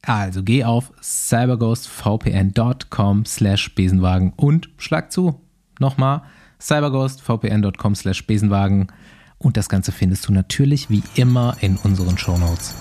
Also 0.03 0.43
geh 0.43 0.64
auf 0.64 0.93
cyberghostvpn.com 1.01 3.24
slash 3.24 3.74
Besenwagen 3.74 4.34
und 4.36 4.68
schlag 4.78 5.12
zu. 5.12 5.41
Nochmal 5.78 6.22
cyberghostvpn.com 6.61 7.95
slash 7.95 8.26
Besenwagen 8.26 8.89
und 9.39 9.57
das 9.57 9.68
Ganze 9.68 9.93
findest 9.93 10.28
du 10.28 10.32
natürlich 10.32 10.91
wie 10.91 11.03
immer 11.14 11.57
in 11.61 11.76
unseren 11.76 12.18
Shownotes. 12.18 12.74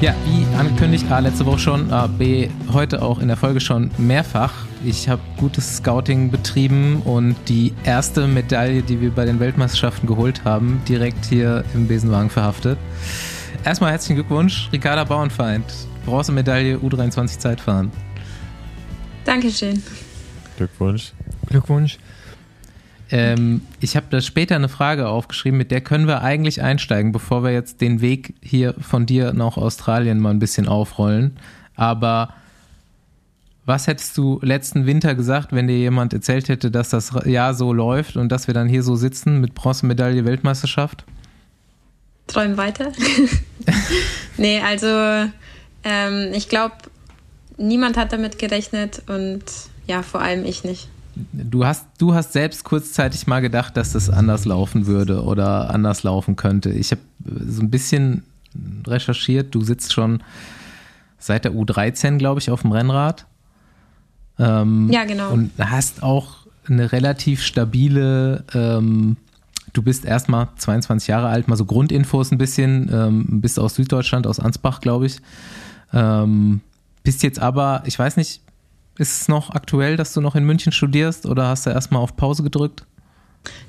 Ja, 0.00 0.14
wie 0.26 0.56
angekündigt, 0.56 1.10
A, 1.10 1.20
letzte 1.20 1.46
Woche 1.46 1.60
schon, 1.60 1.90
A, 1.90 2.06
B, 2.06 2.50
heute 2.72 3.00
auch 3.00 3.20
in 3.20 3.28
der 3.28 3.38
Folge 3.38 3.60
schon 3.60 3.90
mehrfach. 3.96 4.52
Ich 4.84 5.08
habe 5.08 5.22
gutes 5.38 5.78
Scouting 5.78 6.30
betrieben 6.30 7.00
und 7.06 7.36
die 7.48 7.72
erste 7.84 8.26
Medaille, 8.26 8.82
die 8.82 9.00
wir 9.00 9.10
bei 9.10 9.24
den 9.24 9.40
Weltmeisterschaften 9.40 10.06
geholt 10.06 10.44
haben, 10.44 10.82
direkt 10.86 11.24
hier 11.24 11.64
im 11.72 11.88
Besenwagen 11.88 12.28
verhaftet. 12.28 12.78
Erstmal 13.64 13.92
herzlichen 13.92 14.16
Glückwunsch, 14.16 14.68
Ricarda 14.72 15.04
Bauernfeind. 15.04 15.64
Bronzemedaille 16.04 16.76
U23 16.76 17.38
Zeitfahren. 17.38 17.90
Dankeschön. 19.24 19.82
Glückwunsch. 20.56 21.12
Glückwunsch. 21.46 21.98
Ähm, 23.10 23.62
ich 23.80 23.96
habe 23.96 24.06
da 24.10 24.20
später 24.20 24.56
eine 24.56 24.68
Frage 24.68 25.08
aufgeschrieben, 25.08 25.58
mit 25.58 25.70
der 25.70 25.80
können 25.80 26.06
wir 26.06 26.22
eigentlich 26.22 26.62
einsteigen, 26.62 27.12
bevor 27.12 27.44
wir 27.44 27.52
jetzt 27.52 27.80
den 27.80 28.00
Weg 28.00 28.34
hier 28.42 28.74
von 28.80 29.06
dir 29.06 29.32
nach 29.32 29.56
Australien 29.56 30.20
mal 30.20 30.30
ein 30.30 30.38
bisschen 30.38 30.68
aufrollen. 30.68 31.36
Aber 31.76 32.34
was 33.66 33.86
hättest 33.86 34.16
du 34.18 34.40
letzten 34.42 34.86
Winter 34.86 35.14
gesagt, 35.14 35.52
wenn 35.52 35.66
dir 35.66 35.78
jemand 35.78 36.12
erzählt 36.12 36.48
hätte, 36.48 36.70
dass 36.70 36.90
das 36.90 37.12
Jahr 37.24 37.54
so 37.54 37.72
läuft 37.72 38.16
und 38.16 38.30
dass 38.30 38.46
wir 38.46 38.54
dann 38.54 38.68
hier 38.68 38.82
so 38.82 38.96
sitzen 38.96 39.40
mit 39.40 39.54
Bronzemedaille 39.54 40.24
Weltmeisterschaft? 40.24 41.04
Träumen 42.26 42.56
weiter. 42.56 42.92
nee, 44.38 44.60
also 44.60 44.86
ähm, 45.84 46.32
ich 46.32 46.48
glaube, 46.48 46.74
niemand 47.56 47.96
hat 47.96 48.12
damit 48.12 48.38
gerechnet 48.38 49.02
und 49.06 49.44
ja, 49.86 50.02
vor 50.02 50.20
allem 50.20 50.44
ich 50.44 50.64
nicht. 50.64 50.88
Du 51.32 51.64
hast, 51.64 51.86
du 51.98 52.14
hast 52.14 52.32
selbst 52.32 52.64
kurzzeitig 52.64 53.26
mal 53.26 53.40
gedacht, 53.40 53.76
dass 53.76 53.92
das 53.92 54.10
anders 54.10 54.44
laufen 54.44 54.86
würde 54.86 55.22
oder 55.22 55.70
anders 55.70 56.02
laufen 56.02 56.34
könnte. 56.34 56.70
Ich 56.70 56.90
habe 56.90 57.02
so 57.46 57.62
ein 57.62 57.70
bisschen 57.70 58.24
recherchiert. 58.86 59.54
Du 59.54 59.62
sitzt 59.62 59.92
schon 59.92 60.22
seit 61.18 61.44
der 61.44 61.52
U13, 61.52 62.18
glaube 62.18 62.40
ich, 62.40 62.50
auf 62.50 62.62
dem 62.62 62.72
Rennrad. 62.72 63.26
Ähm, 64.38 64.90
Ja, 64.90 65.04
genau. 65.04 65.30
Und 65.30 65.52
hast 65.58 66.02
auch 66.02 66.44
eine 66.66 66.92
relativ 66.92 67.42
stabile, 67.42 68.44
ähm, 68.52 69.16
du 69.72 69.82
bist 69.82 70.04
erstmal 70.04 70.48
22 70.56 71.08
Jahre 71.08 71.28
alt, 71.28 71.46
mal 71.46 71.56
so 71.56 71.64
Grundinfos 71.64 72.32
ein 72.32 72.38
bisschen, 72.38 72.90
ähm, 72.92 73.40
bist 73.40 73.58
aus 73.58 73.74
Süddeutschland, 73.74 74.26
aus 74.26 74.40
Ansbach, 74.40 74.80
glaube 74.80 75.06
ich. 75.06 75.20
Ähm, 75.92 76.60
bist 77.04 77.22
jetzt 77.22 77.38
aber, 77.38 77.84
ich 77.86 77.96
weiß 77.96 78.16
nicht, 78.16 78.40
ist 78.98 79.20
es 79.20 79.28
noch 79.28 79.50
aktuell, 79.50 79.96
dass 79.96 80.12
du 80.12 80.20
noch 80.20 80.34
in 80.34 80.44
München 80.44 80.72
studierst 80.72 81.26
oder 81.26 81.48
hast 81.48 81.66
du 81.66 81.70
erstmal 81.70 82.02
auf 82.02 82.16
Pause 82.16 82.42
gedrückt? 82.42 82.84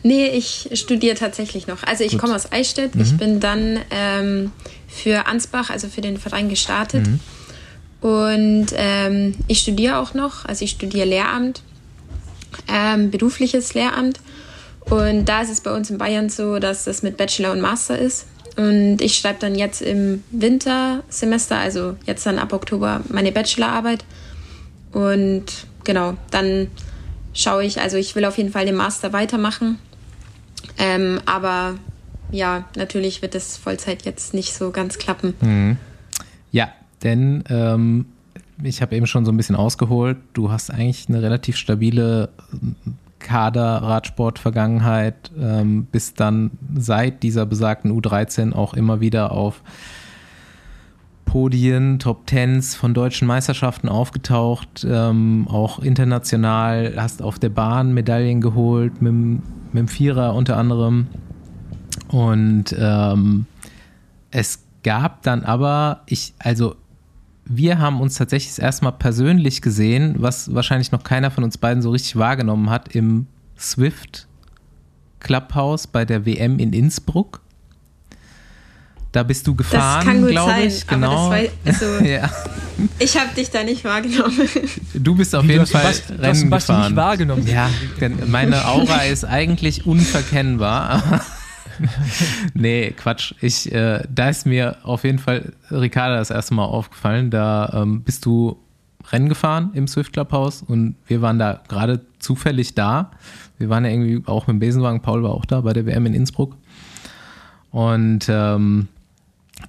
Nee, 0.03 0.27
ich 0.27 0.69
studiere 0.73 1.15
tatsächlich 1.15 1.67
noch. 1.67 1.83
Also 1.83 2.03
ich 2.03 2.17
komme 2.17 2.33
aus 2.33 2.51
Eichstätt. 2.51 2.95
Ich 2.95 3.17
bin 3.17 3.39
dann 3.41 3.79
ähm, 3.91 4.51
für 4.87 5.27
Ansbach, 5.27 5.69
also 5.69 5.89
für 5.89 6.01
den 6.01 6.17
Verein 6.17 6.47
gestartet. 6.47 7.05
Und 7.99 8.67
ähm, 8.75 9.35
ich 9.47 9.59
studiere 9.59 9.97
auch 9.97 10.13
noch. 10.13 10.45
Also 10.45 10.63
ich 10.63 10.71
studiere 10.71 11.05
Lehramt, 11.05 11.61
ähm, 12.69 13.11
berufliches 13.11 13.73
Lehramt. 13.73 14.19
Und 14.81 15.25
da 15.25 15.41
ist 15.41 15.49
es 15.49 15.61
bei 15.61 15.75
uns 15.75 15.89
in 15.89 15.97
Bayern 15.97 16.29
so, 16.29 16.59
dass 16.59 16.85
das 16.85 17.01
mit 17.01 17.17
Bachelor 17.17 17.51
und 17.51 17.59
Master 17.59 17.97
ist. 17.97 18.27
Und 18.55 19.01
ich 19.01 19.17
schreibe 19.17 19.39
dann 19.39 19.55
jetzt 19.55 19.81
im 19.81 20.23
Wintersemester, 20.31 21.57
also 21.57 21.97
jetzt 22.05 22.25
dann 22.25 22.39
ab 22.39 22.53
Oktober, 22.53 23.01
meine 23.09 23.31
Bachelorarbeit. 23.31 24.05
Und 24.93 25.45
genau, 25.83 26.15
dann 26.31 26.67
schaue 27.33 27.65
ich, 27.65 27.81
also 27.81 27.97
ich 27.97 28.15
will 28.15 28.23
auf 28.23 28.37
jeden 28.37 28.51
Fall 28.51 28.65
den 28.65 28.75
Master 28.75 29.11
weitermachen. 29.11 29.77
Ähm, 30.77 31.19
aber 31.25 31.75
ja, 32.31 32.65
natürlich 32.75 33.21
wird 33.21 33.35
es 33.35 33.57
Vollzeit 33.57 34.05
jetzt 34.05 34.33
nicht 34.33 34.53
so 34.53 34.71
ganz 34.71 34.97
klappen. 34.97 35.77
Ja, 36.51 36.69
denn 37.03 37.43
ähm, 37.49 38.05
ich 38.63 38.81
habe 38.81 38.95
eben 38.95 39.05
schon 39.05 39.25
so 39.25 39.31
ein 39.31 39.37
bisschen 39.37 39.55
ausgeholt. 39.55 40.17
Du 40.33 40.51
hast 40.51 40.71
eigentlich 40.71 41.09
eine 41.09 41.21
relativ 41.21 41.57
stabile 41.57 42.29
Kader-Radsport-Vergangenheit, 43.25 45.31
ähm, 45.37 45.85
bist 45.85 46.19
dann 46.19 46.51
seit 46.77 47.23
dieser 47.23 47.45
besagten 47.45 47.91
U13 47.91 48.53
auch 48.53 48.75
immer 48.75 49.01
wieder 49.01 49.31
auf 49.31 49.63
Podien, 51.25 51.97
Top 51.97 52.27
Tens 52.27 52.75
von 52.75 52.93
deutschen 52.93 53.27
Meisterschaften 53.27 53.89
aufgetaucht, 53.89 54.85
ähm, 54.87 55.47
auch 55.49 55.79
international, 55.79 56.93
hast 56.97 57.23
auf 57.23 57.39
der 57.39 57.49
Bahn 57.49 57.93
Medaillen 57.93 58.41
geholt, 58.41 59.01
mit, 59.01 59.13
mit 59.13 59.41
dem 59.73 59.87
Vierer 59.87 60.35
unter 60.35 60.57
anderem. 60.57 61.07
Und 62.09 62.75
ähm, 62.79 63.47
es 64.29 64.63
gab 64.83 65.23
dann 65.23 65.43
aber, 65.43 66.01
ich, 66.05 66.35
also 66.37 66.75
wir 67.45 67.79
haben 67.79 68.01
uns 68.01 68.15
tatsächlich 68.15 68.55
das 68.55 68.59
erste 68.59 68.85
Mal 68.85 68.91
persönlich 68.91 69.61
gesehen, 69.61 70.15
was 70.17 70.53
wahrscheinlich 70.53 70.91
noch 70.91 71.03
keiner 71.03 71.31
von 71.31 71.43
uns 71.43 71.57
beiden 71.57 71.81
so 71.81 71.91
richtig 71.91 72.15
wahrgenommen 72.15 72.69
hat, 72.69 72.95
im 72.95 73.27
Swift 73.57 74.27
Clubhouse 75.19 75.87
bei 75.87 76.05
der 76.05 76.25
WM 76.25 76.59
in 76.59 76.73
Innsbruck. 76.73 77.41
Da 79.11 79.23
bist 79.23 79.47
du 79.47 79.55
gefahren, 79.55 80.27
glaube 80.27 80.61
ich. 80.63 80.85
Genau. 80.87 81.29
War, 81.29 81.39
also, 81.63 81.85
ja. 82.03 82.29
Ich 82.99 83.17
habe 83.17 83.33
dich 83.33 83.49
da 83.49 83.63
nicht 83.63 83.85
wahrgenommen. 83.85 84.37
Du 84.93 85.15
bist 85.15 85.33
auf 85.33 85.45
Wie, 85.45 85.53
jeden 85.53 85.65
Fall 85.65 85.83
Bast, 85.83 86.09
Rennen 86.09 86.49
du 86.49 86.49
gefahren. 86.49 86.87
nicht 86.87 86.95
wahrgenommen. 86.97 87.47
Ja, 87.47 87.69
meine 88.27 88.67
Aura 88.67 89.03
ist 89.03 89.23
eigentlich 89.23 89.85
unverkennbar. 89.85 91.21
nee, 92.53 92.91
Quatsch. 92.91 93.33
Ich, 93.41 93.71
äh, 93.71 94.03
da 94.13 94.29
ist 94.29 94.45
mir 94.45 94.77
auf 94.83 95.03
jeden 95.03 95.19
Fall 95.19 95.53
Ricarda 95.71 96.17
das 96.17 96.29
erste 96.29 96.53
Mal 96.53 96.65
aufgefallen. 96.65 97.29
Da 97.29 97.81
ähm, 97.81 98.01
bist 98.01 98.25
du 98.25 98.57
Rennen 99.11 99.29
gefahren 99.29 99.71
im 99.73 99.87
Swift 99.87 100.13
Clubhaus 100.13 100.63
und 100.63 100.95
wir 101.07 101.21
waren 101.21 101.39
da 101.39 101.61
gerade 101.67 102.01
zufällig 102.19 102.75
da. 102.75 103.11
Wir 103.57 103.69
waren 103.69 103.85
ja 103.85 103.91
irgendwie 103.91 104.23
auch 104.25 104.47
mit 104.47 104.55
dem 104.55 104.59
Besenwagen. 104.59 105.01
Paul 105.01 105.23
war 105.23 105.31
auch 105.31 105.45
da 105.45 105.61
bei 105.61 105.73
der 105.73 105.85
WM 105.85 106.05
in 106.07 106.13
Innsbruck. 106.13 106.57
Und 107.71 108.27
ähm, 108.29 108.87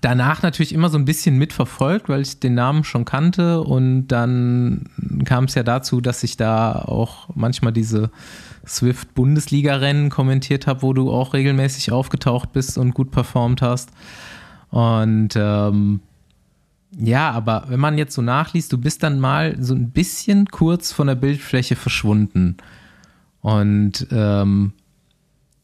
danach 0.01 0.43
natürlich 0.43 0.73
immer 0.73 0.89
so 0.89 0.99
ein 0.99 1.05
bisschen 1.05 1.39
mitverfolgt, 1.39 2.09
weil 2.09 2.23
ich 2.23 2.41
den 2.41 2.55
Namen 2.55 2.85
schon 2.85 3.05
kannte 3.05 3.63
und 3.63 4.09
dann 4.09 4.89
kam 5.25 5.45
es 5.45 5.55
ja 5.55 5.63
dazu, 5.63 6.01
dass 6.01 6.23
ich 6.23 6.37
da 6.37 6.73
auch 6.73 7.29
manchmal 7.35 7.73
diese 7.73 8.11
Swift-Bundesliga-Rennen 8.67 10.11
kommentiert 10.11 10.67
habe, 10.67 10.83
wo 10.83 10.93
du 10.93 11.11
auch 11.11 11.35
regelmäßig 11.35 11.93
aufgetaucht 11.93 12.53
bist 12.53 12.79
und 12.79 12.95
gut 12.95 13.11
performt 13.11 13.63
hast. 13.63 13.91
Und 14.71 15.31
ähm, 15.37 16.01
ja, 16.99 17.31
aber 17.31 17.65
wenn 17.69 17.81
man 17.81 17.99
jetzt 17.99 18.15
so 18.15 18.23
nachliest, 18.23 18.73
du 18.73 18.79
bist 18.79 19.03
dann 19.03 19.21
mal 19.21 19.57
so 19.61 19.75
ein 19.75 19.91
bisschen 19.91 20.47
kurz 20.47 20.93
von 20.93 21.07
der 21.07 21.15
Bildfläche 21.15 21.77
verschwunden. 21.77 22.57
Und 23.41 24.07
ähm, 24.11 24.73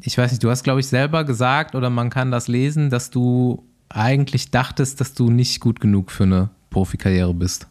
ich 0.01 0.19
weiß 0.19 0.31
nicht, 0.31 0.43
du 0.45 0.51
hast, 0.51 0.63
glaube 0.63 0.81
ich, 0.81 0.87
selber 0.87 1.25
gesagt, 1.25 1.75
oder 1.75 1.91
man 1.91 2.11
kann 2.11 2.31
das 2.31 2.49
lesen, 2.49 2.91
dass 2.91 3.11
du 3.11 3.65
eigentlich 3.89 4.51
dachtest, 4.51 5.01
dass 5.01 5.15
du 5.15 5.31
nicht 5.31 5.61
gut 5.61 5.81
genug 5.81 6.11
für 6.11 6.25
eine 6.25 6.51
Profikarriere 6.71 7.35
bist. 7.35 7.67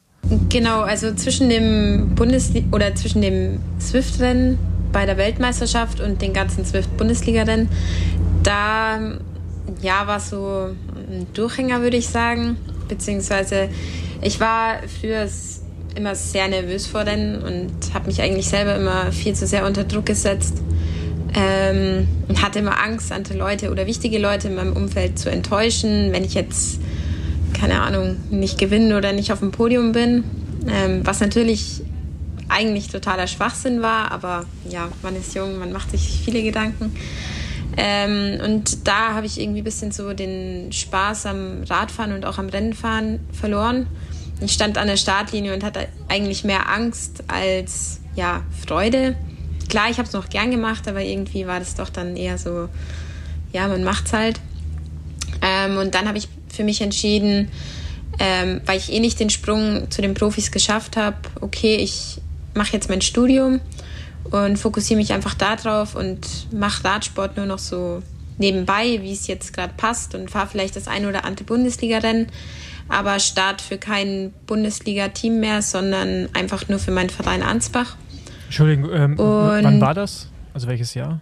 Genau, 0.49 0.81
also 0.81 1.13
zwischen 1.15 1.49
dem 1.49 2.13
Bundesliga 2.15 2.67
oder 2.71 2.93
zwischen 2.95 3.21
dem 3.21 3.59
Swift-Rennen 3.79 4.57
bei 4.91 5.05
der 5.05 5.17
Weltmeisterschaft 5.17 5.99
und 5.99 6.21
den 6.21 6.33
ganzen 6.33 6.65
Swift-Bundesliga-Rennen, 6.65 7.69
da 8.43 8.99
ja, 9.81 10.07
war 10.07 10.19
so 10.19 10.69
ein 11.09 11.27
Durchhänger, 11.33 11.81
würde 11.81 11.97
ich 11.97 12.07
sagen. 12.07 12.57
Beziehungsweise 12.87 13.69
ich 14.21 14.39
war 14.39 14.79
früher 14.99 15.27
immer 15.95 16.15
sehr 16.15 16.47
nervös 16.47 16.87
vor 16.87 17.01
Rennen 17.01 17.41
und 17.41 17.93
habe 17.93 18.07
mich 18.07 18.21
eigentlich 18.21 18.47
selber 18.47 18.75
immer 18.75 19.11
viel 19.11 19.33
zu 19.33 19.47
sehr 19.47 19.65
unter 19.65 19.83
Druck 19.83 20.05
gesetzt 20.05 20.61
ähm, 21.33 22.07
hatte 22.41 22.59
immer 22.59 22.81
Angst, 22.83 23.11
andere 23.11 23.37
Leute 23.37 23.71
oder 23.71 23.87
wichtige 23.87 24.17
Leute 24.17 24.49
in 24.49 24.55
meinem 24.55 24.73
Umfeld 24.73 25.17
zu 25.17 25.29
enttäuschen, 25.29 26.11
wenn 26.11 26.23
ich 26.23 26.33
jetzt, 26.33 26.79
keine 27.53 27.81
Ahnung, 27.81 28.17
nicht 28.29 28.57
gewinne 28.57 28.97
oder 28.97 29.13
nicht 29.13 29.31
auf 29.31 29.39
dem 29.39 29.51
Podium 29.51 29.91
bin. 29.91 30.23
Ähm, 30.67 31.01
was 31.03 31.19
natürlich 31.19 31.81
eigentlich 32.51 32.89
totaler 32.89 33.27
Schwachsinn 33.27 33.81
war, 33.81 34.11
aber 34.11 34.45
ja, 34.69 34.89
man 35.01 35.15
ist 35.15 35.33
jung, 35.33 35.57
man 35.57 35.71
macht 35.71 35.91
sich 35.91 36.21
viele 36.25 36.43
Gedanken. 36.43 36.95
Ähm, 37.77 38.39
und 38.43 38.87
da 38.87 39.13
habe 39.13 39.25
ich 39.25 39.39
irgendwie 39.39 39.61
ein 39.61 39.63
bisschen 39.63 39.91
so 39.91 40.13
den 40.13 40.71
Spaß 40.71 41.25
am 41.25 41.63
Radfahren 41.63 42.13
und 42.13 42.25
auch 42.25 42.37
am 42.37 42.49
Rennenfahren 42.49 43.21
verloren. 43.31 43.87
Ich 44.41 44.51
stand 44.51 44.77
an 44.77 44.87
der 44.87 44.97
Startlinie 44.97 45.53
und 45.53 45.63
hatte 45.63 45.87
eigentlich 46.09 46.43
mehr 46.43 46.69
Angst 46.69 47.23
als 47.27 48.01
ja, 48.15 48.41
Freude 48.67 49.15
klar, 49.71 49.89
ich 49.89 49.97
habe 49.97 50.07
es 50.07 50.13
noch 50.13 50.29
gern 50.29 50.51
gemacht, 50.51 50.87
aber 50.87 51.01
irgendwie 51.01 51.47
war 51.47 51.59
das 51.59 51.75
doch 51.75 51.89
dann 51.89 52.15
eher 52.15 52.37
so, 52.37 52.67
ja, 53.53 53.67
man 53.67 53.83
macht's 53.83 54.13
halt. 54.13 54.39
Ähm, 55.41 55.77
und 55.77 55.95
dann 55.95 56.07
habe 56.07 56.17
ich 56.17 56.27
für 56.49 56.63
mich 56.63 56.81
entschieden, 56.81 57.49
ähm, 58.19 58.61
weil 58.65 58.77
ich 58.77 58.91
eh 58.91 58.99
nicht 58.99 59.19
den 59.19 59.29
Sprung 59.29 59.89
zu 59.89 60.01
den 60.01 60.13
Profis 60.13 60.51
geschafft 60.51 60.97
habe, 60.97 61.17
okay, 61.39 61.77
ich 61.77 62.21
mache 62.53 62.73
jetzt 62.73 62.89
mein 62.89 63.01
Studium 63.01 63.59
und 64.25 64.57
fokussiere 64.57 64.99
mich 64.99 65.13
einfach 65.13 65.33
darauf 65.33 65.95
und 65.95 66.51
mache 66.51 66.83
Radsport 66.83 67.37
nur 67.37 67.45
noch 67.45 67.59
so 67.59 68.01
nebenbei, 68.37 68.99
wie 69.01 69.13
es 69.13 69.27
jetzt 69.27 69.53
gerade 69.53 69.73
passt 69.75 70.15
und 70.15 70.29
fahre 70.29 70.47
vielleicht 70.47 70.75
das 70.75 70.87
ein 70.87 71.05
oder 71.05 71.25
andere 71.25 71.45
Bundesliga-Rennen, 71.45 72.27
aber 72.89 73.19
start 73.19 73.61
für 73.61 73.77
kein 73.77 74.33
Bundesliga-Team 74.47 75.39
mehr, 75.39 75.61
sondern 75.61 76.29
einfach 76.33 76.67
nur 76.67 76.79
für 76.79 76.91
meinen 76.91 77.09
Verein 77.09 77.43
Ansbach. 77.43 77.95
Entschuldigung, 78.45 78.91
ähm, 78.91 79.17
wann 79.17 79.79
war 79.79 79.93
das? 79.93 80.27
Also 80.53 80.67
welches 80.67 80.93
Jahr? 80.93 81.21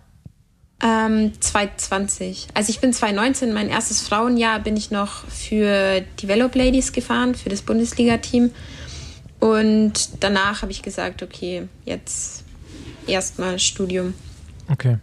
Ähm, 0.82 1.34
2020. 1.40 2.48
Also 2.54 2.70
ich 2.70 2.80
bin 2.80 2.94
2019, 2.94 3.54
mein 3.54 3.70
erstes 3.70 4.02
Frauenjahr 4.02 4.60
bin 4.60 4.78
ich 4.78 4.92
noch 4.92 5.26
für 5.28 6.02
Develop 6.22 6.56
Ladies 6.56 6.94
gefahren, 6.94 7.36
für 7.36 7.50
das 7.50 7.62
Bundesliga-Team. 7.62 8.52
Und 9.40 10.24
danach 10.24 10.62
habe 10.62 10.72
ich 10.72 10.82
gesagt, 10.82 11.24
okay, 11.24 11.68
jetzt 11.86 12.44
erstmal 13.08 13.60
Studium. 13.60 14.14
Okay. 14.70 14.98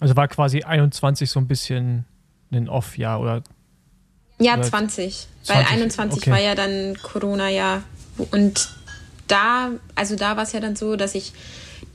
Also 0.00 0.16
war 0.16 0.28
quasi 0.28 0.62
21 0.62 1.30
so 1.30 1.40
ein 1.40 1.46
bisschen 1.46 2.04
ein 2.50 2.68
Off-Jahr 2.68 3.20
oder? 3.20 3.42
Ja, 4.38 4.54
oder 4.54 4.62
20. 4.62 5.28
20. 5.42 5.48
Weil 5.48 5.74
21 5.74 6.22
okay. 6.22 6.30
war 6.30 6.40
ja 6.40 6.54
dann 6.54 6.96
Corona-Jahr. 7.00 7.82
Und 8.30 8.70
da, 9.28 9.70
also 9.94 10.16
da 10.16 10.36
war 10.36 10.42
es 10.42 10.52
ja 10.52 10.60
dann 10.60 10.74
so, 10.76 10.96
dass 10.96 11.14
ich 11.14 11.32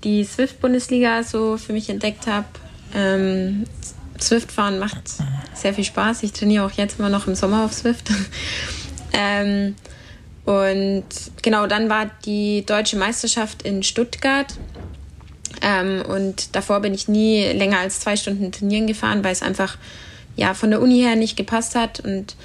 die 0.03 0.23
Swift-Bundesliga 0.23 1.23
so 1.23 1.57
für 1.57 1.73
mich 1.73 1.89
entdeckt 1.89 2.27
habe. 2.27 2.45
Ähm, 2.93 3.65
Swift-Fahren 4.19 4.79
macht 4.79 5.01
sehr 5.53 5.73
viel 5.73 5.83
Spaß. 5.83 6.23
Ich 6.23 6.31
trainiere 6.31 6.65
auch 6.65 6.71
jetzt 6.71 6.99
immer 6.99 7.09
noch 7.09 7.27
im 7.27 7.35
Sommer 7.35 7.65
auf 7.65 7.73
Swift. 7.73 8.09
ähm, 9.13 9.75
und 10.45 11.05
genau, 11.41 11.65
dann 11.65 11.89
war 11.89 12.11
die 12.23 12.65
deutsche 12.65 12.97
Meisterschaft 12.97 13.63
in 13.63 13.81
Stuttgart. 13.81 14.53
Ähm, 15.61 16.03
und 16.07 16.55
davor 16.55 16.81
bin 16.81 16.93
ich 16.93 17.07
nie 17.07 17.45
länger 17.51 17.79
als 17.79 17.99
zwei 17.99 18.15
Stunden 18.15 18.51
trainieren 18.51 18.85
gefahren, 18.85 19.23
weil 19.23 19.31
es 19.31 19.41
einfach 19.41 19.77
ja, 20.35 20.53
von 20.53 20.69
der 20.69 20.81
Uni 20.81 20.99
her 20.99 21.15
nicht 21.15 21.35
gepasst 21.35 21.73
hat. 21.75 21.99
Und 21.99 22.35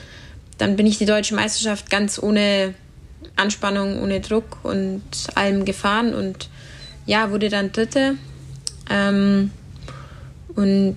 dann 0.57 0.76
bin 0.76 0.86
ich 0.86 0.96
die 0.96 1.05
deutsche 1.05 1.34
Meisterschaft 1.34 1.90
ganz 1.90 2.22
ohne 2.22 2.74
Anspannung, 3.36 4.03
ohne 4.03 4.20
Druck 4.20 4.59
und 4.62 5.03
allem 5.34 5.64
gefahren 5.66 6.14
und 6.14 6.48
ja, 7.05 7.30
wurde 7.30 7.51
dann 7.51 7.72
Dritte. 7.72 8.16
Ähm, 8.88 9.51
und 10.55 10.96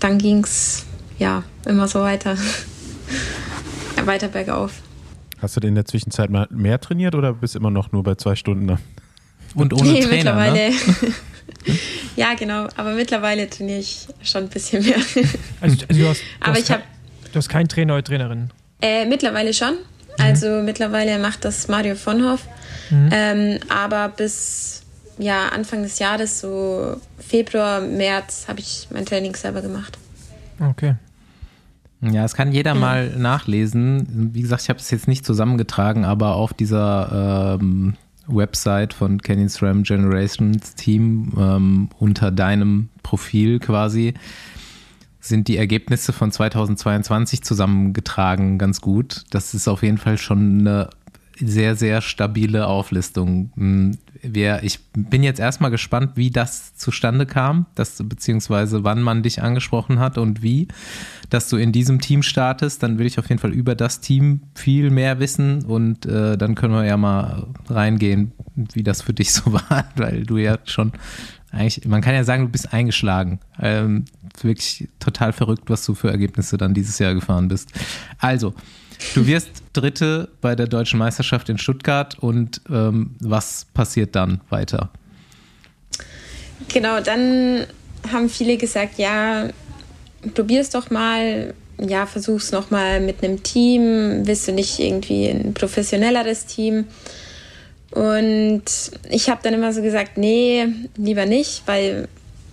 dann 0.00 0.18
ging 0.18 0.44
es 0.44 0.84
ja 1.18 1.44
immer 1.66 1.88
so 1.88 2.00
weiter, 2.00 2.36
weiter 4.04 4.28
bergauf. 4.28 4.82
Hast 5.40 5.56
du 5.56 5.60
denn 5.60 5.68
in 5.70 5.74
der 5.74 5.86
Zwischenzeit 5.86 6.30
mal 6.30 6.46
mehr 6.50 6.80
trainiert 6.80 7.14
oder 7.14 7.32
bist 7.32 7.56
immer 7.56 7.70
noch 7.70 7.92
nur 7.92 8.02
bei 8.02 8.14
zwei 8.14 8.36
Stunden 8.36 8.66
da? 8.66 8.78
Und 9.54 9.72
ohne 9.80 9.90
nee, 9.92 10.00
Trainer, 10.00 10.34
ne? 10.34 10.50
mittlerweile. 10.50 10.70
Ne? 10.70 10.76
ja, 12.16 12.34
genau. 12.34 12.68
Aber 12.76 12.92
mittlerweile 12.92 13.48
trainiere 13.48 13.78
ich 13.78 14.06
schon 14.22 14.44
ein 14.44 14.48
bisschen 14.48 14.84
mehr. 14.84 14.96
Also, 15.60 15.84
also 15.88 16.00
du 16.02 16.08
hast, 16.08 16.20
du 16.20 16.24
aber 16.40 16.52
hast 16.52 16.62
ich 16.62 16.70
habe. 16.70 16.82
Du 17.32 17.36
hast 17.36 17.48
keinen 17.48 17.68
Trainer 17.68 17.94
oder 17.94 18.02
Trainerin? 18.02 18.50
Äh, 18.82 19.06
mittlerweile 19.06 19.54
schon. 19.54 19.74
Mhm. 19.74 20.24
Also 20.24 20.62
mittlerweile 20.62 21.18
macht 21.18 21.44
das 21.44 21.68
Mario 21.68 21.94
von 21.94 22.24
Hoff. 22.24 22.46
Mhm. 22.90 23.08
Ähm, 23.12 23.58
aber 23.68 24.08
bis 24.08 24.82
ja, 25.18 25.48
Anfang 25.48 25.82
des 25.82 25.98
Jahres, 25.98 26.40
so 26.40 26.96
Februar, 27.18 27.80
März, 27.80 28.46
habe 28.48 28.60
ich 28.60 28.88
mein 28.90 29.04
Training 29.04 29.34
selber 29.36 29.60
gemacht. 29.60 29.98
Okay. 30.58 30.94
Ja, 32.02 32.22
das 32.22 32.34
kann 32.34 32.52
jeder 32.52 32.74
mal 32.74 33.10
nachlesen. 33.18 34.30
Wie 34.32 34.40
gesagt, 34.40 34.62
ich 34.62 34.68
habe 34.70 34.78
es 34.78 34.90
jetzt 34.90 35.06
nicht 35.06 35.26
zusammengetragen, 35.26 36.04
aber 36.04 36.34
auf 36.34 36.54
dieser 36.54 37.58
ähm, 37.60 37.94
Website 38.26 38.94
von 38.94 39.20
Canyon 39.20 39.48
SRAM 39.48 39.82
Generations 39.82 40.74
Team 40.76 41.32
ähm, 41.38 41.88
unter 41.98 42.30
deinem 42.30 42.88
Profil 43.02 43.58
quasi 43.58 44.14
sind 45.22 45.48
die 45.48 45.58
Ergebnisse 45.58 46.14
von 46.14 46.32
2022 46.32 47.42
zusammengetragen 47.42 48.56
ganz 48.56 48.80
gut. 48.80 49.24
Das 49.30 49.52
ist 49.52 49.68
auf 49.68 49.82
jeden 49.82 49.98
Fall 49.98 50.16
schon 50.16 50.60
eine 50.60 50.88
sehr, 51.40 51.76
sehr 51.76 52.00
stabile 52.00 52.66
Auflistung. 52.66 53.52
Hm, 53.56 53.98
wir, 54.22 54.62
ich 54.62 54.80
bin 54.92 55.22
jetzt 55.22 55.40
erstmal 55.40 55.70
gespannt, 55.70 56.12
wie 56.16 56.30
das 56.30 56.74
zustande 56.76 57.26
kam, 57.26 57.66
dass, 57.74 58.02
beziehungsweise 58.06 58.84
wann 58.84 59.02
man 59.02 59.22
dich 59.22 59.42
angesprochen 59.42 59.98
hat 59.98 60.18
und 60.18 60.42
wie, 60.42 60.68
dass 61.30 61.48
du 61.48 61.56
in 61.56 61.72
diesem 61.72 62.00
Team 62.00 62.22
startest. 62.22 62.82
Dann 62.82 62.98
will 62.98 63.06
ich 63.06 63.18
auf 63.18 63.28
jeden 63.28 63.40
Fall 63.40 63.52
über 63.52 63.74
das 63.74 64.00
Team 64.00 64.42
viel 64.54 64.90
mehr 64.90 65.20
wissen 65.20 65.64
und 65.64 66.06
äh, 66.06 66.36
dann 66.36 66.54
können 66.54 66.74
wir 66.74 66.84
ja 66.84 66.96
mal 66.96 67.46
reingehen, 67.68 68.32
wie 68.72 68.82
das 68.82 69.02
für 69.02 69.14
dich 69.14 69.32
so 69.32 69.52
war, 69.52 69.86
weil 69.96 70.24
du 70.24 70.36
ja 70.36 70.58
schon 70.64 70.92
eigentlich, 71.52 71.84
man 71.86 72.00
kann 72.00 72.14
ja 72.14 72.24
sagen, 72.24 72.44
du 72.44 72.48
bist 72.48 72.72
eingeschlagen. 72.72 73.40
Ähm, 73.60 74.04
wirklich 74.40 74.88
total 75.00 75.32
verrückt, 75.32 75.64
was 75.68 75.84
du 75.84 75.94
für 75.94 76.10
Ergebnisse 76.10 76.56
dann 76.56 76.74
dieses 76.74 76.98
Jahr 76.98 77.14
gefahren 77.14 77.48
bist. 77.48 77.72
Also, 78.18 78.54
du 79.14 79.26
wirst 79.26 79.59
Dritte 79.72 80.28
bei 80.40 80.56
der 80.56 80.66
deutschen 80.66 80.98
Meisterschaft 80.98 81.48
in 81.48 81.58
Stuttgart 81.58 82.18
und 82.18 82.60
ähm, 82.70 83.14
was 83.20 83.66
passiert 83.72 84.16
dann 84.16 84.40
weiter? 84.48 84.90
Genau, 86.68 87.00
dann 87.00 87.66
haben 88.10 88.28
viele 88.28 88.56
gesagt, 88.56 88.98
ja, 88.98 89.48
probier 90.34 90.60
es 90.60 90.70
doch 90.70 90.90
mal, 90.90 91.54
ja, 91.78 92.06
versuch's 92.06 92.52
noch 92.52 92.70
mal 92.70 93.00
mit 93.00 93.22
einem 93.22 93.42
Team, 93.42 94.26
willst 94.26 94.48
du 94.48 94.52
nicht 94.52 94.78
irgendwie 94.78 95.28
ein 95.28 95.54
professionelleres 95.54 96.46
Team? 96.46 96.86
Und 97.90 98.62
ich 99.10 99.30
habe 99.30 99.40
dann 99.42 99.54
immer 99.54 99.72
so 99.72 99.82
gesagt, 99.82 100.16
nee, 100.16 100.66
lieber 100.96 101.26
nicht, 101.26 101.62
weil 101.66 102.08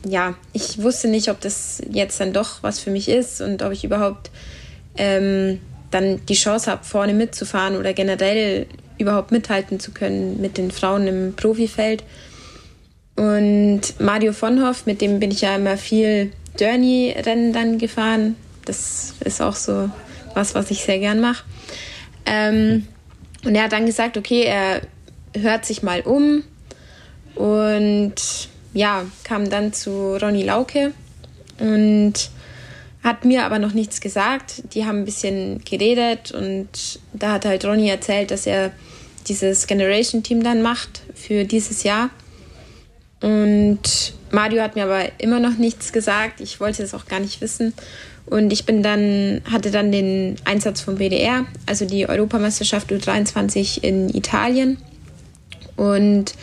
ja, 0.07 0.35
ich 0.53 0.81
wusste 0.81 1.07
nicht, 1.07 1.29
ob 1.29 1.41
das 1.41 1.81
jetzt 1.91 2.19
dann 2.19 2.33
doch 2.33 2.63
was 2.63 2.79
für 2.79 2.91
mich 2.91 3.09
ist 3.09 3.41
und 3.41 3.61
ob 3.61 3.71
ich 3.71 3.83
überhaupt 3.83 4.31
ähm, 4.95 5.59
dann 5.91 6.25
die 6.25 6.33
Chance 6.33 6.71
habe, 6.71 6.83
vorne 6.83 7.13
mitzufahren 7.13 7.77
oder 7.77 7.93
generell 7.93 8.67
überhaupt 8.97 9.31
mithalten 9.31 9.79
zu 9.79 9.91
können 9.91 10.41
mit 10.41 10.57
den 10.57 10.71
Frauen 10.71 11.07
im 11.07 11.33
Profifeld. 11.35 12.03
Und 13.15 13.81
Mario 13.99 14.33
Vonhoff, 14.33 14.85
mit 14.85 15.01
dem 15.01 15.19
bin 15.19 15.31
ich 15.31 15.41
ja 15.41 15.55
immer 15.55 15.77
viel 15.77 16.31
Journey-Rennen 16.59 17.53
dann 17.53 17.77
gefahren. 17.77 18.35
Das 18.65 19.13
ist 19.23 19.41
auch 19.41 19.55
so 19.55 19.89
was, 20.33 20.55
was 20.55 20.71
ich 20.71 20.83
sehr 20.83 20.99
gern 20.99 21.19
mache. 21.19 21.43
Ähm, 22.25 22.87
und 23.43 23.55
er 23.55 23.63
hat 23.63 23.71
dann 23.71 23.85
gesagt, 23.85 24.17
okay, 24.17 24.43
er 24.43 24.81
hört 25.33 25.65
sich 25.65 25.83
mal 25.83 26.01
um 26.01 26.43
und 27.35 28.15
ja, 28.73 29.05
kam 29.23 29.49
dann 29.49 29.73
zu 29.73 30.17
Ronny 30.17 30.43
Lauke 30.43 30.91
und 31.59 32.29
hat 33.03 33.25
mir 33.25 33.45
aber 33.45 33.59
noch 33.59 33.73
nichts 33.73 34.01
gesagt. 34.01 34.63
Die 34.73 34.85
haben 34.85 34.99
ein 34.99 35.05
bisschen 35.05 35.63
geredet 35.63 36.31
und 36.31 36.99
da 37.13 37.33
hat 37.33 37.45
halt 37.45 37.65
Ronny 37.65 37.89
erzählt, 37.89 38.31
dass 38.31 38.47
er 38.47 38.71
dieses 39.27 39.67
Generation 39.67 40.23
Team 40.23 40.43
dann 40.43 40.61
macht 40.61 41.01
für 41.13 41.43
dieses 41.43 41.83
Jahr. 41.83 42.09
Und 43.21 44.13
Mario 44.31 44.61
hat 44.61 44.75
mir 44.75 44.83
aber 44.83 45.05
immer 45.19 45.39
noch 45.39 45.57
nichts 45.57 45.91
gesagt. 45.91 46.41
Ich 46.41 46.59
wollte 46.59 46.83
es 46.83 46.93
auch 46.93 47.05
gar 47.05 47.19
nicht 47.19 47.41
wissen. 47.41 47.73
Und 48.25 48.51
ich 48.51 48.65
bin 48.65 48.83
dann, 48.83 49.41
hatte 49.49 49.71
dann 49.71 49.91
den 49.91 50.35
Einsatz 50.43 50.81
vom 50.81 50.97
WDR, 50.97 51.45
also 51.65 51.85
die 51.85 52.09
Europameisterschaft 52.09 52.91
U23 52.91 53.83
in 53.83 54.09
Italien. 54.09 54.77
Und 55.77 56.33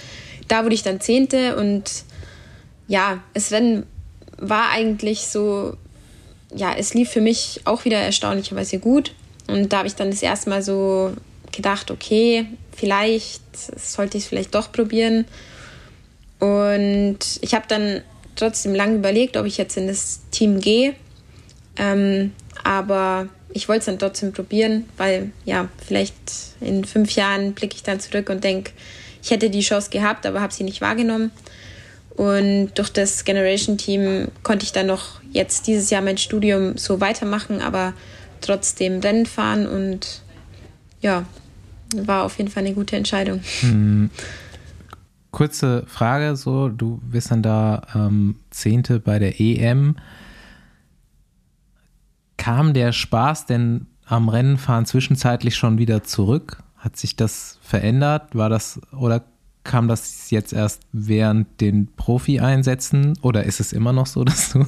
da 0.49 0.65
wurde 0.65 0.75
ich 0.75 0.83
dann 0.83 1.01
Zehnte 1.01 1.57
und 1.57 2.05
ja, 2.87 3.23
das 3.35 3.53
Rennen 3.53 3.85
war 4.39 4.71
eigentlich 4.71 5.27
so, 5.27 5.77
ja, 6.55 6.75
es 6.77 6.95
lief 6.95 7.11
für 7.11 7.21
mich 7.21 7.61
auch 7.65 7.85
wieder 7.85 7.99
erstaunlicherweise 7.99 8.79
gut. 8.79 9.15
Und 9.47 9.73
da 9.73 9.79
habe 9.79 9.89
ich 9.89 9.95
dann 9.95 10.11
das 10.11 10.23
erste 10.23 10.51
Mal 10.51 10.63
so 10.63 11.13
gedacht, 11.53 11.91
okay, 11.91 12.47
vielleicht 12.77 13.43
sollte 13.57 14.17
ich 14.17 14.25
es 14.25 14.29
vielleicht 14.29 14.55
doch 14.55 14.73
probieren. 14.73 15.27
Und 16.39 17.19
ich 17.41 17.55
habe 17.55 17.67
dann 17.69 18.03
trotzdem 18.37 18.75
lange 18.75 18.97
überlegt, 18.97 19.37
ob 19.37 19.47
ich 19.47 19.57
jetzt 19.57 19.77
in 19.77 19.87
das 19.87 20.21
Team 20.31 20.61
gehe. 20.61 20.95
Ähm, 21.77 22.33
aber 22.63 23.29
ich 23.53 23.69
wollte 23.69 23.81
es 23.81 23.87
dann 23.87 23.99
trotzdem 23.99 24.33
probieren, 24.33 24.89
weil 24.97 25.31
ja, 25.45 25.69
vielleicht 25.87 26.15
in 26.61 26.85
fünf 26.85 27.13
Jahren 27.13 27.53
blicke 27.55 27.77
ich 27.77 27.83
dann 27.83 28.01
zurück 28.01 28.31
und 28.31 28.43
denke, 28.43 28.73
ich 29.23 29.31
hätte 29.31 29.49
die 29.49 29.61
Chance 29.61 29.91
gehabt, 29.91 30.27
aber 30.27 30.41
habe 30.41 30.53
sie 30.53 30.65
nicht 30.65 30.81
wahrgenommen. 30.81 31.31
Und 32.17 32.71
durch 32.75 32.93
das 32.93 33.25
Generation 33.25 33.77
Team 33.77 34.29
konnte 34.43 34.65
ich 34.65 34.73
dann 34.73 34.87
noch 34.87 35.21
jetzt 35.33 35.67
dieses 35.67 35.91
Jahr 35.91 36.03
mein 36.03 36.19
Studium 36.19 36.77
so 36.77 37.01
weitermachen, 37.01 37.61
aber 37.61 37.93
trotzdem 38.41 39.01
Rennen 39.01 39.27
fahren 39.27 39.67
und 39.67 40.23
ja, 41.01 41.25
war 41.97 42.25
auf 42.25 42.39
jeden 42.39 42.51
Fall 42.51 42.65
eine 42.65 42.75
gute 42.75 42.97
Entscheidung. 42.97 43.41
Hm. 43.61 44.11
Kurze 45.31 45.85
Frage, 45.89 46.37
so 46.37 46.69
du 46.69 47.01
bist 47.03 47.31
dann 47.33 47.43
da 47.43 47.83
ähm, 47.95 48.37
Zehnte 48.51 49.01
bei 49.01 49.19
der 49.19 49.41
EM. 49.41 49.97
Kam 52.37 52.75
der 52.75 52.93
Spaß 52.93 53.47
denn 53.47 53.87
am 54.07 54.29
Rennenfahren 54.29 54.87
zwischenzeitlich 54.87 55.57
schon 55.57 55.79
wieder 55.79 56.05
zurück? 56.05 56.63
Hat 56.77 56.97
sich 56.97 57.17
das 57.17 57.59
verändert? 57.63 58.37
War 58.37 58.49
das 58.49 58.81
oder 58.93 59.25
kam 59.65 59.89
das 59.89 60.31
jetzt 60.31 60.53
erst 60.53 60.83
während 60.93 61.61
den 61.61 61.89
Profi-Einsätzen 61.97 63.19
oder 63.23 63.45
ist 63.45 63.61
es 63.61 63.73
immer 63.73 63.93
noch 63.93 64.07
so, 64.07 64.25
dass 64.25 64.53
du, 64.53 64.67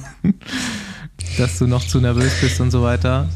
dass 1.37 1.59
du 1.59 1.67
noch 1.67 1.85
zu 1.85 2.01
nervös 2.01 2.33
bist 2.41 2.59
und 2.59 2.71
so 2.71 2.81
weiter? 2.81 3.29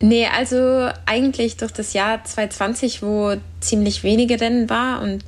Nee, 0.00 0.26
also 0.26 0.90
eigentlich 1.06 1.56
durch 1.56 1.72
das 1.72 1.92
Jahr 1.92 2.24
2020, 2.24 3.02
wo 3.02 3.36
ziemlich 3.60 4.02
wenige 4.02 4.40
Rennen 4.40 4.68
war 4.68 5.00
und 5.00 5.24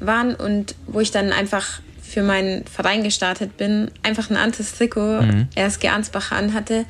waren 0.00 0.34
und 0.34 0.74
wo 0.86 1.00
ich 1.00 1.10
dann 1.10 1.30
einfach 1.30 1.80
für 2.00 2.22
meinen 2.22 2.64
Verein 2.66 3.02
gestartet 3.02 3.58
bin, 3.58 3.90
einfach 4.02 4.30
ein 4.30 4.36
anderes 4.36 4.72
Trikot, 4.72 5.22
mhm. 5.22 5.48
RSG 5.56 5.88
Ansbach 5.88 6.32
anhatte. 6.32 6.86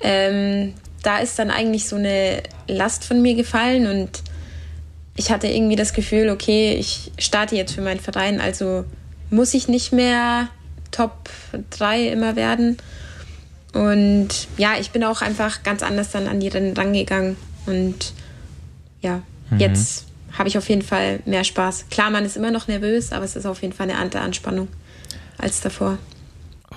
Ähm, 0.00 0.74
da 1.02 1.18
ist 1.18 1.38
dann 1.38 1.50
eigentlich 1.50 1.88
so 1.88 1.96
eine 1.96 2.42
Last 2.68 3.04
von 3.04 3.22
mir 3.22 3.34
gefallen 3.34 3.86
und 3.86 4.22
ich 5.14 5.30
hatte 5.30 5.46
irgendwie 5.46 5.76
das 5.76 5.92
Gefühl, 5.92 6.30
okay, 6.30 6.74
ich 6.74 7.12
starte 7.18 7.56
jetzt 7.56 7.74
für 7.74 7.82
meinen 7.82 8.00
Verein, 8.00 8.40
also 8.40 8.84
muss 9.30 9.54
ich 9.54 9.68
nicht 9.68 9.92
mehr 9.92 10.48
Top 10.90 11.30
3 11.70 12.08
immer 12.08 12.36
werden. 12.36 12.76
Und 13.72 14.48
ja, 14.58 14.74
ich 14.78 14.90
bin 14.90 15.04
auch 15.04 15.22
einfach 15.22 15.62
ganz 15.62 15.82
anders 15.82 16.10
dann 16.10 16.28
an 16.28 16.40
die 16.40 16.48
Rennen 16.48 16.76
rangegangen. 16.76 17.36
Und 17.66 18.12
ja, 19.00 19.22
mhm. 19.50 19.58
jetzt 19.58 20.06
habe 20.32 20.48
ich 20.48 20.58
auf 20.58 20.68
jeden 20.68 20.82
Fall 20.82 21.20
mehr 21.24 21.44
Spaß. 21.44 21.86
Klar, 21.90 22.10
man 22.10 22.24
ist 22.24 22.36
immer 22.36 22.50
noch 22.50 22.68
nervös, 22.68 23.12
aber 23.12 23.24
es 23.24 23.36
ist 23.36 23.46
auf 23.46 23.62
jeden 23.62 23.74
Fall 23.74 23.90
eine 23.90 23.98
andere 23.98 24.22
Anspannung 24.22 24.68
als 25.38 25.60
davor. 25.60 25.98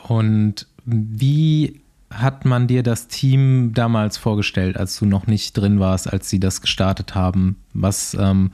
Und 0.08 0.68
wie 0.86 1.82
hat 2.10 2.46
man 2.46 2.68
dir 2.68 2.84
das 2.84 3.08
Team 3.08 3.74
damals 3.74 4.18
vorgestellt, 4.18 4.78
als 4.78 4.98
du 4.98 5.06
noch 5.06 5.28
nicht 5.28 5.58
drin 5.58 5.80
warst, 5.80 6.12
als 6.12 6.30
sie 6.30 6.40
das 6.40 6.62
gestartet 6.62 7.16
haben? 7.16 7.58
Was 7.74 8.16
ähm, 8.20 8.52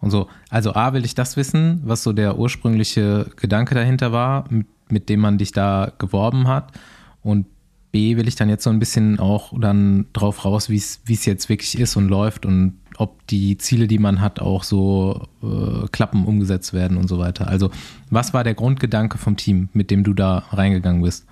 und 0.00 0.10
so. 0.10 0.28
Also 0.50 0.74
A 0.74 0.92
will 0.92 1.04
ich 1.04 1.14
das 1.14 1.36
wissen, 1.36 1.80
was 1.84 2.02
so 2.02 2.12
der 2.12 2.38
ursprüngliche 2.38 3.26
Gedanke 3.36 3.74
dahinter 3.74 4.12
war, 4.12 4.44
mit, 4.48 4.66
mit 4.90 5.08
dem 5.08 5.20
man 5.20 5.38
dich 5.38 5.52
da 5.52 5.92
geworben 5.98 6.48
hat. 6.48 6.72
Und 7.22 7.46
B 7.90 8.16
will 8.16 8.28
ich 8.28 8.36
dann 8.36 8.48
jetzt 8.48 8.64
so 8.64 8.70
ein 8.70 8.78
bisschen 8.78 9.18
auch 9.18 9.52
dann 9.58 10.06
drauf 10.12 10.44
raus, 10.44 10.68
wie 10.68 10.76
es 10.76 11.24
jetzt 11.24 11.48
wirklich 11.48 11.78
ist 11.78 11.96
und 11.96 12.08
läuft 12.08 12.46
und 12.46 12.74
ob 12.96 13.26
die 13.28 13.56
Ziele, 13.58 13.86
die 13.86 13.98
man 13.98 14.20
hat, 14.20 14.40
auch 14.40 14.64
so 14.64 15.28
äh, 15.42 15.86
klappen, 15.92 16.24
umgesetzt 16.24 16.72
werden 16.72 16.96
und 16.96 17.08
so 17.08 17.18
weiter. 17.18 17.48
Also 17.48 17.70
was 18.10 18.34
war 18.34 18.44
der 18.44 18.54
Grundgedanke 18.54 19.18
vom 19.18 19.36
Team, 19.36 19.68
mit 19.72 19.90
dem 19.90 20.04
du 20.04 20.14
da 20.14 20.44
reingegangen 20.50 21.02
bist? 21.02 21.26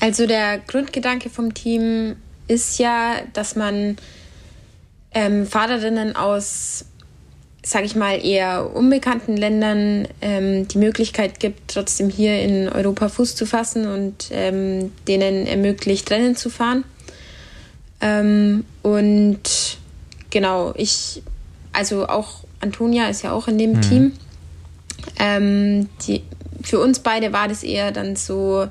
Also 0.00 0.26
der 0.26 0.58
Grundgedanke 0.58 1.28
vom 1.28 1.52
Team 1.52 2.16
ist 2.48 2.78
ja, 2.78 3.20
dass 3.34 3.54
man 3.54 3.96
ähm, 5.12 5.46
Fahrerinnen 5.46 6.16
aus, 6.16 6.86
sage 7.62 7.84
ich 7.84 7.94
mal, 7.94 8.24
eher 8.24 8.74
unbekannten 8.74 9.36
Ländern 9.36 10.08
ähm, 10.22 10.66
die 10.66 10.78
Möglichkeit 10.78 11.38
gibt, 11.38 11.72
trotzdem 11.74 12.08
hier 12.08 12.40
in 12.42 12.68
Europa 12.68 13.08
Fuß 13.08 13.36
zu 13.36 13.44
fassen 13.44 13.86
und 13.86 14.30
ähm, 14.30 14.92
denen 15.06 15.46
ermöglicht, 15.46 16.10
Rennen 16.10 16.34
zu 16.34 16.48
fahren. 16.48 16.84
Ähm, 18.00 18.64
und 18.82 19.78
genau, 20.30 20.72
ich, 20.76 21.22
also 21.72 22.08
auch 22.08 22.44
Antonia 22.60 23.08
ist 23.08 23.22
ja 23.22 23.32
auch 23.32 23.48
in 23.48 23.58
dem 23.58 23.72
mhm. 23.72 23.80
Team. 23.82 24.12
Ähm, 25.18 25.88
die, 26.06 26.22
für 26.62 26.78
uns 26.78 27.00
beide 27.00 27.32
war 27.32 27.48
das 27.48 27.62
eher 27.62 27.92
dann 27.92 28.16
so, 28.16 28.66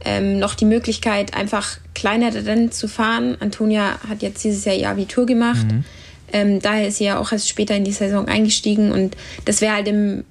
ähm, 0.00 0.38
noch 0.38 0.54
die 0.54 0.64
Möglichkeit, 0.64 1.34
einfach 1.34 1.78
kleinere 1.94 2.46
Rennen 2.46 2.72
zu 2.72 2.88
fahren. 2.88 3.36
Antonia 3.40 3.98
hat 4.08 4.22
jetzt 4.22 4.44
dieses 4.44 4.64
Jahr 4.64 4.74
ihr 4.74 4.88
Abitur 4.88 5.26
gemacht. 5.26 5.66
Mhm. 5.66 5.84
Ähm, 6.32 6.60
daher 6.60 6.88
ist 6.88 6.98
sie 6.98 7.04
ja 7.04 7.18
auch 7.18 7.32
erst 7.32 7.48
später 7.48 7.76
in 7.76 7.84
die 7.84 7.92
Saison 7.92 8.26
eingestiegen 8.26 8.90
und 8.90 9.16
das 9.44 9.60
wäre 9.60 9.74
halt 9.74 9.88
im, 9.88 10.24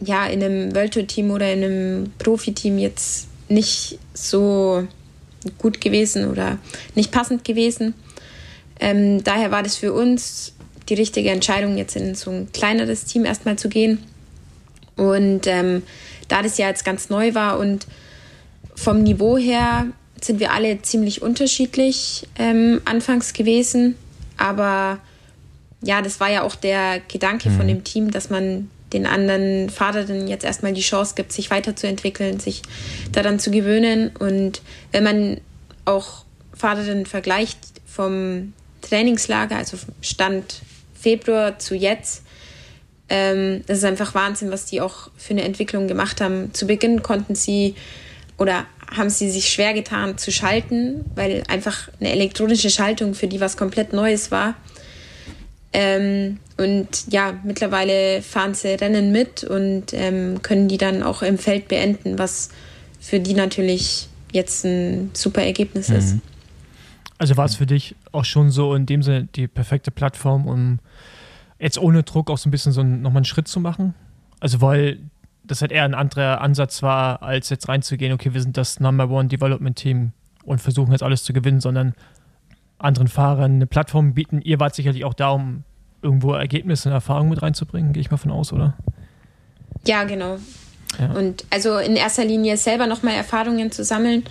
ja, 0.00 0.26
in 0.26 0.42
einem 0.42 0.74
World 0.74 0.94
Tour 0.94 1.06
Team 1.06 1.30
oder 1.30 1.52
in 1.52 1.62
einem 1.62 2.12
Profiteam 2.18 2.78
jetzt 2.78 3.28
nicht 3.48 3.98
so 4.14 4.86
gut 5.58 5.80
gewesen 5.80 6.30
oder 6.30 6.58
nicht 6.94 7.12
passend 7.12 7.44
gewesen. 7.44 7.94
Ähm, 8.80 9.22
daher 9.22 9.50
war 9.50 9.62
das 9.62 9.76
für 9.76 9.92
uns 9.92 10.54
die 10.88 10.94
richtige 10.94 11.30
Entscheidung, 11.30 11.76
jetzt 11.76 11.96
in 11.96 12.14
so 12.14 12.30
ein 12.30 12.50
kleineres 12.52 13.04
Team 13.04 13.24
erstmal 13.24 13.56
zu 13.56 13.68
gehen. 13.68 13.98
Und 14.96 15.46
ähm, 15.46 15.82
da 16.28 16.42
das 16.42 16.58
ja 16.58 16.68
jetzt 16.68 16.84
ganz 16.84 17.10
neu 17.10 17.34
war 17.34 17.58
und 17.58 17.86
vom 18.74 19.02
Niveau 19.02 19.36
her 19.36 19.86
sind 20.20 20.40
wir 20.40 20.52
alle 20.52 20.80
ziemlich 20.82 21.22
unterschiedlich 21.22 22.26
ähm, 22.38 22.80
anfangs 22.84 23.32
gewesen. 23.32 23.96
Aber 24.36 24.98
ja, 25.82 26.02
das 26.02 26.18
war 26.20 26.30
ja 26.30 26.42
auch 26.42 26.54
der 26.54 27.00
Gedanke 27.08 27.50
mhm. 27.50 27.56
von 27.56 27.68
dem 27.68 27.84
Team, 27.84 28.10
dass 28.10 28.30
man 28.30 28.70
den 28.92 29.06
anderen 29.06 29.70
Fahrerinnen 29.70 30.28
jetzt 30.28 30.44
erstmal 30.44 30.72
die 30.72 30.80
Chance 30.80 31.14
gibt, 31.16 31.32
sich 31.32 31.50
weiterzuentwickeln, 31.50 32.40
sich 32.40 32.62
daran 33.12 33.38
zu 33.38 33.50
gewöhnen. 33.50 34.12
Und 34.18 34.62
wenn 34.92 35.04
man 35.04 35.40
auch 35.84 36.24
Fahrerinnen 36.54 37.04
vergleicht 37.04 37.58
vom 37.86 38.52
Trainingslager, 38.82 39.56
also 39.56 39.76
Stand 40.00 40.62
Februar 40.94 41.58
zu 41.58 41.74
jetzt, 41.74 42.22
ähm, 43.08 43.62
das 43.66 43.78
ist 43.78 43.84
einfach 43.84 44.14
Wahnsinn, 44.14 44.50
was 44.50 44.64
die 44.64 44.80
auch 44.80 45.10
für 45.16 45.34
eine 45.34 45.42
Entwicklung 45.42 45.88
gemacht 45.88 46.20
haben. 46.20 46.54
Zu 46.54 46.66
Beginn 46.66 47.02
konnten 47.02 47.34
sie 47.34 47.74
oder 48.38 48.66
haben 48.96 49.10
sie 49.10 49.30
sich 49.30 49.48
schwer 49.48 49.74
getan 49.74 50.18
zu 50.18 50.30
schalten, 50.30 51.04
weil 51.14 51.42
einfach 51.48 51.88
eine 52.00 52.10
elektronische 52.10 52.70
Schaltung 52.70 53.14
für 53.14 53.26
die 53.26 53.40
was 53.40 53.56
komplett 53.56 53.92
Neues 53.92 54.30
war. 54.30 54.54
Ähm, 55.72 56.38
und 56.56 57.12
ja, 57.12 57.34
mittlerweile 57.42 58.22
fahren 58.22 58.54
sie 58.54 58.74
Rennen 58.74 59.10
mit 59.10 59.42
und 59.42 59.92
ähm, 59.92 60.40
können 60.42 60.68
die 60.68 60.78
dann 60.78 61.02
auch 61.02 61.22
im 61.22 61.36
Feld 61.36 61.66
beenden, 61.66 62.18
was 62.18 62.50
für 63.00 63.18
die 63.18 63.34
natürlich 63.34 64.08
jetzt 64.32 64.64
ein 64.64 65.10
super 65.14 65.42
Ergebnis 65.42 65.88
mhm. 65.88 65.96
ist. 65.96 66.16
Also 67.18 67.36
war 67.36 67.46
es 67.46 67.56
für 67.56 67.66
dich 67.66 67.96
auch 68.12 68.24
schon 68.24 68.50
so 68.50 68.74
in 68.74 68.86
dem 68.86 69.02
Sinne 69.02 69.28
die 69.34 69.48
perfekte 69.48 69.90
Plattform, 69.90 70.46
um 70.46 70.78
jetzt 71.58 71.78
ohne 71.78 72.02
Druck 72.02 72.30
auch 72.30 72.38
so 72.38 72.48
ein 72.48 72.52
bisschen 72.52 72.72
so 72.72 72.82
nochmal 72.82 73.18
einen 73.18 73.24
Schritt 73.24 73.48
zu 73.48 73.60
machen? 73.60 73.94
Also 74.40 74.60
weil 74.60 74.98
das 75.44 75.60
halt 75.60 75.72
eher 75.72 75.84
ein 75.84 75.94
anderer 75.94 76.40
Ansatz 76.40 76.82
war, 76.82 77.22
als 77.22 77.50
jetzt 77.50 77.68
reinzugehen, 77.68 78.12
okay, 78.12 78.34
wir 78.34 78.40
sind 78.40 78.56
das 78.56 78.80
Number 78.80 79.08
One 79.10 79.28
Development 79.28 79.76
Team 79.76 80.12
und 80.44 80.60
versuchen 80.60 80.92
jetzt 80.92 81.02
alles 81.02 81.22
zu 81.22 81.32
gewinnen, 81.32 81.60
sondern 81.60 81.94
anderen 82.78 83.08
Fahrern 83.08 83.56
eine 83.56 83.66
Plattform 83.66 84.14
bieten. 84.14 84.40
Ihr 84.42 84.60
wart 84.60 84.74
sicherlich 84.74 85.04
auch 85.04 85.14
da, 85.14 85.30
um 85.30 85.64
irgendwo 86.02 86.32
Ergebnisse 86.32 86.88
und 86.88 86.94
Erfahrungen 86.94 87.30
mit 87.30 87.42
reinzubringen, 87.42 87.92
gehe 87.92 88.00
ich 88.00 88.10
mal 88.10 88.16
von 88.16 88.30
aus, 88.30 88.52
oder? 88.52 88.74
Ja, 89.86 90.04
genau. 90.04 90.38
Ja. 90.98 91.10
Und 91.12 91.44
also 91.50 91.78
in 91.78 91.96
erster 91.96 92.24
Linie 92.24 92.56
selber 92.56 92.86
nochmal 92.86 93.14
Erfahrungen 93.14 93.72
zu 93.72 93.84
sammeln, 93.84 94.24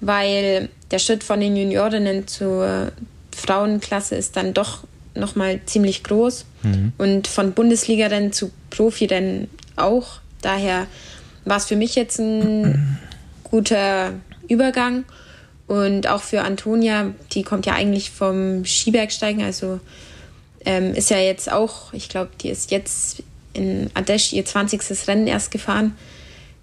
weil 0.00 0.68
der 0.90 0.98
Schritt 0.98 1.24
von 1.24 1.40
den 1.40 1.56
Juniorinnen 1.56 2.26
zur 2.26 2.92
Frauenklasse 3.34 4.16
ist 4.16 4.36
dann 4.36 4.54
doch 4.54 4.84
nochmal 5.14 5.60
ziemlich 5.66 6.02
groß. 6.04 6.46
Mhm. 6.62 6.92
Und 6.98 7.26
von 7.26 7.52
Bundesliga-Rennen 7.52 8.32
zu 8.32 8.50
Profi-Rennen 8.70 9.48
auch. 9.76 10.20
Daher 10.44 10.86
war 11.44 11.56
es 11.56 11.66
für 11.66 11.76
mich 11.76 11.94
jetzt 11.94 12.18
ein 12.18 12.98
guter 13.44 14.12
Übergang. 14.48 15.04
Und 15.66 16.06
auch 16.08 16.22
für 16.22 16.42
Antonia, 16.42 17.12
die 17.32 17.42
kommt 17.42 17.64
ja 17.64 17.72
eigentlich 17.72 18.10
vom 18.10 18.66
Skibergsteigen, 18.66 19.42
also 19.42 19.80
ähm, 20.66 20.94
ist 20.94 21.10
ja 21.10 21.18
jetzt 21.18 21.50
auch, 21.50 21.92
ich 21.94 22.08
glaube, 22.08 22.30
die 22.40 22.50
ist 22.50 22.70
jetzt 22.70 23.22
in 23.54 23.90
Adesh 23.94 24.32
ihr 24.32 24.44
20. 24.44 25.08
Rennen 25.08 25.26
erst 25.26 25.50
gefahren. 25.50 25.96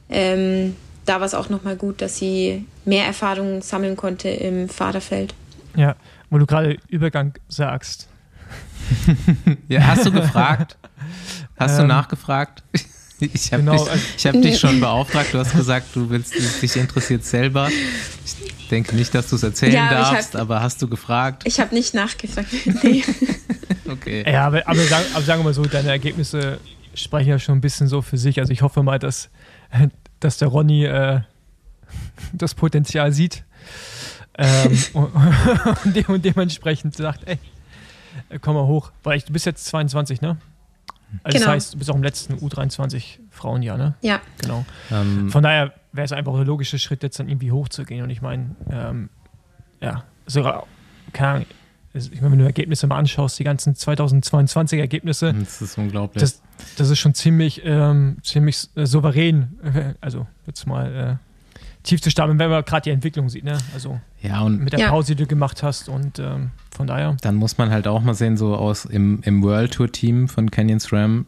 Ähm, 0.09 0.75
da 1.05 1.19
war 1.19 1.25
es 1.25 1.34
auch 1.34 1.49
nochmal 1.49 1.77
gut, 1.77 2.01
dass 2.01 2.17
sie 2.17 2.65
mehr 2.86 3.05
Erfahrungen 3.05 3.61
sammeln 3.61 3.95
konnte 3.95 4.29
im 4.29 4.69
Fahrerfeld. 4.69 5.34
Ja, 5.75 5.95
wo 6.29 6.38
du 6.38 6.45
gerade 6.45 6.77
Übergang 6.88 7.34
sagst. 7.47 8.07
ja, 9.67 9.88
hast 9.88 10.05
du 10.05 10.11
gefragt? 10.11 10.77
Hast 11.57 11.75
ähm, 11.75 11.82
du 11.82 11.88
nachgefragt? 11.88 12.63
Ich 13.34 13.53
habe 13.53 13.63
genau, 13.63 13.74
dich, 13.74 13.91
also 13.91 14.30
hab 14.30 14.41
dich 14.41 14.59
schon 14.59 14.80
beauftragt. 14.80 15.34
Du 15.34 15.39
hast 15.39 15.55
gesagt, 15.55 15.95
du 15.95 16.09
willst 16.09 16.34
dich 16.61 16.76
interessiert 16.76 17.24
selber. 17.24 17.69
Ich 17.69 18.67
denke 18.69 18.95
nicht, 18.95 19.13
dass 19.13 19.30
du 19.30 19.36
es 19.36 19.43
erzählen 19.43 19.74
ja, 19.74 19.89
darfst, 19.89 20.34
hab, 20.34 20.41
aber 20.41 20.61
hast 20.61 20.82
du 20.82 20.88
gefragt? 20.88 21.43
Ich 21.45 21.59
habe 21.59 21.74
nicht 21.76 21.93
nachgefragt. 21.93 22.49
Nee. 22.84 23.03
okay. 23.88 24.24
Ja, 24.30 24.47
aber, 24.47 24.67
aber, 24.67 24.82
sagen, 24.84 25.05
aber 25.13 25.24
sagen 25.24 25.39
wir 25.41 25.45
mal 25.45 25.53
so, 25.53 25.63
deine 25.65 25.89
Ergebnisse 25.89 26.59
sprechen 26.93 27.30
ja 27.30 27.39
schon 27.39 27.57
ein 27.57 27.61
bisschen 27.61 27.88
so 27.88 28.01
für 28.01 28.17
sich. 28.17 28.39
Also 28.39 28.51
ich 28.51 28.61
hoffe 28.61 28.82
mal, 28.82 28.97
dass, 28.97 29.30
dass 30.19 30.38
der 30.38 30.47
Ronny 30.47 30.86
äh, 30.86 31.22
das 32.34 32.55
Potenzial 32.55 33.11
sieht 33.11 33.43
ähm, 34.38 34.80
und, 34.93 35.95
de 35.95 36.05
und, 36.05 36.26
dementsprechend 36.26 36.95
sagt, 36.95 37.28
ey, 37.28 37.38
komm 38.41 38.55
mal 38.55 38.65
hoch. 38.65 38.91
Weil 39.03 39.17
ich, 39.17 39.26
du 39.26 39.34
bist 39.34 39.45
jetzt 39.45 39.65
22, 39.65 40.22
ne? 40.22 40.38
Also 41.24 41.38
genau. 41.38 41.45
Das 41.45 41.55
heißt, 41.55 41.74
du 41.74 41.78
bist 41.78 41.89
auch 41.91 41.95
im 41.95 42.03
letzten 42.03 42.36
U23 42.36 43.20
Frauenjahr, 43.30 43.78
ne? 43.78 43.95
Ja. 44.01 44.22
Genau. 44.41 44.66
Ähm, 44.91 45.30
Von 45.30 45.43
daher 45.43 45.74
wäre 45.91 46.05
es 46.05 46.12
einfach 46.12 46.34
der 46.36 46.45
logische 46.45 46.80
Schritt, 46.80 47.03
jetzt 47.03 47.20
dann 47.20 47.30
irgendwie 47.30 47.51
hochzugehen. 47.51 48.03
Und 48.03 48.09
ich 48.09 48.22
meine, 48.22 48.55
ähm, 48.70 49.09
ja, 49.82 50.03
sogar, 50.26 50.66
keine 51.14 51.30
Ahnung, 51.30 51.45
ich 51.93 52.22
meine, 52.22 52.32
wenn 52.32 52.39
du 52.39 52.45
Ergebnisse 52.45 52.88
mal 52.88 52.97
anschaust, 52.97 53.38
die 53.38 53.43
ganzen 53.43 53.76
2022 53.76 54.80
Ergebnisse. 54.80 55.34
Das 55.34 55.62
ist 55.62 55.78
unglaublich. 55.78 56.22
Das, 56.22 56.41
das 56.78 56.89
ist 56.89 56.99
schon 56.99 57.14
ziemlich, 57.14 57.62
ähm, 57.66 58.18
ziemlich 58.24 58.70
äh, 58.76 58.86
souverän. 58.86 59.57
Also, 60.01 60.26
jetzt 60.47 60.66
mal 60.66 61.20
äh, 61.20 61.30
tief 61.84 62.01
zu 62.01 62.11
stapeln, 62.11 62.39
wenn 62.39 62.49
man 62.49 62.63
gerade 62.63 62.84
die 62.84 62.89
Entwicklung 62.91 63.29
sieht, 63.29 63.43
ne? 63.43 63.57
Also 63.73 63.99
ja, 64.21 64.41
und 64.41 64.63
mit 64.63 64.73
der 64.73 64.88
Pause, 64.88 65.15
die 65.15 65.23
du 65.23 65.27
gemacht 65.27 65.63
hast 65.63 65.89
und 65.89 66.19
ähm, 66.19 66.51
von 66.75 66.88
daher. 66.88 67.17
Dann 67.21 67.36
muss 67.36 67.57
man 67.57 67.69
halt 67.69 67.88
auch 67.88 68.01
mal 68.01 68.13
sehen, 68.13 68.38
so 68.38 68.55
aus 68.55 68.86
im, 68.86 69.21
im 69.23 69.43
World 69.43 69.73
Tour 69.73 69.91
Team 69.91 70.27
von 70.27 70.51
Canyon 70.51 70.79
SRAM 70.79 71.25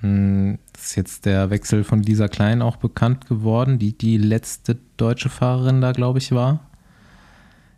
hm, 0.00 0.58
ist 0.76 0.96
jetzt 0.96 1.26
der 1.26 1.50
Wechsel 1.50 1.84
von 1.84 2.02
Lisa 2.02 2.28
Klein 2.28 2.60
auch 2.60 2.76
bekannt 2.76 3.28
geworden, 3.28 3.78
die 3.78 3.96
die 3.96 4.18
letzte 4.18 4.78
deutsche 4.96 5.28
Fahrerin 5.28 5.80
da, 5.80 5.92
glaube 5.92 6.18
ich, 6.18 6.32
war. 6.32 6.60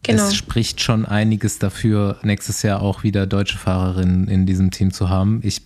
Genau. 0.03 0.23
Es 0.23 0.35
spricht 0.35 0.81
schon 0.81 1.07
einiges 1.07 1.59
dafür, 1.59 2.19
nächstes 2.23 2.63
Jahr 2.63 2.83
auch 2.83 3.03
wieder 3.03 3.27
deutsche 3.27 3.59
Fahrerinnen 3.59 4.29
in 4.29 4.47
diesem 4.47 4.71
Team 4.71 4.93
zu 4.93 5.09
haben. 5.09 5.41
Ich 5.43 5.63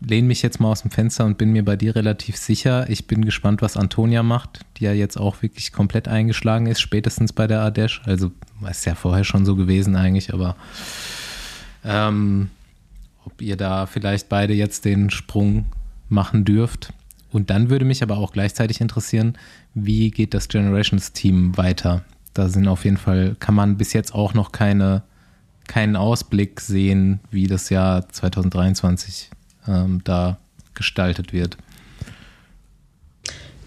lehne 0.00 0.28
mich 0.28 0.42
jetzt 0.42 0.60
mal 0.60 0.70
aus 0.70 0.82
dem 0.82 0.90
Fenster 0.90 1.24
und 1.24 1.38
bin 1.38 1.52
mir 1.52 1.64
bei 1.64 1.76
dir 1.76 1.96
relativ 1.96 2.36
sicher. 2.36 2.88
Ich 2.88 3.06
bin 3.06 3.24
gespannt, 3.24 3.62
was 3.62 3.76
Antonia 3.76 4.22
macht, 4.22 4.60
die 4.76 4.84
ja 4.84 4.92
jetzt 4.92 5.18
auch 5.18 5.42
wirklich 5.42 5.72
komplett 5.72 6.08
eingeschlagen 6.08 6.66
ist, 6.66 6.80
spätestens 6.80 7.32
bei 7.32 7.46
der 7.46 7.60
Ardèche. 7.60 8.00
Also 8.04 8.30
ist 8.68 8.86
ja 8.86 8.94
vorher 8.94 9.24
schon 9.24 9.44
so 9.44 9.56
gewesen 9.56 9.96
eigentlich, 9.96 10.32
aber 10.32 10.56
ähm, 11.84 12.50
ob 13.24 13.42
ihr 13.42 13.56
da 13.56 13.86
vielleicht 13.86 14.28
beide 14.28 14.54
jetzt 14.54 14.84
den 14.84 15.10
Sprung 15.10 15.66
machen 16.08 16.44
dürft. 16.44 16.92
Und 17.30 17.50
dann 17.50 17.68
würde 17.68 17.84
mich 17.84 18.02
aber 18.02 18.16
auch 18.16 18.32
gleichzeitig 18.32 18.80
interessieren, 18.80 19.36
wie 19.74 20.10
geht 20.10 20.32
das 20.32 20.48
Generations-Team 20.48 21.56
weiter? 21.56 22.04
Da 22.32 22.48
sind 22.48 22.68
auf 22.68 22.84
jeden 22.84 22.96
Fall, 22.96 23.36
kann 23.38 23.54
man 23.54 23.76
bis 23.76 23.92
jetzt 23.92 24.14
auch 24.14 24.32
noch 24.32 24.52
keine, 24.52 25.02
keinen 25.66 25.96
Ausblick 25.96 26.60
sehen, 26.60 27.20
wie 27.30 27.46
das 27.46 27.68
Jahr 27.68 28.08
2023 28.08 29.30
ähm, 29.68 30.00
da 30.04 30.38
gestaltet 30.74 31.32
wird. 31.32 31.56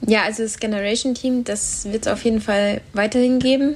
Ja, 0.05 0.23
also 0.23 0.43
das 0.43 0.59
Generation 0.59 1.13
Team, 1.13 1.43
das 1.43 1.85
wird 1.85 2.07
es 2.07 2.11
auf 2.11 2.23
jeden 2.23 2.41
Fall 2.41 2.81
weiterhin 2.93 3.39
geben. 3.39 3.75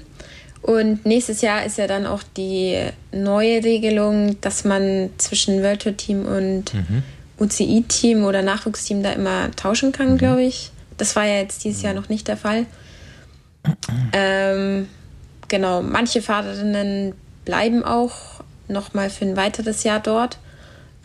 Und 0.61 1.05
nächstes 1.05 1.41
Jahr 1.41 1.63
ist 1.63 1.77
ja 1.77 1.85
dann 1.85 2.07
auch 2.07 2.23
die 2.35 2.79
neue 3.11 3.63
Regelung, 3.63 4.41
dass 4.41 4.63
man 4.63 5.11
zwischen 5.17 5.61
World 5.61 5.83
Tour 5.83 5.95
Team 5.95 6.25
und 6.25 6.73
mhm. 6.73 7.03
UCI-Team 7.37 8.23
oder 8.23 8.41
Nachwuchsteam 8.41 9.03
da 9.03 9.11
immer 9.11 9.51
tauschen 9.51 9.91
kann, 9.91 10.13
mhm. 10.13 10.17
glaube 10.17 10.43
ich. 10.43 10.71
Das 10.97 11.15
war 11.15 11.25
ja 11.25 11.35
jetzt 11.35 11.63
dieses 11.63 11.83
Jahr 11.83 11.93
noch 11.93 12.09
nicht 12.09 12.27
der 12.27 12.37
Fall. 12.37 12.65
Ähm, 14.13 14.87
genau, 15.47 15.83
manche 15.83 16.21
Fahrerinnen 16.21 17.13
bleiben 17.43 17.83
auch 17.83 18.41
nochmal 18.67 19.09
für 19.09 19.25
ein 19.25 19.37
weiteres 19.37 19.83
Jahr 19.83 19.99
dort. 19.99 20.39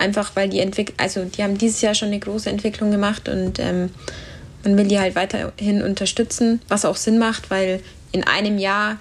Einfach 0.00 0.34
weil 0.34 0.48
die 0.48 0.60
Entwicklung, 0.60 0.98
also 0.98 1.26
die 1.26 1.42
haben 1.42 1.58
dieses 1.58 1.82
Jahr 1.82 1.94
schon 1.94 2.08
eine 2.08 2.18
große 2.18 2.48
Entwicklung 2.48 2.90
gemacht 2.90 3.28
und 3.28 3.58
ähm, 3.58 3.90
man 4.64 4.78
will 4.78 4.88
die 4.88 4.98
halt 4.98 5.14
weiterhin 5.14 5.82
unterstützen, 5.82 6.62
was 6.68 6.86
auch 6.86 6.96
Sinn 6.96 7.18
macht, 7.18 7.50
weil 7.50 7.80
in 8.10 8.24
einem 8.24 8.56
Jahr, 8.56 8.96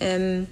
ähm, 0.00 0.46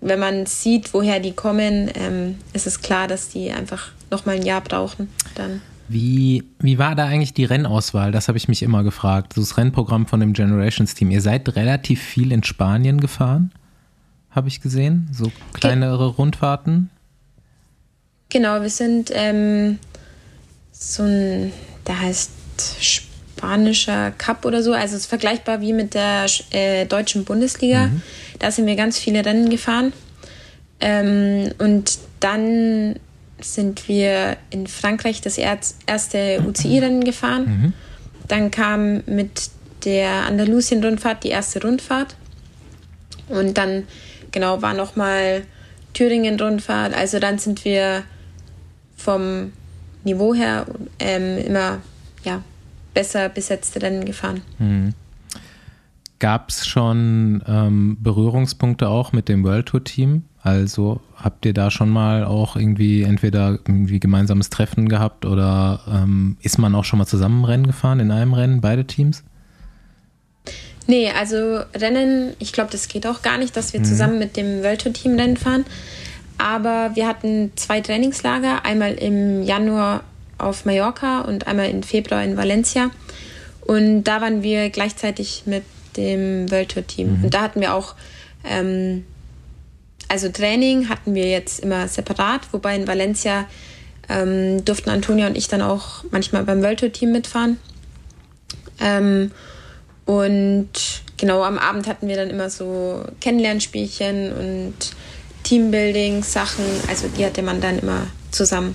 wenn 0.00 0.20
man 0.20 0.46
sieht, 0.46 0.94
woher 0.94 1.18
die 1.18 1.32
kommen, 1.32 1.90
ähm, 1.96 2.36
ist 2.52 2.68
es 2.68 2.80
klar, 2.80 3.08
dass 3.08 3.28
die 3.28 3.50
einfach 3.50 3.90
nochmal 4.12 4.36
ein 4.36 4.44
Jahr 4.44 4.60
brauchen. 4.60 5.08
Dann. 5.34 5.60
Wie, 5.88 6.44
wie 6.60 6.78
war 6.78 6.94
da 6.94 7.06
eigentlich 7.06 7.34
die 7.34 7.44
Rennauswahl? 7.44 8.12
Das 8.12 8.28
habe 8.28 8.38
ich 8.38 8.46
mich 8.46 8.62
immer 8.62 8.84
gefragt. 8.84 9.32
Das 9.36 9.56
Rennprogramm 9.56 10.06
von 10.06 10.20
dem 10.20 10.32
Generations-Team. 10.32 11.10
Ihr 11.10 11.20
seid 11.20 11.56
relativ 11.56 12.00
viel 12.00 12.30
in 12.30 12.44
Spanien 12.44 13.00
gefahren, 13.00 13.50
habe 14.30 14.46
ich 14.46 14.60
gesehen. 14.60 15.08
So 15.12 15.32
kleinere 15.52 16.06
Rundfahrten. 16.06 16.90
Genau, 18.28 18.62
wir 18.62 18.70
sind 18.70 19.10
ähm, 19.14 19.78
so 20.72 21.02
ein, 21.02 21.52
der 21.86 22.00
heißt 22.00 22.30
spanischer 23.44 24.12
Cup 24.12 24.44
oder 24.44 24.62
so. 24.62 24.72
Also 24.72 24.96
es 24.96 25.02
ist 25.02 25.06
vergleichbar 25.06 25.60
wie 25.60 25.72
mit 25.72 25.94
der 25.94 26.26
äh, 26.50 26.86
deutschen 26.86 27.24
Bundesliga. 27.24 27.86
Mhm. 27.86 28.02
Da 28.38 28.50
sind 28.50 28.66
wir 28.66 28.76
ganz 28.76 28.98
viele 28.98 29.24
Rennen 29.24 29.50
gefahren. 29.50 29.92
Ähm, 30.80 31.52
und 31.58 31.98
dann 32.20 32.96
sind 33.40 33.88
wir 33.88 34.36
in 34.50 34.66
Frankreich 34.66 35.20
das 35.20 35.38
erste 35.38 36.42
UCI-Rennen 36.46 37.04
gefahren. 37.04 37.44
Mhm. 37.44 37.72
Dann 38.28 38.50
kam 38.50 39.02
mit 39.06 39.50
der 39.84 40.26
Andalusien-Rundfahrt 40.26 41.24
die 41.24 41.28
erste 41.28 41.60
Rundfahrt. 41.60 42.16
Und 43.28 43.58
dann, 43.58 43.86
genau, 44.32 44.62
war 44.62 44.74
nochmal 44.74 45.42
Thüringen-Rundfahrt. 45.92 46.94
Also 46.94 47.18
dann 47.18 47.38
sind 47.38 47.64
wir 47.64 48.04
vom 49.04 49.52
Niveau 50.02 50.34
her 50.34 50.66
ähm, 50.98 51.38
immer 51.38 51.78
ja, 52.24 52.42
besser 52.94 53.28
besetzte 53.28 53.82
Rennen 53.82 54.04
gefahren. 54.04 54.40
Mhm. 54.58 54.94
Gab 56.18 56.48
es 56.48 56.66
schon 56.66 57.42
ähm, 57.46 57.98
Berührungspunkte 58.00 58.88
auch 58.88 59.12
mit 59.12 59.28
dem 59.28 59.44
World 59.44 59.66
Tour 59.66 59.84
Team? 59.84 60.22
Also 60.42 61.00
habt 61.16 61.44
ihr 61.44 61.52
da 61.52 61.70
schon 61.70 61.90
mal 61.90 62.24
auch 62.24 62.56
irgendwie 62.56 63.02
entweder 63.02 63.58
irgendwie 63.66 64.00
gemeinsames 64.00 64.50
Treffen 64.50 64.88
gehabt 64.88 65.26
oder 65.26 65.80
ähm, 65.90 66.36
ist 66.40 66.58
man 66.58 66.74
auch 66.74 66.84
schon 66.84 66.98
mal 66.98 67.06
zusammen 67.06 67.44
Rennen 67.44 67.66
gefahren 67.66 68.00
in 68.00 68.10
einem 68.10 68.32
Rennen, 68.32 68.60
beide 68.60 68.86
Teams? 68.86 69.24
Nee, 70.86 71.10
also 71.10 71.60
Rennen, 71.74 72.34
ich 72.38 72.52
glaube, 72.52 72.70
das 72.70 72.88
geht 72.88 73.06
auch 73.06 73.22
gar 73.22 73.38
nicht, 73.38 73.56
dass 73.56 73.72
wir 73.72 73.80
mhm. 73.80 73.84
zusammen 73.84 74.18
mit 74.18 74.36
dem 74.36 74.62
World 74.62 74.82
Tour 74.82 74.92
Team 74.92 75.18
Rennen 75.18 75.36
fahren. 75.36 75.64
Aber 76.38 76.92
wir 76.94 77.06
hatten 77.06 77.52
zwei 77.56 77.80
Trainingslager, 77.80 78.64
einmal 78.64 78.94
im 78.94 79.42
Januar 79.42 80.04
auf 80.38 80.64
Mallorca 80.64 81.20
und 81.22 81.46
einmal 81.46 81.70
im 81.70 81.82
Februar 81.82 82.22
in 82.22 82.36
Valencia. 82.36 82.90
Und 83.60 84.04
da 84.04 84.20
waren 84.20 84.42
wir 84.42 84.70
gleichzeitig 84.70 85.44
mit 85.46 85.64
dem 85.96 86.50
World 86.50 86.70
Tour 86.70 86.86
Team. 86.86 87.18
Mhm. 87.18 87.24
Und 87.24 87.34
da 87.34 87.42
hatten 87.42 87.60
wir 87.60 87.74
auch, 87.74 87.94
ähm, 88.44 89.04
also 90.08 90.28
Training 90.28 90.88
hatten 90.88 91.14
wir 91.14 91.28
jetzt 91.30 91.60
immer 91.60 91.88
separat, 91.88 92.52
wobei 92.52 92.76
in 92.76 92.86
Valencia 92.86 93.46
ähm, 94.08 94.64
durften 94.64 94.90
Antonia 94.90 95.26
und 95.26 95.36
ich 95.36 95.48
dann 95.48 95.62
auch 95.62 96.04
manchmal 96.10 96.44
beim 96.44 96.62
World 96.62 96.80
Tour 96.80 96.92
Team 96.92 97.12
mitfahren. 97.12 97.58
Ähm, 98.80 99.30
und 100.04 100.68
genau 101.16 101.42
am 101.42 101.58
Abend 101.58 101.86
hatten 101.86 102.08
wir 102.08 102.16
dann 102.16 102.28
immer 102.28 102.50
so 102.50 103.04
Kennenlernspielchen 103.20 104.32
und 104.32 104.74
Teambuilding-Sachen. 105.44 106.64
Also 106.88 107.08
die 107.08 107.24
hatte 107.24 107.42
man 107.42 107.60
dann 107.60 107.78
immer 107.78 108.06
zusammen. 108.30 108.74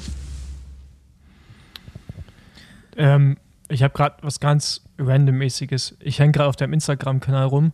Ähm, 2.96 3.38
ich 3.70 3.84
habe 3.84 3.94
gerade 3.94 4.18
was 4.22 4.40
ganz 4.40 4.82
randommäßiges. 4.98 5.96
Ich 6.00 6.20
hänge 6.20 6.32
gerade 6.32 6.50
auf 6.50 6.56
deinem 6.56 6.74
Instagram-Kanal 6.74 7.46
rum 7.48 7.72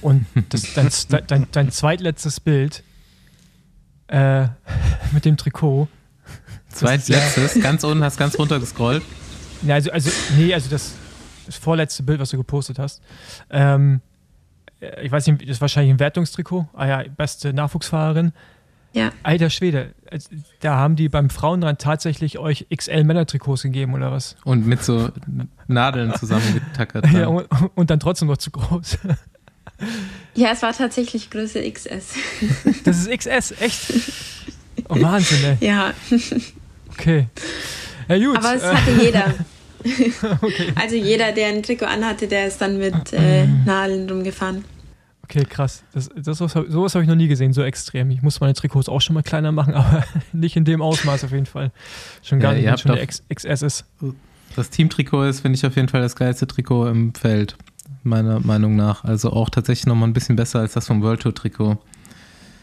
und 0.00 0.26
das, 0.48 0.74
dein, 0.74 0.90
dein, 1.26 1.46
dein 1.52 1.70
zweitletztes 1.70 2.40
Bild 2.40 2.82
äh, 4.08 4.48
mit 5.12 5.24
dem 5.24 5.36
Trikot. 5.36 5.88
Zweitletztes? 6.68 7.60
ganz 7.62 7.84
unten, 7.84 8.02
hast 8.02 8.18
ganz 8.18 8.38
runter 8.38 8.58
gescrollt. 8.58 9.02
Ja, 9.62 9.74
also, 9.74 9.90
also, 9.92 10.10
nee, 10.36 10.52
also 10.52 10.68
das, 10.68 10.94
das 11.46 11.56
vorletzte 11.56 12.02
Bild, 12.02 12.18
was 12.20 12.30
du 12.30 12.36
gepostet 12.36 12.78
hast. 12.78 13.00
Ähm, 13.50 14.00
ich 15.02 15.10
weiß 15.10 15.26
nicht, 15.26 15.42
das 15.42 15.50
ist 15.50 15.60
wahrscheinlich 15.60 15.94
ein 15.94 16.00
Wertungstrikot. 16.00 16.68
Ah 16.74 16.86
ja, 16.86 17.04
beste 17.16 17.52
Nachwuchsfahrerin. 17.52 18.32
Ja. 18.94 19.10
Alter 19.24 19.50
Schwede, 19.50 19.92
da 20.60 20.76
haben 20.76 20.94
die 20.94 21.08
beim 21.08 21.28
Frauenrand 21.28 21.80
tatsächlich 21.80 22.38
euch 22.38 22.66
XL-Männer-Trikots 22.74 23.62
gegeben 23.62 23.92
oder 23.94 24.12
was? 24.12 24.36
Und 24.44 24.66
mit 24.66 24.84
so 24.84 25.10
Nadeln 25.66 26.14
zusammengetackert. 26.14 27.06
ja, 27.12 27.26
und, 27.26 27.48
und, 27.74 27.90
dann 27.90 27.98
trotzdem 27.98 28.28
noch 28.28 28.36
zu 28.36 28.52
groß. 28.52 28.98
ja, 30.34 30.50
es 30.52 30.62
war 30.62 30.72
tatsächlich 30.72 31.28
Größe 31.28 31.68
XS. 31.68 32.14
das 32.84 33.04
ist 33.04 33.10
XS, 33.10 33.60
echt? 33.60 33.92
Oh, 34.88 35.00
Wahnsinn, 35.00 35.56
ey. 35.60 35.66
Ja. 35.66 35.92
Okay. 36.92 37.26
Ja, 38.08 38.18
gut. 38.18 38.38
Aber 38.38 38.54
es 38.54 38.64
hatte 38.64 38.92
jeder. 39.02 39.34
okay. 40.40 40.72
Also 40.80 40.94
jeder, 40.94 41.32
der 41.32 41.48
ein 41.48 41.64
Trikot 41.64 41.86
anhatte, 41.86 42.28
der 42.28 42.46
ist 42.46 42.60
dann 42.60 42.78
mit 42.78 43.12
äh, 43.12 43.44
Nadeln 43.46 44.08
rumgefahren. 44.08 44.64
Okay, 45.24 45.46
krass. 45.48 45.82
Das, 45.94 46.10
das, 46.14 46.36
sowas 46.36 46.94
habe 46.94 47.02
ich 47.02 47.08
noch 47.08 47.16
nie 47.16 47.28
gesehen, 47.28 47.54
so 47.54 47.62
extrem. 47.62 48.10
Ich 48.10 48.20
muss 48.20 48.40
meine 48.40 48.52
Trikots 48.52 48.90
auch 48.90 49.00
schon 49.00 49.14
mal 49.14 49.22
kleiner 49.22 49.52
machen, 49.52 49.72
aber 49.74 50.04
nicht 50.32 50.54
in 50.54 50.66
dem 50.66 50.82
Ausmaß 50.82 51.24
auf 51.24 51.32
jeden 51.32 51.46
Fall. 51.46 51.72
Schon 52.22 52.40
gar 52.40 52.52
ja, 52.52 52.72
nicht, 52.72 52.84
wenn 52.84 52.96
schon 52.96 52.96
der 52.96 53.06
XS 53.06 53.62
ist. 53.62 53.84
Das 54.54 54.68
Teamtrikot 54.68 55.24
ist, 55.24 55.40
finde 55.40 55.56
ich, 55.56 55.64
auf 55.64 55.76
jeden 55.76 55.88
Fall 55.88 56.02
das 56.02 56.14
geilste 56.14 56.46
Trikot 56.46 56.88
im 56.88 57.14
Feld, 57.14 57.56
meiner 58.02 58.38
Meinung 58.40 58.76
nach. 58.76 59.04
Also 59.04 59.32
auch 59.32 59.48
tatsächlich 59.48 59.86
nochmal 59.86 60.10
ein 60.10 60.12
bisschen 60.12 60.36
besser 60.36 60.60
als 60.60 60.74
das 60.74 60.86
vom 60.86 61.00
World 61.02 61.20
Tour 61.22 61.34
Trikot. 61.34 61.78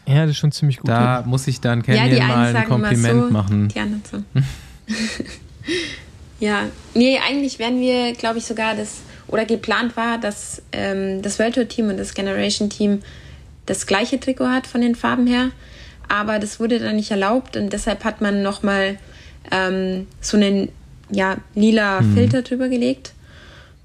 Ja, 0.06 0.22
das 0.22 0.30
ist 0.30 0.38
schon 0.38 0.52
ziemlich 0.52 0.78
gut. 0.78 0.88
Da 0.88 1.24
muss 1.26 1.48
ich 1.48 1.60
dann 1.60 1.82
Canyon 1.82 2.16
ja, 2.16 2.28
mal 2.28 2.54
ein 2.54 2.68
Kompliment 2.68 3.24
so, 3.24 3.30
machen. 3.32 3.68
Die 3.68 3.80
anderen 3.80 4.02
so. 4.08 4.22
ja, 6.38 6.62
nee, 6.94 7.18
eigentlich 7.18 7.58
wären 7.58 7.80
wir, 7.80 8.12
glaube 8.12 8.38
ich, 8.38 8.44
sogar 8.44 8.76
das 8.76 9.00
oder 9.32 9.46
geplant 9.46 9.96
war, 9.96 10.18
dass 10.18 10.62
ähm, 10.72 11.22
das 11.22 11.38
World 11.38 11.54
Tour 11.54 11.66
Team 11.66 11.88
und 11.88 11.96
das 11.96 12.14
Generation 12.14 12.68
Team 12.70 13.00
das 13.66 13.86
gleiche 13.86 14.20
Trikot 14.20 14.48
hat 14.48 14.66
von 14.66 14.82
den 14.82 14.94
Farben 14.94 15.26
her. 15.26 15.50
Aber 16.08 16.38
das 16.38 16.60
wurde 16.60 16.78
dann 16.78 16.96
nicht 16.96 17.10
erlaubt 17.10 17.56
und 17.56 17.72
deshalb 17.72 18.04
hat 18.04 18.20
man 18.20 18.42
nochmal 18.42 18.98
ähm, 19.50 20.06
so 20.20 20.36
einen 20.36 20.68
ja, 21.10 21.38
lila 21.54 22.02
mhm. 22.02 22.14
Filter 22.14 22.42
drüber 22.42 22.68
gelegt. 22.68 23.14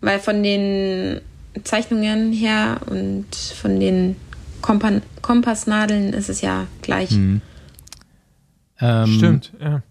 Weil 0.02 0.20
von 0.20 0.44
den 0.44 1.22
Zeichnungen 1.64 2.32
her 2.32 2.82
und 2.88 3.34
von 3.34 3.80
den 3.80 4.16
Kompa 4.62 5.02
Kompassnadeln 5.22 6.14
ist 6.14 6.30
es 6.30 6.42
ja 6.42 6.68
gleich. 6.82 7.12
Mhm. 7.12 7.42
Ähm, 8.80 9.08
Stimmt, 9.08 9.54
ja. 9.60 9.82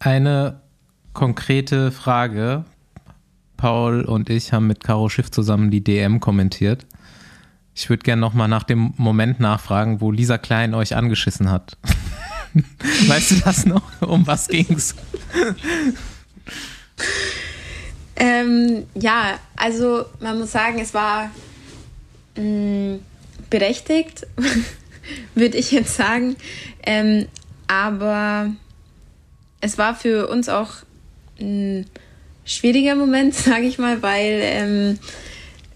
Eine 0.00 0.60
konkrete 1.14 1.90
Frage 1.90 2.64
Paul 3.58 4.02
und 4.02 4.30
ich 4.30 4.54
haben 4.54 4.66
mit 4.66 4.82
Caro 4.82 5.10
Schiff 5.10 5.30
zusammen 5.30 5.70
die 5.70 5.84
DM 5.84 6.20
kommentiert. 6.20 6.86
Ich 7.74 7.90
würde 7.90 8.02
gerne 8.02 8.20
nochmal 8.20 8.48
nach 8.48 8.62
dem 8.62 8.94
Moment 8.96 9.40
nachfragen, 9.40 10.00
wo 10.00 10.10
Lisa 10.10 10.38
Klein 10.38 10.74
euch 10.74 10.96
angeschissen 10.96 11.50
hat. 11.50 11.76
weißt 13.06 13.32
du 13.32 13.34
das 13.40 13.66
noch? 13.66 13.82
Um 14.00 14.26
was 14.26 14.48
ging's? 14.48 14.94
ähm, 18.16 18.84
ja, 18.94 19.38
also 19.56 20.06
man 20.20 20.38
muss 20.38 20.52
sagen, 20.52 20.78
es 20.78 20.94
war 20.94 21.30
mh, 22.36 22.42
mm, 22.42 23.00
berechtigt, 23.50 24.26
würde 25.34 25.58
ich 25.58 25.72
jetzt 25.72 25.96
sagen. 25.96 26.36
Ähm, 26.84 27.26
aber 27.66 28.50
es 29.60 29.78
war 29.78 29.94
für 29.94 30.28
uns 30.28 30.48
auch 30.48 30.70
mh, 31.38 31.80
mm, 31.80 31.84
schwieriger 32.48 32.96
Moment, 32.96 33.34
sage 33.34 33.66
ich 33.66 33.78
mal, 33.78 34.02
weil 34.02 34.40
ähm, 34.42 34.98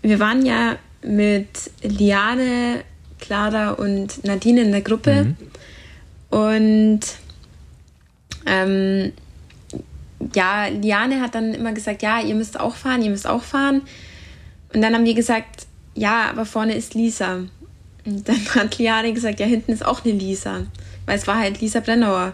wir 0.01 0.18
waren 0.18 0.45
ja 0.45 0.77
mit 1.03 1.70
Liane, 1.83 2.83
Clara 3.20 3.70
und 3.73 4.25
Nadine 4.25 4.62
in 4.62 4.73
der 4.73 4.81
Gruppe. 4.81 5.25
Mhm. 5.25 5.37
Und 6.31 7.01
ähm, 8.47 9.12
ja, 10.35 10.66
Liane 10.66 11.20
hat 11.20 11.35
dann 11.35 11.55
immer 11.55 11.73
gesagt, 11.73 12.03
ja, 12.03 12.20
ihr 12.20 12.35
müsst 12.35 12.59
auch 12.59 12.75
fahren, 12.75 13.03
ihr 13.03 13.11
müsst 13.11 13.27
auch 13.27 13.43
fahren. 13.43 13.83
Und 14.73 14.81
dann 14.83 14.95
haben 14.95 15.05
wir 15.05 15.14
gesagt, 15.14 15.66
ja, 15.95 16.31
aber 16.31 16.47
vorne 16.47 16.75
ist 16.75 16.95
Lisa. 16.95 17.45
Und 18.05 18.29
dann 18.29 18.45
hat 18.55 18.79
Liane 18.79 19.12
gesagt, 19.12 19.41
ja, 19.41 19.47
hinten 19.47 19.73
ist 19.73 19.85
auch 19.85 20.05
eine 20.05 20.14
Lisa. 20.14 20.66
Weil 21.07 21.18
es 21.18 21.27
war 21.27 21.39
halt 21.39 21.61
Lisa 21.61 21.81
Brennauer. 21.81 22.33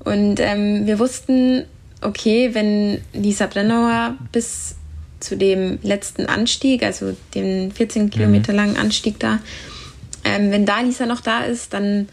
Und 0.00 0.40
ähm, 0.40 0.86
wir 0.86 0.98
wussten, 0.98 1.64
okay, 2.02 2.50
wenn 2.54 3.00
Lisa 3.12 3.46
Brennauer 3.46 4.16
bis 4.32 4.76
zu 5.20 5.36
dem 5.36 5.78
letzten 5.82 6.26
Anstieg, 6.26 6.82
also 6.82 7.16
den 7.34 7.72
14 7.72 8.10
Kilometer 8.10 8.52
mhm. 8.52 8.58
langen 8.58 8.76
Anstieg 8.76 9.18
da, 9.18 9.40
ähm, 10.24 10.50
wenn 10.50 10.66
da 10.66 10.80
Lisa 10.80 11.06
noch 11.06 11.20
da 11.20 11.44
ist, 11.44 11.72
dann 11.72 12.08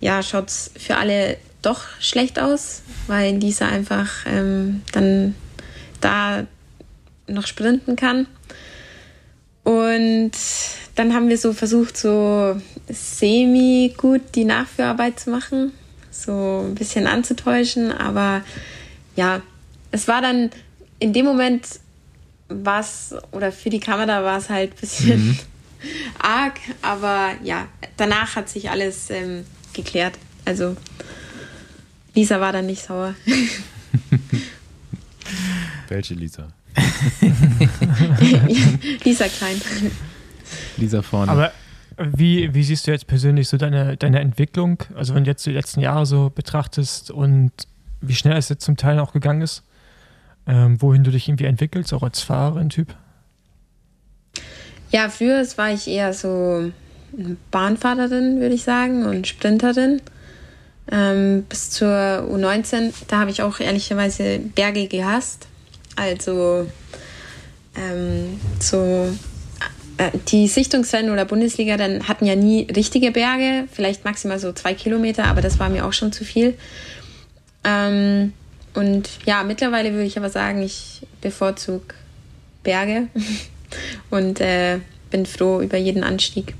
ja, 0.00 0.22
schaut 0.22 0.48
es 0.48 0.70
für 0.76 0.96
alle 0.96 1.36
doch 1.62 1.82
schlecht 2.00 2.38
aus, 2.38 2.82
weil 3.06 3.36
Lisa 3.36 3.66
einfach 3.66 4.26
ähm, 4.26 4.82
dann 4.92 5.34
da 6.00 6.46
noch 7.26 7.46
sprinten 7.46 7.96
kann. 7.96 8.26
Und 9.64 10.32
dann 10.94 11.14
haben 11.14 11.28
wir 11.28 11.36
so 11.36 11.52
versucht, 11.52 11.96
so 11.96 12.60
semi 12.88 13.92
gut 13.96 14.22
die 14.34 14.44
Nachführarbeit 14.44 15.20
zu 15.20 15.30
machen, 15.30 15.72
so 16.10 16.64
ein 16.66 16.74
bisschen 16.74 17.06
anzutäuschen, 17.06 17.92
aber 17.92 18.42
ja, 19.18 19.42
es 19.90 20.06
war 20.06 20.22
dann 20.22 20.50
in 21.00 21.12
dem 21.12 21.26
Moment 21.26 21.80
was 22.48 23.16
oder 23.32 23.50
für 23.50 23.68
die 23.68 23.80
Kamera 23.80 24.22
war 24.22 24.38
es 24.38 24.48
halt 24.48 24.70
ein 24.70 24.80
bisschen 24.80 25.26
mhm. 25.26 25.36
arg, 26.20 26.60
aber 26.82 27.32
ja, 27.42 27.66
danach 27.96 28.36
hat 28.36 28.48
sich 28.48 28.70
alles 28.70 29.10
ähm, 29.10 29.44
geklärt. 29.72 30.16
Also 30.44 30.76
Lisa 32.14 32.40
war 32.40 32.52
dann 32.52 32.66
nicht 32.66 32.84
sauer. 32.84 33.16
Welche 35.88 36.14
Lisa? 36.14 36.46
Lisa 39.04 39.26
Klein. 39.26 39.60
Lisa 40.76 41.02
vorne. 41.02 41.32
Aber 41.32 41.52
Wie, 42.12 42.54
wie 42.54 42.62
siehst 42.62 42.86
du 42.86 42.92
jetzt 42.92 43.08
persönlich 43.08 43.48
so 43.48 43.56
deine, 43.56 43.96
deine 43.96 44.20
Entwicklung? 44.20 44.84
Also 44.94 45.16
wenn 45.16 45.24
du 45.24 45.30
jetzt 45.30 45.44
die 45.44 45.50
letzten 45.50 45.80
Jahre 45.80 46.06
so 46.06 46.30
betrachtest 46.30 47.10
und 47.10 47.50
wie 48.00 48.14
schnell 48.14 48.36
es 48.36 48.48
jetzt 48.48 48.64
zum 48.64 48.76
Teil 48.76 48.98
auch 48.98 49.12
gegangen 49.12 49.42
ist, 49.42 49.62
ähm, 50.46 50.80
wohin 50.80 51.04
du 51.04 51.10
dich 51.10 51.28
irgendwie 51.28 51.44
entwickelst, 51.44 51.92
auch 51.92 52.02
als 52.02 52.20
Fahrerin-Typ? 52.20 52.94
Ja, 54.90 55.08
früher 55.08 55.44
war 55.56 55.72
ich 55.72 55.86
eher 55.86 56.14
so 56.14 56.72
Bahnfahrerin, 57.50 58.40
würde 58.40 58.54
ich 58.54 58.64
sagen, 58.64 59.04
und 59.04 59.26
Sprinterin. 59.26 60.00
Ähm, 60.90 61.44
bis 61.48 61.70
zur 61.70 61.88
U19, 61.88 62.94
da 63.08 63.18
habe 63.18 63.30
ich 63.30 63.42
auch 63.42 63.60
ehrlicherweise 63.60 64.38
Berge 64.38 64.88
gehasst. 64.88 65.46
Also 65.96 66.66
ähm, 67.76 68.40
so 68.58 69.08
äh, 69.98 70.10
die 70.28 70.48
Sichtungsrennen 70.48 71.10
oder 71.12 71.26
Bundesliga 71.26 71.76
dann 71.76 72.08
hatten 72.08 72.24
ja 72.24 72.36
nie 72.36 72.62
richtige 72.74 73.10
Berge, 73.10 73.68
vielleicht 73.70 74.04
maximal 74.04 74.38
so 74.38 74.52
zwei 74.52 74.72
Kilometer, 74.72 75.26
aber 75.26 75.42
das 75.42 75.58
war 75.58 75.68
mir 75.68 75.84
auch 75.84 75.92
schon 75.92 76.12
zu 76.12 76.24
viel. 76.24 76.54
Ähm, 77.64 78.32
und 78.74 79.08
ja, 79.26 79.42
mittlerweile 79.42 79.92
würde 79.92 80.04
ich 80.04 80.18
aber 80.18 80.30
sagen, 80.30 80.62
ich 80.62 81.06
bevorzuge 81.20 81.94
Berge 82.62 83.08
und 84.10 84.40
äh, 84.40 84.78
bin 85.10 85.26
froh 85.26 85.60
über 85.60 85.76
jeden 85.76 86.04
Anstieg. 86.04 86.54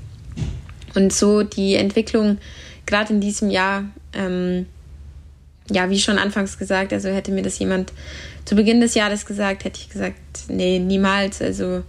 Und 0.95 1.13
so 1.13 1.43
die 1.43 1.75
Entwicklung 1.75 2.39
gerade 2.85 3.13
in 3.13 3.21
diesem 3.21 3.49
Jahr, 3.49 3.85
ähm, 4.13 4.65
ja, 5.69 5.89
wie 5.89 5.99
schon 5.99 6.17
anfangs 6.17 6.57
gesagt, 6.57 6.91
also 6.91 7.09
hätte 7.09 7.31
mir 7.31 7.43
das 7.43 7.59
jemand 7.59 7.93
zu 8.43 8.55
Beginn 8.55 8.81
des 8.81 8.95
Jahres 8.95 9.25
gesagt, 9.25 9.63
hätte 9.63 9.79
ich 9.79 9.89
gesagt, 9.89 10.17
nee, 10.47 10.79
niemals. 10.79 11.41
Also 11.41 11.83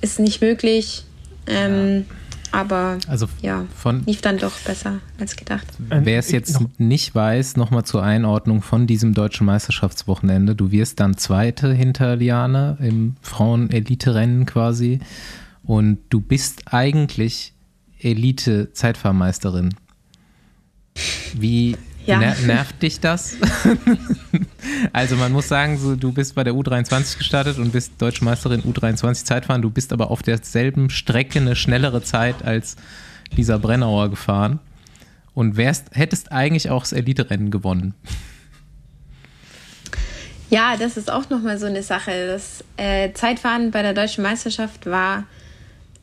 ist 0.00 0.18
nicht 0.18 0.40
möglich. 0.40 1.04
Ähm, 1.46 2.06
ja. 2.08 2.16
Aber 2.56 2.96
also 3.06 3.28
ja, 3.42 3.66
von, 3.76 4.02
lief 4.06 4.22
dann 4.22 4.38
doch 4.38 4.58
besser 4.60 5.00
als 5.20 5.36
gedacht. 5.36 5.66
Wer 5.90 6.18
es 6.18 6.30
jetzt 6.30 6.58
nicht 6.78 7.14
weiß, 7.14 7.58
nochmal 7.58 7.84
zur 7.84 8.02
Einordnung 8.02 8.62
von 8.62 8.86
diesem 8.86 9.12
deutschen 9.12 9.44
Meisterschaftswochenende. 9.44 10.54
Du 10.54 10.70
wirst 10.70 11.00
dann 11.00 11.18
Zweite 11.18 11.74
hinter 11.74 12.16
Liane 12.16 12.78
im 12.80 13.16
Frauen-Elite-Rennen 13.20 14.46
quasi. 14.46 15.00
Und 15.64 15.98
du 16.08 16.22
bist 16.22 16.72
eigentlich 16.72 17.52
Elite-Zeitfahrmeisterin. 17.98 19.74
Wie 21.34 21.76
ja. 22.06 22.18
ner 22.18 22.36
nervt 22.46 22.82
dich 22.82 23.00
das? 23.00 23.36
also 24.92 25.16
man 25.16 25.32
muss 25.32 25.48
sagen, 25.48 25.78
so, 25.78 25.96
du 25.96 26.12
bist 26.12 26.34
bei 26.34 26.44
der 26.44 26.54
U23 26.54 27.18
gestartet 27.18 27.58
und 27.58 27.72
bist 27.72 27.92
Deutsche 27.98 28.24
Meisterin 28.24 28.62
U23 28.62 29.24
Zeitfahren. 29.24 29.62
Du 29.62 29.70
bist 29.70 29.92
aber 29.92 30.10
auf 30.10 30.22
derselben 30.22 30.90
Strecke 30.90 31.40
eine 31.40 31.56
schnellere 31.56 32.02
Zeit 32.02 32.44
als 32.44 32.76
dieser 33.36 33.58
Brennauer 33.58 34.10
gefahren 34.10 34.60
und 35.34 35.56
wärst, 35.56 35.88
hättest 35.92 36.32
eigentlich 36.32 36.70
auch 36.70 36.82
das 36.82 36.92
Elite-Rennen 36.92 37.50
gewonnen. 37.50 37.94
Ja, 40.48 40.76
das 40.76 40.96
ist 40.96 41.10
auch 41.10 41.28
nochmal 41.28 41.58
so 41.58 41.66
eine 41.66 41.82
Sache. 41.82 42.28
Das 42.28 42.64
äh, 42.76 43.12
Zeitfahren 43.12 43.70
bei 43.70 43.82
der 43.82 43.94
Deutschen 43.94 44.22
Meisterschaft 44.22 44.86
war 44.86 45.24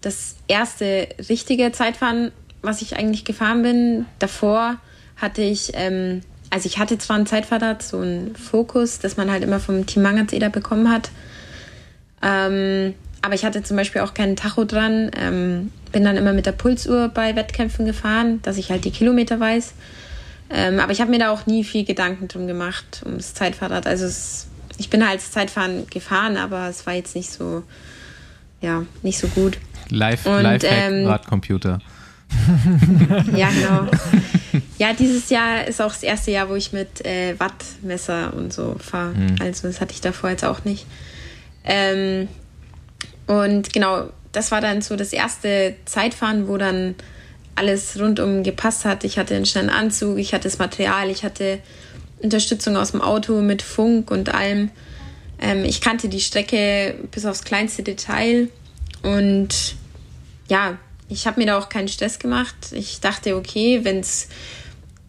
das 0.01 0.35
erste 0.47 1.07
richtige 1.29 1.71
Zeitfahren, 1.71 2.31
was 2.61 2.81
ich 2.81 2.97
eigentlich 2.97 3.23
gefahren 3.23 3.63
bin. 3.63 4.05
Davor 4.19 4.77
hatte 5.23 5.41
ich, 5.41 5.71
ähm, 5.73 6.21
also 6.51 6.67
ich 6.67 6.77
hatte 6.77 6.99
zwar 6.99 7.17
ein 7.17 7.25
Zeitfahrrad, 7.25 7.81
so 7.81 7.99
einen 7.99 8.35
Fokus, 8.35 8.99
das 8.99 9.17
man 9.17 9.31
halt 9.31 9.43
immer 9.43 9.59
vom 9.59 9.85
Team 9.87 10.03
Mangatseder 10.03 10.49
bekommen 10.49 10.91
hat. 10.91 11.09
Ähm, 12.21 12.93
aber 13.21 13.33
ich 13.33 13.45
hatte 13.45 13.63
zum 13.63 13.77
Beispiel 13.77 14.01
auch 14.01 14.13
keinen 14.13 14.35
Tacho 14.35 14.65
dran. 14.65 15.09
Ähm, 15.17 15.71
bin 15.93 16.03
dann 16.03 16.17
immer 16.17 16.33
mit 16.33 16.45
der 16.45 16.51
Pulsuhr 16.51 17.07
bei 17.07 17.35
Wettkämpfen 17.35 17.85
gefahren, 17.85 18.41
dass 18.41 18.57
ich 18.57 18.69
halt 18.69 18.83
die 18.83 18.91
Kilometer 18.91 19.39
weiß. 19.39 19.73
Ähm, 20.49 20.79
aber 20.79 20.91
ich 20.91 20.99
habe 20.99 21.09
mir 21.09 21.19
da 21.19 21.31
auch 21.31 21.45
nie 21.45 21.63
viel 21.63 21.85
Gedanken 21.85 22.27
drum 22.27 22.47
gemacht, 22.47 23.01
ums 23.05 23.33
Zeitfahrrad. 23.33 23.87
Also 23.87 24.05
es, 24.05 24.47
ich 24.77 24.89
bin 24.89 25.07
halt 25.07 25.21
Zeitfahren 25.21 25.87
gefahren, 25.89 26.35
aber 26.35 26.67
es 26.67 26.85
war 26.85 26.93
jetzt 26.93 27.15
nicht 27.15 27.31
so, 27.31 27.63
ja, 28.61 28.85
nicht 29.03 29.17
so 29.17 29.27
gut. 29.29 29.57
Live, 29.89 30.25
Live 30.25 30.63
ähm, 30.65 31.07
Radcomputer. 31.07 31.79
ja, 33.35 33.49
genau. 33.49 33.89
Ja, 34.77 34.93
dieses 34.93 35.29
Jahr 35.29 35.67
ist 35.67 35.81
auch 35.81 35.93
das 35.93 36.03
erste 36.03 36.31
Jahr, 36.31 36.49
wo 36.49 36.55
ich 36.55 36.73
mit 36.73 37.05
äh, 37.05 37.39
Wattmesser 37.39 38.33
und 38.33 38.53
so 38.53 38.75
fahre. 38.79 39.13
Mhm. 39.13 39.35
Also 39.39 39.67
das 39.67 39.81
hatte 39.81 39.93
ich 39.93 40.01
davor 40.01 40.29
jetzt 40.29 40.45
auch 40.45 40.63
nicht. 40.65 40.85
Ähm, 41.63 42.27
und 43.27 43.71
genau, 43.71 44.09
das 44.31 44.51
war 44.51 44.61
dann 44.61 44.81
so 44.81 44.95
das 44.95 45.13
erste 45.13 45.75
Zeitfahren, 45.85 46.47
wo 46.47 46.57
dann 46.57 46.95
alles 47.55 47.99
rundum 47.99 48.43
gepasst 48.43 48.85
hat. 48.85 49.03
Ich 49.03 49.17
hatte 49.17 49.35
einen 49.35 49.45
schnellen 49.45 49.69
Anzug, 49.69 50.17
ich 50.17 50.33
hatte 50.33 50.45
das 50.45 50.57
Material, 50.57 51.09
ich 51.09 51.23
hatte 51.23 51.59
Unterstützung 52.21 52.75
aus 52.75 52.91
dem 52.91 53.01
Auto 53.01 53.41
mit 53.41 53.61
Funk 53.61 54.11
und 54.11 54.33
allem. 54.33 54.71
Ähm, 55.39 55.63
ich 55.63 55.81
kannte 55.81 56.09
die 56.09 56.19
Strecke 56.19 56.95
bis 57.11 57.25
aufs 57.25 57.43
kleinste 57.43 57.83
Detail 57.83 58.49
und 59.03 59.75
ja, 60.49 60.77
ich 61.13 61.27
habe 61.27 61.39
mir 61.39 61.47
da 61.47 61.57
auch 61.57 61.69
keinen 61.69 61.87
Stress 61.87 62.19
gemacht. 62.19 62.55
Ich 62.71 62.99
dachte, 62.99 63.35
okay, 63.35 63.81
wenn 63.83 63.99
es 63.99 64.29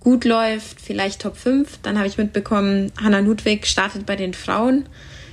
gut 0.01 0.25
läuft, 0.25 0.81
vielleicht 0.81 1.23
Top 1.23 1.37
5. 1.37 1.79
Dann 1.83 1.97
habe 1.99 2.07
ich 2.07 2.19
mitbekommen, 2.19 2.93
Hanna 3.01 3.21
Ludwig 3.21 3.67
startet 3.67 4.07
bei 4.07 4.17
den 4.17 4.35
Frauen. 4.35 4.87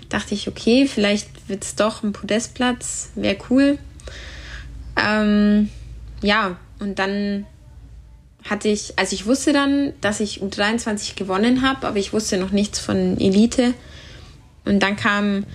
Dachte 0.09 0.33
ich, 0.33 0.47
okay, 0.47 0.87
vielleicht 0.87 1.49
wird 1.49 1.63
es 1.63 1.75
doch 1.75 2.03
ein 2.03 2.13
Podestplatz, 2.13 3.11
wäre 3.15 3.37
cool. 3.49 3.77
Ähm, 4.95 5.69
ja, 6.21 6.57
und 6.79 6.99
dann 6.99 7.45
hatte 8.49 8.69
ich, 8.69 8.97
also 8.97 9.13
ich 9.13 9.25
wusste 9.25 9.53
dann, 9.53 9.93
dass 10.01 10.19
ich 10.19 10.41
U23 10.41 11.15
gewonnen 11.15 11.61
habe, 11.61 11.87
aber 11.87 11.97
ich 11.97 12.11
wusste 12.11 12.37
noch 12.37 12.51
nichts 12.51 12.79
von 12.79 13.19
Elite. 13.19 13.73
Und 14.65 14.79
dann 14.79 14.95
kam 14.95 15.45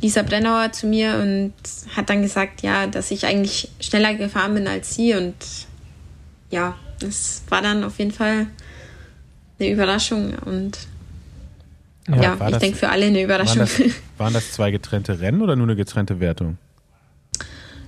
Lisa 0.00 0.22
Brennauer 0.22 0.72
zu 0.72 0.86
mir 0.86 1.18
und 1.20 1.52
hat 1.96 2.08
dann 2.08 2.22
gesagt, 2.22 2.62
ja, 2.62 2.86
dass 2.86 3.10
ich 3.10 3.26
eigentlich 3.26 3.70
schneller 3.80 4.14
gefahren 4.14 4.54
bin 4.54 4.68
als 4.68 4.94
sie 4.94 5.14
und 5.14 5.34
ja, 6.50 6.76
das 7.00 7.42
war 7.48 7.62
dann 7.62 7.84
auf 7.84 7.98
jeden 7.98 8.12
Fall 8.12 8.46
eine 9.58 9.70
Überraschung 9.70 10.34
und 10.44 10.78
ja, 12.08 12.36
ja 12.36 12.48
ich 12.48 12.56
denke 12.56 12.78
für 12.78 12.88
alle 12.88 13.06
eine 13.06 13.22
Überraschung. 13.22 13.58
Waren 13.58 13.68
das, 13.68 13.94
waren 14.18 14.34
das, 14.34 14.52
zwei 14.52 14.70
getrennte 14.70 15.20
Rennen 15.20 15.42
oder 15.42 15.56
nur 15.56 15.66
eine 15.66 15.76
getrennte 15.76 16.20
Wertung? 16.20 16.58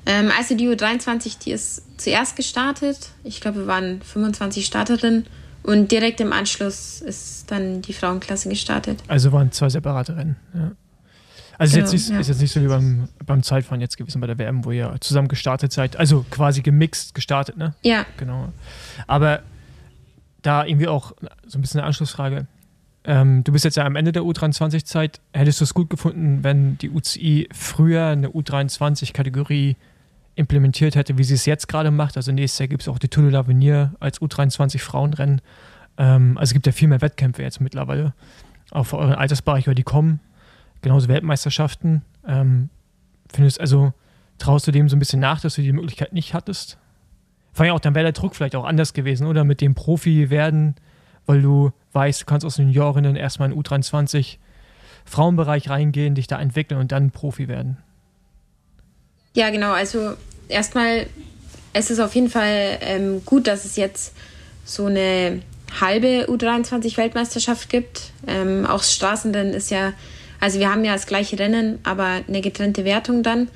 Ähm, 0.06 0.30
also 0.36 0.56
die 0.56 0.68
U23, 0.68 1.38
die 1.38 1.52
ist 1.52 1.82
zuerst 1.96 2.36
gestartet. 2.36 3.10
Ich 3.24 3.40
glaube, 3.40 3.60
wir 3.60 3.66
waren 3.66 4.02
25 4.02 4.66
Starterinnen 4.66 5.26
und 5.62 5.92
direkt 5.92 6.20
im 6.20 6.32
Anschluss 6.32 7.00
ist 7.00 7.50
dann 7.50 7.82
die 7.82 7.92
Frauenklasse 7.92 8.48
gestartet. 8.48 9.02
Also 9.08 9.32
waren 9.32 9.52
zwei 9.52 9.68
separate 9.68 10.16
Rennen. 10.16 10.36
Ja. 10.54 10.72
Also 11.60 11.76
genau, 11.76 11.84
ist, 11.84 11.92
jetzt 11.92 12.08
nicht, 12.08 12.14
ja. 12.14 12.20
ist 12.20 12.28
jetzt 12.28 12.40
nicht 12.40 12.52
so 12.52 12.62
wie 12.62 12.68
beim, 12.68 13.08
beim 13.26 13.42
Zeitfahren 13.42 13.82
jetzt 13.82 13.98
gewesen 13.98 14.18
bei 14.22 14.26
der 14.26 14.38
WM, 14.38 14.64
wo 14.64 14.70
ihr 14.70 14.96
zusammen 15.00 15.28
gestartet 15.28 15.72
seid. 15.72 15.94
Also 15.94 16.24
quasi 16.30 16.62
gemixt 16.62 17.14
gestartet, 17.14 17.58
ne? 17.58 17.74
Ja. 17.82 18.06
Genau. 18.16 18.50
Aber 19.06 19.42
da 20.40 20.64
irgendwie 20.64 20.88
auch 20.88 21.12
so 21.46 21.58
ein 21.58 21.60
bisschen 21.60 21.80
eine 21.80 21.86
Anschlussfrage. 21.86 22.46
Ähm, 23.04 23.44
du 23.44 23.52
bist 23.52 23.66
jetzt 23.66 23.76
ja 23.76 23.84
am 23.84 23.94
Ende 23.96 24.10
der 24.10 24.22
U23-Zeit. 24.22 25.20
Hättest 25.34 25.60
du 25.60 25.64
es 25.64 25.74
gut 25.74 25.90
gefunden, 25.90 26.42
wenn 26.42 26.78
die 26.78 26.88
UCI 26.88 27.50
früher 27.52 28.06
eine 28.06 28.30
U23-Kategorie 28.30 29.76
implementiert 30.36 30.96
hätte, 30.96 31.18
wie 31.18 31.24
sie 31.24 31.34
es 31.34 31.44
jetzt 31.44 31.68
gerade 31.68 31.90
macht? 31.90 32.16
Also 32.16 32.32
nächstes 32.32 32.58
Jahr 32.58 32.68
gibt 32.68 32.80
es 32.80 32.88
auch 32.88 32.98
die 32.98 33.08
Tour 33.08 33.24
de 33.24 33.38
l'Avenir 33.38 33.90
als 34.00 34.18
U23-Frauenrennen. 34.22 35.42
Ähm, 35.98 36.38
also 36.38 36.52
es 36.52 36.54
gibt 36.54 36.64
ja 36.64 36.72
viel 36.72 36.88
mehr 36.88 37.02
Wettkämpfe 37.02 37.42
jetzt 37.42 37.60
mittlerweile. 37.60 38.14
Auch 38.70 38.84
für 38.84 38.96
euren 38.96 39.14
Altersbereich, 39.14 39.66
weil 39.66 39.74
die 39.74 39.82
kommen 39.82 40.20
genauso 40.82 41.08
Weltmeisterschaften. 41.08 42.02
Ähm, 42.26 42.70
findest 43.32 43.60
also, 43.60 43.92
traust 44.38 44.66
du 44.66 44.72
dem 44.72 44.88
so 44.88 44.96
ein 44.96 44.98
bisschen 44.98 45.20
nach, 45.20 45.40
dass 45.40 45.54
du 45.54 45.62
die 45.62 45.72
Möglichkeit 45.72 46.12
nicht 46.12 46.34
hattest? 46.34 46.78
Vor 47.52 47.64
allem 47.64 47.74
auch, 47.74 47.80
dann 47.80 47.94
wäre 47.94 48.04
der 48.04 48.12
Druck 48.12 48.34
vielleicht 48.34 48.56
auch 48.56 48.64
anders 48.64 48.92
gewesen, 48.92 49.26
oder? 49.26 49.44
Mit 49.44 49.60
dem 49.60 49.74
Profi 49.74 50.30
werden, 50.30 50.76
weil 51.26 51.42
du 51.42 51.72
weißt, 51.92 52.22
du 52.22 52.26
kannst 52.26 52.46
aus 52.46 52.56
den 52.56 52.68
Juniorinnen 52.68 53.16
erstmal 53.16 53.50
in 53.50 53.60
U23 53.60 54.38
Frauenbereich 55.04 55.68
reingehen, 55.68 56.14
dich 56.14 56.26
da 56.26 56.40
entwickeln 56.40 56.80
und 56.80 56.92
dann 56.92 57.10
Profi 57.10 57.48
werden. 57.48 57.78
Ja, 59.34 59.50
genau. 59.50 59.72
Also 59.72 60.14
erstmal, 60.48 61.06
es 61.72 61.90
ist 61.90 62.00
auf 62.00 62.14
jeden 62.14 62.30
Fall 62.30 62.78
ähm, 62.80 63.24
gut, 63.24 63.46
dass 63.46 63.64
es 63.64 63.76
jetzt 63.76 64.14
so 64.64 64.86
eine 64.86 65.42
halbe 65.80 66.26
U23-Weltmeisterschaft 66.28 67.68
gibt. 67.68 68.12
Ähm, 68.26 68.66
auch 68.66 68.82
Straßenrennen 68.82 69.54
ist 69.54 69.70
ja 69.70 69.92
also 70.40 70.58
wir 70.58 70.70
haben 70.70 70.84
ja 70.84 70.94
das 70.94 71.06
gleiche 71.06 71.38
Rennen, 71.38 71.78
aber 71.84 72.22
eine 72.26 72.40
getrennte 72.40 72.84
Wertung 72.84 73.22
dann. 73.22 73.48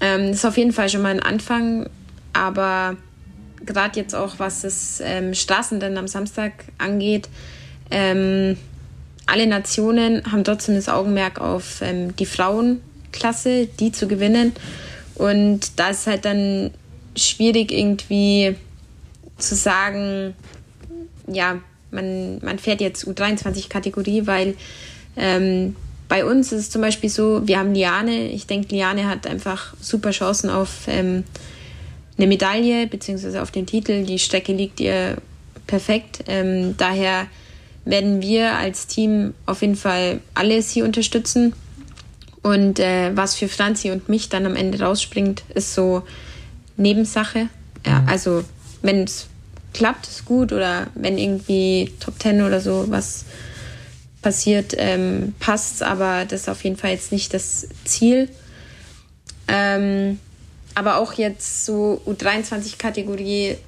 Ähm, 0.00 0.28
das 0.28 0.38
ist 0.38 0.44
auf 0.44 0.56
jeden 0.56 0.72
Fall 0.72 0.88
schon 0.88 1.02
mal 1.02 1.12
ein 1.12 1.22
Anfang, 1.22 1.88
aber 2.32 2.96
gerade 3.64 3.98
jetzt 3.98 4.14
auch, 4.14 4.38
was 4.38 4.62
das 4.62 5.00
ähm, 5.02 5.34
Straßenrennen 5.34 5.98
am 5.98 6.08
Samstag 6.08 6.52
angeht, 6.78 7.28
ähm, 7.90 8.56
alle 9.26 9.46
Nationen 9.46 10.30
haben 10.30 10.44
trotzdem 10.44 10.74
das 10.74 10.88
Augenmerk 10.88 11.40
auf 11.40 11.80
ähm, 11.80 12.14
die 12.16 12.26
Frauenklasse, 12.26 13.66
die 13.66 13.92
zu 13.92 14.08
gewinnen. 14.08 14.52
Und 15.14 15.78
da 15.78 15.90
ist 15.90 16.06
halt 16.06 16.24
dann 16.24 16.72
schwierig 17.16 17.72
irgendwie 17.72 18.56
zu 19.38 19.54
sagen, 19.54 20.34
ja, 21.26 21.58
man, 21.90 22.38
man 22.42 22.58
fährt 22.58 22.80
jetzt 22.80 23.06
U23-Kategorie, 23.06 24.26
weil 24.26 24.56
ähm, 25.16 25.76
bei 26.14 26.24
uns 26.24 26.52
ist 26.52 26.60
es 26.60 26.70
zum 26.70 26.80
Beispiel 26.80 27.10
so, 27.10 27.42
wir 27.44 27.58
haben 27.58 27.74
Liane. 27.74 28.28
Ich 28.28 28.46
denke, 28.46 28.72
Liane 28.72 29.08
hat 29.08 29.26
einfach 29.26 29.74
super 29.80 30.12
Chancen 30.12 30.48
auf 30.48 30.86
ähm, 30.86 31.24
eine 32.16 32.28
Medaille 32.28 32.86
beziehungsweise 32.86 33.42
auf 33.42 33.50
den 33.50 33.66
Titel. 33.66 34.04
Die 34.04 34.20
Strecke 34.20 34.52
liegt 34.52 34.78
ihr 34.78 35.16
perfekt. 35.66 36.22
Ähm, 36.28 36.76
daher 36.76 37.26
werden 37.84 38.22
wir 38.22 38.52
als 38.52 38.86
Team 38.86 39.34
auf 39.44 39.62
jeden 39.62 39.74
Fall 39.74 40.20
alle 40.34 40.62
sie 40.62 40.82
unterstützen. 40.82 41.52
Und 42.42 42.78
äh, 42.78 43.10
was 43.16 43.34
für 43.34 43.48
Franzi 43.48 43.90
und 43.90 44.08
mich 44.08 44.28
dann 44.28 44.46
am 44.46 44.54
Ende 44.54 44.80
rausspringt, 44.80 45.42
ist 45.52 45.74
so 45.74 46.04
Nebensache. 46.76 47.48
Ja, 47.84 48.02
mhm. 48.02 48.08
also 48.08 48.44
wenn 48.82 49.02
es 49.02 49.26
klappt, 49.72 50.06
ist 50.06 50.26
gut 50.26 50.52
oder 50.52 50.86
wenn 50.94 51.18
irgendwie 51.18 51.92
Top 51.98 52.20
Ten 52.20 52.40
oder 52.42 52.60
so 52.60 52.84
was 52.86 53.24
passiert, 54.24 54.74
ähm, 54.78 55.34
passt 55.38 55.82
aber 55.82 56.24
das 56.24 56.42
ist 56.42 56.48
auf 56.48 56.64
jeden 56.64 56.76
Fall 56.76 56.92
jetzt 56.92 57.12
nicht 57.12 57.34
das 57.34 57.68
Ziel. 57.84 58.30
Ähm, 59.46 60.18
aber 60.74 60.96
auch 60.96 61.12
jetzt 61.12 61.66
so 61.66 62.00
U23-Kategorie, 62.06 63.58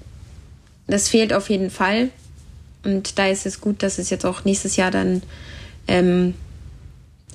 das 0.86 1.08
fehlt 1.08 1.34
auf 1.34 1.50
jeden 1.50 1.70
Fall. 1.70 2.08
Und 2.84 3.18
da 3.18 3.28
ist 3.28 3.44
es 3.44 3.60
gut, 3.60 3.82
dass 3.82 3.98
es 3.98 4.08
jetzt 4.08 4.24
auch 4.24 4.44
nächstes 4.44 4.76
Jahr 4.76 4.90
dann 4.90 5.22
ähm, 5.88 6.34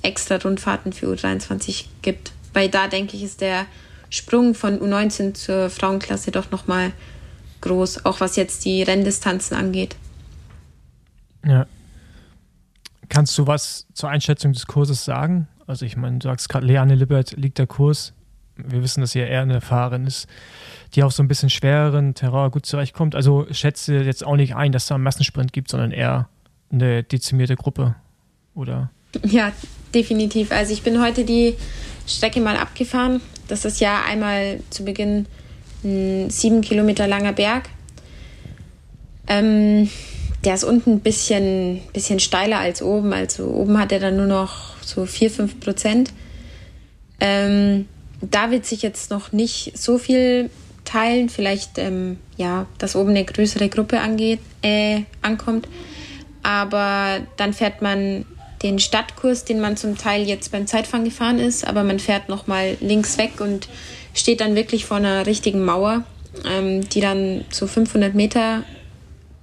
extra 0.02 0.36
Rundfahrten 0.36 0.92
für 0.92 1.06
U23 1.06 1.84
gibt. 2.02 2.32
Weil 2.52 2.68
da 2.68 2.88
denke 2.88 3.16
ich, 3.16 3.22
ist 3.22 3.40
der 3.40 3.66
Sprung 4.10 4.54
von 4.54 4.80
U19 4.80 5.34
zur 5.34 5.70
Frauenklasse 5.70 6.32
doch 6.32 6.50
nochmal 6.50 6.90
groß, 7.60 8.04
auch 8.04 8.18
was 8.18 8.34
jetzt 8.34 8.64
die 8.64 8.82
Renndistanzen 8.82 9.56
angeht. 9.56 9.94
Ja, 11.46 11.66
Kannst 13.12 13.36
du 13.36 13.46
was 13.46 13.86
zur 13.92 14.08
Einschätzung 14.08 14.54
des 14.54 14.66
Kurses 14.66 15.04
sagen? 15.04 15.46
Also 15.66 15.84
ich 15.84 15.98
meine, 15.98 16.18
du 16.18 16.28
sagst 16.28 16.48
gerade, 16.48 16.64
Leanne 16.64 16.94
Lippert 16.94 17.32
liegt 17.32 17.58
der 17.58 17.66
Kurs. 17.66 18.14
Wir 18.56 18.82
wissen, 18.82 19.02
dass 19.02 19.10
sie 19.10 19.18
ja 19.18 19.26
eher 19.26 19.42
eine 19.42 19.60
Fahrerin 19.60 20.06
ist, 20.06 20.26
die 20.94 21.02
auf 21.02 21.12
so 21.12 21.22
ein 21.22 21.28
bisschen 21.28 21.50
schwereren 21.50 22.14
Terrain 22.14 22.50
gut 22.50 22.64
zurechtkommt. 22.64 23.14
Also 23.14 23.46
schätze 23.50 23.96
jetzt 23.96 24.24
auch 24.24 24.36
nicht 24.36 24.56
ein, 24.56 24.72
dass 24.72 24.84
es 24.84 24.92
einen 24.92 25.04
Massensprint 25.04 25.52
gibt, 25.52 25.68
sondern 25.70 25.90
eher 25.90 26.30
eine 26.72 27.02
dezimierte 27.02 27.54
Gruppe, 27.54 27.96
oder? 28.54 28.88
Ja, 29.26 29.52
definitiv. 29.92 30.50
Also 30.50 30.72
ich 30.72 30.82
bin 30.82 30.98
heute 31.02 31.26
die 31.26 31.54
Strecke 32.06 32.40
mal 32.40 32.56
abgefahren. 32.56 33.20
Das 33.46 33.66
ist 33.66 33.78
ja 33.78 34.04
einmal 34.08 34.60
zu 34.70 34.86
Beginn 34.86 35.26
ein 35.84 36.30
sieben 36.30 36.62
Kilometer 36.62 37.06
langer 37.06 37.34
Berg. 37.34 37.68
Ähm, 39.26 39.90
der 40.44 40.54
ist 40.54 40.64
unten 40.64 40.92
ein 40.92 41.00
bisschen, 41.00 41.80
bisschen 41.92 42.20
steiler 42.20 42.58
als 42.58 42.82
oben. 42.82 43.12
Also 43.12 43.46
oben 43.46 43.78
hat 43.78 43.92
er 43.92 44.00
dann 44.00 44.16
nur 44.16 44.26
noch 44.26 44.76
so 44.82 45.06
4, 45.06 45.30
5 45.30 45.60
Prozent. 45.60 46.12
Ähm, 47.20 47.86
da 48.20 48.50
wird 48.50 48.66
sich 48.66 48.82
jetzt 48.82 49.10
noch 49.10 49.32
nicht 49.32 49.72
so 49.76 49.98
viel 49.98 50.50
teilen. 50.84 51.28
Vielleicht, 51.28 51.78
ähm, 51.78 52.18
ja, 52.36 52.66
dass 52.78 52.96
oben 52.96 53.10
eine 53.10 53.24
größere 53.24 53.68
Gruppe 53.68 54.00
angeht, 54.00 54.40
äh, 54.62 55.02
ankommt. 55.22 55.68
Aber 56.42 57.20
dann 57.36 57.52
fährt 57.52 57.82
man 57.82 58.24
den 58.64 58.78
Stadtkurs, 58.78 59.44
den 59.44 59.60
man 59.60 59.76
zum 59.76 59.96
Teil 59.96 60.26
jetzt 60.26 60.50
beim 60.52 60.66
Zeitfahren 60.66 61.04
gefahren 61.04 61.38
ist, 61.38 61.66
aber 61.66 61.82
man 61.82 61.98
fährt 61.98 62.28
nochmal 62.28 62.76
links 62.80 63.18
weg 63.18 63.40
und 63.40 63.68
steht 64.14 64.40
dann 64.40 64.54
wirklich 64.54 64.84
vor 64.84 64.98
einer 64.98 65.26
richtigen 65.26 65.64
Mauer, 65.64 66.04
ähm, 66.48 66.88
die 66.88 67.00
dann 67.00 67.44
so 67.50 67.66
500 67.66 68.14
Meter 68.14 68.62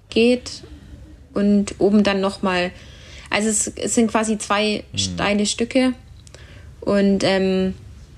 geht 0.10 0.64
und 1.34 1.76
oben 1.80 2.04
dann 2.04 2.22
nochmal. 2.22 2.72
Also 3.30 3.50
es, 3.50 3.68
es, 3.68 3.96
sind 3.96 4.10
quasi 4.10 4.38
zwei 4.38 4.84
mhm. 4.92 4.98
steile 4.98 5.46
Stücke. 5.46 5.94
Und 6.82 7.24
ähm, 7.24 7.76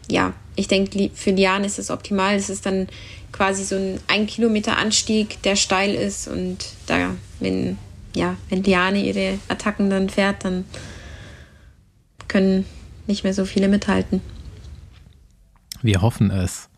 ja, 0.09 0.33
ich 0.55 0.67
denke, 0.67 1.09
für 1.13 1.31
Liane 1.31 1.65
ist 1.65 1.79
es 1.79 1.91
optimal. 1.91 2.35
Es 2.35 2.49
ist 2.49 2.65
dann 2.65 2.87
quasi 3.31 3.63
so 3.63 3.75
ein 3.75 3.99
ein 4.07 4.27
Kilometer 4.27 4.77
Anstieg, 4.77 5.41
der 5.43 5.55
steil 5.55 5.95
ist. 5.95 6.27
Und 6.27 6.57
da, 6.87 7.11
wenn, 7.39 7.77
ja, 8.15 8.35
wenn 8.49 8.63
Liane 8.63 9.03
ihre 9.03 9.39
Attacken 9.47 9.89
dann 9.89 10.09
fährt, 10.09 10.45
dann 10.45 10.65
können 12.27 12.65
nicht 13.07 13.23
mehr 13.23 13.33
so 13.33 13.45
viele 13.45 13.67
mithalten. 13.67 14.21
Wir 15.81 16.01
hoffen 16.01 16.31
es. 16.31 16.69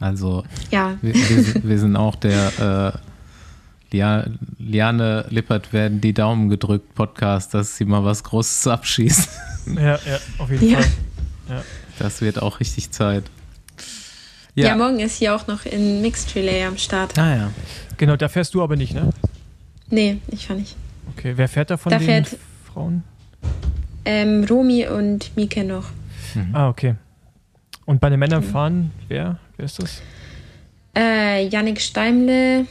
Also 0.00 0.44
ja. 0.70 0.96
wir, 1.02 1.14
wir, 1.14 1.62
wir 1.62 1.78
sind 1.78 1.96
auch 1.96 2.14
der 2.16 2.94
äh, 2.94 3.07
Liane 3.90 5.26
Lippert 5.30 5.72
werden 5.72 6.00
die 6.00 6.12
Daumen 6.12 6.48
gedrückt, 6.48 6.94
Podcast, 6.94 7.54
dass 7.54 7.76
sie 7.76 7.84
mal 7.84 8.04
was 8.04 8.22
Großes 8.24 8.66
abschießt. 8.66 9.28
Ja, 9.76 9.82
ja, 9.82 10.18
auf 10.38 10.50
jeden 10.50 10.70
ja. 10.70 10.78
Fall. 10.78 10.90
Ja. 11.48 11.64
Das 11.98 12.20
wird 12.22 12.40
auch 12.40 12.60
richtig 12.60 12.90
Zeit. 12.90 13.24
Ja. 14.54 14.68
ja. 14.68 14.76
morgen 14.76 14.98
ist 15.00 15.16
hier 15.16 15.34
auch 15.34 15.46
noch 15.46 15.66
in 15.66 16.00
Mixed 16.00 16.34
Relay 16.34 16.64
am 16.64 16.78
Start. 16.78 17.18
Ah 17.18 17.36
ja. 17.36 17.50
Genau, 17.96 18.16
da 18.16 18.28
fährst 18.28 18.54
du 18.54 18.62
aber 18.62 18.76
nicht, 18.76 18.94
ne? 18.94 19.10
Nee, 19.90 20.18
ich 20.28 20.46
fahr 20.46 20.56
nicht. 20.56 20.76
Okay, 21.16 21.32
wer 21.36 21.48
fährt 21.48 21.70
da 21.70 21.76
von 21.76 21.90
da 21.90 21.98
den 21.98 22.06
fährt, 22.06 22.36
Frauen? 22.64 23.02
Ähm, 24.04 24.44
Romi 24.48 24.86
und 24.86 25.36
Mike 25.36 25.64
noch. 25.64 25.84
Mhm. 26.34 26.54
Ah, 26.54 26.68
okay. 26.68 26.94
Und 27.84 28.00
bei 28.00 28.10
den 28.10 28.18
Männern 28.18 28.42
fahren, 28.42 28.90
wer? 29.08 29.38
Wer 29.56 29.64
ist 29.64 29.82
das? 29.82 30.02
Äh, 30.96 31.46
Yannick 31.48 31.80
Steimle, 31.80 32.66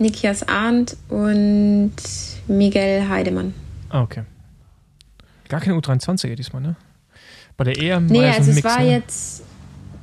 Nikias 0.00 0.48
Arndt 0.48 0.96
und 1.08 1.92
Miguel 2.48 3.08
Heidemann. 3.08 3.54
Ah, 3.90 4.02
okay. 4.02 4.22
Gar 5.48 5.60
keine 5.60 5.76
U23er 5.78 6.34
diesmal, 6.34 6.62
ne? 6.62 6.76
Bei 7.56 7.64
der 7.64 7.78
EM 7.78 8.06
nee, 8.06 8.18
war 8.18 8.24
ja 8.24 8.32
so 8.32 8.38
also 8.38 8.52
Mix, 8.52 8.58
es 8.58 8.64
war 8.64 8.80
ne? 8.80 8.90
jetzt, 8.90 9.42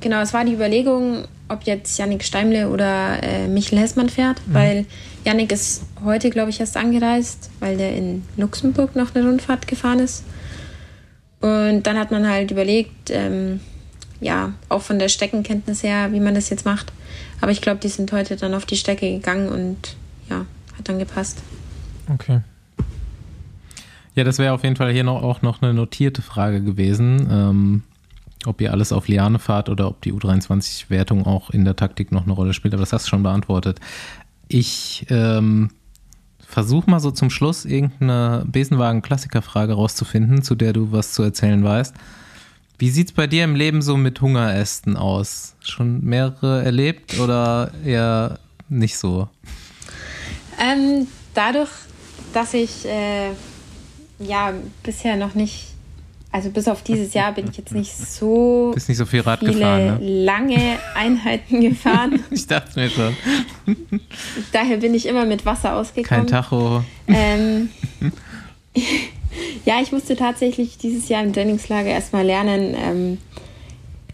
genau, 0.00 0.20
es 0.20 0.32
war 0.32 0.44
die 0.44 0.52
Überlegung, 0.52 1.26
ob 1.48 1.64
jetzt 1.64 1.98
Yannick 1.98 2.22
Steimle 2.22 2.68
oder 2.68 3.22
äh, 3.22 3.48
Michel 3.48 3.78
Hessmann 3.78 4.08
fährt, 4.08 4.40
mhm. 4.46 4.54
weil 4.54 4.86
Yannick 5.24 5.50
ist 5.50 5.82
heute, 6.04 6.30
glaube 6.30 6.50
ich, 6.50 6.60
erst 6.60 6.76
angereist, 6.76 7.50
weil 7.58 7.76
der 7.76 7.96
in 7.96 8.22
Luxemburg 8.36 8.94
noch 8.94 9.14
eine 9.14 9.26
Rundfahrt 9.26 9.66
gefahren 9.66 9.98
ist. 9.98 10.22
Und 11.40 11.82
dann 11.82 11.98
hat 11.98 12.10
man 12.10 12.28
halt 12.28 12.50
überlegt, 12.50 13.10
ähm, 13.10 13.60
ja, 14.20 14.52
auch 14.68 14.82
von 14.82 14.98
der 14.98 15.08
Streckenkenntnis 15.08 15.82
her, 15.82 16.12
wie 16.12 16.20
man 16.20 16.34
das 16.34 16.50
jetzt 16.50 16.64
macht. 16.64 16.92
Aber 17.40 17.52
ich 17.52 17.60
glaube, 17.60 17.80
die 17.80 17.88
sind 17.88 18.12
heute 18.12 18.36
dann 18.36 18.54
auf 18.54 18.66
die 18.66 18.76
Strecke 18.76 19.10
gegangen 19.10 19.48
und 19.48 19.96
ja, 20.28 20.46
hat 20.76 20.88
dann 20.88 20.98
gepasst. 20.98 21.42
Okay. 22.12 22.40
Ja, 24.14 24.24
das 24.24 24.38
wäre 24.38 24.52
auf 24.52 24.64
jeden 24.64 24.76
Fall 24.76 24.92
hier 24.92 25.04
noch, 25.04 25.22
auch 25.22 25.42
noch 25.42 25.62
eine 25.62 25.72
notierte 25.72 26.22
Frage 26.22 26.62
gewesen, 26.62 27.28
ähm, 27.30 27.82
ob 28.46 28.60
ihr 28.60 28.72
alles 28.72 28.92
auf 28.92 29.06
Liane 29.06 29.38
fahrt 29.38 29.68
oder 29.68 29.88
ob 29.88 30.02
die 30.02 30.12
U23-Wertung 30.12 31.26
auch 31.26 31.50
in 31.50 31.64
der 31.64 31.76
Taktik 31.76 32.10
noch 32.10 32.24
eine 32.24 32.32
Rolle 32.32 32.52
spielt. 32.52 32.74
Aber 32.74 32.82
das 32.82 32.92
hast 32.92 33.06
du 33.06 33.10
schon 33.10 33.22
beantwortet. 33.22 33.78
Ich 34.48 35.06
ähm, 35.10 35.70
versuche 36.40 36.90
mal 36.90 36.98
so 36.98 37.10
zum 37.10 37.30
Schluss 37.30 37.64
irgendeine 37.64 38.44
Besenwagen-Klassiker-Frage 38.46 39.74
rauszufinden, 39.74 40.42
zu 40.42 40.54
der 40.54 40.72
du 40.72 40.90
was 40.90 41.12
zu 41.12 41.22
erzählen 41.22 41.62
weißt. 41.62 41.94
Wie 42.78 42.90
sieht 42.90 43.08
es 43.08 43.12
bei 43.12 43.26
dir 43.26 43.42
im 43.42 43.56
Leben 43.56 43.82
so 43.82 43.96
mit 43.96 44.20
Hungerästen 44.20 44.96
aus? 44.96 45.56
Schon 45.60 46.04
mehrere 46.04 46.64
erlebt 46.64 47.18
oder 47.18 47.72
eher 47.84 48.38
nicht 48.68 48.96
so? 48.96 49.28
Ähm, 50.60 51.08
dadurch, 51.34 51.70
dass 52.32 52.54
ich 52.54 52.84
äh, 52.86 53.30
ja 54.20 54.52
bisher 54.84 55.16
noch 55.16 55.34
nicht, 55.34 55.74
also 56.30 56.50
bis 56.50 56.68
auf 56.68 56.84
dieses 56.84 57.14
Jahr 57.14 57.32
bin 57.32 57.48
ich 57.50 57.56
jetzt 57.56 57.72
nicht 57.72 57.96
so, 57.96 58.70
Bist 58.72 58.88
nicht 58.88 58.98
so 58.98 59.06
viel 59.06 59.22
Rad 59.22 59.40
viele 59.40 59.54
gefahren, 59.54 59.98
ne? 59.98 60.24
lange 60.24 60.78
Einheiten 60.94 61.60
gefahren. 61.60 62.22
ich 62.30 62.46
dachte 62.46 62.78
mir 62.78 62.90
schon. 62.90 63.16
Daher 64.52 64.76
bin 64.76 64.94
ich 64.94 65.06
immer 65.06 65.24
mit 65.26 65.44
Wasser 65.44 65.74
ausgekommen. 65.74 66.26
Kein 66.26 66.26
Tacho. 66.28 66.84
Ähm, 67.08 67.70
ja, 69.64 69.80
ich 69.82 69.92
musste 69.92 70.16
tatsächlich 70.16 70.78
dieses 70.78 71.08
Jahr 71.08 71.22
im 71.22 71.32
Trainingslager 71.32 71.88
erstmal 71.88 72.24
lernen, 72.24 72.74
ähm, 72.76 73.18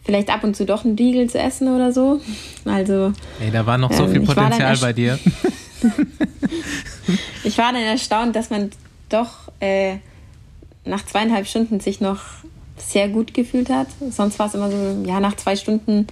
vielleicht 0.05 0.31
ab 0.31 0.45
und 0.45 0.55
zu 0.57 0.67
doch 0.67 0.85
einen 0.85 0.97
Riegel 0.97 1.29
zu 1.31 1.39
essen 1.39 1.69
oder 1.69 1.93
so. 1.93 2.21
Also. 2.65 3.13
Ey, 3.41 3.51
da 3.51 3.67
war 3.67 3.79
noch 3.79 3.93
so 3.93 4.05
ähm, 4.05 4.13
viel 4.13 4.21
Potenzial 4.21 4.77
bei 4.79 4.93
dir. 4.93 5.19
ich 7.45 7.57
war 7.59 7.73
dann 7.73 7.83
erstaunt, 7.83 8.37
dass 8.37 8.51
man 8.51 8.71
doch 9.09 9.51
äh, 9.61 9.97
nach 10.85 11.05
zweieinhalb 11.07 11.47
Stunden 11.47 11.81
sich 11.81 12.01
noch 12.01 12.21
sehr 12.77 13.09
gut 13.09 13.35
gefühlt 13.35 13.71
hat. 13.71 13.89
Sonst 14.11 14.39
war 14.39 14.47
es 14.47 14.55
immer 14.55 14.71
so, 14.71 15.05
ja, 15.07 15.21
nach 15.21 15.37
zwei 15.37 15.57
Stunden 15.57 16.07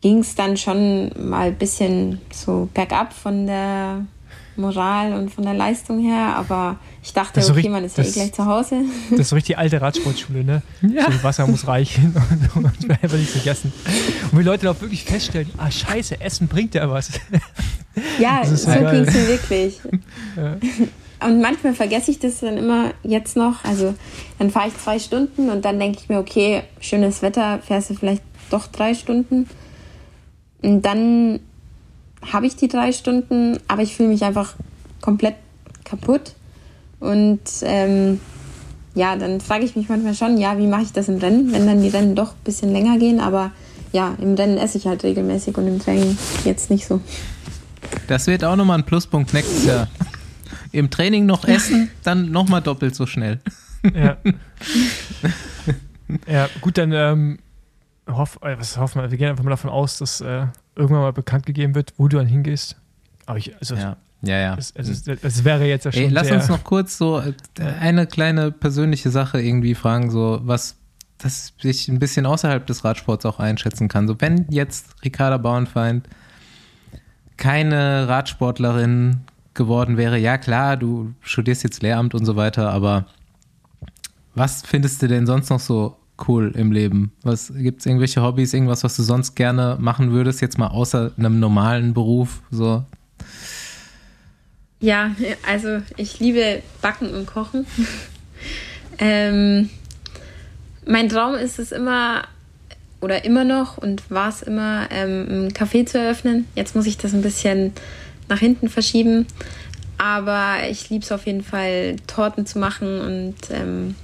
ging 0.00 0.18
es 0.18 0.34
dann 0.34 0.56
schon 0.56 1.12
mal 1.28 1.48
ein 1.48 1.56
bisschen 1.56 2.20
so 2.30 2.68
bergab 2.74 3.12
von 3.12 3.46
der 3.46 4.06
Moral 4.56 5.12
und 5.14 5.30
von 5.32 5.44
der 5.44 5.54
Leistung 5.54 5.98
her, 6.00 6.36
aber 6.36 6.78
ich 7.02 7.12
dachte, 7.12 7.34
Das 7.34 7.44
ist 7.44 7.46
so 7.48 7.52
okay, 7.52 7.58
richtig- 7.68 7.72
man 7.72 7.84
ist 7.84 7.96
ja 7.98 8.02
eh 8.02 8.06
das- 8.06 8.14
gleich 8.14 8.32
zu 8.32 8.44
Hause. 8.46 8.76
Das 9.10 9.20
ist 9.20 9.28
so 9.30 9.36
richtig 9.36 9.58
alte 9.58 9.80
Radsportschule, 9.80 10.44
ne? 10.44 10.62
Ja. 10.82 11.10
So, 11.10 11.22
Wasser 11.22 11.46
muss 11.46 11.66
reichen 11.66 12.14
und, 12.54 12.64
und 12.64 12.74
das 12.88 12.90
einfach 13.02 13.18
nicht 13.18 13.30
vergessen. 13.30 13.72
Und 14.32 14.38
wie 14.38 14.42
Leute 14.42 14.70
auch 14.70 14.80
wirklich 14.80 15.04
feststellen, 15.04 15.50
ah 15.58 15.70
scheiße, 15.70 16.20
Essen 16.20 16.48
bringt 16.48 16.74
ja 16.74 16.88
was. 16.90 17.10
Ja, 18.18 18.40
Das 18.40 18.50
ist 18.50 18.64
so 18.64 18.70
ging 18.72 18.84
es 18.86 19.14
mir 19.14 19.28
wirklich. 19.28 19.80
Ja. 20.36 20.56
Und 21.28 21.40
manchmal 21.40 21.72
vergesse 21.74 22.10
ich 22.10 22.18
das 22.18 22.40
dann 22.40 22.58
immer 22.58 22.90
jetzt 23.02 23.36
noch. 23.36 23.64
Also 23.64 23.94
dann 24.38 24.50
fahre 24.50 24.68
ich 24.68 24.76
zwei 24.76 24.98
Stunden 24.98 25.48
und 25.48 25.64
dann 25.64 25.78
denke 25.78 25.98
ich 26.02 26.08
mir, 26.08 26.18
okay, 26.18 26.62
schönes 26.80 27.22
Wetter, 27.22 27.60
fährst 27.60 27.88
du 27.90 27.94
vielleicht 27.94 28.22
doch 28.50 28.66
drei 28.66 28.94
Stunden. 28.94 29.48
Und 30.60 30.82
dann 30.82 31.40
habe 32.32 32.46
ich 32.46 32.56
die 32.56 32.68
drei 32.68 32.92
Stunden, 32.92 33.58
aber 33.68 33.82
ich 33.82 33.96
fühle 33.96 34.08
mich 34.08 34.24
einfach 34.24 34.54
komplett 35.00 35.36
kaputt. 35.84 36.34
Und 37.00 37.40
ähm, 37.62 38.20
ja, 38.94 39.16
dann 39.16 39.40
frage 39.40 39.64
ich 39.64 39.76
mich 39.76 39.88
manchmal 39.88 40.14
schon, 40.14 40.38
ja, 40.38 40.56
wie 40.58 40.66
mache 40.66 40.82
ich 40.82 40.92
das 40.92 41.08
im 41.08 41.18
Rennen, 41.18 41.52
wenn 41.52 41.66
dann 41.66 41.82
die 41.82 41.88
Rennen 41.88 42.14
doch 42.14 42.30
ein 42.32 42.44
bisschen 42.44 42.72
länger 42.72 42.98
gehen. 42.98 43.20
Aber 43.20 43.50
ja, 43.92 44.14
im 44.20 44.34
Rennen 44.34 44.56
esse 44.56 44.78
ich 44.78 44.86
halt 44.86 45.02
regelmäßig 45.02 45.56
und 45.56 45.66
im 45.66 45.78
Training 45.78 46.16
jetzt 46.44 46.70
nicht 46.70 46.86
so. 46.86 47.00
Das 48.06 48.26
wird 48.26 48.44
auch 48.44 48.56
nochmal 48.56 48.78
ein 48.78 48.84
Pluspunkt 48.84 49.34
nächstes 49.34 49.64
Jahr. 49.66 49.88
Im 50.72 50.90
Training 50.90 51.24
noch 51.24 51.44
essen, 51.44 51.90
dann 52.02 52.32
nochmal 52.32 52.60
doppelt 52.60 52.96
so 52.96 53.06
schnell. 53.06 53.38
Ja. 53.94 54.16
ja, 56.26 56.48
gut, 56.60 56.78
dann 56.78 56.90
ähm, 56.90 57.38
hoff, 58.10 58.38
äh, 58.42 58.56
was 58.58 58.76
hoffen 58.76 59.00
wir? 59.00 59.10
Wir 59.10 59.18
gehen 59.18 59.28
einfach 59.28 59.44
mal 59.44 59.50
davon 59.50 59.70
aus, 59.70 59.98
dass 59.98 60.20
äh, 60.20 60.46
irgendwann 60.76 61.02
mal 61.02 61.12
bekannt 61.12 61.46
gegeben 61.46 61.74
wird, 61.74 61.94
wo 61.96 62.08
du 62.08 62.16
dann 62.16 62.26
hingehst. 62.26 62.76
Aber 63.26 63.38
ich, 63.38 63.56
also, 63.56 63.74
Ja, 63.74 63.96
ja, 64.22 64.38
ja. 64.38 64.54
es, 64.56 64.72
es, 64.74 65.06
es, 65.06 65.22
es 65.22 65.44
wäre 65.44 65.64
jetzt 65.66 65.84
ja 65.84 65.92
schon 65.92 66.02
Ey, 66.02 66.08
lass 66.08 66.30
uns 66.30 66.48
noch 66.48 66.64
kurz 66.64 66.98
so 66.98 67.20
äh, 67.20 67.32
eine 67.80 68.06
kleine 68.06 68.50
persönliche 68.50 69.10
Sache 69.10 69.40
irgendwie 69.40 69.74
fragen, 69.74 70.10
so 70.10 70.40
was, 70.42 70.76
dass 71.18 71.52
ich 71.62 71.88
ein 71.88 71.98
bisschen 71.98 72.26
außerhalb 72.26 72.66
des 72.66 72.84
Radsports 72.84 73.26
auch 73.26 73.38
einschätzen 73.38 73.88
kann. 73.88 74.08
So, 74.08 74.20
wenn 74.20 74.46
jetzt 74.50 74.96
Ricarda 75.04 75.36
Bauernfeind 75.36 76.08
keine 77.36 78.08
Radsportlerin 78.08 79.20
geworden 79.54 79.96
wäre, 79.96 80.18
ja 80.18 80.38
klar, 80.38 80.76
du 80.76 81.14
studierst 81.20 81.62
jetzt 81.62 81.82
Lehramt 81.82 82.14
und 82.14 82.24
so 82.24 82.36
weiter, 82.36 82.70
aber 82.70 83.06
was 84.34 84.62
findest 84.62 85.00
du 85.02 85.08
denn 85.08 85.26
sonst 85.26 85.50
noch 85.50 85.60
so 85.60 85.96
cool 86.28 86.52
im 86.56 86.72
Leben? 86.72 87.12
Was 87.22 87.52
gibt 87.54 87.80
es 87.80 87.86
irgendwelche 87.86 88.22
Hobbys, 88.22 88.54
irgendwas, 88.54 88.84
was 88.84 88.96
du 88.96 89.02
sonst 89.02 89.34
gerne 89.34 89.76
machen 89.80 90.12
würdest, 90.12 90.40
jetzt 90.40 90.58
mal 90.58 90.68
außer 90.68 91.12
einem 91.16 91.40
normalen 91.40 91.94
Beruf? 91.94 92.42
So, 92.50 92.84
Ja, 94.80 95.12
also 95.48 95.80
ich 95.96 96.20
liebe 96.20 96.62
Backen 96.82 97.14
und 97.14 97.24
Kochen. 97.24 97.66
ähm, 98.98 99.70
mein 100.86 101.08
Traum 101.08 101.36
ist 101.36 101.58
es 101.58 101.72
immer, 101.72 102.24
oder 103.00 103.24
immer 103.24 103.44
noch 103.44 103.78
und 103.78 104.10
war 104.10 104.28
es 104.28 104.42
immer, 104.42 104.88
ähm, 104.90 105.46
ein 105.46 105.52
Café 105.52 105.86
zu 105.86 105.98
eröffnen. 105.98 106.46
Jetzt 106.54 106.76
muss 106.76 106.84
ich 106.84 106.98
das 106.98 107.14
ein 107.14 107.22
bisschen 107.22 107.72
nach 108.28 108.40
hinten 108.40 108.68
verschieben. 108.68 109.26
Aber 109.96 110.68
ich 110.68 110.90
liebe 110.90 111.02
es 111.02 111.12
auf 111.12 111.24
jeden 111.24 111.44
Fall, 111.44 111.96
Torten 112.06 112.44
zu 112.44 112.58
machen. 112.58 113.00
Und 113.00 113.36
ähm, 113.50 113.94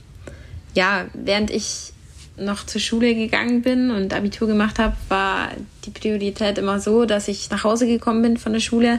ja, 0.74 1.05
während 1.12 1.51
ich 1.51 1.93
noch 2.40 2.64
zur 2.66 2.80
Schule 2.80 3.14
gegangen 3.14 3.62
bin 3.62 3.90
und 3.90 4.12
Abitur 4.14 4.48
gemacht 4.48 4.78
habe, 4.78 4.96
war 5.08 5.48
die 5.84 5.90
Priorität 5.90 6.58
immer 6.58 6.80
so, 6.80 7.04
dass 7.04 7.28
ich 7.28 7.50
nach 7.50 7.64
Hause 7.64 7.86
gekommen 7.86 8.22
bin 8.22 8.36
von 8.36 8.52
der 8.52 8.60
Schule. 8.60 8.98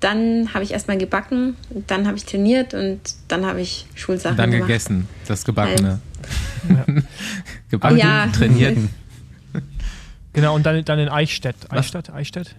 Dann 0.00 0.52
habe 0.54 0.62
ich 0.62 0.72
erstmal 0.72 0.98
gebacken, 0.98 1.56
dann 1.86 2.06
habe 2.06 2.16
ich 2.16 2.24
trainiert 2.26 2.74
und 2.74 3.00
dann 3.28 3.46
habe 3.46 3.60
ich 3.62 3.86
Schulsachen 3.94 4.36
dann 4.36 4.50
gemacht. 4.50 4.68
gegessen, 4.68 5.08
das 5.26 5.44
Gebackene. 5.44 6.00
Ja. 6.68 6.84
Gebacken, 7.70 7.98
Ja. 7.98 8.26
trainiert. 8.28 8.76
Genau, 10.32 10.54
und 10.54 10.66
dann, 10.66 10.84
dann 10.84 10.98
in 10.98 11.08
Eichstätt. 11.08 11.56
Eichstätt? 11.70 12.10
Eichstätt? 12.10 12.54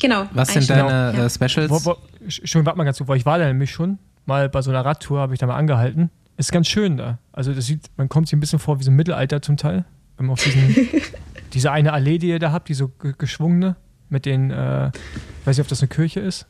Genau. 0.00 0.26
Was 0.32 0.48
sind 0.48 0.58
Eichstätt. 0.62 0.76
deine 0.78 1.18
Ja. 1.18 1.26
äh, 1.26 1.30
Specials? 1.30 1.70
Wo, 1.70 1.84
wo, 1.84 1.96
schon, 2.28 2.64
warte 2.64 2.78
mal 2.78 2.84
ganz 2.84 2.96
kurz, 2.98 3.08
weil 3.08 3.18
ich 3.18 3.26
war 3.26 3.38
da 3.38 3.46
nämlich 3.46 3.70
schon 3.70 3.98
mal 4.24 4.48
bei 4.48 4.62
so 4.62 4.70
einer 4.70 4.82
Radtour, 4.84 5.20
habe 5.20 5.34
ich 5.34 5.38
da 5.40 5.46
mal 5.46 5.56
angehalten. 5.56 6.08
Ist 6.46 6.52
ganz 6.52 6.68
schön 6.68 6.96
da. 6.96 7.18
Also 7.32 7.52
das 7.54 7.66
sieht, 7.66 7.82
man 7.96 8.08
kommt 8.08 8.28
sich 8.28 8.36
ein 8.36 8.40
bisschen 8.40 8.58
vor 8.58 8.78
wie 8.78 8.82
so 8.84 8.90
ein 8.90 8.96
Mittelalter 8.96 9.40
zum 9.42 9.56
Teil. 9.56 9.84
Wenn 10.16 10.26
man 10.26 10.34
auf 10.34 10.42
diesen, 10.44 10.74
diese 11.52 11.70
eine 11.72 11.92
Allee, 11.92 12.18
die 12.18 12.28
ihr 12.28 12.38
da 12.38 12.52
habt, 12.52 12.68
die 12.68 12.74
so 12.74 12.88
ge- 12.88 13.14
geschwungene, 13.16 13.76
mit 14.08 14.26
den, 14.26 14.50
äh, 14.50 14.88
ich 14.88 15.46
weiß 15.46 15.56
nicht, 15.56 15.64
ob 15.64 15.68
das 15.68 15.80
eine 15.80 15.88
Kirche 15.88 16.20
ist. 16.20 16.46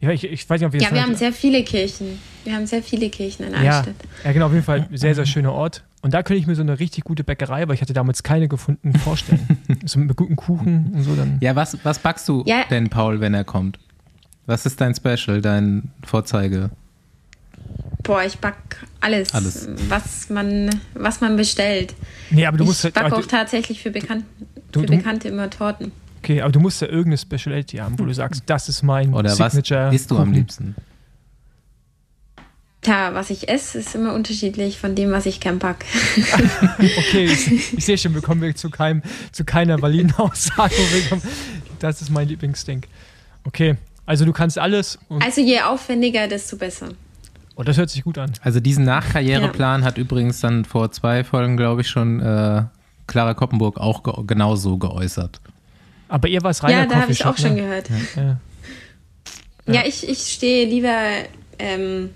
Ja, 0.00 0.10
ich, 0.10 0.24
ich 0.24 0.48
weiß 0.48 0.60
nicht, 0.60 0.66
ob 0.66 0.72
wir 0.72 0.80
Ja, 0.80 0.90
wir 0.92 1.02
haben 1.02 1.14
sehr 1.14 1.32
viele 1.32 1.62
Kirchen. 1.62 2.18
Wir 2.44 2.54
haben 2.54 2.66
sehr 2.66 2.82
viele 2.82 3.10
Kirchen 3.10 3.46
in 3.46 3.52
ja, 3.62 3.78
Eichstätt. 3.80 3.94
ja, 4.24 4.32
genau, 4.32 4.46
auf 4.46 4.52
jeden 4.52 4.64
Fall 4.64 4.88
ein 4.90 4.96
sehr, 4.96 5.14
sehr 5.14 5.26
schöner 5.26 5.52
Ort. 5.52 5.84
Und 6.02 6.14
da 6.14 6.22
könnte 6.22 6.40
ich 6.40 6.46
mir 6.46 6.54
so 6.54 6.62
eine 6.62 6.78
richtig 6.80 7.04
gute 7.04 7.22
Bäckerei, 7.22 7.68
weil 7.68 7.74
ich 7.74 7.82
hatte 7.82 7.92
damals 7.92 8.22
keine 8.22 8.48
gefunden, 8.48 8.94
vorstellen. 8.94 9.58
so 9.84 9.98
mit 9.98 10.16
guten 10.16 10.36
Kuchen 10.36 10.92
und 10.94 11.02
so 11.02 11.14
dann. 11.14 11.36
Ja, 11.42 11.54
was, 11.54 11.76
was 11.84 11.98
backst 11.98 12.26
du 12.30 12.42
Ja. 12.46 12.64
denn, 12.70 12.88
Paul, 12.88 13.20
wenn 13.20 13.34
er 13.34 13.44
kommt? 13.44 13.78
Was 14.46 14.64
ist 14.64 14.80
dein 14.80 14.94
Special, 14.94 15.42
dein 15.42 15.90
Vorzeige? 16.02 16.70
Boah, 18.02 18.24
ich 18.24 18.38
back 18.38 18.56
alles, 19.00 19.32
Alles. 19.34 19.68
Was, 19.88 20.28
man, 20.30 20.70
was 20.94 21.20
man 21.20 21.36
bestellt. 21.36 21.94
Nee, 22.30 22.46
aber 22.46 22.58
du 22.58 22.64
musst 22.64 22.80
ich 22.80 22.84
halt. 22.84 22.94
backe 22.94 23.06
aber 23.06 23.16
auch 23.16 23.20
du, 23.22 23.26
tatsächlich 23.28 23.80
für, 23.82 23.90
Bekan 23.90 24.24
Du- 24.72 24.80
für 24.80 24.86
du- 24.86 24.96
Bekannte 24.96 25.28
immer 25.28 25.48
Torten. 25.50 25.92
okay, 26.22 26.40
aber 26.42 26.52
du 26.52 26.60
musst 26.60 26.80
ja 26.80 26.86
irgendeine 26.88 27.18
Speciality 27.18 27.78
haben, 27.78 27.98
wo 27.98 28.04
du 28.04 28.12
sagst, 28.14 28.42
das 28.46 28.68
ist 28.68 28.82
mein 28.82 29.12
Oder 29.14 29.38
was 29.38 29.52
Signature. 29.54 29.94
isst 29.94 30.10
du 30.10 30.18
am 30.18 30.32
liebsten? 30.32 30.74
Tja, 32.82 33.12
was 33.12 33.28
ich 33.28 33.48
esse, 33.50 33.78
ist 33.78 33.94
immer 33.94 34.14
unterschiedlich 34.14 34.78
von 34.78 34.94
dem, 34.94 35.10
was 35.10 35.26
ich 35.26 35.38
gern 35.40 35.58
back. 35.58 35.84
Okay, 36.78 37.26
ich, 37.26 37.72
ich 37.74 37.84
sehe 37.84 37.98
schon, 37.98 38.14
wir 38.14 38.22
kommen 38.22 38.54
zu, 38.56 38.70
keinem, 38.70 39.02
zu 39.32 39.44
keiner 39.44 39.80
validen 39.82 40.14
Aussage. 40.14 40.74
Das 41.78 42.00
ist 42.00 42.10
mein 42.10 42.26
Lieblingsding. 42.28 42.82
Okay, 43.44 43.76
also 44.06 44.24
du 44.24 44.32
kannst 44.32 44.58
alles. 44.58 44.98
Und, 45.08 45.22
Also 45.22 45.42
je 45.42 45.60
aufwendiger, 45.60 46.26
desto 46.26 46.56
besser. 46.56 46.88
Oh, 47.60 47.62
das 47.62 47.76
hört 47.76 47.90
sich 47.90 48.02
gut 48.02 48.16
an. 48.16 48.32
Also 48.42 48.58
diesen 48.58 48.84
Nachkarriereplan 48.84 49.84
hat 49.84 49.98
übrigens 49.98 50.40
dann 50.40 50.64
vor 50.64 50.90
zwei 50.92 51.24
Folgen, 51.24 51.56
glaube 51.56 51.82
ich, 51.82 51.88
schon 51.88 52.20
äh, 52.20 52.64
Clara 53.06 53.34
Koppenburg 53.34 53.78
auch 53.78 54.02
ge 54.02 54.14
genauso 54.26 54.78
geäußert. 54.78 55.40
Aber 56.08 56.28
ihr 56.28 56.42
war 56.42 56.50
es 56.50 56.62
reiner 56.62 56.80
ja, 56.80 56.86
da 56.86 57.02
habe 57.02 57.12
ich 57.12 57.24
auch 57.24 57.36
schon 57.36 57.54
ne? 57.54 57.62
gehört. 57.62 57.90
Ja. 58.16 58.40
Ja, 59.66 59.82
ich, 59.86 60.08
ich 60.08 60.32
stehe 60.32 60.66
lieber 60.66 60.96
ähm, 61.58 62.10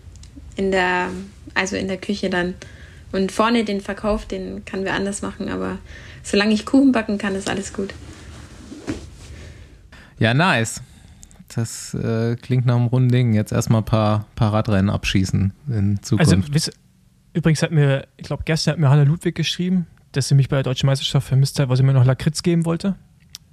in 0.57 0.73
der, 0.73 1.09
also 1.53 1.77
in 1.77 1.89
der 1.89 1.99
Küche 1.99 2.31
dann. 2.31 2.55
Und 3.13 3.31
vorne 3.31 3.65
den 3.65 3.81
Verkauf, 3.81 4.27
den 4.27 4.65
kann 4.65 4.85
wir 4.85 4.95
anders 4.95 5.23
machen, 5.23 5.49
aber 5.49 5.79
solange 6.25 6.53
ich 6.53 6.67
Kuchen 6.67 6.91
backen 6.91 7.19
kann, 7.19 7.37
ist 7.37 7.49
alles 7.49 7.73
gut. 7.73 7.95
Ja, 10.19 10.35
nice. 10.35 10.81
Das 11.55 11.95
äh, 11.95 12.37
klingt 12.37 12.67
nach 12.67 12.77
einem 12.77 12.87
runden 12.87 13.11
Ding. 13.11 13.33
Jetzt 13.35 13.53
erstmal 13.53 13.81
ein 13.83 13.85
paar, 13.85 14.27
paar 14.35 14.53
Radrennen 14.53 14.91
abschießen 14.91 15.53
in 15.69 15.99
Also, 16.03 16.27
Zukunft. 16.33 16.55
wisst, 16.55 16.73
übrigens 17.33 17.63
hat 17.63 17.71
mir, 17.71 18.07
ich 18.17 18.25
glaube, 18.27 18.43
gestern 18.45 18.73
hat 18.73 18.79
mir 18.81 18.91
Hanna 18.91 19.03
Ludwig 19.05 19.35
geschrieben, 19.35 19.87
dass 20.13 20.29
sie 20.29 20.35
mich 20.35 20.49
bei 20.49 20.57
der 20.57 20.63
Deutschen 20.65 20.87
Meisterschaft 20.87 21.27
vermisst 21.29 21.59
hat, 21.59 21.69
weil 21.69 21.77
sie 21.77 21.83
mir 21.83 21.93
noch 21.93 22.05
Lakritz 22.05 22.43
geben 22.43 22.65
wollte. 22.65 22.97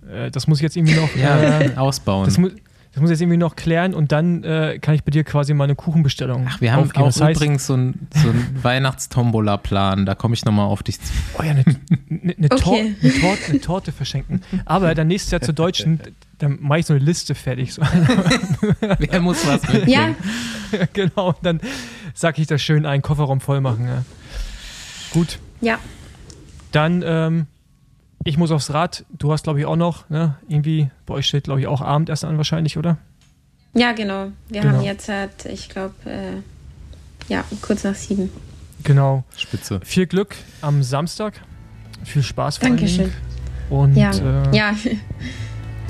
Äh, 0.10 0.32
das 0.32 0.48
muss 0.48 0.60
ich 0.60 0.64
jetzt 0.64 0.76
irgendwie 0.78 0.96
noch. 0.96 1.16
ja, 1.22 1.62
äh, 1.62 1.76
ausbauen. 1.76 2.26
das, 2.26 2.38
mu 2.38 2.50
das 2.94 3.00
muss 3.00 3.10
ich 3.10 3.14
jetzt 3.14 3.22
irgendwie 3.22 3.38
noch 3.38 3.56
klären 3.56 3.94
und 3.94 4.12
dann 4.12 4.44
äh, 4.44 4.78
kann 4.82 4.94
ich 4.96 5.04
bei 5.06 5.12
dir 5.12 5.24
quasi 5.24 5.54
mal 5.54 5.64
eine 5.64 5.76
Kuchenbestellung 5.76 6.46
Ach, 6.50 6.60
wir 6.60 6.74
haben 6.74 6.84
aufgeben. 6.84 7.04
auch 7.04 7.08
Das 7.08 7.22
heißt, 7.22 7.40
übrigens 7.40 7.66
so 7.68 7.74
einen 7.76 8.08
so 8.14 8.34
Weihnachtstombola-Plan. 8.64 10.06
Da 10.06 10.16
komme 10.16 10.34
ich 10.34 10.44
nochmal 10.46 10.66
auf 10.66 10.84
dich 10.84 11.00
zu. 11.00 11.14
Oh 11.40 11.44
ja, 11.44 11.52
eine, 11.52 11.64
eine, 12.10 12.50
Tor 12.50 12.74
Okay. 12.74 12.96
Torte, 13.22 13.42
eine 13.50 13.62
Torte 13.62 13.92
verschenken. 13.92 14.42
Aber 14.66 14.94
dann 14.96 15.08
nächstes 15.08 15.32
Jahr 15.32 15.42
zur 15.42 15.54
Deutschen, 15.54 16.00
dann 16.42 16.58
mache 16.62 16.80
ich 16.80 16.86
so 16.86 16.94
eine 16.94 17.04
Liste 17.04 17.36
fertig. 17.36 17.74
So. 17.74 17.82
Wer 19.00 19.20
muss 19.22 19.46
was 19.46 19.62
mitbringen? 19.62 19.90
Ja, 19.90 20.16
genau, 20.94 21.30
und 21.30 21.38
dann 21.44 21.62
sage 22.14 22.42
ich 22.42 22.48
das 22.48 22.62
schön 22.62 22.86
einen 22.86 23.02
Kofferraum 23.02 23.42
voll 23.42 23.62
machen. 23.62 23.88
Ja. 23.88 24.04
Gut, 25.12 25.40
ja. 25.62 25.78
dann 26.72 27.04
ähm, 27.06 27.48
ich 28.24 28.38
muss 28.38 28.52
aufs 28.52 28.72
Rad. 28.74 29.04
Du 29.18 29.32
hast, 29.34 29.44
glaube 29.44 29.60
ich, 29.60 29.66
auch 29.66 29.76
noch, 29.76 30.10
ne? 30.10 30.36
irgendwie, 30.48 30.90
bei 31.06 31.16
euch 31.16 31.28
steht, 31.28 31.46
glaube 31.46 31.60
ich, 31.60 31.68
auch 31.68 31.82
Abendessen 31.82 32.30
an 32.30 32.38
wahrscheinlich, 32.38 32.78
oder? 32.78 32.98
Ja, 33.74 33.94
genau. 33.94 34.32
Wir 34.50 34.62
Genau. 34.62 34.76
haben 34.76 34.84
jetzt 34.84 35.08
halt, 35.10 35.46
ich 35.46 35.70
glaube, 35.70 35.94
äh, 36.06 37.32
ja, 37.32 37.44
kurz 37.62 37.84
nach 37.84 37.96
sieben. 37.96 38.30
Genau. 38.84 39.24
Spitze. 39.36 39.80
Viel 39.84 40.06
Glück 40.08 40.36
am 40.62 40.84
Samstag. 40.84 41.42
Viel 42.04 42.24
Spaß 42.24 42.58
vor 42.58 42.66
allen 42.68 42.78
Dankeschön. 42.78 43.06
Dingen. 43.06 43.16
Und 43.70 43.96
Ja, 43.96 44.12
äh, 44.12 44.56
ja. 44.56 44.76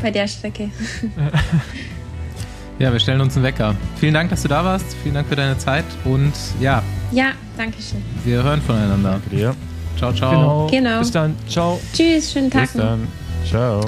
Bei 0.02 0.12
der 0.12 0.28
Strecke. 0.28 0.70
Ja, 2.80 2.92
wir 2.92 3.00
stellen 3.00 3.22
uns 3.22 3.36
einen 3.36 3.44
Wecker. 3.46 3.76
Vielen 3.98 4.16
Dank, 4.16 4.32
dass 4.32 4.42
du 4.42 4.48
da 4.48 4.66
warst. 4.66 4.96
Vielen 5.04 5.14
Dank 5.14 5.28
für 5.28 5.36
deine 5.36 5.56
Zeit. 5.56 5.86
Und 6.04 6.34
ja, 6.60 6.82
Ja, 7.12 7.34
Dankeschön. 7.56 8.02
wir 8.24 8.42
hören 8.42 8.60
voneinander. 8.60 9.12
Danke 9.12 9.30
dir. 9.30 9.56
Ciao, 10.00 10.12
ciao. 10.12 10.32
genau. 10.32 10.68
Genau. 10.72 10.98
Bis 11.00 11.12
dann. 11.12 11.36
Ciao. 11.48 11.80
Tschüss, 11.94 12.32
schönen 12.32 12.50
Tag 12.50 12.64
Bis 12.64 12.74
dann. 12.74 13.08
Ciao. 13.48 13.82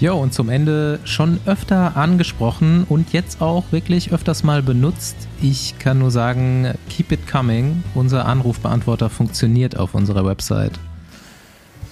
Jo, 0.00 0.16
und 0.16 0.34
zum 0.34 0.48
Ende 0.48 0.98
schon 1.04 1.38
öfter 1.46 1.96
angesprochen 1.96 2.84
und 2.88 3.12
jetzt 3.12 3.40
auch 3.40 3.62
wirklich 3.70 4.12
öfters 4.12 4.42
mal 4.42 4.60
benutzt. 4.60 5.14
Ich 5.40 5.78
kann 5.78 6.00
nur 6.00 6.10
sagen, 6.10 6.72
keep 6.90 7.12
it 7.12 7.28
coming. 7.30 7.84
Unser 7.94 8.26
Anrufbeantworter 8.26 9.08
funktioniert 9.08 9.76
auf 9.78 9.94
unserer 9.94 10.26
Website. 10.26 10.80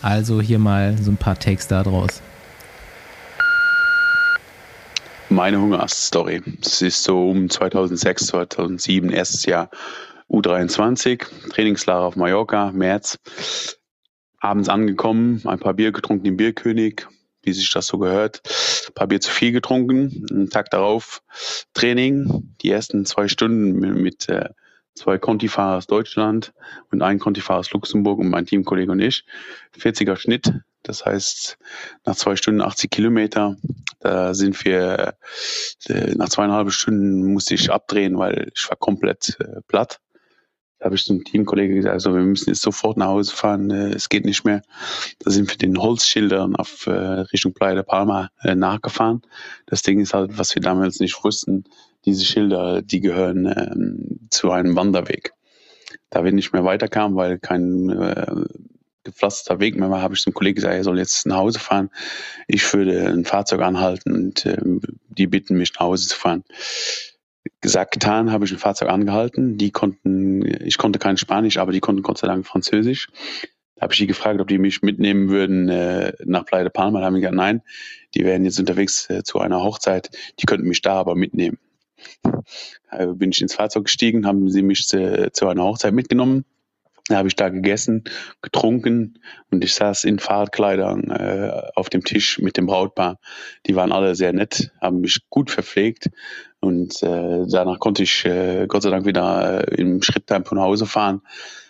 Also 0.03 0.41
hier 0.41 0.59
mal 0.59 0.97
so 1.01 1.13
ein 1.13 1.17
paar 1.17 1.39
Takes 1.39 1.69
da 1.69 1.85
draus. 1.85 2.21
Meine 5.33 5.61
Hungerast-Story. 5.61 6.43
Es 6.61 6.83
ist 6.83 7.05
so 7.05 7.31
um 7.31 7.49
2006, 7.49 8.27
2007, 8.27 9.11
erstes 9.11 9.47
Jahr 9.47 9.71
U23, 10.29 11.25
Trainingslager 11.51 12.01
auf 12.01 12.17
Mallorca, 12.17 12.73
März. 12.73 13.17
Abends 14.41 14.69
angekommen, 14.69 15.41
ein 15.45 15.61
paar 15.61 15.75
Bier 15.75 15.93
getrunken 15.93 16.27
im 16.27 16.37
Bierkönig, 16.37 17.07
wie 17.43 17.53
sich 17.53 17.73
das 17.73 17.87
so 17.87 17.99
gehört. 17.99 18.43
Ein 18.89 18.95
paar 18.95 19.07
Bier 19.07 19.21
zu 19.21 19.31
viel 19.31 19.53
getrunken. 19.53 20.27
Einen 20.33 20.51
Tag 20.51 20.69
darauf 20.71 21.23
Training. 21.75 22.57
Die 22.61 22.71
ersten 22.71 23.07
zwei 23.07 23.29
Stunden 23.29 23.79
mit, 24.03 24.29
äh, 24.29 24.49
zwei 24.97 25.17
Conti-Fahrer 25.17 25.77
aus 25.77 25.87
Deutschland 25.87 26.53
und 26.91 27.03
ein 27.03 27.21
Conti-Fahrer 27.21 27.61
aus 27.61 27.71
Luxemburg 27.71 28.19
und 28.19 28.31
mein 28.31 28.47
Teamkollege 28.47 28.91
und 28.91 29.01
ich. 29.01 29.25
40er 29.79 30.17
Schnitt. 30.17 30.53
Das 30.83 31.05
heißt, 31.05 31.59
nach 32.07 32.17
zwei 32.17 32.37
Stunden 32.37 32.63
80 32.63 32.91
Kilometer, 32.91 33.57
da 34.01 34.35
sind 34.35 34.65
wir, 34.65 35.15
äh, 35.87 36.15
nach 36.15 36.31
zweieinhalb 36.31 36.73
Stunden 36.73 37.33
musste 37.33 37.55
ich 37.55 37.71
abdrehen, 37.71 38.19
weil 38.19 38.51
ich 38.55 38.69
war 38.69 38.77
komplett 38.77 39.37
äh, 39.41 39.61
platt. 39.67 40.01
Da 40.79 40.87
habe 40.87 40.95
ich 40.95 41.05
zum 41.05 41.23
Teamkollege 41.23 41.75
gesagt, 41.75 41.93
also 41.93 42.15
wir 42.15 42.23
müssen 42.23 42.49
jetzt 42.49 42.63
sofort 42.63 42.97
nach 42.97 43.09
Hause 43.09 43.35
fahren, 43.35 43.71
äh, 43.71 43.91
es 43.91 44.09
geht 44.09 44.25
nicht 44.25 44.45
mehr. 44.45 44.63
Da 45.19 45.31
sind 45.31 45.51
wir 45.51 45.59
den 45.59 45.79
Holzschildern 45.79 46.57
auf 46.57 46.87
äh, 46.87 46.91
Richtung 46.91 47.53
Playa 47.53 47.75
de 47.75 47.85
Palma 47.85 48.31
äh, 48.43 48.55
nachgefahren. 48.55 49.21
Das 49.67 49.83
Ding 49.83 50.01
ist 50.01 50.15
halt, 50.15 50.39
was 50.39 50.55
wir 50.55 50.63
damals 50.63 50.99
nicht 50.99 51.23
wussten, 51.23 51.65
diese 52.07 52.25
Schilder, 52.25 52.81
die 52.81 53.01
gehören 53.01 53.45
ähm, 53.47 54.29
zu 54.31 54.51
einem 54.51 54.75
Wanderweg. 54.75 55.35
Da 56.09 56.25
wir 56.25 56.33
nicht 56.33 56.55
mehr 56.55 56.65
weiterkamen, 56.65 57.15
weil 57.15 57.39
kein 57.39 57.91
äh, 57.91 58.45
gepflasterter 59.05 59.61
Weg 59.61 59.79
war, 59.81 60.03
habe 60.03 60.15
ich 60.15 60.21
zum 60.21 60.35
Kollegen 60.35 60.57
gesagt, 60.57 60.75
er 60.75 60.85
soll 60.85 60.99
jetzt 60.99 61.27
nach 61.27 61.39
Hause 61.39 61.59
fahren. 61.59 61.91
Ich 62.47 62.73
würde 62.73 63.09
ein 63.09 63.25
Fahrzeug 63.25 63.61
anhalten 63.61 64.13
und 64.13 64.47
äh, 64.47 64.59
die 65.09 65.27
bitten 65.27 65.57
mich 65.57 65.73
nach 65.75 65.81
Hause 65.81 66.09
zu 66.09 66.17
fahren 66.17 66.45
gesagt, 67.61 67.93
getan, 67.93 68.33
habe 68.33 68.45
ich 68.45 68.53
ein 68.53 68.59
Fahrzeug 68.59 68.89
angehalten. 68.89 69.57
Die 69.59 69.71
konnten, 69.71 70.45
ich 70.65 70.79
konnte 70.79 70.99
kein 70.99 71.17
Spanisch, 71.17 71.59
aber 71.59 71.73
die 71.73 71.81
konnten 71.81 72.03
Gott 72.03 72.19
sei 72.19 72.27
Dank 72.27 72.47
Französisch. 72.47 73.09
Da 73.77 73.83
habe 73.83 73.93
ich 73.95 73.99
die 73.99 74.07
gefragt, 74.07 74.41
ob 74.41 74.49
die 74.49 74.59
mich 74.59 74.83
mitnehmen 74.83 75.31
würden 75.31 75.69
äh, 75.69 76.13
nach 76.25 76.45
Playa 76.45 76.65
de 76.65 76.71
Palma. 76.73 77.01
Da 77.01 77.07
haben 77.07 77.15
die 77.15 77.21
gesagt, 77.21 77.37
nein, 77.37 77.63
die 78.15 78.25
wären 78.25 78.45
jetzt 78.45 78.59
unterwegs 78.59 79.09
äh, 79.09 79.23
zu 79.23 79.41
einer 79.41 79.63
Hochzeit. 79.63 80.11
Die 80.39 80.47
könnten 80.47 80.69
mich 80.69 80.83
da 80.83 80.95
aber 80.95 81.15
mitnehmen. 81.15 81.59
Da 82.91 83.07
bin 83.07 83.31
ich 83.31 83.41
ins 83.41 83.55
Fahrzeug 83.55 83.85
gestiegen, 83.85 84.27
haben 84.27 84.51
sie 84.51 84.63
mich 84.63 84.87
zu, 84.87 85.31
zu 85.33 85.49
einer 85.49 85.65
Hochzeit 85.65 85.95
mitgenommen. 85.95 86.45
Da 87.11 87.17
habe 87.17 87.27
ich 87.27 87.35
da 87.35 87.49
gegessen, 87.49 88.05
getrunken 88.41 89.19
und 89.51 89.65
ich 89.65 89.75
saß 89.75 90.05
in 90.05 90.21
Fahrradkleidern 90.21 91.11
äh, 91.11 91.63
auf 91.75 91.91
dem 91.91 92.05
Tisch 92.05 92.39
mit 92.39 92.57
dem 92.57 92.67
Brautpaar. 92.67 93.19
Die 93.67 93.75
waren 93.75 93.91
alle 93.91 94.15
sehr 94.15 94.33
nett, 94.33 94.71
haben 94.81 95.01
mich 95.01 95.19
gut 95.29 95.51
verpflegt 95.51 96.11
und 96.61 97.03
äh, 97.03 97.47
danach 97.49 97.81
konnte 97.81 98.05
ich 98.05 98.25
äh, 98.27 98.67
Gott 98.69 98.85
sei 98.85 98.91
Dank 98.91 99.07
wieder 99.07 99.69
äh, 99.69 99.75
im 99.75 100.03
Schritttempo 100.03 100.55
nach 100.55 100.63
Hause 100.63 100.87
fahren, 100.87 101.23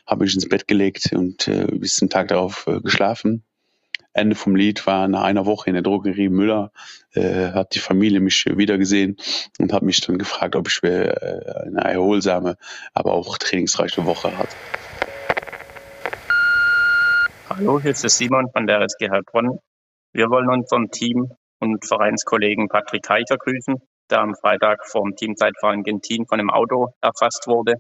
habe 0.07 0.25
mich 0.25 0.35
ins 0.35 0.47
Bett 0.47 0.69
gelegt 0.69 1.11
und 1.15 1.49
äh, 1.49 1.65
bis 1.73 1.97
zum 1.97 2.11
Tag 2.11 2.29
darauf 2.29 2.67
äh, 2.67 2.81
geschlafen. 2.81 3.43
Ende 4.13 4.37
vom 4.37 4.57
Lied 4.57 4.87
war 4.87 5.09
nach 5.09 5.23
einer 5.23 5.47
Woche 5.47 5.71
in 5.71 5.75
der 5.75 5.83
Drogerie 5.83 6.29
Müller, 6.29 6.71
äh, 7.13 7.53
hat 7.53 7.75
die 7.75 7.79
Familie 7.79 8.21
mich 8.21 8.45
wieder 8.45 8.77
gesehen 8.77 9.17
und 9.59 9.73
hat 9.73 9.85
mich 9.85 10.03
dann 10.03 10.19
gefragt, 10.19 10.55
ob 10.55 10.69
ich 10.69 10.83
eine 10.83 11.81
erholsame, 11.81 12.59
aber 12.93 13.13
auch 13.13 13.39
trainingsreiche 13.39 14.05
Woche 14.05 14.37
hatte. 14.37 14.59
Hallo, 17.53 17.81
hier 17.81 17.91
ist 17.91 18.05
der 18.05 18.11
Simon 18.11 18.49
von 18.53 18.69
der 18.69 18.81
SG 18.83 19.11
Heilbronn. 19.11 19.59
Wir 20.13 20.31
wollen 20.31 20.49
unseren 20.49 20.89
Team 20.93 21.33
und 21.59 21.85
Vereinskollegen 21.85 22.69
Patrick 22.69 23.09
Heicher 23.09 23.39
grüßen, 23.39 23.75
der 24.09 24.21
am 24.21 24.37
Freitag 24.37 24.87
vom 24.87 25.17
Teamzeitfahren 25.17 25.83
Gentin 25.83 26.27
von 26.29 26.39
einem 26.39 26.51
Auto 26.51 26.95
erfasst 27.01 27.49
wurde, 27.49 27.75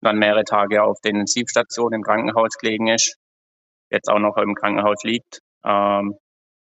dann 0.00 0.20
mehrere 0.20 0.44
Tage 0.44 0.84
auf 0.84 1.00
der 1.00 1.10
Intensivstation 1.10 1.92
im 1.92 2.02
Krankenhaus 2.02 2.56
gelegen 2.60 2.86
ist, 2.86 3.16
jetzt 3.90 4.08
auch 4.08 4.20
noch 4.20 4.36
im 4.36 4.54
Krankenhaus 4.54 5.02
liegt. 5.02 5.40
Ähm, 5.64 6.14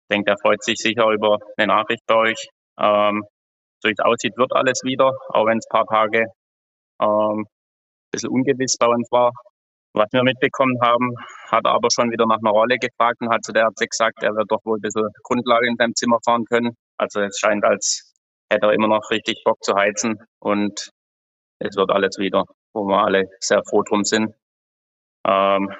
ich 0.04 0.14
denke, 0.14 0.30
er 0.30 0.38
freut 0.38 0.62
sich 0.62 0.76
sicher 0.78 1.10
über 1.10 1.38
eine 1.56 1.66
Nachricht 1.66 2.06
bei 2.06 2.14
euch. 2.14 2.48
Ähm, 2.78 3.24
so 3.82 3.88
wie 3.88 3.92
es 3.92 4.04
aussieht, 4.04 4.36
wird 4.36 4.52
alles 4.52 4.84
wieder, 4.84 5.18
auch 5.30 5.46
wenn 5.46 5.58
es 5.58 5.66
ein 5.66 5.76
paar 5.76 5.86
Tage 5.86 6.26
ähm, 7.02 7.40
ein 7.40 7.46
bisschen 8.12 8.30
ungewiss 8.30 8.76
bei 8.78 8.86
uns 8.86 9.10
war. 9.10 9.32
Was 9.96 10.12
wir 10.12 10.22
mitbekommen 10.22 10.76
haben, 10.82 11.14
hat 11.50 11.64
er 11.64 11.72
aber 11.72 11.88
schon 11.90 12.10
wieder 12.10 12.26
nach 12.26 12.36
einer 12.38 12.50
Rolle 12.50 12.76
gefragt 12.76 13.16
und 13.22 13.30
hat 13.30 13.42
zu 13.42 13.52
der 13.52 13.62
Ärzte 13.62 13.86
gesagt, 13.86 14.22
er 14.22 14.36
wird 14.36 14.52
doch 14.52 14.62
wohl 14.66 14.76
ein 14.76 14.82
bisschen 14.82 15.08
Grundlage 15.22 15.66
in 15.66 15.76
seinem 15.76 15.94
Zimmer 15.94 16.18
fahren 16.22 16.44
können. 16.44 16.76
Also 16.98 17.22
es 17.22 17.38
scheint, 17.38 17.64
als 17.64 18.12
hätte 18.52 18.66
er 18.66 18.72
immer 18.74 18.88
noch 18.88 19.10
richtig 19.10 19.42
Bock 19.42 19.56
zu 19.64 19.74
heizen 19.74 20.18
und 20.38 20.90
es 21.60 21.76
wird 21.76 21.90
alles 21.90 22.18
wieder, 22.18 22.44
wo 22.74 22.84
wir 22.84 23.06
alle 23.06 23.24
sehr 23.40 23.62
froh 23.64 23.82
drum 23.84 24.04
sind. 24.04 24.34
Ähm, 25.26 25.72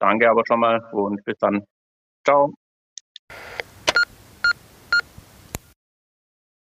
danke 0.00 0.28
aber 0.28 0.42
schon 0.44 0.58
mal 0.58 0.82
und 0.92 1.24
bis 1.24 1.38
dann. 1.38 1.64
Ciao. 2.24 2.52